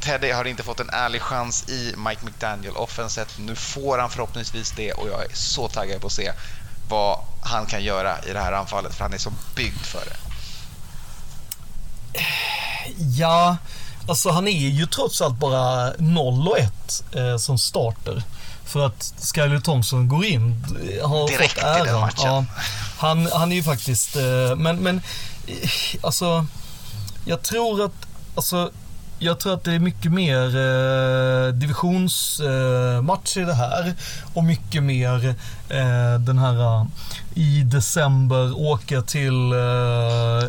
Teddy 0.01 0.31
har 0.31 0.45
inte 0.45 0.63
fått 0.63 0.79
en 0.79 0.89
ärlig 0.89 1.21
chans 1.21 1.69
i 1.69 1.93
Mike 1.97 2.25
McDaniel 2.25 2.75
offenset. 2.75 3.27
Nu 3.37 3.55
får 3.55 3.97
han 3.97 4.09
förhoppningsvis 4.09 4.71
det 4.71 4.91
och 4.91 5.07
jag 5.07 5.21
är 5.21 5.33
så 5.33 5.67
taggad 5.67 6.01
på 6.01 6.07
att 6.07 6.13
se 6.13 6.31
vad 6.89 7.19
han 7.41 7.65
kan 7.65 7.83
göra 7.83 8.23
i 8.23 8.33
det 8.33 8.39
här 8.39 8.51
anfallet 8.51 8.95
för 8.95 9.03
han 9.03 9.13
är 9.13 9.17
så 9.17 9.31
byggd 9.55 9.85
för 9.85 9.99
det. 10.05 10.15
Ja, 13.17 13.57
alltså 14.07 14.29
han 14.29 14.47
är 14.47 14.51
ju 14.69 14.85
trots 14.85 15.21
allt 15.21 15.35
bara 15.39 15.93
0 15.97 16.47
och 16.47 16.59
1 16.59 17.03
eh, 17.15 17.37
som 17.37 17.57
starter. 17.57 18.23
För 18.65 18.85
att 18.85 19.13
Skyler 19.35 19.59
Thompson 19.59 20.07
går 20.07 20.25
in, 20.25 20.65
eh, 21.01 21.09
har 21.09 21.27
Direkt 21.27 21.53
fått 21.53 21.63
i 21.63 21.65
den 21.65 21.87
äran. 21.87 21.99
matchen. 22.01 22.25
Ja, 22.25 22.45
han, 22.97 23.29
han 23.33 23.51
är 23.51 23.55
ju 23.55 23.63
faktiskt, 23.63 24.15
eh, 24.15 24.55
men, 24.57 24.77
men 24.77 25.01
eh, 25.47 25.69
alltså, 26.01 26.45
jag 27.25 27.41
tror 27.41 27.85
att, 27.85 27.91
alltså, 28.35 28.71
jag 29.19 29.39
tror 29.39 29.53
att 29.53 29.63
det 29.63 29.73
är 29.73 29.79
mycket 29.79 30.11
mer 30.11 30.45
eh, 30.45 31.53
divisionsmatch 31.53 33.37
eh, 33.37 33.43
i 33.43 33.45
det 33.45 33.53
här. 33.53 33.93
Och 34.33 34.43
mycket 34.43 34.83
mer 34.83 35.35
eh, 35.69 36.19
den 36.19 36.37
här 36.37 36.61
eh, 36.81 36.85
i 37.35 37.61
december 37.63 38.59
åka 38.59 39.01
till 39.01 39.51
eh, 39.51 39.57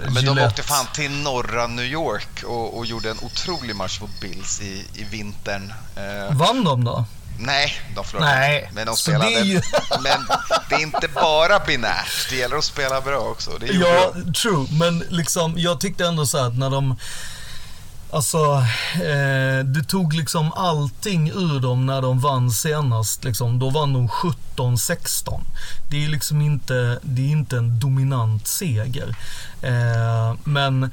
Men 0.05 0.15
de 0.15 0.21
Gillette. 0.21 0.47
åkte 0.47 0.63
fan 0.63 0.87
till 0.95 1.11
norra 1.11 1.67
New 1.67 1.85
York 1.85 2.43
och, 2.47 2.79
och 2.79 2.87
gjorde 2.87 3.11
en 3.11 3.19
otrolig 3.23 3.77
match 3.77 4.01
mot 4.01 4.21
Bills 4.21 4.61
i, 4.61 4.85
i 4.95 5.05
vintern. 5.11 5.73
Eh, 5.97 6.37
Vann 6.37 6.65
de 6.65 6.85
då? 6.85 7.05
nej, 7.43 7.73
de 7.97 8.05
förlorade. 8.05 8.35
Nej, 8.39 8.71
Men 8.75 8.87
de 8.87 8.97
spelade. 8.97 9.25
det 9.31 9.41
ju- 9.41 9.61
Men 10.03 10.27
det 10.69 10.75
är 10.75 10.81
inte 10.81 11.09
bara 11.15 11.59
binärt. 11.67 12.31
Det 12.31 12.37
gäller 12.37 12.57
att 12.57 12.65
spela 12.65 13.01
bra 13.01 13.19
också. 13.19 13.51
Ja, 13.73 14.13
de. 14.15 14.33
true. 14.33 14.67
Men 14.71 14.99
liksom, 15.09 15.55
jag 15.57 15.81
tyckte 15.81 16.07
ändå 16.07 16.27
så 16.27 16.39
här 16.39 16.47
att 16.47 16.59
när 16.59 16.71
de... 16.71 16.97
Alltså, 18.13 18.65
eh, 18.95 19.65
det 19.65 19.85
tog 19.89 20.13
liksom 20.13 20.53
allting 20.53 21.31
ur 21.31 21.61
dem 21.61 21.87
när 21.87 22.03
de 22.03 22.21
vann 22.21 22.51
senast. 22.51 23.25
Liksom. 23.25 23.59
Då 23.59 23.71
vann 23.71 23.93
de 23.93 24.09
17-16. 24.09 25.41
Det 25.91 26.05
är 26.05 26.09
liksom 26.09 26.41
inte, 26.41 26.99
det 27.03 27.23
är 27.23 27.27
inte 27.31 27.57
en 27.57 27.81
dominant 27.81 28.49
seger. 28.49 29.17
Eh, 29.63 30.35
men... 30.45 30.91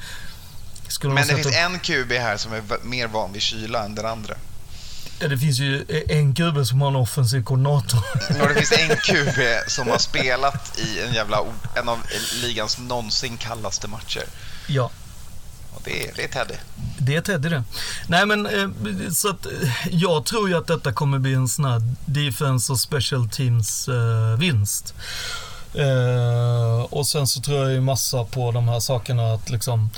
Skulle 0.87 1.13
Men 1.13 1.27
de 1.27 1.33
det 1.33 1.43
sätta 1.43 1.49
finns 1.49 1.65
en 1.65 1.79
QB 1.79 2.11
här 2.11 2.37
som 2.37 2.53
är 2.53 2.63
mer 2.83 3.07
van 3.07 3.33
vid 3.33 3.41
kyla 3.41 3.85
än 3.85 3.95
den 3.95 4.05
andra. 4.05 4.33
Ja, 5.19 5.27
det 5.27 5.37
finns 5.37 5.59
ju 5.59 5.85
en 6.09 6.33
gubbe 6.33 6.65
som 6.65 6.81
har 6.81 6.87
en 6.87 6.95
offensiv 6.95 7.43
koordinator. 7.43 7.99
Och 8.41 8.47
det 8.47 8.53
finns 8.55 8.71
en 8.71 8.97
QB 8.97 9.39
som 9.67 9.87
har 9.87 9.97
spelat 9.97 10.79
i 10.79 10.99
en 11.01 11.13
jävla, 11.13 11.39
en 11.75 11.89
av 11.89 11.99
ligans 12.41 12.77
någonsin 12.77 13.37
kallaste 13.37 13.87
matcher. 13.87 14.23
ja. 14.67 14.91
Och 15.77 15.83
det, 15.85 16.07
är- 16.07 16.13
det 16.15 16.23
är 16.23 16.27
Teddy. 16.27 16.53
Det 16.99 17.15
är 17.15 17.21
Teddy 17.21 17.49
det. 17.49 17.63
Nej 18.07 18.25
men 18.25 18.45
eh, 18.45 18.69
så 19.13 19.29
att 19.29 19.45
eh, 19.45 19.51
jag 19.91 20.25
tror 20.25 20.49
ju 20.49 20.57
att 20.57 20.67
detta 20.67 20.93
kommer 20.93 21.19
bli 21.19 21.33
en 21.33 21.47
sån 21.47 21.65
här 21.65 21.81
defense 22.05 22.71
och 22.73 22.79
special 22.79 23.29
teams 23.29 23.87
eh, 23.87 24.37
vinst. 24.39 24.93
Eh, 25.73 26.81
och 26.89 27.07
sen 27.07 27.27
så 27.27 27.41
tror 27.41 27.57
jag 27.63 27.71
ju 27.71 27.81
massa 27.81 28.23
på 28.23 28.51
de 28.51 28.67
här 28.67 28.79
sakerna 28.79 29.33
att 29.33 29.49
liksom 29.49 29.89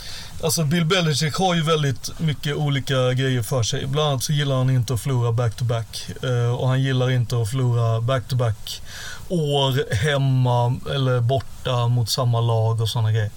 Alltså 0.43 0.63
Bill 0.63 0.85
Belichick 0.85 1.35
har 1.35 1.55
ju 1.55 1.61
väldigt 1.63 2.19
mycket 2.19 2.55
olika 2.55 3.13
grejer 3.13 3.43
för 3.43 3.63
sig. 3.63 3.85
Bland 3.87 4.09
annat 4.09 4.23
så 4.23 4.33
gillar 4.33 4.55
han 4.57 4.69
inte 4.69 4.93
att 4.93 5.01
förlora 5.01 5.31
back-to-back. 5.31 6.07
Eh, 6.23 6.55
och 6.55 6.67
han 6.67 6.81
gillar 6.81 7.11
inte 7.11 7.41
att 7.41 7.49
förlora 7.49 8.01
back-to-back 8.01 8.81
år 9.29 9.95
hemma 9.95 10.75
eller 10.91 11.19
borta 11.19 11.87
mot 11.87 12.09
samma 12.09 12.41
lag 12.41 12.81
och 12.81 12.89
sådana 12.89 13.11
grejer. 13.11 13.31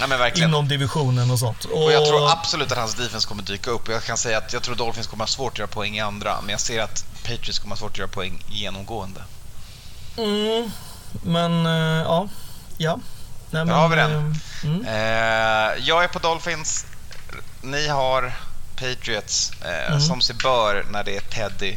Men 0.00 0.18
verkligen. 0.18 0.48
Inom 0.50 0.68
divisionen 0.68 1.30
och 1.30 1.38
sånt. 1.38 1.64
Och 1.64 1.92
jag 1.92 2.06
tror 2.06 2.30
absolut 2.30 2.72
att 2.72 2.78
hans 2.78 2.94
defense 2.94 3.28
kommer 3.28 3.42
dyka 3.42 3.70
upp. 3.70 3.88
Jag 3.88 4.02
kan 4.04 4.16
säga 4.16 4.38
att 4.38 4.52
jag 4.52 4.62
tror 4.62 4.74
Dolphins 4.74 5.06
kommer 5.06 5.22
ha 5.24 5.28
svårt 5.28 5.52
att 5.52 5.58
göra 5.58 5.68
poäng 5.68 5.96
i 5.96 6.00
andra, 6.00 6.40
men 6.40 6.50
jag 6.50 6.60
ser 6.60 6.82
att 6.82 7.04
Patriots 7.22 7.58
kommer 7.58 7.74
ha 7.74 7.80
svårt 7.80 7.90
att 7.92 7.98
göra 7.98 8.08
poäng 8.08 8.44
genomgående. 8.48 9.20
Mm, 10.16 10.70
men 11.22 11.66
eh, 11.66 12.02
ja. 12.02 12.28
Ja. 12.78 12.98
Nej, 13.50 13.66
Där 13.66 13.72
har 13.74 13.88
vi 13.88 13.96
den. 13.96 14.12
eh, 14.30 14.36
Mm. 14.64 14.86
Eh, 14.86 15.78
jag 15.86 16.04
är 16.04 16.08
på 16.08 16.18
Dolphins. 16.18 16.86
Ni 17.62 17.88
har 17.88 18.32
Patriots. 18.76 19.52
Mm. 19.64 20.00
Som 20.00 20.20
sig 20.20 20.36
bör 20.42 20.86
när 20.90 21.04
det 21.04 21.16
är 21.16 21.20
Teddy. 21.20 21.76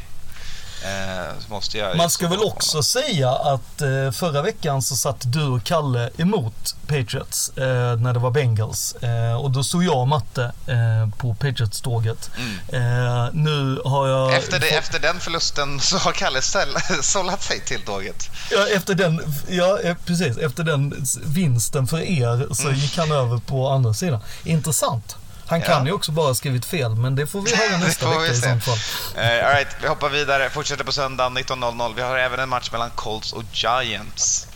Eh, 0.84 1.98
Man 1.98 2.10
ska 2.10 2.28
väl 2.28 2.40
också 2.40 2.84
säga 2.84 3.30
att 3.32 3.82
eh, 3.82 4.12
förra 4.12 4.42
veckan 4.42 4.82
så 4.82 4.96
satt 4.96 5.18
du 5.34 5.44
och 5.48 5.64
Kalle 5.64 6.10
emot 6.18 6.76
Patriots 6.88 7.50
eh, 7.58 7.96
när 8.00 8.14
det 8.14 8.20
var 8.20 8.32
Bengals. 8.32 8.96
Eh, 8.96 9.36
och 9.36 9.52
då 9.52 9.64
stod 9.64 9.84
jag 9.84 9.98
och 9.98 10.08
Matte 10.08 10.52
eh, 10.68 11.10
på 11.18 11.34
Patriots-tåget. 11.34 12.30
Eh, 12.70 13.28
nu 13.34 13.82
har 13.86 14.08
jag... 14.08 14.28
Mm. 14.28 14.40
Efter, 14.40 14.60
det, 14.60 14.66
fått- 14.68 14.78
efter 14.80 15.00
den 15.00 15.20
förlusten 15.20 15.80
så 15.80 15.98
har 15.98 16.12
Kalle 16.12 16.42
sållat 17.02 17.44
sig 17.44 17.60
till 17.66 17.82
tåget. 17.82 18.30
Ja, 18.52 18.68
efter 18.68 18.96
den, 18.96 19.36
ja, 19.50 19.78
precis. 20.06 20.38
Efter 20.38 20.64
den 20.64 21.06
vinsten 21.26 21.88
för 21.88 22.00
er 22.02 22.54
så 22.54 22.72
gick 22.72 22.98
han 22.98 23.12
över 23.12 23.38
på 23.38 23.70
andra 23.70 23.94
sidan. 23.94 24.20
Intressant. 24.44 25.16
Han 25.52 25.60
Mm. 25.60 25.72
Ja. 25.72 25.78
kan 25.78 25.86
ju 25.86 25.92
också 25.92 26.12
bara 26.12 26.34
skrivit 26.36 26.66
fel, 26.66 26.96
men 26.96 27.16
det 27.16 27.28
får 27.28 27.42
vi 27.42 27.56
höra 27.56 27.78
nästa 27.86 28.10
vecka 28.10 28.26
i 28.34 28.36
sånt 28.36 28.64
fall. 28.64 28.78
Eh, 29.16 29.46
all 29.48 29.54
right, 29.54 29.68
vi 29.82 29.88
hoppar 29.88 30.10
vidare. 30.10 30.50
Fortsätter 30.50 30.84
på 30.84 30.92
söndagen 30.92 31.38
19.00. 31.38 31.94
Vi 31.96 32.02
har 32.02 32.18
även 32.18 32.40
en 32.40 32.50
match 32.50 32.72
mellan 32.72 32.90
Colts 32.96 33.34
och 33.34 33.44
Giants. 33.54 34.48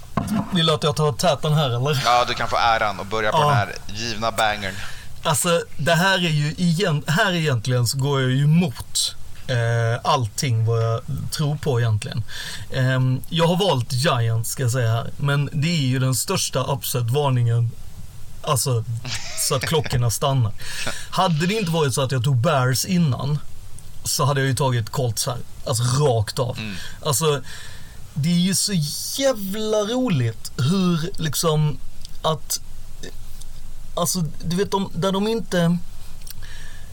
Vill 0.54 0.66
du 0.66 0.74
att 0.74 0.84
jag 0.84 0.96
tar 0.96 1.12
täten 1.12 1.54
här 1.54 1.66
eller? 1.70 2.02
Ja, 2.06 2.26
du 2.28 2.34
kan 2.34 2.48
få 2.48 2.58
äran 2.58 3.00
och 3.00 3.06
börja 3.06 3.32
på 3.32 3.38
Ja. 3.38 3.48
den 3.48 3.56
här 3.58 3.76
givna 3.88 4.32
bangern. 4.32 4.74
Alltså, 5.24 5.64
det 5.78 5.94
här 5.96 6.16
är 6.16 6.30
ju 6.30 6.54
igen, 6.58 7.04
här 7.08 7.34
egentligen 7.34 7.88
så 7.88 7.98
går 7.98 8.22
jag 8.22 8.32
ju 8.32 8.44
emot 8.44 9.16
eh, 9.48 9.56
allting 10.12 10.66
vad 10.66 10.84
jag 10.84 11.02
tror 11.32 11.56
på 11.56 11.80
egentligen. 11.80 12.24
Ehm, 12.74 13.22
jag 13.30 13.48
har 13.48 13.56
valt 13.68 13.94
Giants 13.94 14.50
ska 14.50 14.64
jag 14.64 14.72
säga 14.72 14.92
här, 14.94 15.10
men 15.18 15.50
det 15.54 15.68
är 15.68 15.88
ju 15.88 16.00
den 16.00 16.16
största 16.16 16.64
upset-varningen 16.64 17.72
Alltså, 18.48 18.84
så 19.48 19.56
att 19.56 19.62
klockorna 19.62 20.12
stannar. 20.12 20.52
Hade 21.10 21.46
det 21.46 21.54
inte 21.54 21.72
varit 21.72 21.94
så 21.94 22.02
att 22.02 22.12
jag 22.12 22.24
tog 22.24 22.38
Bears 22.38 22.86
innan, 22.86 23.40
så 24.04 24.26
hade 24.26 24.40
jag 24.40 24.48
ju 24.48 24.56
tagit 24.56 24.90
Colts 24.90 25.26
här. 25.26 25.38
Alltså 25.66 25.84
rakt 25.84 26.40
av. 26.40 26.58
Alltså, 27.06 27.42
det 28.14 28.30
är 28.30 28.40
ju 28.40 28.56
så 28.56 28.74
jävla 29.22 29.78
roligt 29.78 30.52
hur 30.58 31.22
liksom 31.22 31.78
att 32.22 32.60
Alltså, 33.96 34.24
du 34.44 34.56
vet, 34.56 34.72
de, 34.72 34.90
där 34.96 35.12
de 35.12 35.28
inte... 35.28 35.78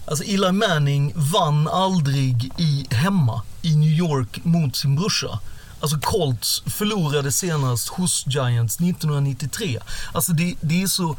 Alltså, 0.05 0.25
Eli 0.25 0.53
Manning 0.53 1.13
vann 1.17 1.69
aldrig 1.69 2.51
i, 2.59 2.87
hemma 2.91 3.43
i 3.63 3.77
New 3.77 3.91
York 3.91 4.45
mot 4.45 4.77
sin 4.77 4.97
brorsa. 4.97 5.41
Alltså, 5.83 5.99
Colts 6.01 6.63
förlorade 6.67 7.33
senast 7.33 7.89
hos 7.89 8.25
Giants 8.27 8.77
1993. 8.81 9.79
Alltså, 10.13 10.33
det, 10.33 10.55
det 10.61 10.83
är 10.83 10.87
så 10.87 11.17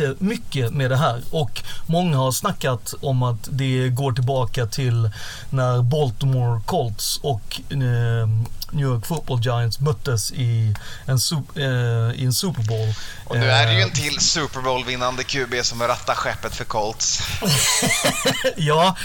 jättemycket 0.00 0.70
med 0.72 0.90
det 0.90 0.96
här. 0.96 1.22
Och 1.30 1.62
många 1.86 2.16
har 2.16 2.32
snackat 2.32 2.94
om 3.00 3.22
att 3.22 3.48
det 3.50 3.88
går 3.88 4.12
tillbaka 4.12 4.66
till 4.66 5.10
när 5.50 5.82
Baltimore 5.82 6.60
Colts 6.66 7.20
och 7.22 7.60
eh, 7.70 8.28
New 8.70 8.86
York 8.86 9.06
Football 9.06 9.40
Giants 9.40 9.80
möttes 9.80 10.32
i 10.32 10.74
en, 11.06 11.18
eh, 11.56 12.20
i 12.20 12.24
en 12.24 12.32
Super 12.32 12.62
Bowl. 12.62 12.94
Och 13.24 13.36
nu 13.38 13.50
är 13.50 13.66
det 13.66 13.72
ju 13.72 13.78
Eh, 13.78 13.84
en 13.84 13.90
till 13.90 14.20
Super 14.20 14.60
Bowl-vinnande 14.60 15.24
QB 15.24 15.54
som 15.62 15.82
rattar 15.82 16.14
skeppet 16.14 16.54
för 16.54 16.64
Colts. 16.64 17.20
Ja, 18.56 18.96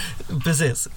precis. 0.44 0.88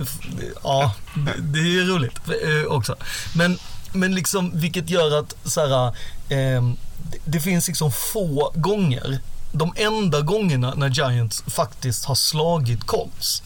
Ja, 0.63 0.93
det- 1.39 1.59
är 1.59 1.63
ju 1.63 1.85
roligt 1.87 2.19
eh, 2.27 2.71
också. 2.71 2.95
Men, 3.35 3.57
men 3.93 4.15
liksom, 4.15 4.51
vilket 4.53 4.89
gör 4.89 5.19
att 5.19 5.35
så 5.45 5.61
här, 5.67 5.93
det- 6.27 7.19
det 7.25 7.39
finns 7.39 7.67
liksom 7.67 7.91
få 7.91 8.51
gånger, 8.55 9.19
de 9.53 9.73
enda 9.75 10.21
gångerna 10.21 10.73
när 10.73 10.89
Giants 10.89 11.43
faktiskt 11.47 12.05
har 12.05 12.15
slagit 12.15 12.83
Colts, 12.83 13.43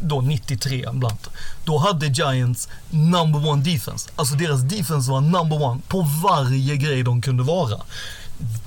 då 0.00 0.20
93 0.20 0.86
bland 0.92 1.18
då 1.64 1.78
hade 1.78 2.06
Giants 2.06 2.68
number 2.90 3.48
one 3.48 3.62
defense. 3.62 4.10
Alltså 4.16 4.34
deras 4.34 4.60
defense 4.60 5.10
var 5.10 5.20
number 5.20 5.62
one 5.62 5.80
på 5.88 6.02
varje 6.22 6.76
grej 6.76 7.02
de 7.02 7.22
kunde 7.22 7.42
vara. 7.42 7.80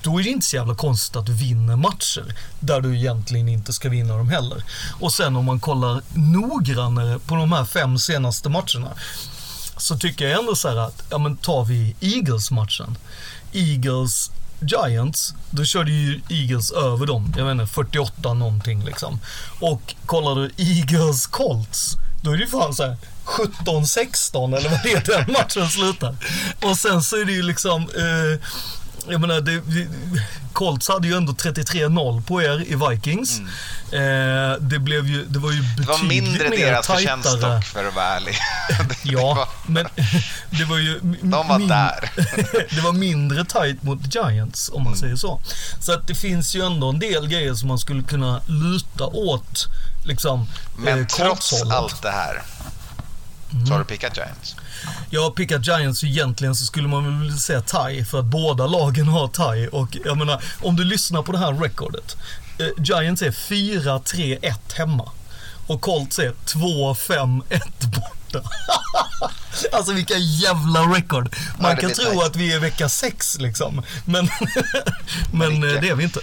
Då 0.01 0.19
är 0.19 0.23
det 0.23 0.29
inte 0.29 0.45
så 0.45 0.55
jävla 0.55 0.75
konstigt 0.75 1.15
att 1.15 1.25
du 1.25 1.33
vinner 1.33 1.75
matcher 1.75 2.35
där 2.59 2.81
du 2.81 2.97
egentligen 2.97 3.49
inte 3.49 3.73
ska 3.73 3.89
vinna 3.89 4.17
dem 4.17 4.29
heller. 4.29 4.63
Och 4.99 5.13
sen 5.13 5.35
om 5.35 5.45
man 5.45 5.59
kollar 5.59 6.01
noggrannare 6.13 7.19
på 7.19 7.35
de 7.35 7.51
här 7.51 7.65
fem 7.65 7.99
senaste 7.99 8.49
matcherna 8.49 8.89
så 9.77 9.97
tycker 9.97 10.27
jag 10.27 10.39
ändå 10.39 10.55
så 10.55 10.69
här 10.69 10.77
att, 10.77 11.03
ja 11.09 11.17
men 11.17 11.37
tar 11.37 11.65
vi 11.65 11.95
Eagles-matchen. 11.99 12.97
Eagles 13.53 14.31
Giants, 14.67 15.33
då 15.49 15.63
körde 15.63 15.91
ju 15.91 16.21
Eagles 16.29 16.71
över 16.71 17.05
dem, 17.05 17.33
jag 17.37 17.45
vet 17.45 17.51
inte, 17.51 17.73
48 17.73 18.33
någonting 18.33 18.85
liksom. 18.85 19.19
Och 19.59 19.95
kollar 20.05 20.35
du 20.35 20.51
Eagles 20.57 21.27
Colts, 21.27 21.95
då 22.21 22.31
är 22.31 22.37
det 22.37 22.43
ju 22.43 22.49
fan 22.49 22.73
såhär, 22.73 22.97
17-16 23.25 24.57
eller 24.57 24.69
vad 24.69 24.79
det 24.83 24.91
är 24.93 25.03
den 25.17 25.33
matchen 25.33 25.69
slutar. 25.69 26.15
Och 26.63 26.77
sen 26.77 27.03
så 27.03 27.15
är 27.15 27.25
det 27.25 27.31
ju 27.31 27.41
liksom, 27.41 27.81
eh, 27.81 28.39
jag 29.09 29.21
menar, 29.21 29.41
det, 29.41 29.61
Colts 30.53 30.87
hade 30.87 31.07
ju 31.07 31.17
ändå 31.17 31.33
33-0 31.33 32.23
på 32.23 32.41
er 32.41 32.61
i 32.67 32.75
Vikings. 32.89 33.39
Eh, 33.91 34.59
det 34.59 34.79
blev 34.79 35.07
ju, 35.07 35.25
det 35.25 35.39
var 35.39 35.51
ju 35.51 35.61
Det 35.61 35.83
var 35.87 35.93
betydligt 35.97 36.23
mindre 36.23 36.49
mer 36.49 36.57
deras 36.57 36.87
förtjänst 36.87 37.29
tajtare. 37.31 37.55
dock, 37.55 37.63
för 37.65 37.85
att 37.87 37.95
vara 37.95 38.05
ärlig. 38.05 38.35
Ja, 39.03 39.33
var- 39.33 39.47
men 39.71 39.85
det 40.49 40.65
var 40.65 40.77
ju... 40.77 40.99
De 41.21 41.47
var 41.47 41.59
min- 41.59 41.67
där. 41.67 42.11
det 42.75 42.81
var 42.81 42.91
mindre 42.93 43.45
tight 43.45 43.83
mot 43.83 44.15
Giants, 44.15 44.69
om 44.73 44.83
man 44.83 44.95
säger 44.95 45.15
så. 45.15 45.41
Så 45.79 45.93
att 45.93 46.07
det 46.07 46.15
finns 46.15 46.55
ju 46.55 46.65
ändå 46.65 46.89
en 46.89 46.99
del 46.99 47.27
grejer 47.27 47.53
som 47.53 47.67
man 47.67 47.79
skulle 47.79 48.03
kunna 48.03 48.41
luta 48.47 49.05
åt, 49.05 49.67
liksom, 50.05 50.47
Men 50.77 50.99
eh, 50.99 51.05
trots 51.07 51.53
allt 51.71 52.01
det 52.01 52.11
här 52.11 52.41
Mm. 53.53 53.65
så 53.65 53.71
har 53.73 53.79
du 53.79 53.85
pickat 53.85 54.17
Giants. 54.17 54.55
Jag 55.09 55.23
har 55.23 55.31
pickat 55.31 55.67
Giants 55.67 56.03
egentligen 56.03 56.55
så 56.55 56.65
skulle 56.65 56.87
man 56.87 57.03
väl 57.05 57.19
vilja 57.19 57.37
säga 57.37 57.61
tie 57.61 58.05
för 58.05 58.19
att 58.19 58.25
båda 58.25 58.67
lagen 58.67 59.07
har 59.07 59.27
tie 59.27 59.67
och 59.67 59.97
jag 60.05 60.17
menar 60.17 60.43
om 60.61 60.75
du 60.75 60.83
lyssnar 60.83 61.21
på 61.21 61.31
det 61.31 61.37
här 61.37 61.53
recordet. 61.53 62.17
Eh, 62.59 62.67
Giants 62.83 63.21
är 63.21 63.31
4-3-1 63.31 64.53
hemma 64.77 65.11
och 65.67 65.81
Colts 65.81 66.19
är 66.19 66.33
2-5-1 66.45 67.61
borta. 67.85 68.49
alltså 69.71 69.93
vilka 69.93 70.17
jävla 70.17 70.79
record. 70.81 71.35
Man 71.59 71.71
Ja, 71.71 71.77
kan 71.77 71.91
tro 71.91 72.11
tight. 72.11 72.23
att 72.23 72.35
vi 72.35 72.53
är 72.53 72.59
vecka 72.59 72.89
6 72.89 73.37
liksom. 73.39 73.83
Men, 74.05 74.29
men 75.33 75.51
eh, 75.75 75.81
det 75.81 75.89
är 75.89 75.95
vi 75.95 76.03
inte. 76.03 76.19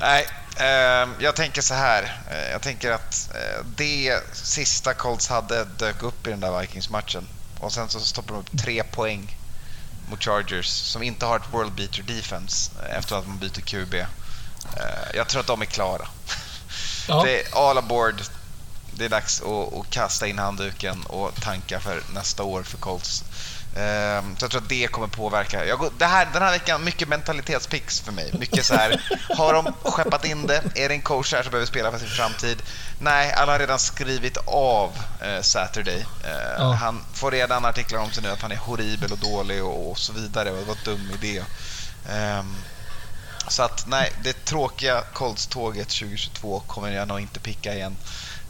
Nej, 0.00 0.26
eh, 0.56 1.08
jag 1.18 1.36
tänker 1.36 1.62
så 1.62 1.74
här. 1.74 2.02
Eh, 2.30 2.50
jag 2.52 2.62
tänker 2.62 2.90
att 2.90 3.30
eh, 3.34 3.64
det 3.76 4.18
sista 4.32 4.94
Colts 4.94 5.28
hade 5.28 5.64
dök 5.78 6.02
upp 6.02 6.26
i 6.26 6.30
den 6.30 6.40
där 6.40 6.60
Vikings-matchen. 6.60 7.26
Och 7.60 7.72
sen 7.72 7.88
så 7.88 8.00
stoppar 8.00 8.34
de 8.34 8.40
upp 8.40 8.58
tre 8.58 8.82
poäng 8.82 9.36
mot 10.10 10.24
Chargers 10.24 10.66
som 10.66 11.02
inte 11.02 11.26
har 11.26 11.36
ett 11.36 11.52
world 11.52 11.72
beater 11.72 12.02
defense 12.02 12.70
eh, 12.82 12.98
efter 12.98 13.16
att 13.16 13.26
man 13.26 13.38
byter 13.38 13.60
QB. 13.60 13.94
Eh, 13.94 14.06
jag 15.14 15.28
tror 15.28 15.40
att 15.40 15.46
de 15.46 15.62
är 15.62 15.66
klara. 15.66 16.08
Ja. 17.08 17.22
Det 17.22 17.42
är 17.42 17.70
all 17.70 17.78
aboard. 17.78 18.22
Det 18.94 19.04
är 19.04 19.08
dags 19.08 19.40
att, 19.42 19.74
att 19.74 19.90
kasta 19.90 20.26
in 20.26 20.38
handduken 20.38 21.02
och 21.02 21.34
tanka 21.40 21.80
för 21.80 22.02
nästa 22.14 22.42
år 22.42 22.62
för 22.62 22.78
Colts. 22.78 23.24
Ehm, 23.76 24.36
Så 24.36 24.44
jag 24.44 24.50
tror 24.50 24.62
att 24.62 24.68
det 24.68 24.86
kommer 24.86 25.08
påverka. 25.08 25.64
Jag 25.66 25.78
går, 25.78 25.90
det 25.98 26.04
här, 26.06 26.28
den 26.32 26.42
här 26.42 26.50
veckan, 26.52 26.84
mycket 26.84 27.08
mentalitetspix 27.08 28.00
för 28.00 28.12
mig. 28.12 28.30
Mycket 28.38 28.66
så 28.66 28.74
här, 28.74 29.00
har 29.36 29.52
de 29.54 29.72
skeppat 29.82 30.24
in 30.24 30.46
det? 30.46 30.62
Är 30.74 30.88
det 30.88 30.94
en 30.94 31.02
coach 31.02 31.32
här 31.32 31.42
som 31.42 31.50
behöver 31.50 31.66
spela 31.66 31.90
för 31.92 31.98
sin 31.98 32.08
framtid? 32.08 32.62
Nej, 32.98 33.32
alla 33.32 33.52
har 33.52 33.58
redan 33.58 33.78
skrivit 33.78 34.36
av 34.46 34.90
eh, 35.22 35.40
Saturday. 35.42 36.06
Eh, 36.24 36.30
Ja. 36.58 36.72
Han 36.72 37.04
får 37.14 37.30
redan 37.30 37.64
artiklar 37.64 37.98
om 38.00 38.10
sig 38.12 38.22
nu 38.22 38.30
att 38.30 38.42
han 38.42 38.52
är 38.52 38.56
horribel 38.56 39.12
och 39.12 39.18
dålig 39.18 39.64
och, 39.64 39.90
och 39.90 39.98
så 39.98 40.12
vidare 40.12 40.50
och 40.50 40.56
det 40.56 40.64
var 40.64 40.74
en 40.74 40.84
dum 40.84 41.10
idé. 41.22 41.42
Ehm, 42.10 42.54
Så 43.48 43.62
att 43.62 43.86
nej, 43.86 44.12
det 44.22 44.44
tråkiga 44.44 45.02
Colts-tåget 45.12 45.88
2022 45.88 46.60
kommer 46.66 46.88
jag 46.92 47.08
nog 47.08 47.20
inte 47.20 47.40
picka 47.40 47.74
igen. 47.74 47.96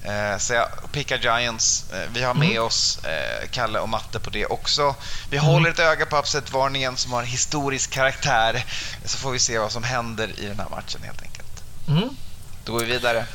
Eh, 0.04 0.38
så 0.38 0.52
jag 0.52 0.68
pickar 0.92 1.18
Giants. 1.18 1.84
Eh, 1.92 2.08
vi 2.12 2.22
har 2.22 2.34
med 2.34 2.48
Mm. 2.50 2.62
oss 2.62 2.98
eh, 3.04 3.48
Kalle 3.50 3.78
och 3.78 3.88
Matte 3.88 4.20
på 4.20 4.30
det 4.30 4.46
också. 4.46 4.94
Vi 5.30 5.36
Mm. 5.36 5.50
håller 5.50 5.70
ett 5.70 5.78
öga 5.78 6.06
på 6.06 6.16
upset-varningen 6.18 6.96
som 6.96 7.12
har 7.12 7.22
historisk 7.22 7.90
karaktär. 7.90 8.64
Så 9.04 9.18
får 9.18 9.30
vi 9.32 9.38
se 9.38 9.58
vad 9.58 9.72
som 9.72 9.82
händer 9.84 10.40
i 10.40 10.46
den 10.46 10.58
här 10.58 10.68
matchen 10.70 11.00
helt 11.04 11.22
enkelt. 11.22 11.62
Mm. 11.88 12.08
Då 12.64 12.72
går 12.72 12.80
vi 12.80 12.86
vidare. 12.86 13.26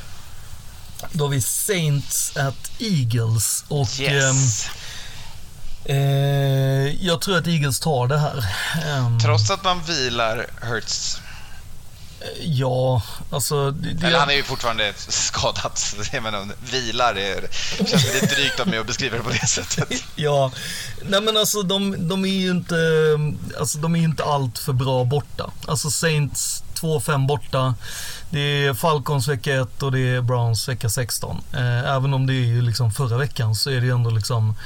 Då 1.12 1.24
har 1.24 1.28
vi 1.30 1.42
Saints 1.42 2.36
at 2.36 2.70
Eagles 2.78 3.64
och 3.68 4.00
Yes. 4.00 4.66
ehm, 5.84 5.96
eh, 5.96 7.04
jag 7.06 7.20
tror 7.20 7.36
att 7.38 7.46
Eagles 7.46 7.80
tar 7.80 8.06
det 8.06 8.18
här. 8.18 8.44
Ehm, 8.86 9.20
Trots 9.20 9.50
att 9.50 9.64
man 9.64 9.82
vilar 9.84 10.46
Hurts. 10.62 11.20
Ja, 12.40 13.02
alltså... 13.30 13.70
Det, 13.70 13.92
det, 13.92 14.06
Eller 14.06 14.18
han 14.18 14.30
är 14.30 14.34
ju 14.34 14.42
fortfarande 14.42 14.92
skadad. 14.96 15.72
så 15.78 15.96
Jag 16.12 16.22
menar, 16.22 16.48
vilar 16.70 17.14
är, 17.14 17.48
känns 17.76 18.14
lite 18.14 18.34
drygt 18.34 18.60
av 18.60 18.68
mig 18.68 18.78
att 18.78 18.86
beskriva 18.86 19.16
det 19.16 19.22
på 19.22 19.30
det 19.30 19.46
sättet. 19.46 19.88
Ja, 20.16 20.52
nej 21.02 21.20
men 21.20 21.36
alltså 21.36 21.62
de, 21.62 22.08
de 22.08 22.24
är 22.24 22.28
ju 22.28 22.50
inte, 22.50 22.76
alltså 23.58 23.78
de 23.78 23.96
är 23.96 24.00
inte 24.00 24.24
allt 24.24 24.58
för 24.58 24.72
bra 24.72 25.04
borta. 25.04 25.50
Alltså 25.66 25.90
Saints 25.90 26.62
2-5 26.80 27.26
borta. 27.26 27.74
Det 28.30 28.40
är 28.40 28.74
Falcons 28.74 29.28
vecka 29.28 29.60
1 29.60 29.82
och 29.82 29.92
det 29.92 30.00
är 30.00 30.20
Browns 30.20 30.68
vecka 30.68 30.88
16. 30.88 31.44
Eh, 31.52 31.90
även 31.96 32.14
om 32.14 32.26
det 32.26 32.32
är 32.32 32.46
ju 32.46 32.62
liksom 32.62 32.92
förra 32.92 33.16
veckan 33.16 33.54
så 33.54 33.70
är 33.70 33.80
det 33.80 33.86
ju 33.86 33.94
ändå 33.94 34.10
liksom... 34.10 34.56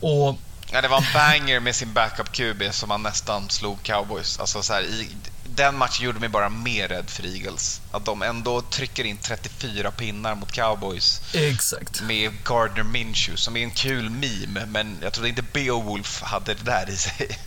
Och 0.00 0.38
Ja, 0.74 0.80
det 0.80 0.88
var 0.88 0.96
en 0.96 1.04
banger 1.14 1.60
med 1.60 1.74
sin 1.74 1.92
backup 1.92 2.32
QB 2.32 2.62
som 2.70 2.90
han 2.90 3.02
nästan 3.02 3.50
slog 3.50 3.82
cowboys. 3.82 4.38
Alltså 4.38 4.62
så 4.62 4.72
här, 4.72 4.82
i, 4.82 5.08
den 5.54 5.76
matchen 5.76 6.06
gjorde 6.06 6.20
mig 6.20 6.28
bara 6.28 6.48
mer 6.48 6.88
rädd 6.88 7.10
för 7.10 7.26
Eagles. 7.26 7.80
Att 7.90 8.04
de 8.04 8.22
ändå 8.22 8.60
trycker 8.60 9.04
in 9.04 9.16
34 9.16 9.90
pinnar 9.90 10.34
mot 10.34 10.52
cowboys 10.52 11.20
exakt. 11.34 12.02
med 12.02 12.44
Gardner 12.44 12.82
Minshew 12.82 13.36
som 13.36 13.56
är 13.56 13.62
en 13.62 13.70
kul 13.70 14.10
meme, 14.10 14.66
men 14.66 14.96
jag 15.02 15.12
trodde 15.12 15.28
inte 15.28 15.42
Beowulf 15.52 16.22
hade 16.22 16.54
det 16.54 16.64
där 16.64 16.90
i 16.90 16.96
sig. 16.96 17.28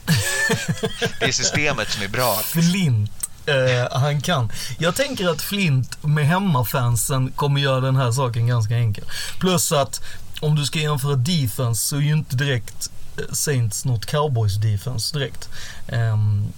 det 1.20 1.26
är 1.26 1.32
systemet 1.32 1.92
som 1.92 2.04
är 2.04 2.08
bra. 2.08 2.36
Flint, 2.36 3.30
eh, 3.46 4.00
han 4.00 4.22
kan. 4.22 4.52
Jag 4.80 4.96
tänker 4.96 5.28
att 5.28 5.42
Flint 5.42 6.04
med 6.04 6.28
hemmafansen 6.28 7.32
kommer 7.32 7.62
göra 7.62 7.82
den 7.82 7.96
här 7.96 8.12
saken 8.12 8.48
ganska 8.48 8.76
enkel. 8.76 9.06
Plus 9.40 9.72
att 9.72 10.02
om 10.42 10.56
du 10.56 10.66
ska 10.66 10.80
jämföra 10.80 11.16
defense 11.16 11.88
så 11.88 11.96
är 11.96 12.02
ju 12.02 12.14
inte 12.14 12.36
direkt 12.36 12.90
eh, 13.18 13.34
Saints 13.34 13.86
något 13.86 14.06
cowboys 14.06 14.56
defense 14.56 15.18
direkt. 15.18 15.50
Ehm, 15.88 16.54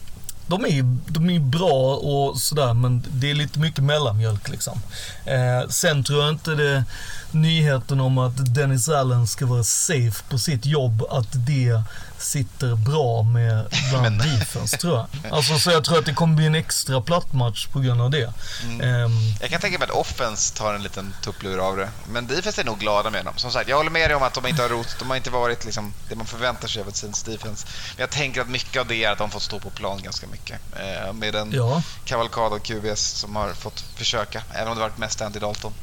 de 0.47 0.65
är 0.65 0.69
ju 0.69 0.83
de 1.07 1.29
är 1.29 1.39
bra 1.39 1.95
och 1.95 2.37
sådär 2.37 2.73
men 2.73 3.03
det 3.11 3.31
är 3.31 3.35
lite 3.35 3.59
mycket 3.59 3.83
mellanmjölk 3.83 4.49
liksom. 4.49 4.81
Eh, 5.25 5.69
sen 5.69 6.03
tror 6.03 6.23
jag 6.23 6.29
inte 6.29 6.55
det 6.55 6.83
nyheten 7.31 7.99
om 7.99 8.17
att 8.17 8.55
Dennis 8.55 8.89
Allen 8.89 9.27
ska 9.27 9.45
vara 9.45 9.63
safe 9.63 10.23
på 10.29 10.37
sitt 10.37 10.65
jobb, 10.65 11.03
att 11.09 11.27
det 11.31 11.83
sitter 12.19 12.75
bra 12.75 13.23
med 13.23 13.67
bland 13.89 14.21
defense 14.21 14.77
tror 14.77 14.95
jag. 14.97 15.33
Alltså 15.33 15.59
så 15.59 15.71
jag 15.71 15.83
tror 15.83 15.99
att 15.99 16.05
det 16.05 16.13
kommer 16.13 16.35
bli 16.35 16.45
en 16.45 16.55
extra 16.55 17.01
platt 17.01 17.33
match 17.33 17.67
på 17.67 17.79
grund 17.79 18.01
av 18.01 18.09
det. 18.09 18.33
Ehm, 18.81 19.11
Jag 19.41 19.49
kan 19.49 19.61
tänka 19.61 19.79
mig 19.79 19.85
att 19.85 19.95
offense 19.95 20.55
tar 20.55 20.73
en 20.73 20.83
liten 20.83 21.13
tupplur 21.21 21.57
av 21.57 21.77
det. 21.77 21.89
Men 22.09 22.27
defense 22.27 22.61
är 22.61 22.65
nog 22.65 22.79
glada 22.79 23.09
med 23.09 23.25
dem. 23.25 23.33
Som 23.37 23.51
sagt, 23.51 23.69
jag 23.69 23.77
håller 23.77 23.91
med 23.91 24.09
dig 24.09 24.15
om 24.15 24.23
att 24.23 24.33
de 24.33 24.47
inte 24.47 24.61
har 24.61 24.69
rot. 24.69 24.95
De 24.99 25.09
har 25.09 25.17
inte 25.17 25.29
varit 25.29 25.65
liksom, 25.65 25.93
det 26.09 26.15
man 26.15 26.25
förväntar 26.25 26.67
sig 26.67 26.81
av 26.81 26.87
ett 26.87 26.95
Saints 26.95 27.23
defense. 27.23 27.67
Men 27.95 28.01
jag 28.01 28.09
tänker 28.09 28.41
att 28.41 28.49
mycket 28.49 28.81
av 28.81 28.87
det 28.87 29.03
är 29.03 29.11
att 29.11 29.17
de 29.17 29.29
fått 29.31 29.43
stå 29.43 29.59
på 29.59 29.69
plan 29.69 30.01
ganska 30.03 30.27
mycket. 30.27 30.59
Eh, 30.79 31.13
med 31.13 31.35
en 31.35 31.51
ja. 31.51 31.81
kavalkad 32.05 32.53
av 32.53 32.59
QBs 32.59 33.01
som 33.01 33.35
har 33.35 33.53
fått 33.53 33.83
försöka, 33.95 34.43
även 34.53 34.67
om 34.67 34.75
det 34.75 34.81
varit 34.81 34.97
mest 34.97 35.21
Andy 35.21 35.39
Dalton. 35.39 35.73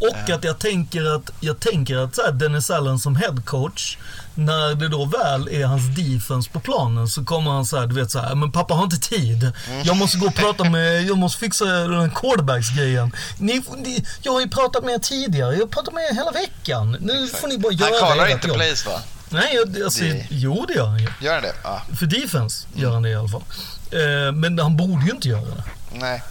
Och 0.00 0.30
att 0.34 0.44
jag 0.44 0.58
tänker 0.58 1.16
att, 1.16 1.30
jag 1.40 1.60
tänker 1.60 1.96
att 1.96 2.14
så 2.14 2.22
här, 2.22 2.32
Dennis 2.32 2.70
Allen 2.70 2.98
som 2.98 3.16
head 3.16 3.36
coach, 3.44 3.96
när 4.34 4.74
det 4.74 4.88
då 4.88 5.04
väl 5.04 5.48
är 5.48 5.64
hans 5.66 5.82
defense 5.96 6.50
på 6.50 6.60
planen 6.60 7.08
så 7.08 7.24
kommer 7.24 7.50
han 7.50 7.66
så 7.66 7.80
här, 7.80 7.86
du 7.86 7.94
vet 7.94 8.10
så 8.10 8.18
här, 8.18 8.34
men 8.34 8.52
pappa 8.52 8.74
har 8.74 8.84
inte 8.84 8.96
tid. 8.98 9.52
Jag 9.84 9.96
måste 9.96 10.18
gå 10.18 10.26
och 10.26 10.34
prata 10.34 10.64
med, 10.64 11.02
jag 11.04 11.18
måste 11.18 11.38
fixa 11.40 11.64
den 11.64 12.00
här 12.00 12.10
quarterbacks-grejen. 12.14 13.12
Ni, 13.38 13.62
ni, 13.76 14.04
jag 14.22 14.32
har 14.32 14.40
ju 14.40 14.48
pratat 14.48 14.84
med 14.84 14.94
er 14.94 14.98
tidigare, 14.98 15.54
jag 15.54 15.60
har 15.60 15.66
pratat 15.66 15.94
med 15.94 16.02
er 16.10 16.14
hela 16.14 16.30
veckan. 16.30 16.96
Nu 17.00 17.26
får 17.28 17.48
ni 17.48 17.58
bara 17.58 17.72
göra 17.72 17.90
Han 18.00 18.08
kallar 18.10 18.26
inte 18.28 18.48
jobb. 18.48 18.56
plays 18.56 18.86
va? 18.86 19.00
Nej, 19.28 19.54
jag, 19.54 19.82
alltså, 19.84 20.04
Det- 20.04 20.26
jo 20.30 20.64
det 20.68 20.74
gör 20.74 20.86
han 20.86 20.98
ju. 20.98 21.08
Gör 21.20 21.34
han 21.34 21.42
det? 21.42 21.54
Ja. 21.64 21.82
För 21.98 22.06
defense 22.06 22.66
gör 22.74 22.92
han 22.92 23.02
det 23.02 23.08
i 23.08 23.14
alla 23.14 23.28
fall. 23.28 23.42
Eh, 23.90 24.32
men 24.32 24.58
han 24.58 24.76
borde 24.76 25.04
ju 25.04 25.10
inte 25.10 25.28
göra 25.28 25.40
det. 25.44 25.62
Nej. 25.92 26.22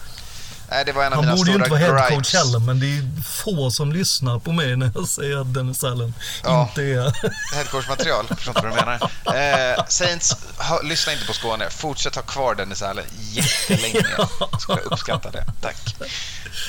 Nej, 0.74 0.86
det 0.86 0.92
var 0.92 1.04
en 1.04 1.14
av 1.14 1.26
Han 1.26 1.36
borde 1.38 1.52
ju 1.52 1.58
inte 1.58 1.70
vara 1.70 1.80
head 1.80 1.92
gripes. 1.94 2.10
coach 2.16 2.34
heller, 2.34 2.60
men 2.60 2.80
det 2.80 2.86
är 2.86 3.22
få 3.24 3.72
som 3.72 3.92
lyssnar 3.94 4.40
på 4.40 4.52
mig 4.52 4.76
när 4.76 4.92
jag 4.96 5.08
säger 5.08 5.38
att 5.42 5.54
Dennis 5.54 5.84
Allen 5.84 6.14
Ja. 6.44 6.62
inte 6.70 6.82
är... 6.84 7.14
Headcoach-material, 7.56 8.28
förstår 8.28 8.58
inte 8.58 8.62
vad 8.68 8.72
du 8.72 8.86
menar. 9.26 9.74
Eh, 9.78 9.86
Saints, 9.88 10.36
ha, 10.58 10.82
lyssna 10.82 11.14
inte 11.14 11.26
på 11.26 11.34
Skåne. 11.34 11.70
Fortsätt 11.70 12.16
ha 12.16 12.22
kvar 12.22 12.56
Dennis 12.56 12.82
Allen 12.82 13.06
jättelänge. 13.20 14.04
Skulle 14.60 14.80
jag 14.84 14.92
uppskatta 14.92 15.32
det. 15.32 15.46
Tack. 15.62 15.96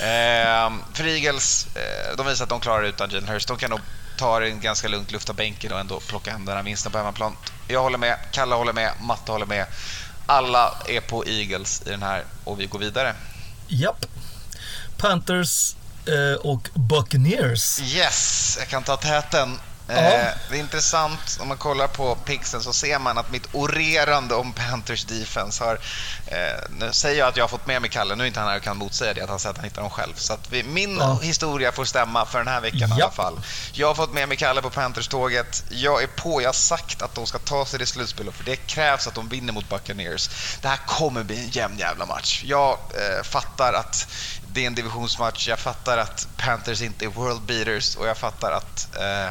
Eh, 0.01 0.73
för 0.95 1.07
Eagles, 1.07 1.67
eh, 1.77 2.17
de 2.17 2.27
visar 2.27 2.43
att 2.45 2.49
de 2.51 2.61
klarar 2.61 2.83
det 2.83 2.89
utan 2.89 3.11
Jalen 3.11 3.29
Hurst. 3.29 3.49
De 3.49 3.57
kan 3.57 3.71
nog 3.71 3.81
ta 4.19 4.41
det 4.41 4.51
ganska 4.51 4.89
lugnt, 4.89 5.13
lufta 5.13 5.33
bänken 5.33 5.73
och 5.73 5.81
ändå 5.81 6.01
plocka 6.01 6.31
hem 6.31 6.45
den 6.45 6.57
här 6.57 6.63
vinsten 6.63 6.93
på 6.93 6.99
hemmaplan. 6.99 7.37
Jag 7.69 7.83
håller 7.83 7.99
med, 7.99 8.17
Kalle 8.33 8.55
håller 8.55 8.73
med, 8.73 8.91
Matte 9.01 9.33
håller 9.33 9.47
med. 9.47 9.67
Alla 10.27 10.75
är 10.89 11.01
på 11.01 11.27
Eagles 11.27 11.83
i 11.87 11.91
den 11.91 12.03
här 12.03 12.25
och 12.45 12.61
vi 12.61 12.67
går 12.67 12.79
vidare. 12.79 13.15
Japp. 13.69 14.07
Panthers 14.97 15.77
eh, 16.07 16.41
och 16.41 16.69
Buccaneers. 16.75 17.81
Yes, 17.81 18.57
jag 18.59 18.69
kan 18.69 18.83
ta 18.83 18.97
täten. 18.97 19.59
Ja. 19.89 19.95
Eh, 19.95 20.27
det 20.51 20.57
är 20.57 20.61
intressant, 20.61 21.39
om 21.41 21.49
man 21.49 21.57
kollar 21.57 21.87
på 21.87 22.15
pixeln 22.15 22.63
så 22.63 22.73
ser 22.73 22.99
man 22.99 23.19
att 23.19 23.31
mitt 23.31 23.49
orerande 23.53 24.35
om 24.35 24.53
Panthers 24.53 25.05
defense 25.05 25.65
har... 25.65 25.79
Eh, 26.27 26.37
nu 26.71 26.93
säger 26.93 27.19
jag 27.19 27.29
att 27.29 27.37
jag 27.37 27.45
har 27.45 27.49
fått 27.49 27.67
med 27.67 27.81
mig 27.83 27.91
Kalle, 27.91 28.15
nu 28.17 28.23
är 28.25 28.29
inte 28.29 28.41
han 28.41 28.49
här 28.49 28.57
och 28.57 28.63
kan 28.63 28.77
motsäga 28.77 29.15
det, 29.15 29.23
att 29.23 29.29
han 29.31 29.39
säger 29.39 29.51
att 29.51 29.57
han 29.57 29.65
hittar 29.65 29.83
dem 29.83 29.91
själv. 29.91 30.13
Så 30.17 30.37
vi, 30.51 30.63
min 30.63 30.97
Ja. 30.99 31.19
historia 31.23 31.73
får 31.73 31.85
stämma 31.85 32.27
för 32.27 32.39
den 32.39 32.49
här 32.49 32.61
veckan 32.61 32.81
i 32.81 32.93
alla 32.93 32.99
Ja. 32.99 33.11
fall. 33.11 33.41
Jag 33.73 33.87
har 33.87 33.95
fått 33.95 34.13
med 34.13 34.29
mig 34.29 34.37
Kalle 34.37 34.63
på 34.63 34.71
Panthers-tåget. 34.71 35.65
Jag 35.71 36.03
är 36.03 36.07
på, 36.07 36.43
jag 36.43 36.49
har 36.49 36.53
sagt 36.53 37.03
att 37.03 37.15
de 37.15 37.27
ska 37.27 37.39
ta 37.39 37.67
sig 37.67 37.79
till 37.79 37.89
slutspelet 37.89 38.35
för 38.35 38.45
det 38.45 38.57
krävs 38.57 39.07
att 39.07 39.15
de 39.15 39.29
vinner 39.29 39.53
mot 39.53 39.69
Buccaneers. 39.69 40.31
Det 40.63 40.69
här 40.69 40.79
kommer 40.87 41.23
bli 41.23 41.39
en 41.45 41.49
jämn 41.51 41.79
jävla 41.79 42.07
match. 42.07 42.43
Jag 42.45 42.71
eh, 42.73 43.23
fattar 43.25 43.73
att 43.73 44.07
det 44.55 44.63
är 44.63 44.67
en 44.67 44.75
divisionsmatch. 44.75 45.49
Jag 45.49 45.59
fattar 45.59 45.99
att 45.99 46.29
Panthers 46.37 46.83
inte 46.83 47.05
är 47.05 47.09
world 47.09 47.43
beaters 47.43 47.97
och 47.97 48.07
jag 48.07 48.19
fattar 48.19 48.53
att 48.53 48.97
eh, 48.97 49.29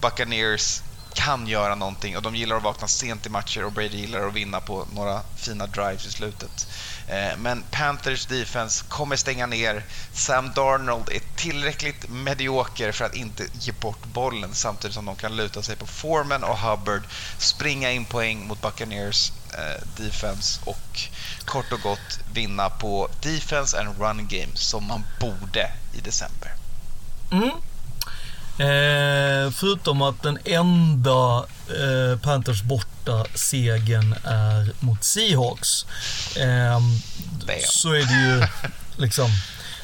Buccaneers 0.00 0.82
kan 1.14 1.46
göra 1.46 1.74
någonting 1.74 2.16
och 2.16 2.22
de 2.22 2.36
gillar 2.36 2.56
att 2.56 2.62
vakna 2.62 2.88
sent 2.88 3.26
i 3.26 3.28
matcher 3.28 3.64
och 3.64 3.72
Brady 3.72 3.96
gillar 3.96 4.26
att 4.28 4.32
vinna 4.34 4.60
på 4.60 4.86
några 4.92 5.22
fina 5.36 5.66
drives 5.66 6.06
i 6.06 6.10
slutet. 6.10 6.68
Eh, 7.06 7.36
Men 7.38 7.64
Panthers 7.70 8.26
defense 8.26 8.84
kommer 8.88 9.16
stänga 9.16 9.46
ner. 9.46 9.84
Sam 10.12 10.52
Darnold 10.54 11.08
är 11.08 11.20
tillräckligt 11.36 12.08
medioker 12.08 12.92
för 12.92 13.04
att 13.04 13.14
inte 13.14 13.46
ge 13.52 13.72
bort 13.72 14.06
bollen 14.06 14.54
samtidigt 14.54 14.94
som 14.94 15.04
de 15.04 15.16
kan 15.16 15.36
luta 15.36 15.62
sig 15.62 15.76
på 15.76 15.86
Foreman 15.86 16.44
och 16.44 16.58
Hubbard, 16.58 17.02
springa 17.38 17.90
in 17.90 18.04
poäng 18.04 18.46
mot 18.46 18.60
Buccaneers 18.60 19.32
eh, 19.58 20.04
defense 20.04 20.60
och 20.64 21.00
kort 21.44 21.72
och 21.72 21.80
gott 21.80 22.18
vinna 22.32 22.70
på 22.70 23.08
defense 23.22 23.80
and 23.80 24.00
run 24.00 24.28
game 24.28 24.54
som 24.54 24.84
man 24.84 25.04
borde 25.20 25.70
i 25.92 26.00
december. 26.00 26.52
Mm. 27.30 27.50
Eh, 28.60 29.50
förutom 29.50 30.02
att 30.02 30.22
den 30.22 30.38
enda 30.44 31.44
eh, 31.68 32.18
Panthers 32.18 32.62
borta 32.62 33.24
segern 33.34 34.14
är 34.24 34.72
mot 34.80 35.04
Seahawks. 35.04 35.86
Eh, 36.36 36.80
så 37.64 37.92
är 37.92 38.04
det 38.04 38.28
ju 38.28 38.46
liksom... 38.96 39.30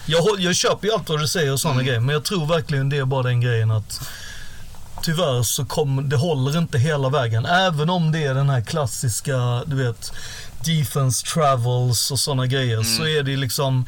Jag, 0.09 0.41
jag 0.41 0.57
köper 0.57 0.89
ju 0.89 0.95
allt 0.95 1.09
vad 1.09 1.21
du 1.21 1.29
säger 1.29 1.53
och 1.53 1.61
sådana 1.61 1.83
grejer, 1.83 2.01
men 2.01 2.13
jag 2.13 2.25
tror 2.25 2.47
verkligen 2.47 2.89
det 2.89 2.97
är 2.97 3.05
bara 3.05 3.23
den 3.23 3.41
grejen 3.41 3.71
att 3.71 4.01
tyvärr 5.07 5.43
så 5.43 5.65
kommer 5.65 6.03
det 6.03 6.17
håller 6.17 6.59
inte 6.59 6.79
hela 6.79 7.09
vägen. 7.09 7.47
Även 7.47 7.91
om 7.91 8.13
det 8.13 8.25
är 8.25 8.35
den 8.35 8.51
här 8.51 8.61
klassiska, 8.61 9.63
du 9.67 9.77
vet, 9.77 10.13
defense 10.65 11.27
travels 11.27 12.11
och 12.11 12.19
sådana 12.19 12.47
grejer, 12.47 12.83
så 12.83 13.07
är 13.07 13.23
det 13.23 13.37
liksom 13.37 13.87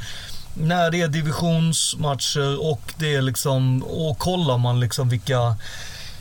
när 0.55 0.91
det 0.91 1.03
är 1.03 1.09
divisionsmatcher 1.09 2.71
och 2.71 2.93
det 2.99 3.15
är 3.15 3.23
liksom, 3.23 3.83
och 3.83 4.19
kollar 4.19 4.59
man 4.59 4.81
liksom 4.81 5.09
vilka 5.09 5.57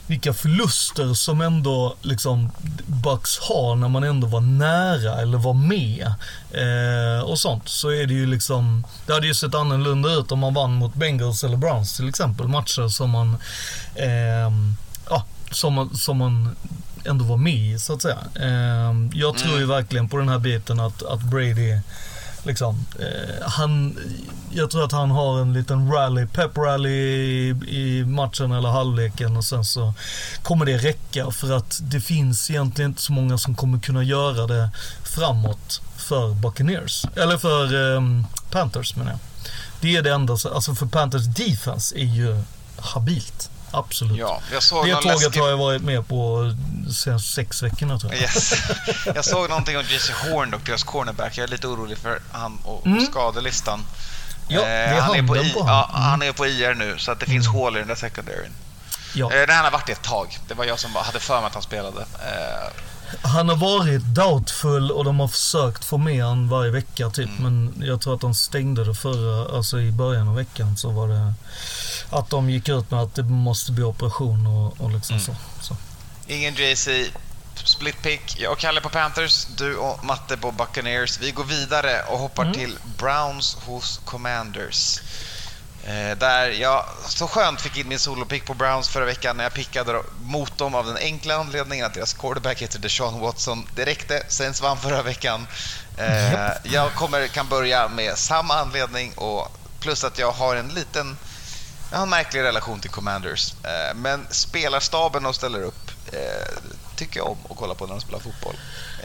vilka 0.07 0.33
förluster 0.33 1.13
som 1.13 1.41
ändå 1.41 1.95
liksom 2.01 2.51
Bucks 2.85 3.37
har 3.37 3.75
när 3.75 3.89
man 3.89 4.03
ändå 4.03 4.27
var 4.27 4.41
nära 4.41 5.21
eller 5.21 5.37
var 5.37 5.53
med. 5.53 6.13
Eh, 6.51 7.23
och 7.23 7.39
sånt. 7.39 7.69
Så 7.69 7.91
är 7.91 8.05
det 8.05 8.13
ju 8.13 8.25
liksom, 8.25 8.83
det 9.05 9.13
hade 9.13 9.27
ju 9.27 9.35
sett 9.35 9.55
annorlunda 9.55 10.13
ut 10.13 10.31
om 10.31 10.39
man 10.39 10.53
vann 10.53 10.73
mot 10.73 10.93
Bengals 10.93 11.43
eller 11.43 11.57
Browns 11.57 11.97
till 11.97 12.09
exempel. 12.09 12.47
Matcher 12.47 12.87
som 12.87 13.09
man, 13.09 13.37
ehm, 13.95 14.75
ja, 15.09 15.25
som 15.51 15.73
man, 15.73 15.97
som 15.97 16.17
man 16.17 16.55
ändå 17.05 17.25
var 17.25 17.37
med 17.37 17.73
i 17.73 17.79
så 17.79 17.93
att 17.93 18.01
säga. 18.01 18.17
Ehm, 18.39 19.11
jag 19.13 19.37
tror 19.37 19.59
ju 19.59 19.65
verkligen 19.65 20.09
på 20.09 20.17
den 20.17 20.29
här 20.29 20.39
biten 20.39 20.79
att, 20.79 21.03
att 21.03 21.21
Brady 21.21 21.79
Liksom. 22.47 22.85
Eh, 22.99 23.49
han, 23.49 23.97
jag 24.49 24.71
tror 24.71 24.83
att 24.83 24.91
han 24.91 25.11
har 25.11 25.41
en 25.41 25.53
liten 25.53 25.91
rally, 25.91 26.25
pep 26.25 26.57
rally 26.57 26.89
i, 26.89 27.49
i 27.67 28.05
matchen 28.05 28.51
eller 28.51 28.69
halvleken 28.69 29.37
och 29.37 29.45
sen 29.45 29.65
så 29.65 29.93
kommer 30.41 30.65
det 30.65 30.77
räcka 30.77 31.31
för 31.31 31.51
att 31.51 31.79
det 31.81 32.01
finns 32.01 32.49
egentligen 32.49 32.91
inte 32.91 33.01
så 33.01 33.11
många 33.11 33.37
som 33.37 33.55
kommer 33.55 33.79
kunna 33.79 34.03
göra 34.03 34.47
det 34.47 34.69
framåt 35.03 35.81
för 35.97 36.33
Buccaneers. 36.33 37.05
Eller 37.15 37.37
för 37.37 37.73
um, 37.73 38.25
Panthers 38.51 38.95
menar 38.95 39.11
jag. 39.11 39.19
Det 39.81 39.95
är 39.95 40.01
det 40.01 40.11
enda, 40.11 40.33
alltså 40.33 40.75
för 40.75 40.85
Panthers 40.85 41.25
defense 41.25 41.97
är 41.97 42.05
ju 42.05 42.41
habilt. 42.77 43.49
Absolut. 43.71 44.17
Ja, 44.17 44.41
jag 44.53 44.63
såg 44.63 44.85
det 44.87 44.93
tåget 44.95 45.05
läskig- 45.21 45.39
har 45.41 45.49
jag 45.49 45.57
varit 45.57 45.81
med 45.81 46.07
på 46.07 46.51
senaste 47.03 47.29
sex 47.33 47.63
veckorna 47.63 47.99
tror 47.99 48.13
jag. 48.13 48.21
Yes. 48.21 48.53
Jag 49.15 49.25
såg 49.25 49.49
någonting 49.49 49.77
om 49.77 49.83
JC 49.83 50.09
Horn 50.11 50.53
och 50.53 50.61
deras 50.65 50.83
cornerback. 50.83 51.37
Jag 51.37 51.43
är 51.43 51.47
lite 51.47 51.67
orolig 51.67 51.97
för 51.97 52.19
han 52.31 52.57
och, 52.63 52.85
Mm. 52.85 53.05
skadelistan. 53.05 53.85
Ja, 54.47 54.61
det 54.61 54.85
Eh, 54.85 55.03
han, 55.03 55.15
är 55.15 55.23
på 55.27 55.37
I, 55.37 55.49
på 55.53 55.63
han. 55.63 55.67
ja, 55.75 55.89
Mm. 55.89 56.01
han 56.01 56.21
är 56.21 56.31
på 56.31 56.47
IR 56.47 56.73
nu, 56.73 56.97
så 56.97 57.11
att 57.11 57.19
det 57.19 57.25
finns 57.25 57.47
hål 57.47 57.75
i 57.75 57.79
den 57.79 57.87
där 57.87 57.95
secondaryn. 57.95 58.51
Ja. 59.13 59.33
Eh, 59.33 59.49
han 59.49 59.63
har 59.63 59.71
varit 59.71 59.89
ett 59.89 60.01
tag. 60.01 60.37
Det 60.47 60.53
var 60.53 60.65
jag 60.65 60.79
som 60.79 60.95
hade 60.95 61.19
för 61.19 61.37
mig 61.41 61.47
att 61.47 61.53
han 61.53 61.63
spelade. 61.63 62.01
Eh, 62.01 62.67
Han 63.21 63.49
har 63.49 63.55
varit 63.55 64.01
doubtful 64.01 64.91
och 64.91 65.03
de 65.05 65.19
har 65.19 65.27
försökt 65.27 65.85
få 65.85 65.97
med 65.97 66.23
han 66.25 66.49
varje 66.49 66.71
vecka 66.71 67.09
typ. 67.09 67.29
Men 67.39 67.73
jag 67.85 68.01
tror 68.01 68.15
att 68.15 68.21
de 68.21 68.35
stängde 68.35 68.83
det 68.85 68.95
förra, 68.95 69.57
alltså 69.57 69.79
i 69.79 69.91
början 69.91 70.27
av 70.27 70.35
veckan 70.35 70.77
så 70.77 70.89
var 70.89 71.07
det 71.07 71.33
att 72.09 72.29
de 72.29 72.49
gick 72.49 72.69
ut 72.69 72.91
med 72.91 72.99
att 73.01 73.15
det 73.15 73.23
måste 73.23 73.71
bli 73.71 73.83
operation 73.83 74.47
och, 74.47 74.81
och 74.81 74.91
liksom 74.91 75.19
så. 75.19 75.35
så. 75.61 75.75
ingen 76.27 76.53
JC. 76.55 76.87
Split 77.63 78.01
pick. 78.01 78.39
Jag 78.39 78.51
och 78.51 78.57
Kalle 78.57 78.81
på 78.81 78.89
Panthers, 78.89 79.47
du 79.57 79.75
och 79.75 80.05
Matte 80.05 80.37
på 80.37 80.51
Buccaneers. 80.51 81.19
Vi 81.21 81.31
går 81.31 81.43
vidare 81.43 82.01
och 82.09 82.19
hoppar 82.19 82.43
Mm. 82.43 82.55
till 82.55 82.77
Browns 82.97 83.57
hos 83.65 83.99
Commanders. 84.05 84.99
Eh, 85.87 86.17
där 86.17 86.49
jag 86.49 86.85
så 87.05 87.27
skönt 87.27 87.61
fick 87.61 87.77
in 87.77 87.87
min 87.87 87.99
solopick 87.99 88.45
på 88.45 88.53
Browns 88.53 88.89
förra 88.89 89.05
veckan 89.05 89.37
när 89.37 89.43
jag 89.43 89.53
pickade 89.53 90.01
mot 90.21 90.57
dem 90.57 90.75
av 90.75 90.85
den 90.85 90.97
enkla 90.97 91.35
anledningen 91.35 91.85
att 91.85 91.93
deras 91.93 92.13
quarterback 92.13 92.61
heter 92.61 92.79
Deshaun 92.79 93.19
Watson. 93.19 93.67
Det 93.75 93.85
räckte, 93.85 94.23
Saints 94.27 94.61
vann 94.61 94.77
förra 94.77 95.03
veckan. 95.03 95.47
Eh, 95.97 96.49
jag 96.63 96.93
kommer, 96.95 97.27
kan 97.27 97.49
börja 97.49 97.87
med 97.87 98.17
samma 98.17 98.53
anledning 98.53 99.13
och 99.13 99.57
plus 99.79 100.03
att 100.03 100.19
jag 100.19 100.31
har 100.31 100.55
en 100.55 100.67
liten 100.67 101.17
jag 101.91 101.97
har 101.97 102.03
en 102.03 102.09
märklig 102.09 102.41
relation 102.41 102.79
till 102.79 102.89
Commanders. 102.89 103.53
Eh, 103.63 103.95
Men 103.95 104.27
spelarstaben 104.29 105.23
de 105.23 105.33
ställer 105.33 105.63
upp 105.63 105.91
tycker 106.95 107.19
jag 107.19 107.27
om 107.27 107.37
att 107.49 107.57
kolla 107.57 107.75
på 107.75 107.85
när 107.85 107.93
de 107.93 108.01
spelar 108.01 108.19
fotboll. 108.19 108.55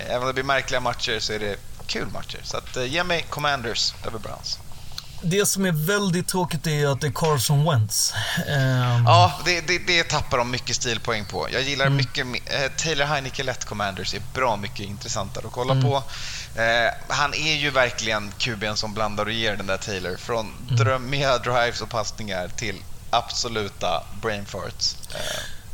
Även 0.07 0.21
om 0.21 0.27
det 0.27 0.33
blir 0.33 0.45
märkliga 0.45 0.81
matcher 0.81 1.19
så 1.21 1.33
är 1.33 1.39
det 1.39 1.57
kul 1.87 2.07
matcher. 2.07 2.41
Så 2.45 2.57
att, 2.57 2.77
ge 2.77 3.05
mig 3.05 3.27
Commanders 3.31 3.95
över 4.07 4.19
Browns. 4.19 4.59
Det 5.25 5.47
som 5.47 5.65
är 5.67 5.73
väldigt 5.87 6.29
tråkigt 6.29 6.67
är 6.67 6.87
att 6.87 7.01
det 7.01 7.07
är 7.07 7.13
Carson 7.15 7.65
Wentz. 7.71 8.15
Ehm, 8.49 9.05
Ja, 9.07 9.41
det, 9.45 9.61
det, 9.61 9.79
det 9.79 10.05
tappar 10.05 10.39
de 10.39 10.51
mycket 10.51 10.77
stilpoäng 10.77 11.25
på. 11.25 11.49
Jag 11.53 11.63
gillar 11.63 11.87
Mm. 11.87 11.97
mycket... 11.97 12.27
Eh, 12.27 12.73
Taylor 12.77 13.05
Heineke 13.07 13.43
Lätt 13.43 13.65
Commanders 13.65 14.15
är 14.15 14.23
bra 14.35 14.57
mycket 14.57 14.81
intressantare 14.87 15.47
att 15.47 15.53
kolla 15.53 15.73
Mm. 15.73 15.85
på. 15.85 15.97
Eh, 16.61 16.93
han 17.09 17.35
är 17.35 17.55
ju 17.55 17.71
verkligen 17.71 18.33
kuben 18.39 18.77
som 18.77 18.95
blandar 18.95 19.27
och 19.27 19.33
ger 19.33 19.57
den 19.57 19.67
där 19.67 19.77
Taylor. 19.77 20.17
Från 20.17 20.55
Mm. 20.69 20.77
drömmiga 20.77 21.39
drives 21.39 21.81
och 21.81 21.91
passningar 21.91 22.49
till 22.49 22.77
absoluta 23.11 24.05
brain 24.23 24.47
farts. 24.47 24.97
Eh, 25.15 25.19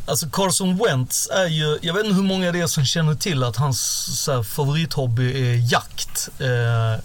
Alltså 0.08 0.26
Carson 0.32 0.76
Wentz 0.76 1.28
är 1.32 1.46
ju, 1.46 1.78
jag 1.82 1.94
vet 1.94 2.04
inte 2.04 2.16
hur 2.16 2.22
många 2.22 2.52
det 2.52 2.60
är 2.60 2.66
som 2.66 2.84
känner 2.84 3.14
till 3.14 3.44
att 3.44 3.56
hans 3.56 3.80
så 4.24 4.32
här, 4.36 4.42
favorithobby 4.42 5.50
är 5.50 5.72
jakt. 5.72 6.28
Eh, 6.38 7.00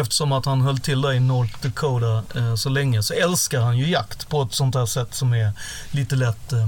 eftersom 0.00 0.32
att 0.32 0.46
han 0.46 0.60
höll 0.60 0.78
till 0.78 1.00
där 1.02 1.12
i 1.12 1.20
North 1.20 1.54
Dakota 1.62 2.22
eh, 2.40 2.54
så 2.54 2.68
länge 2.68 3.02
så 3.02 3.14
älskar 3.14 3.60
han 3.60 3.78
ju 3.78 3.90
jakt 3.90 4.28
på 4.28 4.42
ett 4.42 4.54
sånt 4.54 4.74
här 4.74 4.86
sätt 4.86 5.14
som 5.14 5.32
är 5.34 5.52
lite 5.90 6.16
lätt 6.16 6.52
eh, 6.52 6.66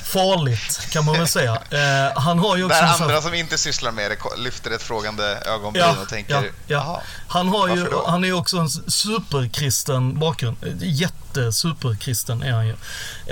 farligt 0.04 0.80
kan 0.90 1.04
man 1.04 1.18
väl 1.18 1.28
säga. 1.28 1.54
Eh, 1.70 2.20
han 2.20 2.38
har 2.38 2.56
ju 2.56 2.64
också 2.64 2.74
Där 2.76 2.86
sån 2.86 2.98
här- 2.98 3.02
andra 3.04 3.22
som 3.22 3.34
inte 3.34 3.58
sysslar 3.58 3.92
med 3.92 4.10
det 4.10 4.16
lyfter 4.42 4.70
ett 4.70 4.82
frågande 4.82 5.24
ögonbryn 5.24 5.84
Ja, 5.86 6.02
och 6.02 6.08
tänker 6.08 6.34
ja, 6.34 6.42
ja. 6.42 6.50
"Jaha, 6.66 7.00
Han, 7.28 7.48
har 7.48 7.68
ju, 7.68 7.86
han 8.06 8.24
är 8.24 8.28
ju 8.28 8.34
också 8.34 8.56
en 8.58 8.70
superkristen 8.70 10.18
bakgrund. 10.18 10.56
Jättesuperkristen 10.80 12.42
är 12.42 12.52
han 12.52 12.66
ju. 12.66 12.74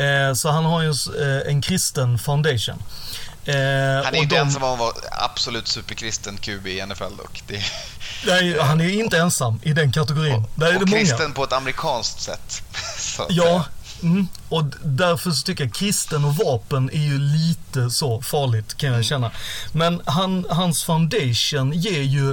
Eh, 0.05 0.35
så 0.35 0.51
han 0.51 0.65
har 0.65 0.83
ju 0.83 0.89
en, 0.89 1.39
eh, 1.41 1.51
en 1.55 1.63
kristen 1.63 2.19
foundation. 2.19 2.83
Eh, 3.45 3.55
Han 3.55 3.61
är 3.61 4.09
och 4.11 4.17
inte 4.17 4.35
de- 4.35 4.41
ensam 4.41 4.63
om 4.63 4.73
att 4.73 4.79
vara 4.79 4.93
absolut 5.11 5.69
superkristen 5.69 6.37
QB 6.37 6.67
i 6.67 6.81
NFL 6.87 7.17
dock. 7.19 7.43
Det 7.47 7.61
Nej, 8.27 8.59
han 8.61 8.81
är 8.81 8.89
inte 8.89 9.19
ensam 9.19 9.61
i 9.63 9.73
den 9.73 9.93
kategorin. 9.93 10.45
Där 10.55 10.67
är 10.67 10.73
det 10.73 10.79
och 10.79 10.89
många. 10.89 11.01
kristen 11.01 11.33
på 11.33 11.45
ett 11.45 11.53
amerikanskt 11.53 12.21
sätt. 12.21 12.63
Ja, 13.29 13.65
mm, 14.03 14.29
och 14.49 14.65
därför 14.85 15.31
så 15.31 15.43
tycker 15.43 15.65
jag 15.65 15.75
kristen 15.75 16.25
och 16.25 16.37
vapen 16.37 16.91
är 16.93 16.99
ju 17.03 17.19
lite 17.19 17.91
så 17.91 18.23
farligt 18.23 18.77
kan 18.77 18.93
jag 18.93 19.05
känna. 19.05 19.31
Men 19.73 20.03
han, 20.07 20.47
hans 20.51 20.85
foundation 20.85 21.73
ger 21.73 22.03
ju 22.03 22.31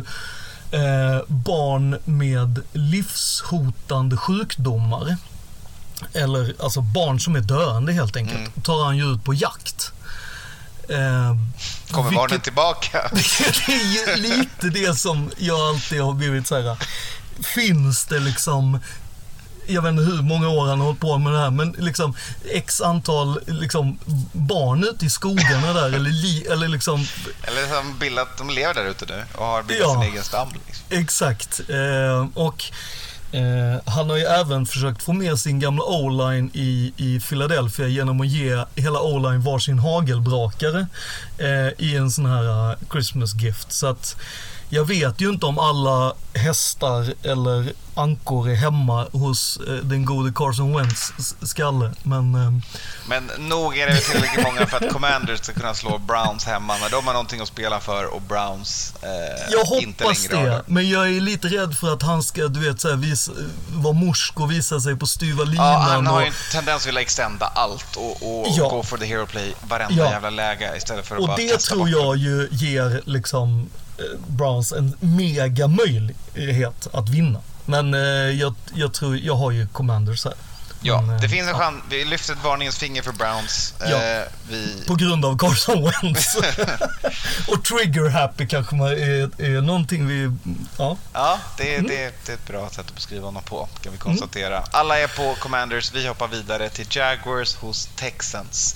eh, 0.72 1.22
barn 1.28 1.98
med 2.06 2.62
livshotande 2.74 4.18
sjukdomar. 4.18 5.18
Eller 6.14 6.54
alltså 6.64 6.82
barn 6.82 7.20
som 7.20 7.36
är 7.36 7.40
döende 7.42 7.94
helt 7.94 8.16
enkelt. 8.16 8.64
Tar 8.64 8.86
han 8.86 8.98
ju 8.98 9.14
ut 9.14 9.24
på 9.24 9.34
jakt. 9.34 9.92
Eh, 10.90 11.36
Kommer 11.92 12.10
vilket- 12.10 12.16
barnen 12.16 12.40
tillbaka? 12.42 13.10
det 13.68 13.74
är 13.74 14.08
ju 14.08 14.16
lite 14.22 14.68
det 14.70 14.96
som 15.00 15.32
jag 15.38 15.60
alltid 15.60 16.02
har 16.02 16.14
blivit 16.14 16.48
så 16.48 16.62
här. 16.62 16.78
Finns 17.44 18.06
det 18.06 18.20
liksom 18.20 18.80
jag 19.68 19.82
vet 19.82 19.90
inte 19.90 20.04
hur 20.04 20.22
många 20.22 20.50
år 20.50 20.68
han 20.68 20.80
har 20.80 20.86
hållit 20.86 21.00
på 21.02 21.18
med 21.18 21.34
det 21.34 21.40
här, 21.40 21.50
men 21.52 21.72
liksom 21.80 22.16
x 22.52 22.82
antal 22.82 23.40
liksom, 23.48 24.00
barn 24.32 24.84
ute 24.84 25.06
i 25.06 25.10
skogarna 25.10 25.74
där, 25.74 25.86
eller, 25.86 26.10
li, 26.10 26.46
eller 26.52 26.68
liksom, 26.68 27.06
Eller 27.44 27.68
som 27.76 27.98
bildat, 28.00 28.38
de 28.38 28.50
lever 28.50 28.74
där 28.74 28.86
ute 28.86 29.06
nu 29.06 29.24
och 29.36 29.46
har 29.46 29.64
bildat 29.64 29.88
Ja. 29.88 30.02
sin 30.02 30.12
egen 30.12 30.24
stam. 30.24 30.48
Liksom. 30.68 30.86
exakt. 30.90 31.62
Eh, 31.70 32.28
och 32.34 32.64
eh, 33.32 33.82
han 33.86 34.10
har 34.10 34.18
ju 34.18 34.24
även 34.24 34.66
försökt 34.66 35.04
få 35.04 35.14
med 35.14 35.40
sin 35.40 35.60
gamla 35.60 35.84
O-line 35.84 36.50
i, 36.54 36.94
i 36.98 37.20
Philadelphia 37.20 37.88
genom 37.88 38.22
att 38.22 38.28
ge 38.28 38.64
hela 38.76 39.02
O-line 39.02 39.42
varsin 39.42 39.80
hagelbrakare 39.80 40.88
eh, 41.38 41.86
i 41.88 41.96
en 41.96 42.12
sån 42.12 42.26
här 42.26 42.72
eh, 42.72 42.78
Christmas 42.92 43.36
gift. 43.36 43.72
Så 43.72 43.88
att 43.88 44.16
jag 44.74 44.86
vet 44.86 45.22
ju 45.22 45.30
inte 45.30 45.46
om 45.46 45.60
alla 45.60 46.14
hästar 46.34 47.14
eller 47.24 47.74
ankor 47.96 48.50
är 48.50 48.56
hemma 48.56 49.08
hos 49.12 49.60
eh, 49.68 49.74
den 49.74 50.06
gode 50.06 50.32
Carson 50.36 50.78
Wentz 50.78 51.14
skalle. 51.42 51.92
Men 52.04 52.36
eh, 52.36 52.52
Men 53.08 53.32
nog 53.50 53.78
är 53.78 53.88
det 53.88 53.94
väl 53.94 54.02
tillräckligt 54.02 54.46
många 54.46 54.66
för 54.68 54.78
att 54.86 54.94
Commanders 54.94 55.40
ska 55.40 55.54
kunna 55.54 55.74
slå 55.74 55.98
Browns 55.98 56.46
hemma 56.46 56.78
när 56.78 56.90
de 56.90 57.08
har 57.08 57.14
någonting 57.14 57.42
att 57.42 57.48
spela 57.48 57.80
för 57.80 58.06
och 58.14 58.22
Browns 58.22 58.94
eh, 59.02 59.10
jag 59.52 59.82
inte 59.84 60.04
hoppas 60.04 60.28
har 60.32 60.44
det. 60.44 60.50
det. 60.50 60.64
Men 60.68 60.90
jag 60.90 61.08
är 61.16 61.22
lite 61.22 61.48
rädd 61.48 61.78
för 61.78 61.94
att 61.94 62.02
han 62.04 62.24
ska, 62.24 62.48
du 62.48 62.60
vet, 62.60 62.82
så 62.82 62.90
här, 62.90 62.96
visa, 62.96 63.32
vara 63.76 63.94
morsk 63.94 64.40
och 64.40 64.52
visa 64.52 64.80
sig 64.80 64.96
på 64.96 65.08
styva 65.08 65.44
linan. 65.44 65.66
Ja, 65.66 65.78
han 65.80 66.08
har 66.08 66.16
och, 66.16 66.22
ju 66.22 66.28
en 66.28 66.34
tendens 66.52 66.82
att 66.82 66.88
vilja 66.88 67.02
extenda 67.02 67.46
allt 67.56 67.96
och, 67.96 68.12
och 68.40 68.48
Ja. 68.58 68.70
gå 68.70 68.84
for 68.84 68.98
the 68.98 69.06
hero 69.06 69.26
play 69.26 69.54
varenda 69.68 69.96
Ja. 70.04 70.12
jävla 70.12 70.30
läge 70.30 70.78
istället 70.78 71.08
för 71.08 71.16
att 71.16 71.22
och 71.22 71.28
bara 71.28 71.38
det 71.38 71.48
kasta 71.52 71.76
tror 71.76 71.90
jag 71.90 72.18
ju 72.18 72.48
ger 72.52 73.02
liksom 73.06 73.70
Browns 74.28 74.72
en 74.72 74.96
mega 75.00 75.68
möjlighet 75.68 76.88
att 76.94 77.10
vinna. 77.10 77.40
Men 77.66 77.94
eh, 77.94 78.00
jag, 78.40 78.56
jag 78.74 78.94
tror, 78.94 79.18
jag 79.18 79.36
har 79.36 79.52
ju 79.52 79.68
Commanders 79.68 80.26
här. 80.26 80.34
Ja, 80.84 81.02
Men, 81.02 81.16
eh, 81.16 81.22
det 81.22 81.30
finns 81.30 81.48
en 81.48 81.54
chans. 81.54 81.84
Vi 81.90 82.06
lyfter 82.06 82.34
ett 82.34 82.44
varningens 82.44 82.78
finger 82.78 83.02
för 83.02 83.12
Browns. 83.12 83.74
Ja. 83.80 84.04
Eh, 84.04 84.24
vi... 84.50 84.84
På 84.88 84.96
grund 84.96 85.26
av 85.26 85.38
Carson 85.38 85.84
Wentz. 85.84 86.36
och 87.48 87.64
trigger 87.64 88.10
happy 88.10 88.48
kanske 88.48 88.76
man 88.76 88.88
är, 88.88 89.42
är 89.42 89.62
någonting 89.62 90.08
vi, 90.08 90.32
ja. 90.78 90.98
Ja, 91.14 91.40
det, 91.58 91.76
Mm. 91.76 91.88
det, 91.88 92.14
det 92.26 92.32
är 92.32 92.36
ett 92.36 92.48
bra 92.48 92.70
sätt 92.70 92.80
att 92.80 92.96
beskriva 92.96 93.26
honom 93.26 93.44
på, 93.44 93.70
kan 93.82 93.92
vi 93.92 93.98
konstatera. 93.98 94.64
Alla 94.72 95.00
är 95.00 95.08
på 95.08 95.36
Commanders. 95.40 95.92
Vi 95.94 96.08
hoppar 96.08 96.28
vidare 96.28 96.70
till 96.70 96.86
Jaguars 96.90 97.56
hos 97.56 97.90
Texans. 97.96 98.76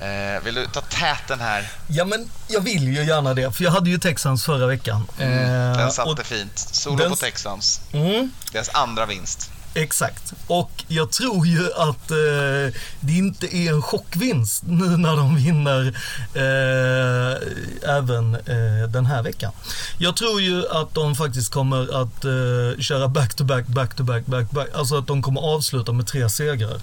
Eh, 0.00 0.44
vill 0.44 0.54
du 0.54 0.66
ta 0.66 0.80
täten 0.80 1.40
här? 1.40 1.68
Ja 1.88 2.04
men 2.04 2.30
jag 2.48 2.60
vill 2.60 2.82
ju 2.96 3.04
gärna 3.04 3.34
det, 3.34 3.52
för 3.52 3.64
jag 3.64 3.70
hade 3.70 3.90
ju 3.90 3.98
Texans 3.98 4.44
förra 4.44 4.66
veckan. 4.66 5.06
Den 5.18 5.80
Eh, 5.80 5.88
satte 5.88 6.10
och, 6.10 6.18
fint. 6.26 6.58
Solo 6.58 6.96
den- 6.96 7.10
på 7.10 7.16
Texans. 7.16 7.80
mm, 7.92 8.30
Deras 8.52 8.68
andra 8.68 9.06
vinst. 9.06 9.50
Exakt. 9.74 10.32
Och 10.46 10.84
jag 10.88 11.12
tror 11.12 11.46
ju 11.46 11.72
att 11.72 12.10
eh, 12.10 12.74
det 13.00 13.12
inte 13.12 13.56
är 13.56 13.70
en 13.70 13.82
chockvinst 13.82 14.62
nu 14.66 14.84
när 14.96 15.16
de 15.16 15.36
vinner 15.36 15.86
eh, 16.34 17.96
även 17.96 18.34
eh, 18.34 18.88
den 18.88 19.06
här 19.06 19.22
veckan. 19.22 19.52
Jag 19.98 20.16
tror 20.16 20.40
ju 20.40 20.68
att 20.68 20.94
de 20.94 21.16
faktiskt 21.16 21.52
kommer 21.52 22.02
att 22.02 22.24
eh, 22.24 22.80
köra 22.82 23.08
back-to-back, 23.08 23.66
back-to-back, 23.66 24.26
back-to-back. 24.26 24.68
Alltså 24.74 24.98
att 24.98 25.06
de 25.06 25.22
kommer 25.22 25.40
avsluta 25.40 25.92
med 25.92 26.06
tre 26.06 26.28
segrar. 26.30 26.80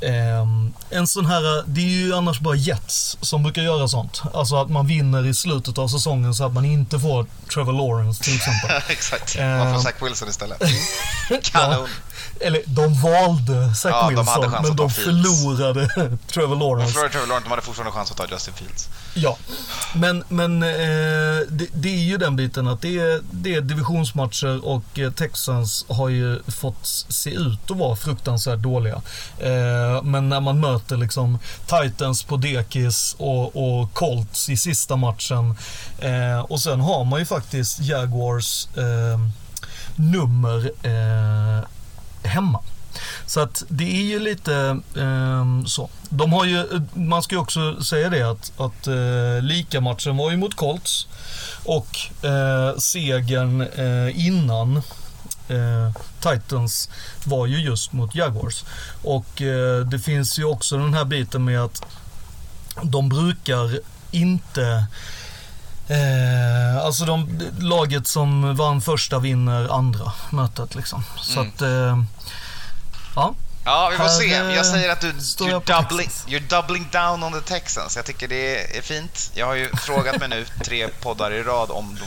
Ehm, 0.00 0.74
en 0.90 1.06
sån 1.06 1.26
här, 1.26 1.62
det 1.66 1.80
är 1.80 1.84
ju 1.84 2.14
annars 2.14 2.40
bara 2.40 2.54
Jets 2.54 3.16
som 3.20 3.42
brukar 3.42 3.62
göra 3.62 3.88
sånt. 3.88 4.22
Alltså 4.34 4.56
att 4.56 4.70
man 4.70 4.86
vinner 4.86 5.26
i 5.26 5.34
slutet 5.34 5.78
av 5.78 5.88
säsongen 5.88 6.34
så 6.34 6.44
att 6.46 6.52
man 6.52 6.64
inte 6.64 6.98
får 7.00 7.26
Trevor 7.54 7.72
Lawrence 7.72 8.24
till 8.24 8.36
exempel. 8.36 8.70
Exakt. 8.88 9.38
Man 9.38 9.66
får 9.66 9.74
Eh, 9.74 9.80
Zach 9.80 9.94
Wilson 10.02 10.28
istället. 10.28 10.62
Kanon. 11.42 11.88
Eller 12.40 12.62
de 12.66 13.00
valde 13.02 13.74
Zach 13.74 13.90
Ja, 13.92 14.02
de 14.02 14.14
Wilson, 14.16 14.50
chans 14.50 14.68
men 14.68 14.76
de 14.76 14.90
Fields. 14.90 15.04
förlorade 15.42 15.88
Trevor 16.32 16.56
De 16.56 16.58
Lawrence. 16.58 16.92
förlorade 16.92 17.12
Trevor 17.12 17.26
Lawrence, 17.26 17.44
de 17.46 17.50
hade 17.50 17.62
fortfarande 17.62 17.92
chans 17.92 18.10
att 18.10 18.16
ta 18.16 18.26
Justin 18.30 18.54
Fields. 18.54 18.88
Ja, 19.14 19.38
men, 19.94 20.24
men 20.28 20.62
eh, 20.62 20.68
det, 21.48 21.66
det 21.72 21.88
är 21.88 22.02
ju 22.02 22.16
den 22.16 22.36
biten 22.36 22.68
att 22.68 22.82
det 22.82 22.98
är, 22.98 23.20
det 23.30 23.54
är 23.54 23.60
divisionsmatcher 23.60 24.64
och 24.64 24.98
eh, 24.98 25.12
Texans 25.12 25.86
har 25.88 26.08
ju 26.08 26.42
fått 26.46 26.86
se 27.08 27.30
ut 27.30 27.70
att 27.70 27.76
vara 27.76 27.96
fruktansvärt 27.96 28.58
dåliga. 28.58 29.02
Eh, 29.38 30.02
men 30.02 30.28
när 30.28 30.40
man 30.40 30.60
möter 30.60 30.96
liksom 30.96 31.38
Titans 31.66 32.22
på 32.22 32.36
dekis 32.36 33.16
och, 33.18 33.56
och 33.56 33.94
Colts 33.94 34.48
i 34.48 34.56
sista 34.56 34.96
matchen 34.96 35.56
eh, 35.98 36.40
och 36.40 36.60
sen 36.60 36.80
har 36.80 37.04
man 37.04 37.20
ju 37.20 37.26
faktiskt 37.26 37.80
Jaguars 37.80 38.68
eh, 38.76 39.20
nummer 39.96 40.70
eh, 40.82 41.64
hemma. 42.22 42.60
Så 43.26 43.40
att 43.40 43.62
det 43.68 43.84
är 43.84 44.02
ju 44.02 44.18
lite 44.18 44.80
ehm, 44.98 45.66
så. 45.66 45.90
De 46.08 46.32
har 46.32 46.44
ju, 46.44 46.86
man 46.94 47.22
ska 47.22 47.34
ju 47.34 47.40
också 47.40 47.82
säga 47.82 48.08
det 48.08 48.22
att, 48.22 48.52
att 48.60 48.86
eh, 48.86 49.42
lika-matchen 49.42 50.16
var 50.16 50.30
ju 50.30 50.36
mot 50.36 50.54
Colts 50.54 51.06
och 51.64 51.98
eh, 52.24 52.76
segern 52.78 53.60
eh, 53.60 54.26
innan 54.26 54.76
eh, 55.48 55.92
Titans 56.20 56.90
var 57.24 57.46
ju 57.46 57.60
just 57.60 57.92
mot 57.92 58.14
Jaguars. 58.14 58.64
Och 59.02 59.42
eh, 59.42 59.80
det 59.86 59.98
finns 59.98 60.38
ju 60.38 60.44
också 60.44 60.76
den 60.76 60.94
här 60.94 61.04
biten 61.04 61.44
med 61.44 61.60
att 61.60 61.82
de 62.82 63.08
brukar 63.08 63.80
inte 64.10 64.86
Eh, 65.90 66.84
alltså 66.84 67.04
de, 67.04 67.40
laget 67.60 68.06
som 68.06 68.56
vann 68.56 68.80
första 68.80 69.18
vinner 69.18 69.68
andra 69.74 70.12
mötet 70.30 70.74
liksom. 70.74 71.04
Så 71.22 71.40
Mm. 71.40 71.48
att, 71.48 71.62
eh, 71.62 72.02
ja. 73.18 73.34
Ja, 73.64 73.88
vi 73.90 73.96
får 73.96 74.04
Här, 74.04 74.10
se. 74.10 74.34
eh, 74.34 74.54
Jag 74.56 74.66
säger 74.66 74.88
att 74.92 75.00
du, 75.00 75.20
står 75.20 75.48
you're, 75.48 75.82
doubling, 75.82 76.08
you're 76.26 76.48
doubling 76.48 76.88
down 76.92 77.22
on 77.22 77.32
the 77.32 77.40
Texans. 77.40 77.96
Jag 77.96 78.04
tycker 78.04 78.28
det 78.28 78.76
är 78.78 78.82
fint. 78.82 79.30
Jag 79.34 79.46
har 79.46 79.54
ju 79.54 79.76
frågat 79.76 80.18
mig 80.20 80.28
nu 80.28 80.46
tre 80.64 80.88
poddar 80.88 81.30
i 81.32 81.42
rad 81.42 81.70
om 81.70 81.98
de, 82.00 82.06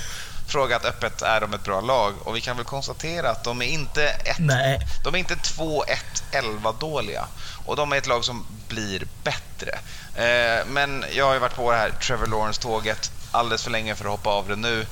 frågat 0.51 0.85
öppet, 0.85 1.21
är 1.21 1.41
de 1.41 1.53
ett 1.53 1.63
bra 1.63 1.81
lag? 1.81 2.13
Och 2.23 2.35
vi 2.35 2.41
kan 2.41 2.55
väl 2.57 2.65
konstatera 2.65 3.29
att 3.29 3.43
de 3.43 3.61
är 3.61 3.65
inte 3.65 4.03
ett, 4.09 4.39
Nej. 4.39 4.79
de 5.03 5.15
är 5.15 5.19
inte 5.19 5.35
2-1-11 5.35 6.79
dåliga. 6.79 7.25
Och 7.65 7.75
de 7.75 7.91
är 7.93 7.97
ett 7.97 8.07
lag 8.07 8.25
som 8.25 8.45
blir 8.67 9.07
bättre. 9.23 9.79
Eh, 10.15 10.65
men 10.67 11.05
jag 11.15 11.25
har 11.25 11.33
ju 11.33 11.39
varit 11.39 11.55
på 11.55 11.71
det 11.71 11.77
här 11.77 11.89
Trevor 11.91 12.27
Lawrence-tåget 12.27 13.11
alldeles 13.31 13.63
för 13.63 13.71
länge 13.71 13.95
för 13.95 14.05
att 14.05 14.11
hoppa 14.11 14.29
av 14.29 14.47
det 14.47 14.55
nu. 14.55 14.85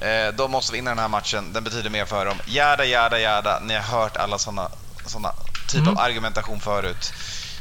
Eh, 0.00 0.32
de 0.34 0.50
måste 0.50 0.72
vinna 0.72 0.90
den 0.90 0.98
här 0.98 1.08
matchen. 1.08 1.52
Den 1.52 1.64
betyder 1.64 1.90
mer 1.90 2.04
för 2.04 2.26
dem. 2.26 2.36
Jada, 2.46 2.84
jada, 2.84 3.18
jada. 3.18 3.60
Ni 3.60 3.74
har 3.74 3.82
hört 4.00 4.16
alla 4.16 4.38
såna, 4.38 4.68
såna 5.06 5.32
typ 5.68 5.80
Mm. 5.80 5.88
av 5.88 5.98
argumentation 5.98 6.60
förut. 6.60 7.12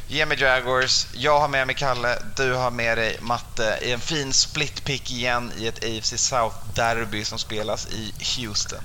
Ge 0.07 0.25
mig 0.25 0.39
Jaguars. 0.41 1.07
Jag 1.13 1.39
har 1.39 1.47
med 1.47 1.67
mig 1.67 1.75
Kalle. 1.75 2.17
Du 2.37 2.53
har 2.53 2.71
med 2.71 2.97
dig 2.97 3.17
Matte 3.21 3.79
i 3.81 3.91
en 3.91 3.99
fin 3.99 4.33
split 4.33 4.83
pick 4.83 5.11
igen 5.11 5.51
i 5.57 5.67
ett 5.67 5.83
AFC 5.83 6.13
South-derby 6.13 7.23
som 7.23 7.39
spelas 7.39 7.87
i 7.87 8.13
Houston. 8.41 8.79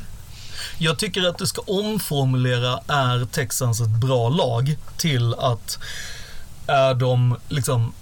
Jag 0.79 0.99
tycker 0.99 1.29
att 1.29 1.39
du 1.39 1.47
ska 1.47 1.63
omformulera 1.67 2.81
är 2.89 3.25
Texans 3.25 3.81
ett 3.81 3.89
bra 3.89 4.29
lag 4.29 4.77
till 4.97 5.35
att 5.35 5.79
är 6.67 6.95
de 6.95 7.37
liksom 7.49 7.93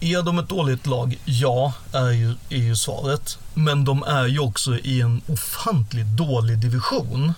är 0.00 0.22
de 0.22 0.38
ett 0.38 0.48
dåligt 0.48 0.86
lag? 0.86 1.18
Ja, 1.24 1.72
är 1.92 2.10
ju, 2.10 2.34
är 2.50 2.56
ju 2.62 2.76
svaret. 2.76 3.38
Men 3.54 3.84
de 3.84 4.02
är 4.02 4.26
ju 4.26 4.38
också 4.38 4.78
i 4.78 5.00
en 5.00 5.22
ofantligt 5.28 6.06
dålig 6.06 6.58
division. 6.58 7.32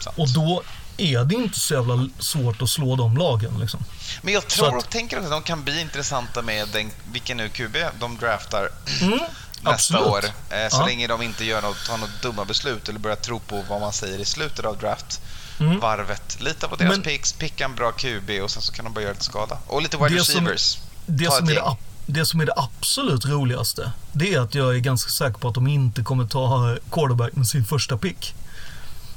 Sant. 0.00 0.18
Och 0.18 0.28
då 0.28 0.62
är 1.02 1.24
det 1.24 1.34
inte 1.34 1.58
så 1.60 1.74
jävla 1.74 2.08
svårt 2.18 2.62
att 2.62 2.68
slå 2.70 2.96
de 2.96 3.16
lagen 3.16 3.58
liksom. 3.60 3.84
Men 4.22 4.34
jag 4.34 4.48
tror 4.48 4.68
att- 4.78 4.84
och 4.84 4.90
tänker 4.90 5.16
också 5.16 5.26
att 5.26 5.32
de 5.32 5.42
kan 5.46 5.64
bli 5.64 5.80
intressanta 5.80 6.42
med 6.42 6.68
den, 6.68 6.90
vilken 7.12 7.36
nu 7.36 7.48
QB 7.48 7.76
de 8.00 8.16
draftar 8.18 8.68
Mm, 9.02 9.18
nästa 9.62 9.70
absolut. 9.70 10.06
år. 10.06 10.24
Eh, 10.24 10.68
så 10.70 10.76
Ja. 10.80 10.86
länge 10.86 11.06
de 11.06 11.22
inte 11.22 11.44
gör 11.44 11.62
något, 11.62 11.86
tar 11.86 11.96
något 11.98 12.22
dumma 12.22 12.44
beslut 12.44 12.88
eller 12.88 12.98
börjar 12.98 13.16
tro 13.16 13.38
på 13.40 13.64
vad 13.68 13.80
man 13.80 13.92
säger 13.92 14.18
i 14.18 14.24
slutet 14.24 14.64
av 14.64 14.78
draft. 14.78 15.20
Mm. 15.60 15.80
Varvet. 15.80 16.36
Lita 16.40 16.68
på 16.68 16.76
deras 16.76 16.90
Men- 16.90 17.02
picks, 17.02 17.32
picka 17.32 17.64
en 17.64 17.74
bra 17.74 17.92
QB 17.92 18.40
och 18.42 18.50
sen 18.50 18.62
så 18.62 18.72
kan 18.72 18.84
de 18.84 18.94
börja 18.94 19.04
göra 19.04 19.12
lite 19.12 19.24
skada. 19.24 19.58
Och 19.66 19.82
lite 19.82 19.96
wide 19.96 20.08
som- 20.08 20.16
receivers. 20.48 20.78
Det 21.06 21.30
som, 21.32 21.46
det, 21.46 21.76
det 22.06 22.26
som 22.26 22.40
är 22.40 22.46
det 22.46 22.54
absolut 22.56 23.24
roligaste, 23.26 23.92
det 24.12 24.34
är 24.34 24.40
att 24.40 24.54
jag 24.54 24.74
är 24.74 24.78
ganska 24.78 25.10
säker 25.10 25.38
på 25.38 25.48
att 25.48 25.54
de 25.54 25.66
inte 25.66 26.02
kommer 26.02 26.24
ta 26.26 26.76
quarterback 26.90 27.32
med 27.36 27.46
sin 27.46 27.64
första 27.64 27.96
pick. 27.98 28.34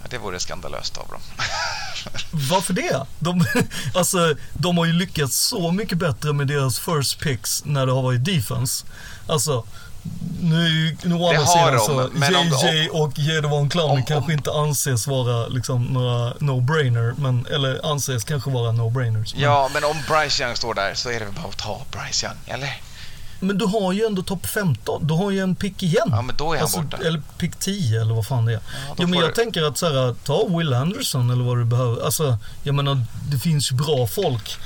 Ja, 0.03 0.07
Det 0.09 0.17
vore 0.17 0.39
skandalöst 0.39 0.97
av 0.97 1.07
dem. 1.07 1.21
Varför 2.49 2.73
det? 2.73 3.05
De, 3.19 3.45
alltså, 3.95 4.35
de 4.53 4.77
har 4.77 4.85
ju 4.85 4.93
lyckats 4.93 5.37
så 5.37 5.71
mycket 5.71 5.97
bättre 5.97 6.33
med 6.33 6.47
deras 6.47 6.79
first 6.79 7.19
picks 7.19 7.65
när 7.65 7.85
det 7.85 7.91
har 7.91 8.01
varit 8.01 8.25
defense. 8.25 8.85
Alltså, 9.27 9.65
nu, 10.41 10.97
nu 11.03 11.15
å 11.15 11.27
andra 11.29 11.45
sidan 11.47 11.79
så 11.79 12.09
men 12.13 12.35
om- 12.35 12.47
JJ 12.47 12.89
och 12.89 13.19
Jedevon 13.19 13.69
Clowney 13.69 14.03
kanske 14.07 14.33
inte 14.33 14.51
anses 14.51 15.07
vara 15.07 15.47
liksom 15.47 15.83
några 15.85 16.33
no-brainer, 16.33 17.13
men, 17.17 17.45
eller 17.45 17.91
anses 17.91 18.23
kanske 18.23 18.49
vara 18.49 18.71
no-brainers. 18.71 19.33
Men, 19.33 19.43
Ja, 19.43 19.69
men 19.73 19.83
om 19.83 19.97
Bryce 20.09 20.43
Young 20.43 20.55
står 20.55 20.73
där 20.73 20.93
så 20.93 21.09
är 21.09 21.19
det 21.19 21.25
väl 21.25 21.33
bara 21.33 21.47
att 21.47 21.57
ta 21.57 21.81
Bryce 21.91 22.25
Young, 22.25 22.37
eller? 22.47 22.81
Men 23.39 23.57
du 23.57 23.65
har 23.65 23.93
ju 23.93 24.05
ändå 24.05 24.21
topp 24.23 24.45
15, 24.45 25.07
du 25.07 25.13
har 25.13 25.31
ju 25.31 25.39
en 25.39 25.55
pick 25.55 25.83
igen. 25.83 26.07
Ja, 26.11 26.21
men 26.21 26.35
då 26.37 26.53
är 26.53 26.59
han 26.59 26.69
borta. 26.75 26.97
Eller 26.97 27.21
pick 27.37 27.55
10 27.55 28.01
eller 28.01 28.13
vad 28.13 28.27
fan 28.27 28.45
det 28.45 28.53
är. 28.53 28.57
då 28.57 29.03
Ja, 29.03 29.07
men 29.07 29.19
jag 29.19 29.29
du- 29.29 29.33
tänker 29.33 29.63
att 29.63 29.77
så 29.77 29.85
här, 29.85 30.15
ta 30.23 30.47
Will 30.57 30.73
Anderson 30.73 31.29
eller 31.29 31.43
vad 31.43 31.57
du 31.57 31.65
behöver. 31.65 32.05
Alltså, 32.05 32.37
jag 32.63 32.75
menar, 32.75 33.01
det 33.31 33.37
finns 33.37 33.71
ju 33.71 33.75
bra 33.75 34.07
folk. 34.07 34.57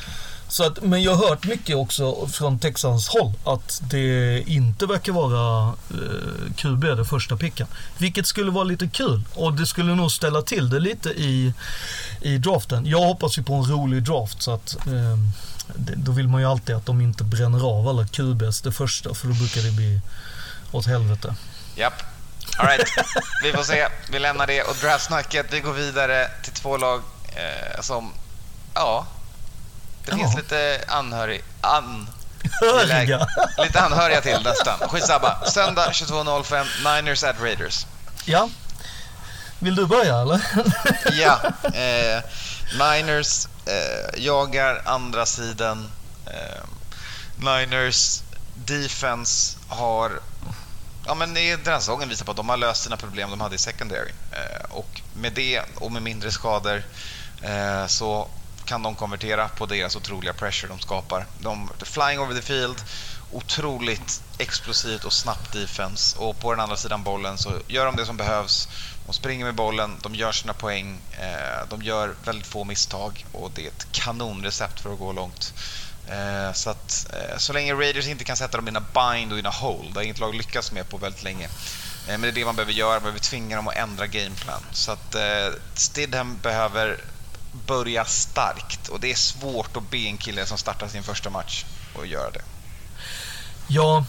Så 0.49 0.64
att, 0.64 0.84
men 0.84 1.02
jag 1.03 1.15
har 1.15 1.30
hört 1.30 1.45
mycket 1.45 1.76
också 1.76 2.27
från 2.27 2.60
Texans 2.60 3.07
håll 3.10 3.34
att 3.44 3.81
det 3.91 4.41
inte 4.48 4.85
verkar 4.85 5.14
vara 5.14 5.68
eh, 5.91 6.53
QB 6.56 6.81
det 6.81 7.06
första 7.06 7.38
picken. 7.38 7.68
Vilket 7.98 8.27
skulle 8.27 8.52
vara 8.52 8.64
lite 8.64 8.88
kul 8.88 9.22
och 9.34 9.53
det 9.53 9.65
skulle 9.65 9.95
nog 9.95 10.11
ställa 10.11 10.41
till 10.41 10.69
det 10.69 10.80
lite 10.80 11.10
i, 11.10 11.53
i 12.22 12.38
draften. 12.38 12.85
Jag 12.85 13.02
hoppas 13.02 13.38
ju 13.38 13.44
på 13.44 13.53
en 13.53 13.65
rolig 13.72 14.03
draft 14.03 14.41
så 14.41 14.52
att 14.53 14.76
eh, 14.88 15.18
då 15.76 16.11
vill 16.11 16.27
man 16.27 16.41
ju 16.41 16.48
alltid 16.48 16.76
att 16.76 16.85
de 16.85 17.02
inte 17.02 17.23
bränner 17.23 17.65
av 17.80 17.88
alla 17.88 18.07
QBs 18.07 18.61
det 18.61 18.72
första 18.72 19.14
för 19.14 19.27
då 19.27 19.34
brukar 19.34 19.61
det 19.61 19.72
bli 19.72 20.02
åt 20.72 20.85
helvete. 20.85 21.35
Japp. 21.76 21.94
All 22.57 22.68
right. 22.68 22.88
Vi 23.44 23.53
får 23.53 23.64
se. 23.64 23.88
Vi 24.11 24.19
lämnar 24.19 24.48
det 24.48 24.61
och 24.61 24.76
draftsnacket. 24.81 25.45
Vi 25.49 25.60
går 25.60 25.73
vidare 25.73 26.27
till 26.44 26.53
två 26.53 26.77
lag 26.77 27.02
eh, 27.35 27.81
som, 27.81 28.14
ja, 28.73 29.07
det 30.06 30.11
Ja. 30.11 30.18
finns 30.18 30.35
lite 30.35 30.84
anhörig... 30.88 31.44
An, 31.61 32.10
Höriga! 32.61 33.27
lite 33.64 33.81
anhöriga 33.81 34.22
till 34.22 34.39
nästan. 34.44 34.80
Skitsamma. 34.89 35.45
Söndag 35.45 35.89
22.05, 35.91 36.65
Niners 36.95 37.23
at 37.23 37.35
Raiders. 37.41 37.85
Ja. 38.26 38.49
Vill 39.60 39.76
du 39.76 39.85
börja 39.85 40.22
eller? 40.22 40.41
Ja, 41.11 41.39
eh, 41.64 42.23
Niners 42.80 43.48
eh, 43.68 44.23
jagar 44.23 44.81
andra 44.85 45.26
sidan. 45.26 45.91
Eh, 46.26 46.64
Niners 47.39 48.23
defense 48.56 49.57
har 49.68 50.19
Ja, 51.07 51.15
men 51.15 51.38
i 51.38 51.56
den 51.56 51.73
här 51.73 51.80
säsongen 51.80 52.10
visar 52.10 52.26
på 52.26 52.31
att 52.31 52.38
de 52.38 52.49
har 52.49 52.57
löst 52.57 52.84
sina 52.84 52.98
problem 52.98 53.30
de 53.30 53.41
hade 53.41 53.56
i 53.56 53.57
secondary. 53.57 54.11
Eh, 54.31 54.72
och 54.72 55.02
med 55.14 55.34
det 55.34 55.61
och 55.76 55.91
med 55.91 56.02
mindre 56.02 56.31
skador 56.31 56.84
eh, 57.41 57.88
så 57.88 58.27
kan 58.65 58.84
de 58.84 58.95
konvertera 58.95 59.48
på 59.48 59.65
deras 59.65 59.95
otroliga 59.95 60.34
pressure 60.34 60.69
de 60.69 60.80
skapar. 60.80 61.26
De 61.39 61.69
flying 61.81 62.19
over 62.19 62.35
the 62.35 62.41
field, 62.41 62.84
otroligt 63.32 64.22
explosivt 64.38 65.04
och 65.04 65.14
snabbt 65.14 65.54
defense. 65.54 66.20
Och 66.20 66.40
på 66.40 66.52
den 66.52 66.60
andra 66.60 66.78
sidan 66.78 67.04
bollen 67.04 67.38
så 67.38 67.52
gör 67.68 67.86
de 67.86 67.95
det 67.95 68.06
som 68.06 68.18
behövs. 68.18 68.70
De 69.06 69.14
springer 69.14 69.45
med 69.45 69.56
bollen, 69.56 69.98
de 70.02 70.16
gör 70.16 70.32
sina 70.32 70.54
poäng, 70.54 70.99
eh, 71.12 71.68
de 71.70 71.82
gör 71.82 72.16
väldigt 72.24 72.48
få 72.48 72.64
misstag 72.64 73.26
och 73.32 73.52
det 73.56 73.64
är 73.64 73.68
ett 73.68 73.88
kanonrecept 73.91 74.80
för 74.80 74.94
att 74.94 74.99
gå 74.99 75.14
långt. 75.14 75.54
Eh, 76.10 76.54
så 76.54 76.70
att 76.70 77.08
eh, 77.14 77.38
så 77.38 77.54
länge 77.54 77.74
Raiders 77.74 78.08
inte 78.08 78.24
kan 78.24 78.38
sätta 78.38 78.58
dem 78.58 78.68
i 78.68 78.70
en 78.70 78.86
bind 78.94 79.32
och 79.32 79.38
i 79.38 79.41
en 79.41 79.45
hold, 79.45 79.94
det 79.94 79.99
har 79.99 80.04
inget 80.04 80.20
lag 80.20 80.36
lyckats 80.36 80.72
med 80.72 80.90
på 80.90 80.98
väldigt 80.98 81.24
länge. 81.24 81.49
Men 82.08 82.22
det 82.22 82.28
är 82.28 82.32
det 82.32 82.45
man 82.45 82.56
behöver 82.56 82.74
göra, 82.74 82.94
man 82.94 83.02
behöver 83.02 83.20
tvinga 83.20 83.56
dem 83.56 83.68
att 83.68 83.76
ändra 83.76 84.08
gameplan. 84.08 84.62
Så 84.72 84.91
att 84.91 85.16
Stidham 85.74 86.38
behöver 86.41 87.02
börja 87.66 88.06
starkt 88.06 88.88
och 88.88 88.99
det 88.99 89.12
är 89.12 89.16
svårt 89.16 89.78
att 89.78 89.90
be 89.90 89.98
en 89.98 90.18
kille 90.18 90.45
som 90.45 90.58
startar 90.58 90.88
sin 90.88 91.04
första 91.04 91.30
match 91.30 91.66
att 91.99 92.08
göra 92.08 92.32
det. 92.32 92.41
Ja, 93.68 94.06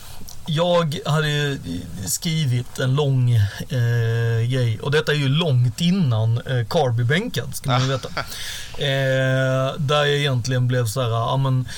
Jag 0.46 0.98
hade 1.06 1.58
skrivit 2.06 2.78
en 2.78 2.94
lång 2.94 3.34
eh, 3.34 4.40
grej 4.48 4.78
och 4.82 4.90
detta 4.90 5.12
är 5.12 5.16
ju 5.16 5.28
långt 5.28 5.80
innan 5.80 6.38
eh, 6.38 6.66
Carby 6.66 7.04
bänkad 7.04 7.54
ska 7.56 7.70
man 7.70 7.82
ju 7.82 7.88
veta. 7.88 8.08
Eh, 8.78 9.74
där 9.78 10.04
jag 10.04 10.16
egentligen 10.16 10.68
blev 10.68 10.86
så 10.86 11.00
här, 11.02 11.08
ja 11.08 11.36
men 11.36 11.68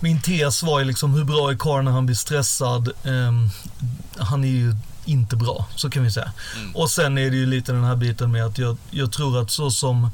min 0.00 0.20
tes 0.20 0.62
var 0.62 0.78
ju 0.78 0.84
liksom 0.84 1.14
hur 1.14 1.24
bra 1.24 1.50
är 1.50 1.56
Carr 1.56 1.82
när 1.82 1.92
han 1.92 2.06
blir 2.06 2.16
stressad? 2.16 2.88
Eh, 2.88 3.32
han 4.24 4.44
är 4.44 4.48
ju 4.48 4.74
inte 5.04 5.36
bra, 5.36 5.66
så 5.76 5.90
kan 5.90 6.02
vi 6.02 6.10
säga. 6.10 6.32
Och 6.74 6.90
sen 6.90 7.18
är 7.18 7.30
det 7.30 7.36
ju 7.36 7.46
lite 7.46 7.72
den 7.72 7.84
här 7.84 7.96
biten 7.96 8.32
med 8.32 8.44
att 8.46 8.58
jag, 8.58 8.76
jag 8.90 9.12
tror 9.12 9.40
att 9.42 9.50
så 9.50 9.70
som 9.70 10.10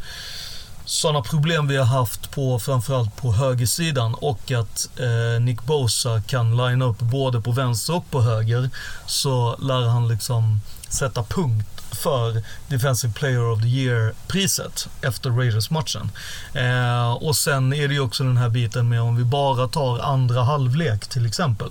sådana 0.85 1.23
problem 1.23 1.69
vi 1.69 1.77
har 1.77 1.85
haft 1.85 2.31
på 2.31 2.59
framförallt 2.59 3.16
på 3.16 3.32
högersidan 3.32 4.15
och 4.15 4.52
att 4.52 4.89
eh, 5.01 5.40
Nick 5.40 5.62
Bosa 5.62 6.23
kan 6.23 6.56
linea 6.56 6.89
upp 6.89 6.98
både 6.98 7.40
på 7.40 7.52
vänster 7.52 7.97
och 7.97 8.11
på 8.11 8.23
höger 8.23 8.70
så 9.06 9.56
lär 9.56 9.89
han 9.89 10.09
liksom 10.09 10.61
sätta 10.89 11.23
punkt 11.23 11.74
för 11.94 12.43
Defensive 12.69 13.12
Player 13.12 13.51
of 13.51 13.61
the 13.61 13.69
Year-priset 13.69 14.89
efter 15.02 15.31
Raiders-matchen. 15.31 16.11
Eh, 16.55 17.12
och 17.12 17.36
sen 17.36 17.73
är 17.73 17.89
det 17.89 17.94
ju 17.94 18.01
också 18.01 18.24
den 18.24 18.36
här 18.36 18.48
biten 18.48 18.89
med 18.89 19.01
om 19.01 19.16
vi 19.16 19.24
bara 19.24 19.69
tar 19.69 19.98
andra 19.98 20.43
halvlek 20.43 21.06
till 21.06 21.27
exempel. 21.27 21.70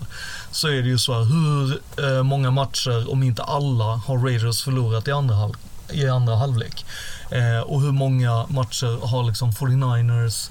Så 0.52 0.68
är 0.68 0.82
det 0.82 0.88
ju 0.88 0.98
så 0.98 1.14
här, 1.14 1.24
hur 1.24 1.82
eh, 2.06 2.24
många 2.24 2.52
matcher, 2.52 3.12
om 3.12 3.24
inte 3.24 3.44
alla, 3.44 3.84
har 3.84 4.18
Raiders 4.18 4.64
förlorat 4.64 5.08
i 5.08 5.12
andra, 5.12 5.36
halvlek 5.36 5.73
i 5.92 6.08
andra 6.08 6.36
halvlek? 6.36 6.86
Eh, 7.32 7.60
och 7.60 7.82
hur 7.82 7.92
många 7.92 8.46
matcher 8.48 9.08
har 9.08 9.24
liksom 9.24 9.52
49ers 9.52 10.50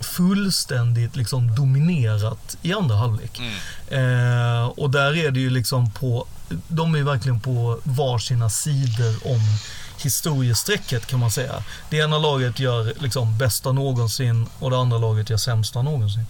fullständigt 0.00 1.16
liksom 1.16 1.54
dominerat 1.54 2.56
i 2.62 2.72
andra 2.72 2.96
halvlek. 2.96 3.40
Eh, 3.88 4.64
och 4.64 4.90
där 4.90 5.16
är 5.16 5.30
det 5.30 5.40
ju 5.40 5.50
liksom 5.50 5.90
på, 5.90 6.26
de 6.68 6.94
är 6.94 7.02
verkligen 7.02 7.40
på 7.40 7.80
varsina 7.84 8.50
sidor 8.50 9.32
om 9.32 9.40
historiestrecket 10.04 11.06
kan 11.06 11.18
man 11.20 11.30
säga. 11.30 11.62
Det 11.90 11.96
ena 11.96 12.18
laget 12.18 12.58
gör 12.58 12.94
liksom 13.00 13.38
bästa 13.38 13.72
någonsin 13.72 14.46
och 14.58 14.70
det 14.70 14.76
andra 14.78 14.98
laget 14.98 15.30
gör 15.30 15.36
sämsta 15.36 15.82
någonsin. 15.82 16.26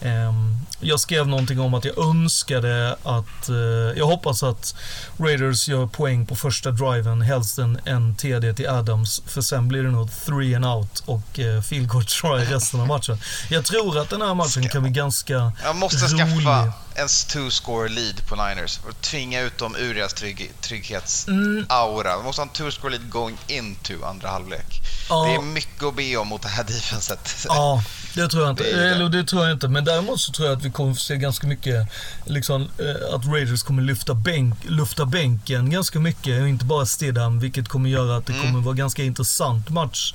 Eh, 0.00 0.32
jag 0.80 1.00
skrev 1.00 1.26
någonting 1.28 1.60
om 1.60 1.74
att 1.74 1.84
jag 1.84 1.98
önskade 1.98 2.96
att, 3.02 3.48
eh, 3.48 3.54
jag 3.98 4.06
hoppas 4.06 4.42
att 4.42 4.74
Raiders 5.18 5.68
gör 5.68 5.86
poäng 5.86 6.26
på 6.26 6.36
första 6.36 6.70
driven, 6.70 7.22
helst 7.22 7.58
en, 7.58 7.80
en 7.84 8.16
TD 8.16 8.54
till 8.54 8.68
Adams, 8.68 9.22
för 9.26 9.40
sen 9.40 9.68
blir 9.68 9.82
det 9.82 9.90
nog 9.90 10.10
three 10.26 10.54
and 10.54 10.64
out 10.66 11.02
och 11.06 11.38
eh, 11.38 11.62
field 11.62 11.88
goal 11.88 12.04
try 12.04 12.30
resten 12.54 12.80
av 12.80 12.86
matchen. 12.86 13.18
Jag 13.50 13.64
tror 13.64 13.98
att 13.98 14.10
den 14.10 14.22
här 14.22 14.34
matchen 14.34 14.68
kan 14.68 14.82
bli 14.82 14.90
ganska 14.92 15.52
Jag 15.64 15.76
måste 15.76 16.06
rolig. 16.06 16.18
skaffa 16.18 16.72
en 16.94 17.06
two-score 17.08 17.88
lead 17.88 18.26
på 18.28 18.36
Niners 18.36 18.80
och 18.88 19.00
tvinga 19.00 19.40
ut 19.40 19.58
dem 19.58 19.76
ur 19.76 19.94
deras 19.94 20.14
trygg, 20.14 20.52
trygghetsaura. 20.60 22.16
De 22.16 22.24
måste 22.24 22.42
ha 22.42 22.48
en 22.48 22.54
two-score 22.54 22.90
lead 22.90 23.01
going 23.10 23.36
into 23.46 24.04
andra 24.04 24.28
halvlek. 24.28 24.80
Ja. 25.08 25.24
Det 25.24 25.34
är 25.34 25.42
mycket 25.42 25.82
att 25.82 25.96
be 25.96 26.16
om 26.16 26.28
mot 26.28 26.42
det 26.42 26.48
här 26.48 26.64
defenset. 26.64 27.46
Ja, 27.48 27.84
det 28.14 28.28
tror 28.28 28.42
jag 28.42 28.52
inte. 28.52 28.62
Det. 28.72 28.90
Eller 28.90 29.08
det 29.08 29.24
tror 29.24 29.42
jag 29.42 29.52
inte. 29.52 29.68
Men 29.68 29.84
däremot 29.84 30.20
så 30.20 30.32
tror 30.32 30.48
jag 30.48 30.58
att 30.58 30.64
vi 30.64 30.70
kommer 30.70 30.94
få 30.94 31.00
se 31.00 31.16
ganska 31.16 31.46
mycket, 31.46 31.88
liksom, 32.24 32.62
eh, 32.62 33.14
att 33.14 33.26
Raiders 33.26 33.62
kommer 33.62 33.82
lyfta 33.82 34.14
bänk, 34.14 34.54
lufta 34.64 35.04
bänken 35.04 35.70
ganska 35.70 35.98
mycket 36.00 36.40
och 36.40 36.48
inte 36.48 36.64
bara 36.64 36.86
Stidham, 36.86 37.40
vilket 37.40 37.68
kommer 37.68 37.90
göra 37.90 38.16
att 38.16 38.26
det 38.26 38.32
kommer 38.32 38.60
vara 38.60 38.74
ganska 38.74 39.02
intressant 39.02 39.70
match. 39.70 40.14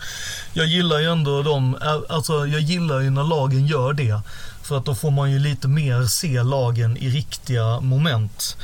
Jag 0.53 0.65
gillar 0.65 0.99
ju 0.99 1.11
ändå 1.11 1.43
de, 1.43 1.75
eh, 1.75 2.15
alltså 2.15 2.47
jag 2.47 2.61
gillar 2.61 2.99
ju 2.99 3.09
när 3.09 3.23
lagen 3.23 3.67
gör 3.67 3.93
det. 3.93 4.21
För 4.63 4.77
att 4.77 4.85
då 4.85 4.95
får 4.95 5.11
man 5.11 5.31
ju 5.31 5.39
lite 5.39 5.67
mer 5.67 6.05
se 6.05 6.43
lagen 6.43 6.97
i 6.97 7.09
riktiga 7.09 7.79
moment. 7.79 8.57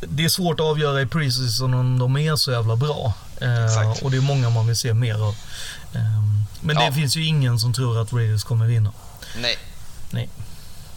Det 0.00 0.24
är 0.24 0.28
svårt 0.28 0.60
att 0.60 0.66
avgöra 0.66 1.00
i 1.02 1.06
preseason 1.06 1.74
om 1.74 1.98
de 1.98 2.16
är 2.16 2.36
så 2.36 2.52
jävla 2.52 2.76
bra. 2.76 3.14
Eh, 3.42 3.64
Exakt. 3.64 4.02
och 4.02 4.10
det 4.10 4.16
är 4.16 4.20
många 4.20 4.50
man 4.50 4.66
vill 4.66 4.76
se 4.76 4.94
mer 4.94 5.14
av. 5.14 5.34
Ehm, 5.94 6.44
men 6.60 6.76
det 6.76 6.84
Ja. 6.84 6.92
finns 6.92 7.16
ju 7.16 7.24
ingen 7.26 7.58
som 7.58 7.72
tror 7.74 7.98
att 8.02 8.12
Raiders 8.12 8.44
kommer 8.44 8.66
vinna. 8.66 8.92
Nej. 9.36 9.58
Nej. 10.10 10.28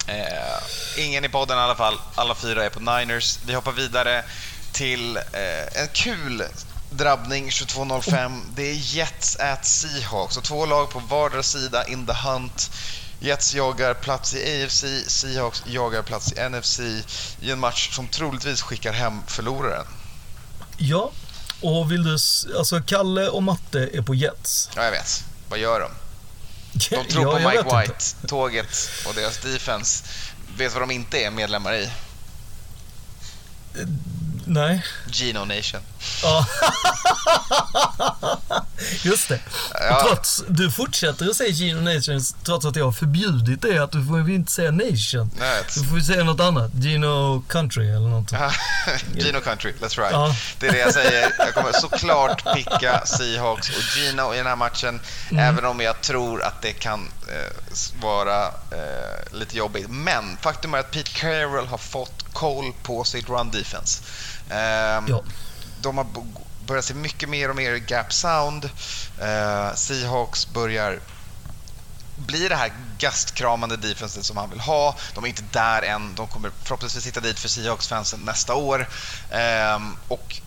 Eh, 0.08 1.04
ingen 1.06 1.26
i 1.26 1.30
podden 1.30 1.58
i 1.58 1.62
alla 1.62 1.76
fall. 1.76 1.96
Alla 2.16 2.36
fyra 2.36 2.66
är 2.66 2.70
på 2.70 2.80
Niners. 2.80 3.40
Vi 3.46 3.54
hoppar 3.54 3.72
vidare 3.72 4.24
till 4.72 5.18
eh, 5.18 5.82
en 5.82 5.88
kul 5.94 6.44
drabbning 6.90 7.50
22.05. 7.50 8.42
Det 8.56 8.64
är 8.72 8.74
Jets 8.96 9.36
at 9.36 9.66
Seahawks 9.66 10.38
och 10.38 10.44
två 10.44 10.66
lag 10.66 10.90
på 10.90 11.00
vardera 11.00 11.44
sida 11.44 11.88
in 11.88 12.06
the 12.06 12.14
hunt. 12.14 12.72
Jets 13.20 13.54
jagar 13.54 13.94
plats 13.94 14.34
i 14.34 14.64
AFC, 14.64 14.84
Seahawks 15.08 15.64
jagar 15.66 16.02
plats 16.02 16.34
i 16.34 16.50
NFC 16.50 16.80
i 17.42 17.52
en 17.52 17.60
match 17.60 17.96
som 17.96 18.08
troligtvis 18.08 18.62
skickar 18.62 18.94
hem 18.94 19.22
förloraren. 19.28 19.86
Ja, 20.78 21.12
och 21.62 21.92
vill 21.92 22.04
du... 22.04 22.18
Alltså 22.58 22.82
Kalle 22.82 23.28
och 23.28 23.44
Matte 23.44 23.90
är 23.94 24.02
på 24.02 24.16
Jets. 24.16 24.70
Ja, 24.76 24.84
jag 24.84 24.92
vet. 24.92 25.24
Vad 25.50 25.60
gör 25.60 25.80
de? 25.80 25.92
De 26.96 27.06
tror 27.06 27.24
Ja, 27.24 27.32
på 27.32 27.50
Mike 27.50 27.64
vet 27.64 27.66
inte. 27.66 27.82
White, 27.82 28.28
tåget 28.28 28.90
och 29.08 29.14
deras 29.16 29.38
defense. 29.38 30.04
Vet 30.58 30.74
vad 30.74 30.82
de 30.82 30.92
inte 30.92 31.18
är 31.18 31.32
medlemmar 31.32 31.74
i? 31.74 31.90
Nej. 34.46 34.86
Geno 35.08 35.46
Nation. 35.46 35.82
Ja. 36.24 36.46
Just 39.04 39.30
det. 39.30 39.40
Ja. 39.74 40.06
Trots, 40.08 40.44
du 40.48 40.72
fortsätter 40.72 41.30
att 41.30 41.36
säga 41.36 41.50
Gino 41.50 41.82
Nations 41.82 42.36
trots 42.44 42.66
att 42.66 42.76
jag 42.76 42.86
har 42.86 42.92
förbjudit 42.92 43.62
det 43.62 43.78
att 43.78 43.92
du 43.92 44.06
får 44.06 44.30
inte 44.30 44.52
säga 44.52 44.72
Nation. 44.72 45.32
Vet. 45.40 45.76
Du 45.76 45.84
får 45.84 46.00
säga 46.00 46.24
något 46.24 46.40
annat. 46.40 46.72
Gino 46.74 47.44
Country 47.50 47.90
eller 47.90 48.08
något. 48.08 48.32
Gino 49.16 49.40
Country, 49.40 49.74
that's 49.82 50.00
right. 50.00 50.12
Ja. 50.12 50.36
Det 50.60 50.68
är 50.68 50.72
det 50.72 50.80
jag 50.80 50.94
säger. 50.94 51.34
Jag 51.38 51.54
kommer 51.54 51.72
såklart 51.72 52.54
picka 52.54 53.06
Seahawks 53.06 53.70
och 53.70 53.98
Gino 53.98 54.34
i 54.34 54.38
den 54.38 54.46
här 54.46 54.56
matchen. 54.56 55.02
Mm. 55.32 55.44
Även 55.44 55.66
om 55.66 55.80
jag 55.80 56.02
tror 56.02 56.44
att 56.44 56.62
det 56.62 56.74
kan 56.74 57.10
eh, 57.28 58.02
vara 58.02 58.46
eh, 58.46 59.34
lite 59.34 59.58
jobbigt. 59.58 59.86
Men 59.90 60.38
faktum 60.42 60.74
är 60.74 60.78
att 60.78 60.92
Pete 60.92 61.12
Carroll 61.12 61.68
har 61.68 61.78
fått 61.78 62.25
koll 62.36 62.74
på 62.84 63.04
sitt 63.04 63.30
run 63.30 63.52
defense. 63.52 64.04
Ehm, 64.50 65.06
Ja. 65.08 65.24
De 65.82 65.98
har 65.98 66.08
börjat 66.66 66.86
se 66.86 66.94
mycket 66.94 67.30
mer 67.30 67.50
och 67.50 67.56
mer 67.56 67.76
gap 67.76 68.14
sound. 68.14 68.70
Eh, 69.22 69.76
Seahawks 69.76 70.48
börjar 70.48 71.00
blir 72.18 72.50
det 72.50 72.56
här 72.56 72.74
gastkramande 72.98 73.78
defenset 73.78 74.26
som 74.26 74.38
han 74.38 74.50
vill 74.50 74.60
ha. 74.60 74.96
De 75.14 75.24
är 75.24 75.28
inte 75.28 75.44
där 75.52 75.82
än. 75.82 76.16
De 76.16 76.28
kommer 76.28 76.52
förhoppningsvis 76.64 77.08
hitta 77.08 77.20
dit 77.20 77.40
för 77.40 77.50
Seahawks-fansen 77.50 78.20
nästa 78.26 78.54
år. 78.56 78.88
Ehm, 79.32 79.98
och 80.08 80.42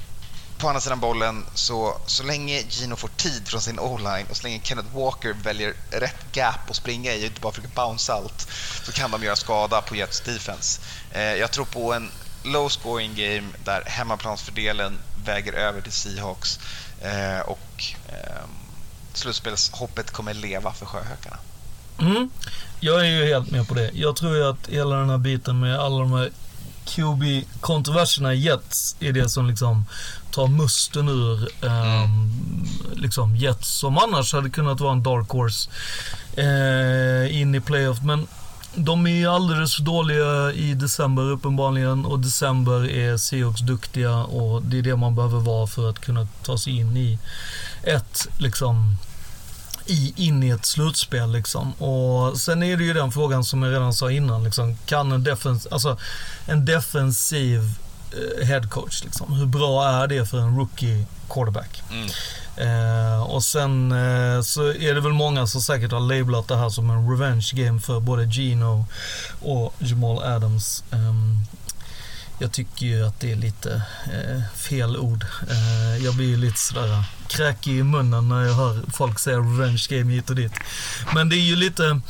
på 0.58 0.68
andra 0.68 0.80
sidan 0.80 1.00
bollen, 1.00 1.44
så, 1.54 2.00
så 2.06 2.22
länge 2.22 2.62
Gino 2.68 2.96
får 2.96 3.08
tid 3.08 3.48
från 3.48 3.60
sin 3.60 3.78
o-line 3.78 4.26
och 4.30 4.36
så 4.36 4.42
länge 4.42 4.60
Kenneth 4.62 4.96
Walker 4.96 5.32
väljer 5.42 5.74
rätt 5.90 6.36
gap 6.36 6.70
att 6.70 6.76
springa 6.76 7.14
i 7.14 7.20
och 7.20 7.24
inte 7.24 7.40
bara 7.40 7.52
försöker 7.52 7.74
bounce 7.74 8.12
allt, 8.12 8.48
så 8.84 8.92
kan 8.92 9.10
de 9.10 9.22
göra 9.22 9.36
skada 9.36 9.80
på 9.80 9.96
Jets 9.96 10.20
defense. 10.20 10.80
Eh, 11.12 11.22
jag 11.22 11.50
tror 11.50 11.64
på 11.64 11.94
en 11.94 12.10
low 12.44 12.68
scoring 12.68 13.14
game 13.14 13.48
där 13.64 13.82
hemmaplansfördelen 13.86 14.98
väger 15.24 15.52
över 15.52 15.80
till 15.80 15.92
Seahawks 15.92 16.60
eh, 17.02 17.40
och 17.40 17.84
eh, 18.08 18.44
slutspelshoppet 19.12 20.10
kommer 20.10 20.34
leva 20.34 20.72
för 20.72 20.86
Sjöhökarna. 20.86 21.38
Mm. 22.00 22.30
Jag 22.80 23.00
är 23.00 23.04
ju 23.04 23.26
helt 23.26 23.50
med 23.50 23.68
på 23.68 23.74
det. 23.74 23.90
Jag 23.94 24.16
tror 24.16 24.36
ju 24.36 24.44
att 24.44 24.68
hela 24.68 24.96
den 24.96 25.10
här 25.10 25.18
biten 25.18 25.60
med 25.60 25.80
alla 25.80 25.98
de 25.98 26.12
här 26.12 26.30
QB-kontroverserna 26.84 28.34
i 28.34 28.38
Jets 28.38 28.96
är 29.00 29.12
det 29.12 29.28
som 29.28 29.48
liksom 29.48 29.84
Ta 30.38 30.46
musten 30.46 31.08
ur 31.08 31.48
ehm, 31.66 32.30
liksom 32.94 33.36
Jets 33.36 33.68
som 33.68 33.98
annars 33.98 34.32
hade 34.32 34.50
kunnat 34.50 34.80
vara 34.80 34.92
en 34.92 35.02
dark 35.02 35.28
horse 35.28 35.70
eh, 36.36 37.40
in 37.40 37.54
i 37.54 37.60
playoff. 37.60 38.02
Men 38.02 38.26
de 38.74 39.06
är 39.06 39.10
ju 39.10 39.26
alldeles 39.26 39.74
för 39.76 39.82
dåliga 39.82 40.52
i 40.52 40.74
december 40.74 41.22
uppenbarligen 41.22 42.04
och 42.04 42.18
december 42.18 42.90
är 42.90 43.16
Seahawks 43.16 43.60
duktiga 43.60 44.14
och 44.16 44.62
det 44.62 44.78
är 44.78 44.82
det 44.82 44.96
man 44.96 45.14
behöver 45.14 45.38
vara 45.38 45.66
för 45.66 45.90
att 45.90 45.98
kunna 45.98 46.28
ta 46.42 46.58
sig 46.58 46.76
in 46.76 46.96
i 46.96 47.18
ett 47.82 48.26
liksom 48.38 48.96
i, 49.86 50.12
in 50.16 50.42
i 50.42 50.48
ett 50.48 50.66
slutspel 50.66 51.32
liksom. 51.32 51.72
Och 51.72 52.38
sen 52.38 52.62
är 52.62 52.76
det 52.76 52.84
ju 52.84 52.92
den 52.92 53.12
frågan 53.12 53.44
som 53.44 53.62
jag 53.62 53.72
redan 53.72 53.92
sa 53.92 54.10
innan 54.10 54.44
liksom. 54.44 54.76
Kan 54.86 55.12
en, 55.12 55.24
defens, 55.24 55.66
alltså, 55.66 55.98
en 56.46 56.64
defensiv 56.64 57.78
headcoach 58.44 59.04
liksom. 59.04 59.32
Hur 59.32 59.46
bra 59.46 59.88
är 59.88 60.06
det 60.06 60.26
för 60.26 60.38
en 60.38 60.56
rookie 60.56 61.04
quarterback? 61.28 61.82
Mm. 61.90 62.08
Eh, 62.56 63.22
och 63.22 63.44
sen 63.44 63.92
eh, 63.92 64.42
så 64.42 64.72
är 64.72 64.94
det 64.94 65.00
väl 65.00 65.12
många 65.12 65.46
som 65.46 65.60
säkert 65.60 65.92
har 65.92 66.00
labelat 66.00 66.48
det 66.48 66.56
här 66.56 66.68
som 66.68 66.90
en 66.90 67.10
revenge 67.10 67.50
game 67.52 67.80
för 67.80 68.00
både 68.00 68.24
Gino 68.24 68.86
och 69.40 69.74
Jamal 69.78 70.22
Adams. 70.22 70.84
Ehm, 70.90 71.38
jag 72.38 72.52
tycker 72.52 72.86
ju 72.86 73.06
att 73.06 73.20
det 73.20 73.32
är 73.32 73.36
lite 73.36 73.82
eh, 74.04 74.42
fel 74.54 74.96
ord. 74.96 75.26
Eh, 75.50 76.04
jag 76.04 76.14
blir 76.14 76.26
ju 76.26 76.36
lite 76.36 76.58
sådär 76.58 77.04
kräkig 77.28 77.78
i 77.78 77.82
munnen 77.82 78.28
när 78.28 78.44
jag 78.44 78.54
hör 78.54 78.82
folk 78.92 79.18
säga 79.18 79.38
revenge 79.38 79.86
game 79.90 80.12
hit 80.12 80.30
och 80.30 80.36
dit. 80.36 80.52
Men 81.14 81.28
det 81.28 81.36
är 81.36 81.44
ju 81.44 81.56
lite 81.56 82.00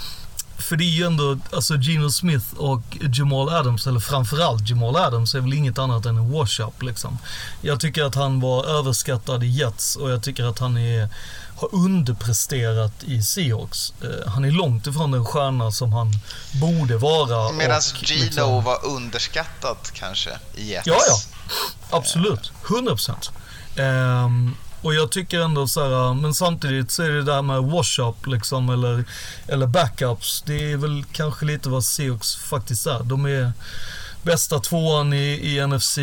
för 0.59 0.77
det 0.77 0.85
är 0.85 0.89
ju 0.89 1.05
ändå, 1.07 1.39
alltså 1.53 1.77
Geno 1.77 2.11
Smith 2.11 2.55
och 2.57 2.83
Jamal 3.15 3.49
Adams, 3.49 3.87
eller 3.87 4.01
framförallt 4.01 4.69
Jamal 4.69 4.97
Adams, 4.97 5.35
är 5.35 5.41
väl 5.41 5.53
inget 5.53 5.79
annat 5.79 6.07
än 6.07 6.17
en 6.17 6.33
wash-up 6.33 6.83
liksom. 6.83 7.19
Jag 7.61 7.81
tycker 7.81 8.05
att 8.05 8.15
han 8.15 8.41
var 8.41 8.65
överskattad 8.65 9.45
i 9.45 9.47
Jets 9.47 9.97
och 9.97 10.11
jag 10.11 10.23
tycker 10.23 10.45
att 10.45 10.59
han 10.59 10.77
är, 10.77 11.09
har 11.57 11.75
underpresterat 11.75 12.93
i 13.05 13.23
Seahawks. 13.23 13.93
Eh, 14.03 14.31
han 14.31 14.45
är 14.45 14.51
långt 14.51 14.87
ifrån 14.87 15.11
den 15.11 15.25
stjärna 15.25 15.73
som 15.73 15.93
han 15.93 16.13
borde 16.61 16.97
vara. 16.97 17.53
Medan 17.53 17.81
Gino 17.95 18.25
liksom- 18.25 18.65
var 18.65 18.87
underskattad 18.87 19.77
kanske 19.93 20.31
i 20.57 20.71
Jets. 20.71 20.87
Ja, 20.87 20.97
ja. 21.09 21.19
Absolut. 21.91 22.53
100 22.69 22.93
procent. 22.93 23.31
Och 24.83 24.95
jag 24.95 25.11
tycker 25.11 25.41
ändå 25.41 25.67
så 25.67 25.81
här, 25.83 26.15
men 26.15 26.35
samtidigt 26.35 26.91
så 26.91 27.03
är 27.03 27.11
det 27.11 27.23
där 27.23 27.43
med 27.43 27.63
wash-up 27.63 28.27
liksom, 28.27 28.71
eller, 28.71 29.05
eller 29.49 29.67
backups. 29.67 30.43
Det 30.47 30.73
är 30.73 30.77
väl 30.77 31.05
kanske 31.13 31.47
lite 31.47 31.69
vad 31.69 31.85
Seahawks 31.85 32.37
faktiskt 32.37 32.87
är. 32.87 33.03
De 33.03 33.27
är 33.27 33.53
bästa 34.23 34.59
tvåan 34.59 35.13
i, 35.13 35.57
i 35.57 35.67
NFC 35.67 35.99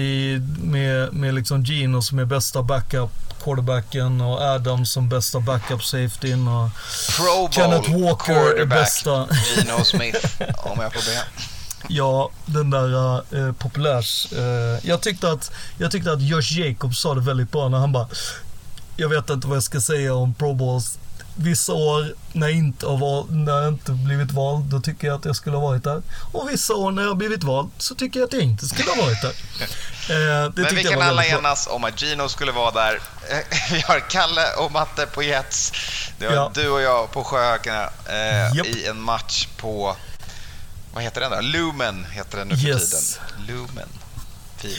med, 0.64 1.14
med 1.14 1.34
liksom 1.34 1.64
Gino 1.64 2.02
som 2.02 2.20
är 2.20 2.26
bästa 2.26 2.64
backup 2.64 3.12
quarterbacken 3.44 4.22
och 4.22 4.42
Adams 4.42 4.92
som 4.92 5.10
bästa 5.10 5.40
backup 5.40 5.84
safetyn 5.84 6.48
och 6.48 6.70
Pro 7.18 7.50
Kenneth 7.52 7.98
Walker 7.98 8.60
är 8.62 8.66
bästa. 8.66 9.28
Gino 9.56 9.84
Smith, 9.84 10.42
om 10.58 10.80
jag 10.82 10.94
får 10.94 11.12
be. 11.12 11.24
Ja, 11.88 12.30
den 12.46 12.70
där 12.70 13.22
uh, 13.36 13.54
populärs... 13.54 14.34
eh, 14.34 14.80
jag, 14.90 15.02
tyckte 15.02 15.32
att, 15.32 15.52
jag 15.78 15.92
tyckte 15.92 16.12
att 16.12 16.22
Josh 16.22 16.60
Jacobs 16.60 17.00
sa 17.00 17.14
det 17.14 17.22
väldigt 17.22 17.52
bra 17.52 17.70
när 17.70 17.78
han 17.78 17.92
bara... 17.92 18.08
Jag 18.96 19.10
vet 19.10 19.30
inte 19.30 19.48
vad 19.48 19.56
jag 19.56 19.64
ska 19.64 19.82
säga 19.82 20.14
om 20.16 20.34
Pro 20.34 20.54
Bowls. 20.54 20.98
Vissa 21.38 21.74
år 21.74 22.14
när 22.34 22.48
jag 22.48 22.58
inte 22.58 22.86
har 22.88 22.98
val, 22.98 23.26
när 23.32 23.54
jag 23.62 23.68
inte 23.74 23.92
blivit 23.92 24.32
vald, 24.32 24.66
då 24.66 24.80
tycker 24.80 25.08
jag 25.08 25.20
att 25.20 25.26
jag 25.26 25.36
skulle 25.36 25.56
ha 25.58 25.64
varit 25.68 25.84
där. 25.84 26.02
Och 26.32 26.50
vissa 26.50 26.74
år 26.74 26.92
när 26.92 27.04
jag 27.04 27.18
blivit 27.18 27.44
vald, 27.44 27.70
så 27.78 27.96
tycker 27.96 28.20
jag 28.20 28.28
att 28.28 28.34
jag 28.34 28.42
inte 28.42 28.66
skulle 28.68 28.90
ha 28.92 29.02
varit 29.06 29.22
där. 29.22 29.34
Eh, 30.10 30.52
Men 30.56 30.76
vi 30.76 30.84
kan 30.84 31.02
alla 31.02 31.26
enas 31.26 31.68
om 31.68 31.84
att 31.84 32.02
Gino 32.02 32.30
skulle 32.30 32.52
vara 32.52 32.72
där. 32.72 33.00
Vi 33.72 33.82
har 33.82 34.00
Kalle 34.10 34.54
och 34.58 34.72
Matte 34.72 35.06
på 35.06 35.24
Jets. 35.24 35.72
Det 36.20 36.28
var 36.28 36.36
Ja. 36.36 36.52
du 36.54 36.70
och 36.70 36.82
jag 36.82 37.12
på 37.12 37.24
Sjöhökarna 37.24 37.90
eh, 38.10 38.56
Japp. 38.58 38.68
i 38.68 38.86
en 38.88 39.02
match 39.02 39.48
på... 39.58 39.96
Vad 40.94 41.04
heter 41.04 41.22
den 41.22 41.32
då? 41.32 41.40
Lumen 41.42 42.06
heter 42.12 42.38
den 42.38 42.48
nu 42.48 42.58
för 42.58 42.68
Yes. 42.68 42.90
tiden. 42.90 43.48
Lumen. 43.48 43.88
Fin. 44.58 44.72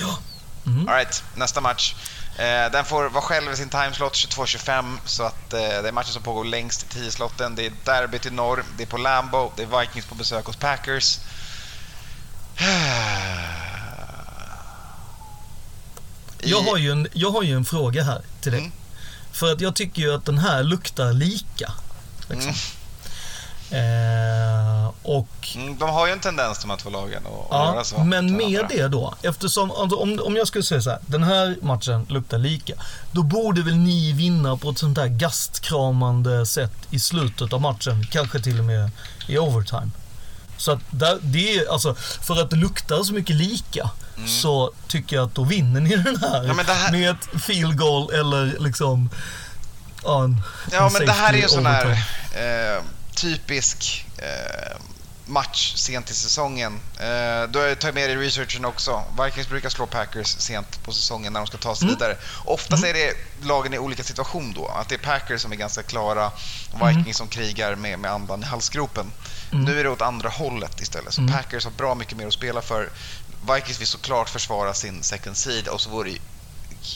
Mm. 0.66 0.88
All 0.88 0.94
right, 0.94 1.22
nästa 1.34 1.60
match. 1.60 1.94
Eh, 2.38 2.70
den 2.72 2.84
får 2.84 3.08
vara 3.08 3.22
själv 3.22 3.52
i 3.52 3.56
sin 3.56 3.68
timeslot 3.68 4.12
22.25 4.12 4.98
så 5.04 5.22
att 5.22 5.52
eh, 5.52 5.58
det 5.60 5.88
är 5.88 5.92
matchen 5.92 6.12
som 6.12 6.22
pågår 6.22 6.44
längst 6.44 6.82
i 6.96 6.98
10-slotten. 6.98 7.54
Det 7.56 7.66
är 7.66 7.72
derbyt 7.84 8.26
i 8.26 8.30
norr, 8.30 8.64
det 8.76 8.82
är 8.82 8.86
på 8.86 8.96
Lambo, 8.96 9.52
det 9.56 9.62
är 9.62 9.80
Vikings 9.80 10.06
på 10.06 10.14
besök 10.14 10.44
hos 10.46 10.56
Packers. 10.56 11.18
Jag 16.38 16.62
I- 16.62 16.68
har, 16.70 16.76
ju 16.76 16.90
en, 16.92 17.08
jag 17.12 17.30
har 17.30 17.42
ju 17.42 17.56
en 17.56 17.64
fråga 17.64 18.02
här 18.02 18.22
till 18.40 18.52
dig. 18.52 18.60
Mm. 18.60 18.72
För 19.32 19.52
att 19.52 19.60
jag 19.60 19.74
tycker 19.76 20.02
ju 20.02 20.14
att 20.14 20.24
den 20.24 20.38
här 20.38 20.62
luktar 20.62 21.12
lika. 21.12 21.72
Liksom. 22.28 22.40
Mm. 22.40 22.54
Och 25.08 25.28
Mm, 25.56 25.78
de 25.78 25.88
har 25.90 26.06
ju 26.06 26.12
en 26.12 26.20
tendens 26.20 26.58
de 26.58 26.70
här 26.70 26.76
två 26.76 26.90
lagen 26.90 27.22
att 27.26 27.46
Ja, 27.50 27.72
göra 27.74 27.84
så. 27.84 28.04
men 28.04 28.36
med 28.36 28.66
det 28.68 28.88
då, 28.88 29.14
eftersom, 29.22 29.70
alltså, 29.70 29.96
om, 29.96 30.20
om 30.24 30.36
jag 30.36 30.48
skulle 30.48 30.64
säga 30.64 30.80
så 30.82 30.90
här, 30.90 30.98
den 31.06 31.22
här 31.22 31.56
matchen 31.62 32.06
luktar 32.08 32.38
lika, 32.38 32.74
då 33.12 33.22
borde 33.22 33.62
väl 33.62 33.76
ni 33.76 34.12
vinna 34.12 34.56
på 34.56 34.70
ett 34.70 34.78
sånt 34.78 34.98
här 34.98 35.06
gastkramande 35.08 36.46
sätt 36.46 36.72
i 36.90 37.00
slutet 37.00 37.52
av 37.52 37.60
matchen, 37.60 38.06
kanske 38.10 38.40
till 38.40 38.58
och 38.58 38.64
med 38.64 38.90
i 39.28 39.38
overtime. 39.38 39.90
Så 40.58 40.72
att 40.72 40.78
där, 40.90 41.18
det 41.20 41.56
är, 41.56 41.72
alltså, 41.72 41.94
för 42.22 42.42
att 42.42 42.50
det 42.50 42.56
luktar 42.56 43.02
så 43.02 43.12
mycket 43.14 43.36
lika, 43.36 43.90
så 44.42 44.72
tycker 44.88 45.16
jag 45.16 45.26
att 45.26 45.34
då 45.34 45.44
vinner 45.44 45.80
ni 45.80 45.96
den 45.96 46.16
här, 46.20 46.44
Mm. 46.44 46.58
Ja, 46.68 46.74
här- 46.74 46.92
med 46.92 47.10
ett 47.10 47.42
field 47.42 47.78
goal 47.78 48.14
eller 48.14 48.56
liksom, 48.58 49.10
ja, 50.04 50.24
en, 50.24 50.40
Ja, 50.72 50.86
en 50.86 50.92
men 50.92 51.06
det 51.06 51.12
här 51.12 51.32
är 51.32 51.36
ju 51.38 51.48
sån 51.48 51.66
här 51.66 51.86
eh, 52.34 52.82
typisk 53.14 54.06
eh, 54.18 54.76
match 55.26 55.74
sent 55.76 56.10
i 56.10 56.14
säsongen. 56.14 56.80
Eh, 57.00 57.42
då 57.48 57.74
tar 57.74 57.88
jag 57.88 57.94
med 57.94 58.10
i 58.10 58.16
researchen 58.16 58.64
också. 58.64 59.02
Vikings 59.24 59.48
brukar 59.48 59.68
slå 59.68 59.86
Packers 59.86 60.26
sent 60.26 60.82
på 60.82 60.92
säsongen 60.92 61.32
när 61.32 61.40
de 61.40 61.46
ska 61.46 61.56
ta 61.56 61.76
sig 61.76 61.88
vidare. 61.88 62.16
Oftast 62.44 62.84
är 62.84 62.94
det 62.94 63.14
lagen 63.42 63.74
i 63.74 63.78
olika 63.78 64.02
situation 64.02 64.52
då. 64.52 64.66
Att 64.66 64.88
det 64.88 64.94
är 64.94 64.98
Packers 64.98 65.42
som 65.42 65.52
är 65.52 65.56
ganska 65.56 65.82
klara 65.82 66.26
och 66.72 66.88
Vikings 66.88 67.16
som 67.16 67.28
krigar 67.28 67.74
med, 67.74 67.98
med 67.98 68.10
andan 68.10 68.42
i 68.42 68.46
halsgropen. 68.46 69.12
Nu 69.50 69.80
är 69.80 69.84
det 69.84 69.90
åt 69.90 70.02
andra 70.02 70.28
hållet 70.28 70.80
istället. 70.80 71.14
Så 71.14 71.28
Packers 71.28 71.64
har 71.64 71.70
bra 71.70 71.94
mycket 71.94 72.16
mer 72.16 72.26
att 72.26 72.32
spela 72.32 72.62
för. 72.62 72.90
Vikings 73.54 73.80
vill 73.80 73.86
såklart 73.86 74.28
försvara 74.28 74.74
sin 74.74 75.02
second 75.02 75.36
seed 75.36 75.68
och 75.68 75.80
så 75.80 75.90
vore 75.90 76.10
det 76.10 76.18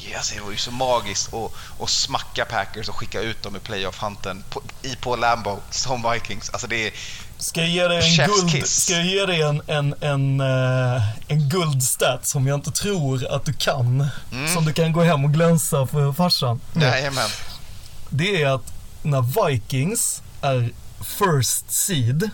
Yes, 0.03 0.31
det 0.31 0.41
var 0.41 0.51
ju 0.51 0.57
så 0.57 0.71
magiskt 0.71 1.35
att, 1.35 1.53
att 1.81 1.91
smacka 1.91 2.45
Packers 2.45 2.89
och 2.89 2.97
skicka 2.97 3.21
ut 3.21 3.43
dem 3.43 3.57
i 3.57 3.59
playoff-hunten 3.59 4.45
på, 4.51 4.63
i 4.83 4.97
på 4.97 5.17
Lambo 5.17 5.61
som 5.71 6.13
Vikings. 6.13 6.51
Alltså 6.51 6.67
det 6.67 6.87
är, 6.87 6.93
Ska 7.41 7.61
jag 7.61 7.71
ge 7.71 7.89
dig 7.89 8.21
en, 8.21 8.27
guld, 8.27 8.67
ska 8.67 8.93
jag 8.93 9.07
ge 9.07 9.27
dig 9.27 9.43
en, 9.43 9.63
en, 9.67 9.95
en, 10.01 10.41
eh, 10.41 11.03
en 11.29 11.49
guldstat 11.49 12.27
som 12.27 12.47
jag 12.47 12.55
inte 12.55 12.71
tror 12.71 13.27
att 13.35 13.45
du 13.45 13.53
kan? 13.53 14.07
Som 14.55 14.65
du 14.65 14.73
kan 14.73 14.93
gå 14.93 15.03
hem 15.03 15.25
och 15.25 15.33
glänsa 15.33 15.87
för 15.87 16.13
farsan. 16.13 16.61
jajamän. 16.75 17.29
Det 18.09 18.43
är 18.43 18.55
att 18.55 18.73
när 19.03 19.49
Vikings 19.49 20.23
är 20.41 20.73
first 21.19 21.73
seed 21.73 22.31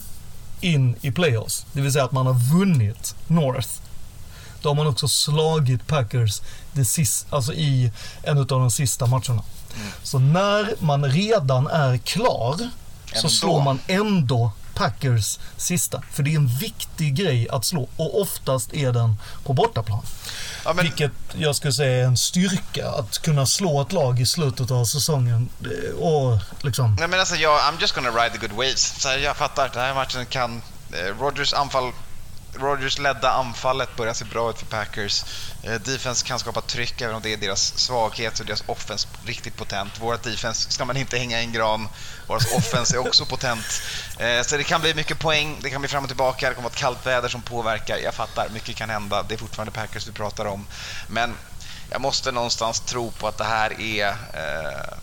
in 0.61 0.97
i 1.01 1.13
playoffs, 1.13 1.67
det 1.73 1.81
vill 1.81 1.93
säga 1.93 2.05
att 2.05 2.13
man 2.13 2.27
har 2.27 2.59
vunnit 2.59 3.15
North, 3.27 3.69
då 4.63 4.69
har 4.69 4.75
man 4.75 4.87
också 4.87 5.09
slagit 5.09 5.87
Packers 5.87 6.41
det 6.73 6.85
sist, 6.85 7.27
alltså 7.31 7.53
i 7.53 7.93
en 8.23 8.39
av 8.39 8.47
de 8.47 8.71
sista 8.71 9.07
matcherna. 9.07 9.43
Så 10.03 10.19
när 10.19 10.75
man 10.79 11.05
redan 11.05 11.67
är 11.67 11.99
klar 11.99 12.71
så 13.15 13.29
slår 13.29 13.63
man 13.63 13.79
ändå 13.87 14.51
Packers 14.77 15.39
sista. 15.57 16.03
För 16.13 16.23
det 16.23 16.33
är 16.33 16.37
en 16.37 16.49
viktig 16.49 17.15
grej 17.15 17.49
att 17.51 17.65
slå 17.65 17.89
och 17.97 18.21
oftast 18.21 18.75
är 18.75 18.93
den 18.93 19.15
på 19.45 19.53
bortaplan. 19.53 20.03
Ja, 20.65 20.73
men, 20.73 20.85
Vilket 20.85 21.13
jag 21.35 21.57
skulle 21.57 21.73
säga 21.73 22.03
är 22.03 22.05
en 22.05 22.17
styrka 22.17 22.89
att 22.91 23.19
kunna 23.19 23.47
slå 23.47 23.81
ett 23.83 23.93
lag 23.93 24.21
i 24.21 24.27
slutet 24.27 24.71
av 24.71 24.85
säsongen. 24.85 25.49
Eh, 25.65 25.95
Och 25.99 26.39
liksom, 26.61 26.97
nej, 26.99 27.09
men 27.09 27.21
alltså, 27.21 27.37
jag, 27.37 27.59
I'm 27.61 27.81
just 27.81 27.95
gonna 27.95 28.11
ride 28.11 28.31
the 28.39 28.47
good 28.47 28.57
waves. 28.57 29.03
Så 29.03 29.09
jag 29.09 29.37
fattar, 29.37 29.71
den 29.73 29.83
här 29.83 29.95
matchen 29.95 30.27
kan... 30.27 30.63
Eh, 30.93 31.21
Rodgers 31.21 31.53
anfall... 31.55 31.93
Rogers 32.61 32.99
ledda 32.99 33.31
anfallet 33.31 33.97
börjar 33.97 34.15
se 34.15 34.25
bra 34.25 34.51
ut 34.51 34.59
för 34.59 34.67
Packers. 34.67 35.25
Eh, 35.63 35.75
defense 35.75 36.27
kan 36.27 36.39
skapa 36.39 36.61
tryck 36.61 37.01
även 37.01 37.15
om 37.15 37.23
det 37.23 37.33
är 37.33 37.37
deras 37.37 37.79
svaghet 37.79 38.37
så 38.37 38.43
är 38.43 38.47
deras 38.47 38.65
offense 38.67 39.09
riktigt 39.25 39.57
potent. 39.57 40.01
Vårt 40.01 40.23
defense 40.23 40.71
ska 40.71 40.85
man 40.85 40.97
inte 40.97 41.19
hänga 41.19 41.41
i 41.41 41.45
en 41.45 41.53
gran. 41.53 41.89
Våras 42.27 42.53
offense 42.55 42.97
är 42.97 42.99
också 42.99 43.25
potent. 43.25 43.83
Eh, 44.19 44.43
så 44.43 44.57
det 44.57 44.65
kan 44.65 44.81
bli 44.81 44.95
mycket 44.95 45.19
poäng, 45.19 45.59
det 45.61 45.71
kan 45.71 45.81
bli 45.81 45.89
fram 45.89 46.03
och 46.03 46.09
tillbaka, 46.09 46.49
det 46.49 46.55
kommer 46.55 46.69
vara 46.69 46.73
ett 46.73 46.79
kallt 46.79 47.07
väder 47.07 47.29
som 47.29 47.43
påverkar. 47.43 47.99
Jag 47.99 48.15
fattar, 48.15 48.49
mycket 48.49 48.77
kan 48.77 48.91
hända. 48.91 49.23
Det 49.23 49.35
är 49.35 49.39
fortfarande 49.39 49.73
Packers 49.73 50.07
vi 50.07 50.13
pratar 50.13 50.45
om. 50.45 50.67
Men 51.09 51.35
jag 51.91 52.01
måste 52.01 52.33
någonstans 52.33 52.81
tro 52.81 53.11
på 53.11 53.29
att 53.29 53.39
det 53.39 53.45
här 53.45 53.81
är 53.81 54.09
eh, 54.09 54.97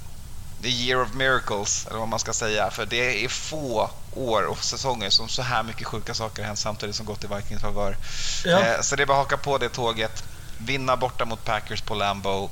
the 0.64 0.70
year 0.70 1.02
of 1.02 1.14
miracles, 1.14 1.88
eller 1.88 2.00
vad 2.00 2.08
man 2.08 2.20
ska 2.20 2.34
säga. 2.34 2.72
För 2.72 2.86
det 2.86 3.26
är 3.26 3.30
få 3.30 3.90
år 4.16 4.44
och 4.44 4.64
säsonger 4.64 5.10
som 5.10 5.30
så 5.30 5.42
här 5.42 5.64
mycket 5.64 5.88
sjuka 5.88 6.14
saker 6.14 6.42
har 6.42 6.48
hänt 6.48 6.60
samtidigt 6.60 6.96
som 6.96 7.06
gått 7.06 7.24
i 7.24 7.28
Vikings 7.28 7.62
favör. 7.62 7.98
Ja. 8.46 8.60
Eh, 8.60 8.82
så 8.82 8.96
det 8.96 9.04
är 9.04 9.08
bara 9.08 9.18
att 9.18 9.24
haka 9.24 9.38
på 9.38 9.58
det 9.58 9.70
tåget, 9.70 10.24
vinna 10.58 10.98
borta 10.98 11.26
mot 11.26 11.46
Packers 11.46 11.82
på 11.82 11.96
Lambeau, 11.96 12.50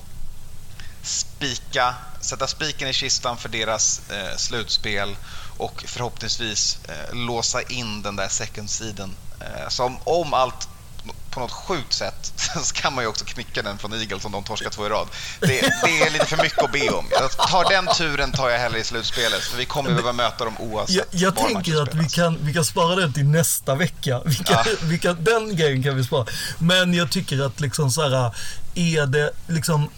spika, 1.04 1.96
sätta 2.22 2.48
spiken 2.48 2.88
i 2.88 2.94
kistan 2.94 3.38
för 3.38 3.50
deras 3.50 4.02
eh, 4.10 4.38
slutspel 4.38 5.16
och 5.58 5.84
förhoppningsvis 5.88 6.80
eh, 6.88 7.16
låsa 7.16 7.62
in 7.62 8.02
den 8.02 8.16
där 8.16 8.28
second 8.28 8.70
seeden. 8.70 9.16
Eh, 9.40 9.70
som 9.70 9.98
om 10.04 10.34
allt 10.34 10.68
på 11.30 11.40
något 11.40 11.52
sjukt 11.52 11.94
sätt 11.94 12.34
så 12.64 12.74
kan 12.74 12.96
man 12.96 13.04
ju 13.04 13.08
också 13.08 13.26
knicka 13.26 13.62
den 13.62 13.78
från 13.78 13.94
Eagles 13.94 14.26
om 14.26 14.32
de 14.32 14.44
torskar 14.44 14.70
två 14.70 14.86
i 14.86 14.90
rad. 14.90 15.08
Det, 15.40 15.48
det 15.84 16.02
är 16.02 16.10
lite 16.12 16.26
för 16.26 16.38
mycket 16.38 16.64
att 16.64 16.72
be 16.72 16.90
om. 16.90 17.06
Jag 17.12 17.32
tar 17.32 17.70
den 17.70 17.88
turen 17.96 18.32
tar 18.32 18.50
jag 18.50 18.60
hellre 18.60 18.80
i 18.80 18.84
slutspelet 18.84 19.42
för 19.44 19.58
vi 19.58 19.66
kommer 19.66 19.90
behöva 19.90 20.14
möta 20.14 20.46
dem 20.46 20.56
oavsett 20.60 20.96
jag, 20.96 21.06
jag 21.22 21.36
tänker 21.36 21.82
att 21.84 21.94
vi 21.96 22.10
kan, 22.10 22.38
vi 22.42 22.54
kan 22.54 22.66
spara 22.66 22.96
den 22.96 23.14
till 23.14 23.26
nästa 23.26 23.76
vecka. 23.76 24.22
Vi 24.26 24.36
kan, 24.36 24.58
Ja. 24.66 24.76
vi 24.84 25.00
kan, 25.00 25.24
den 25.24 25.56
grejen 25.56 25.84
kan 25.84 25.96
vi 25.96 26.04
spara. 26.04 26.26
Men 26.60 26.94
jag 26.94 27.12
tycker 27.12 27.46
att 27.46 27.60
liksom 27.60 27.92
så 27.92 28.10
här, 28.10 28.36
är 28.76 29.06
det 29.06 29.32
liksom 29.48 29.90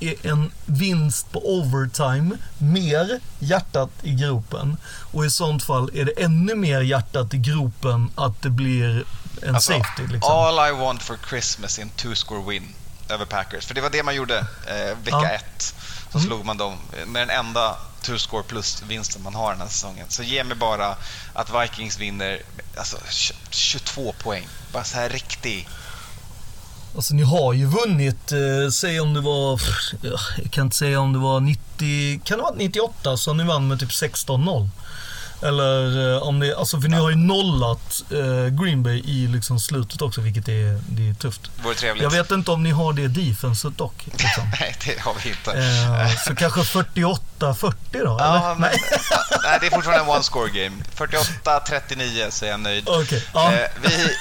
är 0.00 0.14
en 0.26 0.50
vinst 0.66 1.32
på 1.32 1.58
overtime 1.58 2.36
mer 2.58 3.20
hjärtat 3.38 3.90
i 4.02 4.14
gropen? 4.14 4.76
Och 5.12 5.24
i 5.26 5.30
sånt 5.30 5.62
fall 5.62 5.90
är 5.94 6.04
det 6.04 6.22
ännu 6.22 6.54
mer 6.54 6.80
hjärtat 6.80 7.34
i 7.34 7.38
gropen 7.38 8.10
att 8.14 8.42
det 8.42 8.50
blir 8.50 9.04
en 9.42 9.54
Alltså, 9.54 9.72
safety. 9.72 10.06
Liksom. 10.12 10.32
All 10.32 10.68
I 10.68 10.72
want 10.72 11.02
for 11.02 11.18
Christmas 11.28 11.72
is 11.72 11.78
en 11.78 11.90
two-score 11.90 12.48
win 12.48 12.74
över 13.08 13.24
Packers. 13.24 13.66
För 13.66 13.74
det 13.74 13.80
var 13.80 13.90
det 13.90 14.02
man 14.02 14.14
gjorde 14.14 14.38
eh, 14.66 14.96
vecka 15.04 15.18
Ja. 15.22 15.28
ett. 15.30 15.74
Så 16.12 16.18
Mm. 16.18 16.26
slog 16.26 16.44
man 16.44 16.56
dem 16.56 16.76
med 17.06 17.28
den 17.28 17.38
enda 17.46 17.76
two 18.02 18.18
score 18.18 18.42
plus-vinsten 18.42 19.22
man 19.22 19.34
har 19.34 19.52
den 19.52 19.60
här 19.60 19.68
säsongen. 19.68 20.06
Så 20.08 20.22
ge 20.22 20.44
mig 20.44 20.56
bara 20.56 20.96
att 21.34 21.50
Vikings 21.62 21.98
vinner 21.98 22.42
alltså, 22.76 22.96
22 23.50 24.14
poäng. 24.22 24.48
Bara 24.72 24.84
så 24.84 24.96
här 24.96 25.08
riktig... 25.08 25.68
Alltså 26.96 27.14
ni 27.14 27.22
har 27.22 27.52
ju 27.52 27.66
vunnit, 27.66 28.32
eh, 28.32 28.70
säg 28.72 29.00
om 29.00 29.14
det 29.14 29.20
var, 29.20 29.60
ja, 30.02 30.18
jag 30.42 30.50
kan 30.50 30.64
inte 30.64 30.76
säga 30.76 31.00
om 31.00 31.12
det 31.12 31.18
var 31.18 31.40
90, 31.40 32.20
kan 32.24 32.38
det 32.38 32.42
varit 32.44 32.56
98 32.58 33.16
så 33.16 33.32
ni 33.34 33.44
vann 33.44 33.68
med 33.68 33.80
typ 33.80 33.90
16-0. 33.90 34.68
Eller 35.42 36.14
eh, 36.14 36.22
om 36.22 36.40
det, 36.40 36.56
alltså 36.56 36.80
för 36.80 36.88
ni 36.88 36.96
har 36.96 37.10
ju 37.10 37.16
nollat 37.16 38.02
eh, 38.10 38.62
Green 38.62 38.82
Bay 38.82 38.98
i 38.98 39.26
liksom 39.26 39.60
slutet 39.60 40.02
också 40.02 40.20
vilket 40.20 40.48
är, 40.48 40.80
det 40.88 41.08
är 41.08 41.14
tufft. 41.14 41.50
Vore 41.62 41.74
trevligt. 41.74 42.02
Jag 42.02 42.10
vet 42.10 42.30
inte 42.30 42.50
om 42.50 42.62
ni 42.62 42.70
har 42.70 42.92
det 42.92 43.08
defenset 43.08 43.78
dock. 43.78 44.04
Liksom. 44.04 44.44
Nej, 44.60 44.76
det 44.84 45.00
har 45.00 45.14
vi 45.24 45.30
inte. 45.30 45.52
Eh, 45.52 46.16
så 46.26 46.34
kanske 46.34 46.60
48-40 46.60 47.74
då? 47.92 48.16
Ja, 48.18 48.56
men, 48.58 48.70
nej, 49.44 49.58
det 49.60 49.66
är 49.66 49.70
fortfarande 49.70 50.12
en 50.12 50.18
one-score 50.18 50.64
game. 50.64 50.76
48-39 50.96 52.30
så 52.30 52.44
är 52.44 52.50
jag 52.50 52.60
nöjd. 52.60 52.88
Okej, 52.88 53.24
ja. 53.34 53.52
Eh, 53.52 53.68
vi 53.82 54.16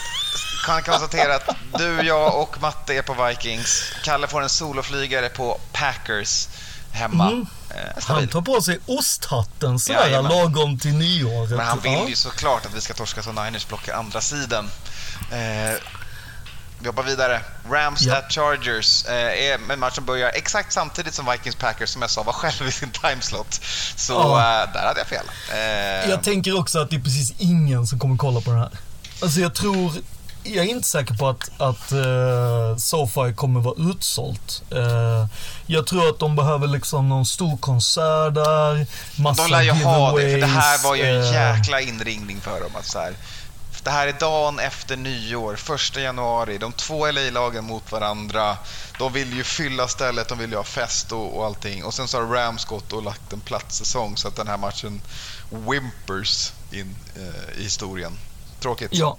kan 0.65 0.84
konstatera 0.84 1.35
att 1.35 1.49
du, 1.77 2.02
jag 2.02 2.41
och 2.41 2.61
Matte 2.61 2.94
är 2.94 3.02
på 3.02 3.26
Vikings. 3.26 3.94
Kalle 4.03 4.27
får 4.27 4.41
en 4.41 4.49
soloflygare 4.49 5.30
på 5.30 5.60
Packers 5.72 6.48
hemma. 6.98 7.28
Mm. 7.28 7.45
Eh, 7.69 8.03
Han 8.03 8.28
tar 8.28 8.41
på 8.41 8.61
sig 8.61 8.80
osthatten 8.86 9.80
sådär 9.80 9.99
Jajamän. 9.99 10.32
lagom 10.32 10.80
till 10.80 10.94
nyåret. 10.94 11.49
Men 11.49 11.65
han 11.68 11.80
vill 11.80 11.91
Ja. 11.94 12.07
ju 12.10 12.15
såklart 12.15 12.65
att 12.65 12.74
vi 12.76 12.82
ska 12.82 12.94
torska 12.94 13.24
så 13.24 13.32
Niners 13.32 13.68
blockar 13.68 13.94
andra 13.94 14.22
sidan. 14.22 14.69
Eh, 15.32 15.80
vi 16.80 16.88
hoppar 16.88 17.03
vidare. 17.03 17.41
Rams 17.72 18.02
Ja. 18.02 18.15
at 18.18 18.32
Chargers. 18.34 19.06
Eh, 19.06 19.14
är 19.14 19.72
en 19.74 19.80
match 19.80 19.95
som 19.95 20.06
börjar 20.06 20.30
exakt 20.30 20.74
samtidigt 20.74 21.14
som 21.14 21.30
Vikings-Packers 21.30 21.86
som 21.86 22.02
jag 22.02 22.11
sa 22.11 22.24
var 22.24 22.34
själv 22.34 22.68
i 22.68 22.72
sin 22.72 22.91
timeslot. 22.91 23.60
Så 23.95 24.14
Ja. 24.14 24.64
eh, 24.64 24.74
där 24.74 24.88
hade 24.88 24.99
jag 24.99 25.07
fel. 25.07 25.26
Eh, 25.52 26.10
Jag 26.10 26.24
tänker 26.24 26.60
också 26.60 26.80
att 26.80 26.90
det 26.90 26.95
är 26.95 26.99
precis 27.02 27.34
ingen 27.38 27.88
som 27.88 27.99
kommer 27.99 28.18
kolla 28.18 28.41
på 28.41 28.49
den 28.52 28.60
här. 28.60 28.69
Alltså 29.22 29.40
jag 29.40 29.53
tror, 29.56 29.91
jag 30.56 30.65
är 30.65 30.69
inte 30.69 30.88
säker 30.88 31.14
på 31.14 31.28
att, 31.28 31.52
att 31.57 31.91
uh, 31.91 32.78
SoFi 32.78 33.34
kommer 33.36 33.60
vara 33.60 33.91
utsålt. 33.91 34.64
Eh, 34.72 35.26
jag 35.65 35.88
tror 35.88 36.10
att 36.10 36.19
de 36.19 36.36
behöver 36.36 36.68
liksom 36.68 37.10
någon 37.10 37.26
stor 37.26 37.57
konsert 37.57 38.34
där, 38.34 38.88
massa 39.22 39.44
de 39.44 39.52
lär 39.52 39.61
ju 39.61 39.72
ha 39.72 40.18
det, 40.18 40.32
för 40.32 40.40
det 40.40 40.45
här 40.45 40.84
var 40.84 40.95
ju 40.95 41.03
en 41.03 41.22
eh, 41.22 41.34
jäkla 41.34 41.82
inringning 41.82 42.41
för 42.41 42.61
dem. 42.61 42.72
Att 42.76 42.86
så 42.86 42.99
här, 42.99 43.14
det 43.84 43.91
här 43.91 44.07
är 44.07 44.14
dagen 44.14 44.60
efter 44.60 44.98
nyår, 44.98 45.56
första 45.56 46.02
januari. 46.02 46.57
De 46.57 46.72
två 46.72 47.11
LA-lagen 47.11 47.65
mot 47.65 47.91
varandra. 47.91 48.57
De 48.99 49.14
vill 49.14 49.34
ju 49.34 49.44
fylla 49.44 49.88
stället, 49.88 50.28
de 50.28 50.38
vill 50.38 50.52
ju 50.52 50.57
ha 50.57 50.64
fest 50.64 51.11
och, 51.11 51.38
och 51.38 51.45
allting. 51.45 51.84
Och 51.84 51.94
sen 51.94 52.07
så 52.07 52.18
har 52.18 52.28
Rams 52.28 52.65
gått 52.65 52.94
och 52.94 53.03
lagt 53.03 53.34
en 53.34 53.40
platt 53.40 53.72
säsong 53.72 54.18
så 54.18 54.28
att 54.28 54.36
den 54.36 54.48
här 54.48 54.57
matchen 54.57 55.02
whimpers 55.49 56.52
in 56.72 56.95
eh, 57.15 57.60
i 57.60 57.64
historien. 57.64 58.11
Tråkigt. 58.60 58.90
Ja, 58.94 59.18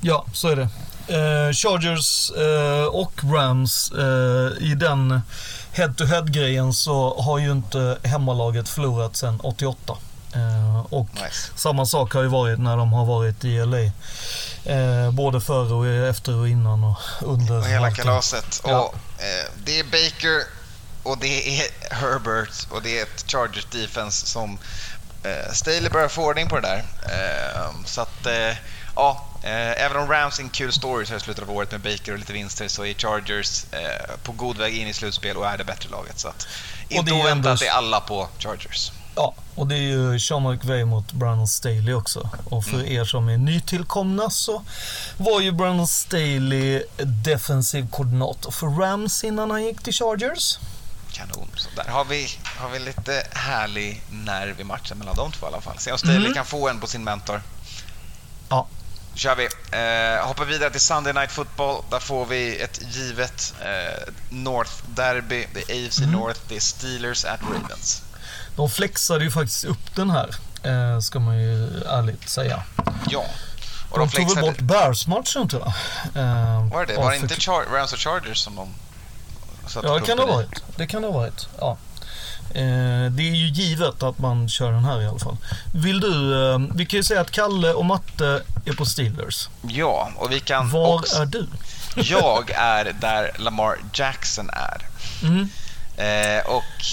ja 0.00 0.24
så 0.32 0.48
är 0.48 0.56
det. 0.56 0.68
Eh, 1.08 1.52
Chargers 1.52 2.30
eh, 2.30 2.84
och 2.84 3.12
Rams, 3.34 3.92
eh, 3.92 4.62
i 4.70 4.74
den 4.74 5.20
head-to-head-grejen 5.72 6.72
så 6.72 7.20
har 7.22 7.38
ju 7.38 7.52
inte 7.52 7.98
hemmalaget 8.02 8.68
förlorat 8.68 9.16
sedan 9.16 9.40
88. 9.42 9.96
Eh, 10.34 10.80
och 10.92 11.08
Nice. 11.14 11.50
samma 11.56 11.86
sak 11.86 12.14
har 12.14 12.22
ju 12.22 12.28
varit 12.28 12.58
när 12.58 12.76
de 12.76 12.92
har 12.92 13.04
varit 13.04 13.44
i 13.44 13.58
LA. 13.66 13.78
Eh, 14.72 15.10
både 15.10 15.40
före 15.40 15.74
och 15.74 16.08
efter 16.08 16.34
och 16.34 16.48
innan 16.48 16.84
och 16.84 16.96
under. 17.22 17.58
Och 17.58 17.66
hela 17.66 17.86
allting. 17.86 18.04
kalaset. 18.04 18.62
Ja. 18.66 18.80
Och, 18.80 18.94
eh, 19.22 19.50
det 19.64 19.80
är 19.80 19.84
Baker 19.84 20.42
och 21.02 21.18
det 21.18 21.60
är 21.60 21.94
Herbert 21.94 22.66
och 22.70 22.82
det 22.82 22.98
är 22.98 23.02
ett 23.02 23.24
Chargers 23.30 23.64
defense 23.72 24.26
som 24.26 24.58
eh, 25.22 25.52
Staley 25.52 25.90
börjar 25.90 26.08
få 26.08 26.22
ordning 26.24 26.48
på 26.48 26.60
det 26.60 26.68
där. 26.68 26.84
Så 27.84 28.00
att, 28.00 28.26
ja, 28.96 29.24
även 29.50 29.96
om 29.96 30.08
Rams 30.10 30.38
är 30.38 30.42
en 30.42 30.48
kul 30.48 30.72
story 30.72 31.06
så 31.06 31.10
här 31.12 31.16
i 31.18 31.20
slutet 31.20 31.42
av 31.44 31.50
året 31.50 31.70
med 31.72 31.80
Baker 31.80 32.12
och 32.12 32.18
lite 32.18 32.32
vinster 32.32 32.68
så 32.68 32.84
är 32.84 32.94
Chargers 32.94 33.64
eh, 33.72 34.16
på 34.22 34.32
god 34.32 34.56
väg 34.58 34.76
in 34.76 34.88
i 34.88 34.92
slutspel 34.92 35.36
och 35.36 35.46
är 35.46 35.58
det 35.58 35.64
bättre 35.64 35.88
laget. 35.90 36.18
Så 36.18 36.28
att, 36.28 36.46
inte 36.88 37.12
oväntat 37.12 37.46
ändå- 37.62 37.64
är 37.64 37.70
alla 37.70 38.00
på 38.00 38.28
Chargers. 38.38 38.92
Ja, 39.18 39.34
och 39.54 39.66
det 39.66 39.74
är 39.74 39.78
ju 39.80 40.20
Sean 40.20 40.42
McVay 40.50 40.84
mot 40.84 41.12
Brandon 41.12 41.48
Staley 41.48 41.92
också. 41.94 42.30
Och 42.44 42.64
för 42.64 42.74
Mm. 42.74 42.92
er 42.92 43.04
som 43.04 43.28
är 43.28 43.36
nytillkomna 43.38 44.30
så 44.30 44.62
var 45.16 45.40
ju 45.40 45.52
Brandon 45.52 45.86
Staley 45.88 46.82
defensiv 47.24 47.90
koordinator 47.90 48.50
för 48.50 48.66
Rams 48.66 49.24
innan 49.24 49.50
han 49.50 49.64
gick 49.64 49.82
till 49.82 49.92
Chargers. 49.92 50.58
Kanon. 51.12 51.48
Så 51.56 51.68
där 51.76 51.84
har 51.90 52.04
vi, 52.04 52.28
har 52.44 52.68
vi 52.70 52.78
lite 52.78 53.26
härlig 53.32 54.02
nerv 54.10 54.60
i 54.60 54.64
matchen 54.64 54.98
mellan 54.98 55.16
de 55.16 55.32
två 55.32 55.46
i 55.46 55.48
alla 55.48 55.60
fall. 55.60 55.78
Se 55.78 55.92
om 55.92 55.98
Staley 55.98 56.16
Mm. 56.16 56.34
kan 56.34 56.44
få 56.44 56.68
en 56.68 56.80
på 56.80 56.86
sin 56.86 57.04
mentor. 57.04 57.42
Ja, 58.48 58.66
kör 59.16 59.34
vi. 59.36 59.44
Eh, 59.44 60.26
hoppar 60.26 60.44
vidare 60.44 60.70
till 60.70 60.80
Sunday 60.80 61.12
Night 61.12 61.32
Football. 61.32 61.82
Där 61.90 61.98
får 62.00 62.26
vi 62.26 62.60
ett 62.60 62.80
givet 62.94 63.54
eh, 63.60 64.12
North 64.30 64.70
Derby. 64.86 65.46
Det 65.54 65.70
är 65.72 65.86
AFC 65.86 65.98
Mm. 65.98 66.10
North. 66.10 66.40
Det 66.48 66.56
är 66.56 66.60
Steelers 66.60 67.24
at 67.24 67.40
Ravens. 67.42 68.02
de 68.56 68.70
flexade 68.70 69.24
ju 69.24 69.30
faktiskt 69.30 69.64
upp 69.64 69.94
den 69.94 70.10
här, 70.10 70.30
eh, 70.62 71.00
ska 71.00 71.18
man 71.18 71.38
ju 71.38 71.82
ärligt 71.86 72.28
säga. 72.28 72.62
Ja. 73.10 73.24
Och 73.90 73.98
de 73.98 74.08
tog 74.10 74.34
väl 74.34 74.44
bort 74.44 74.58
Bears-matchen 74.58 75.48
tror 75.48 75.62
jag. 75.62 75.68
Eh, 76.22 76.68
Var 76.72 76.86
det 76.86 76.92
det? 76.94 77.00
Var 77.00 77.10
det 77.10 77.16
inte 77.16 77.34
Char- 77.34 77.64
Rams 77.72 77.92
och 77.92 77.98
Chargers 77.98 78.38
som 78.38 78.56
de 78.56 78.74
Ja, 79.82 79.94
det 79.94 80.00
kan 80.06 80.16
det 80.16 80.22
ha 80.22 80.32
varit. 80.34 80.62
Det 80.76 80.86
kan 80.86 81.02
det 81.02 81.08
ha 81.08 81.14
varit, 81.14 81.48
ja. 81.60 81.76
Eh, 82.56 83.10
det 83.10 83.22
är 83.22 83.34
ju 83.34 83.48
givet 83.48 84.02
att 84.02 84.18
man 84.18 84.48
kör 84.48 84.72
den 84.72 84.84
här 84.84 85.02
i 85.02 85.06
alla 85.06 85.18
fall. 85.18 85.36
Vill 85.74 86.00
du, 86.00 86.50
eh, 86.52 86.58
vi 86.74 86.86
kan 86.86 86.96
ju 86.96 87.02
säga 87.02 87.20
att 87.20 87.30
Kalle 87.30 87.72
och 87.72 87.84
Matte 87.84 88.42
är 88.64 88.72
på 88.72 88.86
Steelers. 88.86 89.48
Ja, 89.62 90.10
och 90.16 90.32
vi 90.32 90.40
kan 90.40 90.70
Var 90.70 90.94
också... 90.94 91.22
är 91.22 91.26
du? 91.26 91.46
Jag 91.96 92.50
är 92.50 92.92
där 93.00 93.30
Lamar 93.38 93.76
Jackson 93.92 94.50
är. 94.50 94.86
Mm. 95.22 95.48
Eh, 95.96 96.46
och 96.46 96.84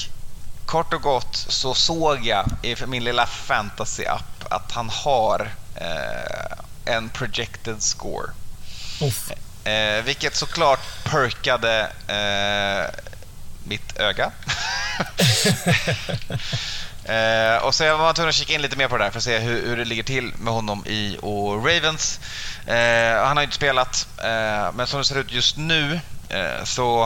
kort 0.65 0.93
och 0.93 1.01
gott 1.01 1.35
så 1.35 1.73
såg 1.73 2.25
jag 2.25 2.45
i 2.61 2.75
min 2.87 3.03
lilla 3.03 3.25
fantasy-app 3.25 4.45
att 4.49 4.71
han 4.71 4.89
har 4.89 5.51
eh, 5.75 6.93
en 6.95 7.09
projected 7.09 7.81
score. 7.81 8.27
Eh, 9.63 10.03
vilket 10.03 10.35
såklart 10.35 11.03
perkade 11.03 11.91
eh, 12.07 13.12
mitt 13.63 13.99
öga. 13.99 14.31
eh, 17.05 17.55
och 17.63 17.75
så 17.75 17.83
jag 17.83 17.97
var 17.97 18.13
tvungen 18.13 18.29
att 18.29 18.35
kika 18.35 18.53
in 18.53 18.61
lite 18.61 18.77
mer 18.77 18.87
på 18.87 18.97
det 18.97 19.03
där 19.03 19.11
för 19.11 19.17
att 19.17 19.23
se 19.23 19.39
hur, 19.39 19.67
hur 19.67 19.77
det 19.77 19.85
ligger 19.85 20.03
till 20.03 20.33
med 20.37 20.53
honom 20.53 20.85
i 20.85 21.17
och 21.21 21.65
Ravens. 21.65 22.19
Eh, 22.67 23.25
han 23.25 23.37
har 23.37 23.43
inte 23.43 23.55
spelat, 23.55 24.07
eh, 24.17 24.71
men 24.73 24.87
som 24.87 24.99
det 24.99 25.05
ser 25.05 25.19
ut 25.19 25.31
just 25.31 25.57
nu 25.57 25.99
eh, 26.29 26.63
så, 26.63 27.03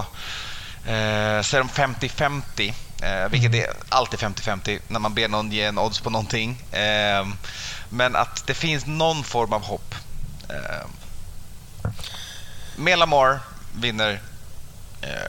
eh, 0.85 1.41
så 1.41 1.57
är 1.57 1.59
de 1.59 1.69
50-50. 1.69 2.73
Eh, 3.01 3.29
vilket 3.29 3.55
är 3.55 3.73
alltid 3.89 4.19
50-50 4.19 4.79
när 4.88 4.99
man 4.99 5.13
ber 5.13 5.27
någon 5.27 5.51
ge 5.51 5.63
en 5.63 5.79
odds 5.79 5.99
på 5.99 6.09
någonting. 6.09 6.63
Eh, 6.71 7.27
men 7.89 8.15
att 8.15 8.47
det 8.47 8.53
finns 8.53 8.85
någon 8.85 9.23
form 9.23 9.53
av 9.53 9.63
hopp. 9.63 9.95
Eh, 10.49 10.88
med 12.75 12.99
Lamar 12.99 13.39
vinner 13.75 14.21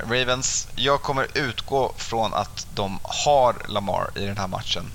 Ravens. 0.03 0.69
Jag 0.75 1.03
kommer 1.03 1.27
utgå 1.35 1.93
från 1.97 2.35
att 2.35 2.67
de 2.75 2.99
har 3.03 3.57
Lamar 3.69 4.11
i 4.15 4.27
den 4.27 4.39
här 4.39 4.49
matchen. 4.49 4.93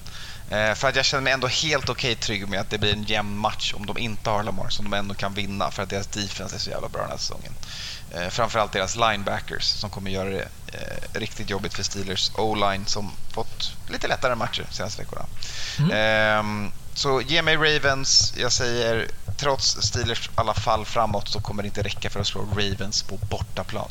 Eh, 0.49 0.73
för 0.73 0.87
att 0.87 0.95
jag 0.95 1.05
känner 1.05 1.21
mig 1.21 1.33
ändå 1.33 1.47
helt 1.47 1.89
okej 1.89 2.15
trygg 2.15 2.47
med 2.47 2.59
att 2.59 2.69
det 2.69 2.77
blir 2.77 2.93
en 2.93 3.03
jämn 3.03 3.37
match 3.37 3.73
om 3.73 3.85
de 3.85 3.97
inte 3.97 4.29
har 4.29 4.43
Lamar 4.43 4.69
som 4.69 4.89
de 4.89 4.97
ändå 4.97 5.13
kan 5.15 5.33
vinna 5.33 5.71
för 5.71 5.83
att 5.83 5.89
deras 5.89 6.07
defense 6.07 6.55
är 6.55 6.59
så 6.59 6.69
jävla 6.69 6.89
bra 6.89 7.01
den 7.01 7.11
här 7.11 7.17
säsongen. 7.17 7.53
Eh, 8.11 8.29
framförallt 8.29 8.71
deras 8.71 8.95
linebackers 8.95 9.63
som 9.63 9.89
kommer 9.89 10.11
göra 10.11 10.29
det 10.29 10.47
eh, 10.67 11.19
riktigt 11.19 11.49
jobbigt 11.49 11.73
för 11.73 11.83
Steelers 11.83 12.31
O-line 12.35 12.85
som 12.85 13.11
fått 13.31 13.71
lite 13.89 14.07
lättare 14.07 14.35
matcher 14.35 14.65
de 14.69 14.75
senaste 14.75 15.01
veckorna. 15.01 15.25
Ehm, 15.93 16.71
så 16.93 17.21
ge 17.21 17.41
mig 17.41 17.55
Ravens. 17.55 18.33
Jag 18.37 18.51
säger 18.51 19.07
trots 19.37 19.81
Steelers 19.81 20.29
alla 20.35 20.53
fall 20.53 20.85
framåt 20.85 21.27
så 21.27 21.41
kommer 21.41 21.63
det 21.63 21.67
inte 21.67 21.83
räcka 21.83 22.09
för 22.09 22.19
att 22.19 22.27
slå 22.27 22.41
Ravens 22.41 23.03
på 23.03 23.17
bortaplan. 23.17 23.89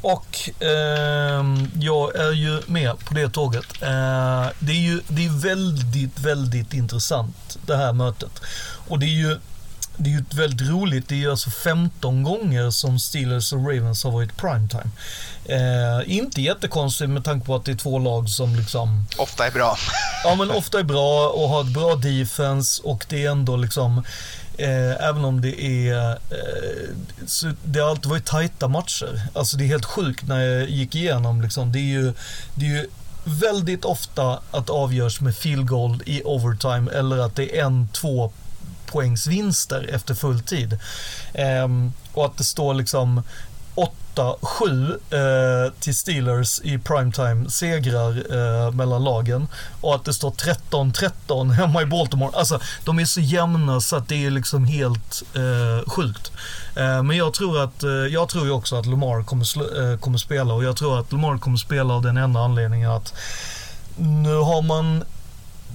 Och 0.00 0.50
ehm, 0.60 1.70
jag 1.74 2.16
är 2.16 2.32
ju 2.32 2.62
med 2.66 2.98
på 2.98 3.14
det 3.14 3.28
tåget. 3.28 3.82
Eh, 3.82 4.46
det 4.58 4.72
är 4.72 4.80
ju 4.80 5.00
det 5.08 5.26
är 5.26 5.42
väldigt, 5.42 6.20
väldigt 6.20 6.74
intressant 6.74 7.58
det 7.66 7.76
här 7.76 7.92
mötet. 7.92 8.40
Och 8.88 8.98
det 8.98 9.06
är 9.06 9.18
ju 9.28 9.38
det 10.00 10.10
är 10.10 10.14
ju 10.14 10.24
väldigt 10.30 10.68
roligt. 10.68 11.08
Det 11.08 11.14
är 11.14 11.18
ju 11.18 11.30
alltså 11.30 11.50
15 11.50 12.22
gånger 12.22 12.70
som 12.70 12.98
Steelers 12.98 13.52
och 13.52 13.58
Ravens 13.58 14.04
har 14.04 14.10
varit 14.10 14.36
primetime. 14.36 14.90
Eh, 15.44 16.16
inte 16.16 16.42
jättekonstigt 16.42 17.10
med 17.10 17.24
tanke 17.24 17.46
på 17.46 17.54
att 17.54 17.64
det 17.64 17.72
är 17.72 17.76
två 17.76 17.98
lag 17.98 18.28
som 18.28 18.56
liksom 18.56 19.06
Ofta 19.16 19.46
är 19.46 19.50
bra. 19.50 19.76
Ja 20.24 20.34
men 20.34 20.50
ofta 20.50 20.78
är 20.78 20.82
bra 20.82 21.28
och 21.28 21.48
har 21.48 21.60
ett 21.60 21.74
bra 21.74 21.94
defense 21.94 22.82
och 22.84 23.06
det 23.08 23.24
är 23.24 23.30
ändå 23.30 23.56
liksom 23.56 24.04
eh, 24.58 25.08
Även 25.08 25.24
om 25.24 25.40
det 25.40 25.64
är 25.64 26.10
eh, 26.10 26.88
så 27.26 27.52
Det 27.64 27.80
har 27.80 27.90
alltid 27.90 28.10
varit 28.10 28.24
tajta 28.24 28.68
matcher. 28.68 29.22
Alltså 29.32 29.56
det 29.56 29.64
är 29.64 29.68
helt 29.68 29.84
sjukt 29.84 30.28
när 30.28 30.40
jag 30.40 30.70
gick 30.70 30.94
igenom 30.94 31.42
liksom. 31.42 31.72
Det 31.72 31.78
är 31.78 31.90
ju, 32.00 32.12
det 32.54 32.66
är 32.66 32.70
ju 32.70 32.86
väldigt 33.24 33.84
ofta 33.84 34.40
att 34.50 34.70
avgörs 34.70 35.20
med 35.20 35.36
field 35.36 35.68
goal 35.68 36.02
i 36.06 36.22
overtime 36.24 36.90
eller 36.92 37.18
att 37.18 37.36
det 37.36 37.58
är 37.58 37.64
en, 37.64 37.88
två 37.88 38.32
poängsvinster 38.86 39.90
efter 39.94 40.14
full 40.14 40.40
tid. 40.40 40.78
Ehm, 41.34 41.92
och 42.12 42.24
att 42.24 42.38
det 42.38 42.44
står 42.44 42.74
liksom 42.74 43.22
8-7 44.16 44.90
eh, 45.10 45.72
till 45.80 45.94
Steelers 45.94 46.60
i 46.60 46.78
primetime 46.78 47.50
segrar 47.50 48.10
eh, 48.10 48.70
mellan 48.72 49.04
lagen. 49.04 49.48
Och 49.80 49.94
att 49.94 50.04
det 50.04 50.14
står 50.14 50.30
13-13 50.30 51.52
hemma 51.52 51.82
i 51.82 51.86
Baltimore. 51.86 52.30
Alltså, 52.38 52.60
de 52.84 52.98
är 52.98 53.04
så 53.04 53.20
jämna 53.20 53.80
så 53.80 53.96
att 53.96 54.08
det 54.08 54.26
är 54.26 54.30
liksom 54.30 54.64
helt 54.64 55.22
eh, 55.34 55.90
sjukt. 55.90 56.32
Eh, 56.76 57.02
men 57.02 57.16
jag 57.16 57.34
tror, 57.34 57.62
att, 57.62 57.82
eh, 57.82 57.90
jag 57.90 58.28
tror 58.28 58.44
ju 58.44 58.50
också 58.50 58.76
att 58.76 58.86
Lamar 58.86 59.22
kommer, 59.22 59.44
sl- 59.44 59.92
eh, 59.92 59.98
kommer 59.98 60.18
spela 60.18 60.54
och 60.54 60.64
jag 60.64 60.76
tror 60.76 61.00
att 61.00 61.12
Lamar 61.12 61.38
kommer 61.38 61.56
spela 61.56 61.94
av 61.94 62.02
den 62.02 62.16
enda 62.16 62.40
anledningen 62.40 62.90
att 62.90 63.14
nu 63.96 64.34
har 64.36 64.62
man 64.62 65.04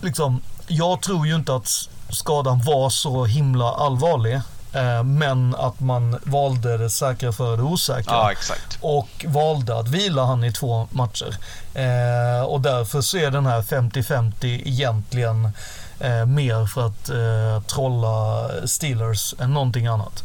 liksom, 0.02 0.42
jag 0.68 1.02
tror 1.02 1.28
ju 1.28 1.36
inte 1.36 1.56
att 1.56 1.70
skadan 2.10 2.62
var 2.62 2.90
så 2.90 3.26
himla 3.26 3.72
allvarlig. 3.72 4.42
Eh, 4.74 5.04
men 5.04 5.56
att 5.56 5.80
man 5.80 6.20
valde 6.24 6.78
det 6.78 6.90
säkra 6.90 7.32
för 7.32 7.58
det 7.58 7.64
osäkra. 7.64 8.14
Ja. 8.14 8.32
Och 8.82 9.26
valde 9.28 9.80
att 9.80 9.88
vila 9.88 10.26
han 10.26 10.44
i 10.44 10.52
två 10.52 10.88
matcher. 10.91 11.38
Eh, 11.74 12.45
och 12.45 12.62
därför 12.62 13.02
så 13.02 13.18
är 13.18 13.32
den 13.32 13.45
här 13.45 13.62
50-50 13.62 14.34
egentligen 14.66 15.50
eh, 16.00 16.26
mer 16.26 16.66
för 16.66 16.88
att 16.88 17.12
trolla 17.68 18.50
Steelers 18.66 19.36
än 19.40 19.54
någonting 19.54 19.88
annat. 19.88 20.24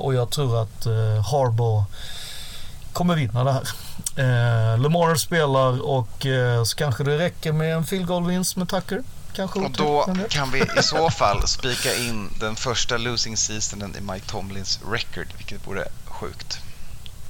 Och 0.00 0.14
jag 0.14 0.30
tror 0.30 0.62
att 0.62 0.86
Harbaugh 1.30 1.84
kommer 2.92 3.14
vinna 3.14 3.44
det 3.44 3.52
här. 3.52 3.68
Eh, 4.16 4.78
Lamar 4.78 5.14
spelar 5.14 5.82
och 5.82 6.26
eh, 6.26 6.64
så 6.64 6.76
kanske 6.76 7.04
det 7.04 7.18
räcker 7.18 7.52
med 7.52 7.74
en 7.74 7.84
field 7.84 8.06
goal-vinst 8.06 8.56
med 8.56 8.68
Tucker. 8.68 9.02
Kanske 9.38 9.58
Och 9.58 9.70
då 9.70 10.14
kan 10.30 10.50
vi 10.50 10.62
i 10.78 10.82
så 10.82 11.10
fall 11.10 11.48
spika 11.48 11.96
in 11.96 12.30
den 12.40 12.56
första 12.56 12.96
losing 12.96 13.36
seasonen 13.36 13.96
i 13.96 14.00
Mike 14.00 14.26
Tomlins 14.26 14.80
record, 14.90 15.26
vilket 15.36 15.66
vore 15.66 15.84
sjukt. 16.04 16.58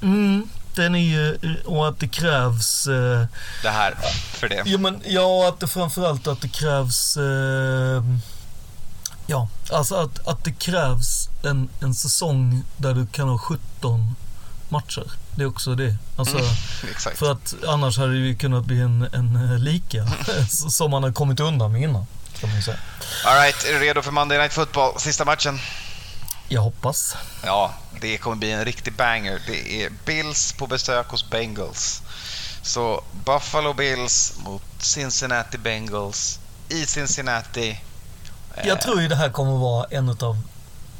Mm, 0.01 0.49
den 0.75 0.95
är 0.95 0.99
ju, 0.99 1.37
och 1.65 1.87
att 1.87 1.99
det 1.99 2.07
krävs 2.07 2.87
eh, 2.87 3.25
Det 3.63 3.69
här, 3.69 3.95
för 4.33 4.49
det. 4.49 4.63
Ja, 4.65 4.77
men, 4.77 5.01
ja, 5.05 5.47
att 5.49 5.59
det 5.59 5.67
framförallt 5.67 6.27
att 6.27 6.41
det 6.41 6.47
krävs... 6.47 7.17
Eh, 7.17 8.03
ja, 9.27 9.49
alltså 9.71 9.95
att, 9.95 10.27
att 10.27 10.43
det 10.43 10.51
krävs 10.51 11.29
en, 11.43 11.69
en 11.81 11.95
säsong 11.95 12.63
där 12.77 12.93
du 12.93 13.07
kan 13.07 13.29
ha 13.29 13.37
17 13.37 14.15
matcher. 14.69 15.11
Det 15.39 15.43
är 15.45 15.47
också 15.47 15.75
det. 15.75 15.95
Alltså, 16.17 16.37
Mm. 16.37 17.15
För 17.15 17.31
att 17.31 17.55
annars 17.67 17.97
hade 17.97 18.11
det 18.11 18.17
ju 18.17 18.35
kunnat 18.35 18.65
bli 18.65 18.79
en, 18.81 19.09
en 19.13 19.35
eh, 19.35 19.59
lika 19.59 20.07
som 20.49 20.91
man 20.91 21.03
har 21.03 21.11
kommit 21.11 21.39
undan 21.39 21.71
med 21.71 21.81
innan. 21.81 22.05
Kan 22.39 22.49
man 22.49 22.55
ju 22.57 22.63
säga. 22.63 22.77
All 23.25 23.35
right, 23.35 23.65
är 23.65 23.73
du 23.73 23.79
redo 23.79 24.01
för 24.01 24.11
Monday 24.11 24.37
Night 24.37 24.53
Football? 24.53 24.99
Sista 24.99 25.25
matchen? 25.25 25.59
Jag 26.47 26.61
hoppas. 26.61 27.15
Ja, 27.43 27.73
det 28.01 28.17
kommer 28.17 28.35
bli 28.35 28.51
en 28.51 28.65
riktig 28.65 28.93
banger. 28.93 29.41
Det 29.47 29.83
är 29.83 29.91
Bills 30.05 30.53
på 30.53 30.67
besök 30.67 31.07
hos 31.07 31.29
Bengals. 31.29 32.01
Så 32.61 33.03
Buffalo 33.25 33.73
Bills 33.73 34.33
mot 34.37 34.63
Cincinnati 34.77 35.57
Bengals 35.57 36.39
i 36.69 36.85
Cincinnati. 36.85 37.81
Jag 38.63 38.81
tror 38.81 39.01
ju 39.01 39.07
det 39.07 39.15
här 39.15 39.29
kommer 39.29 39.57
vara 39.57 39.85
en 39.89 40.09
av 40.09 40.37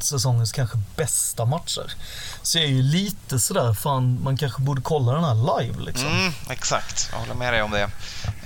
säsongens 0.03 0.51
kanske 0.51 0.77
bästa 0.95 1.45
matcher. 1.45 1.93
Så 2.41 2.57
jag 2.57 2.65
är 2.65 2.69
ju 2.69 2.81
lite 2.81 3.39
sådär, 3.39 3.73
fan 3.73 4.23
man 4.23 4.37
kanske 4.37 4.61
borde 4.61 4.81
kolla 4.81 5.11
den 5.13 5.23
här 5.23 5.59
live 5.59 5.79
liksom. 5.81 6.07
Mm, 6.07 6.33
exakt, 6.49 7.09
jag 7.11 7.19
håller 7.19 7.33
med 7.33 7.53
dig 7.53 7.61
om 7.61 7.71
det. 7.71 7.81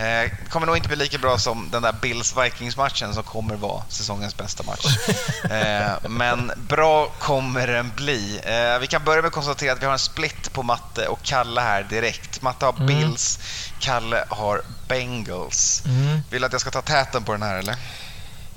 Eh, 0.03 0.31
kommer 0.49 0.67
nog 0.67 0.77
inte 0.77 0.87
bli 0.87 0.97
lika 0.97 1.17
bra 1.17 1.37
som 1.37 1.69
den 1.71 1.81
där 1.81 1.93
Bills-Vikings-matchen 2.01 3.13
som 3.13 3.23
kommer 3.23 3.55
vara 3.55 3.83
säsongens 3.89 4.37
bästa 4.37 4.63
match. 4.63 4.85
Eh, 5.43 6.09
men 6.09 6.51
bra 6.67 7.09
kommer 7.19 7.67
den 7.67 7.91
bli. 7.95 8.39
Eh, 8.43 8.79
vi 8.79 8.87
kan 8.87 9.03
börja 9.03 9.21
med 9.21 9.27
att 9.27 9.33
konstatera 9.33 9.73
att 9.73 9.81
vi 9.81 9.85
har 9.85 9.93
en 9.93 9.99
split 9.99 10.53
på 10.53 10.63
Matte 10.63 11.07
och 11.07 11.19
Kalle 11.23 11.61
här 11.61 11.83
direkt. 11.83 12.41
Matte 12.41 12.65
har 12.65 12.73
Mm. 12.73 12.87
Bills, 12.87 13.39
Kalle 13.79 14.25
har 14.29 14.61
Bengals. 14.87 15.83
Mm. 15.85 16.19
Vill 16.29 16.41
du 16.41 16.45
att 16.45 16.51
jag 16.51 16.61
ska 16.61 16.71
ta 16.71 16.81
täten 16.81 17.23
på 17.23 17.31
den 17.31 17.41
här 17.41 17.55
eller? 17.57 17.75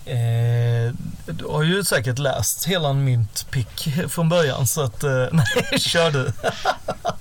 Eh, 0.06 0.92
du 1.26 1.44
har 1.46 1.62
ju 1.62 1.84
säkert 1.84 2.18
läst 2.18 2.64
hela 2.66 2.92
min 2.92 3.28
pick 3.50 3.88
från 4.08 4.28
början 4.28 4.66
så 4.66 4.82
att, 4.82 5.02
eh, 5.02 5.10
nej, 5.32 5.78
kör 5.78 6.10
du. 6.10 6.32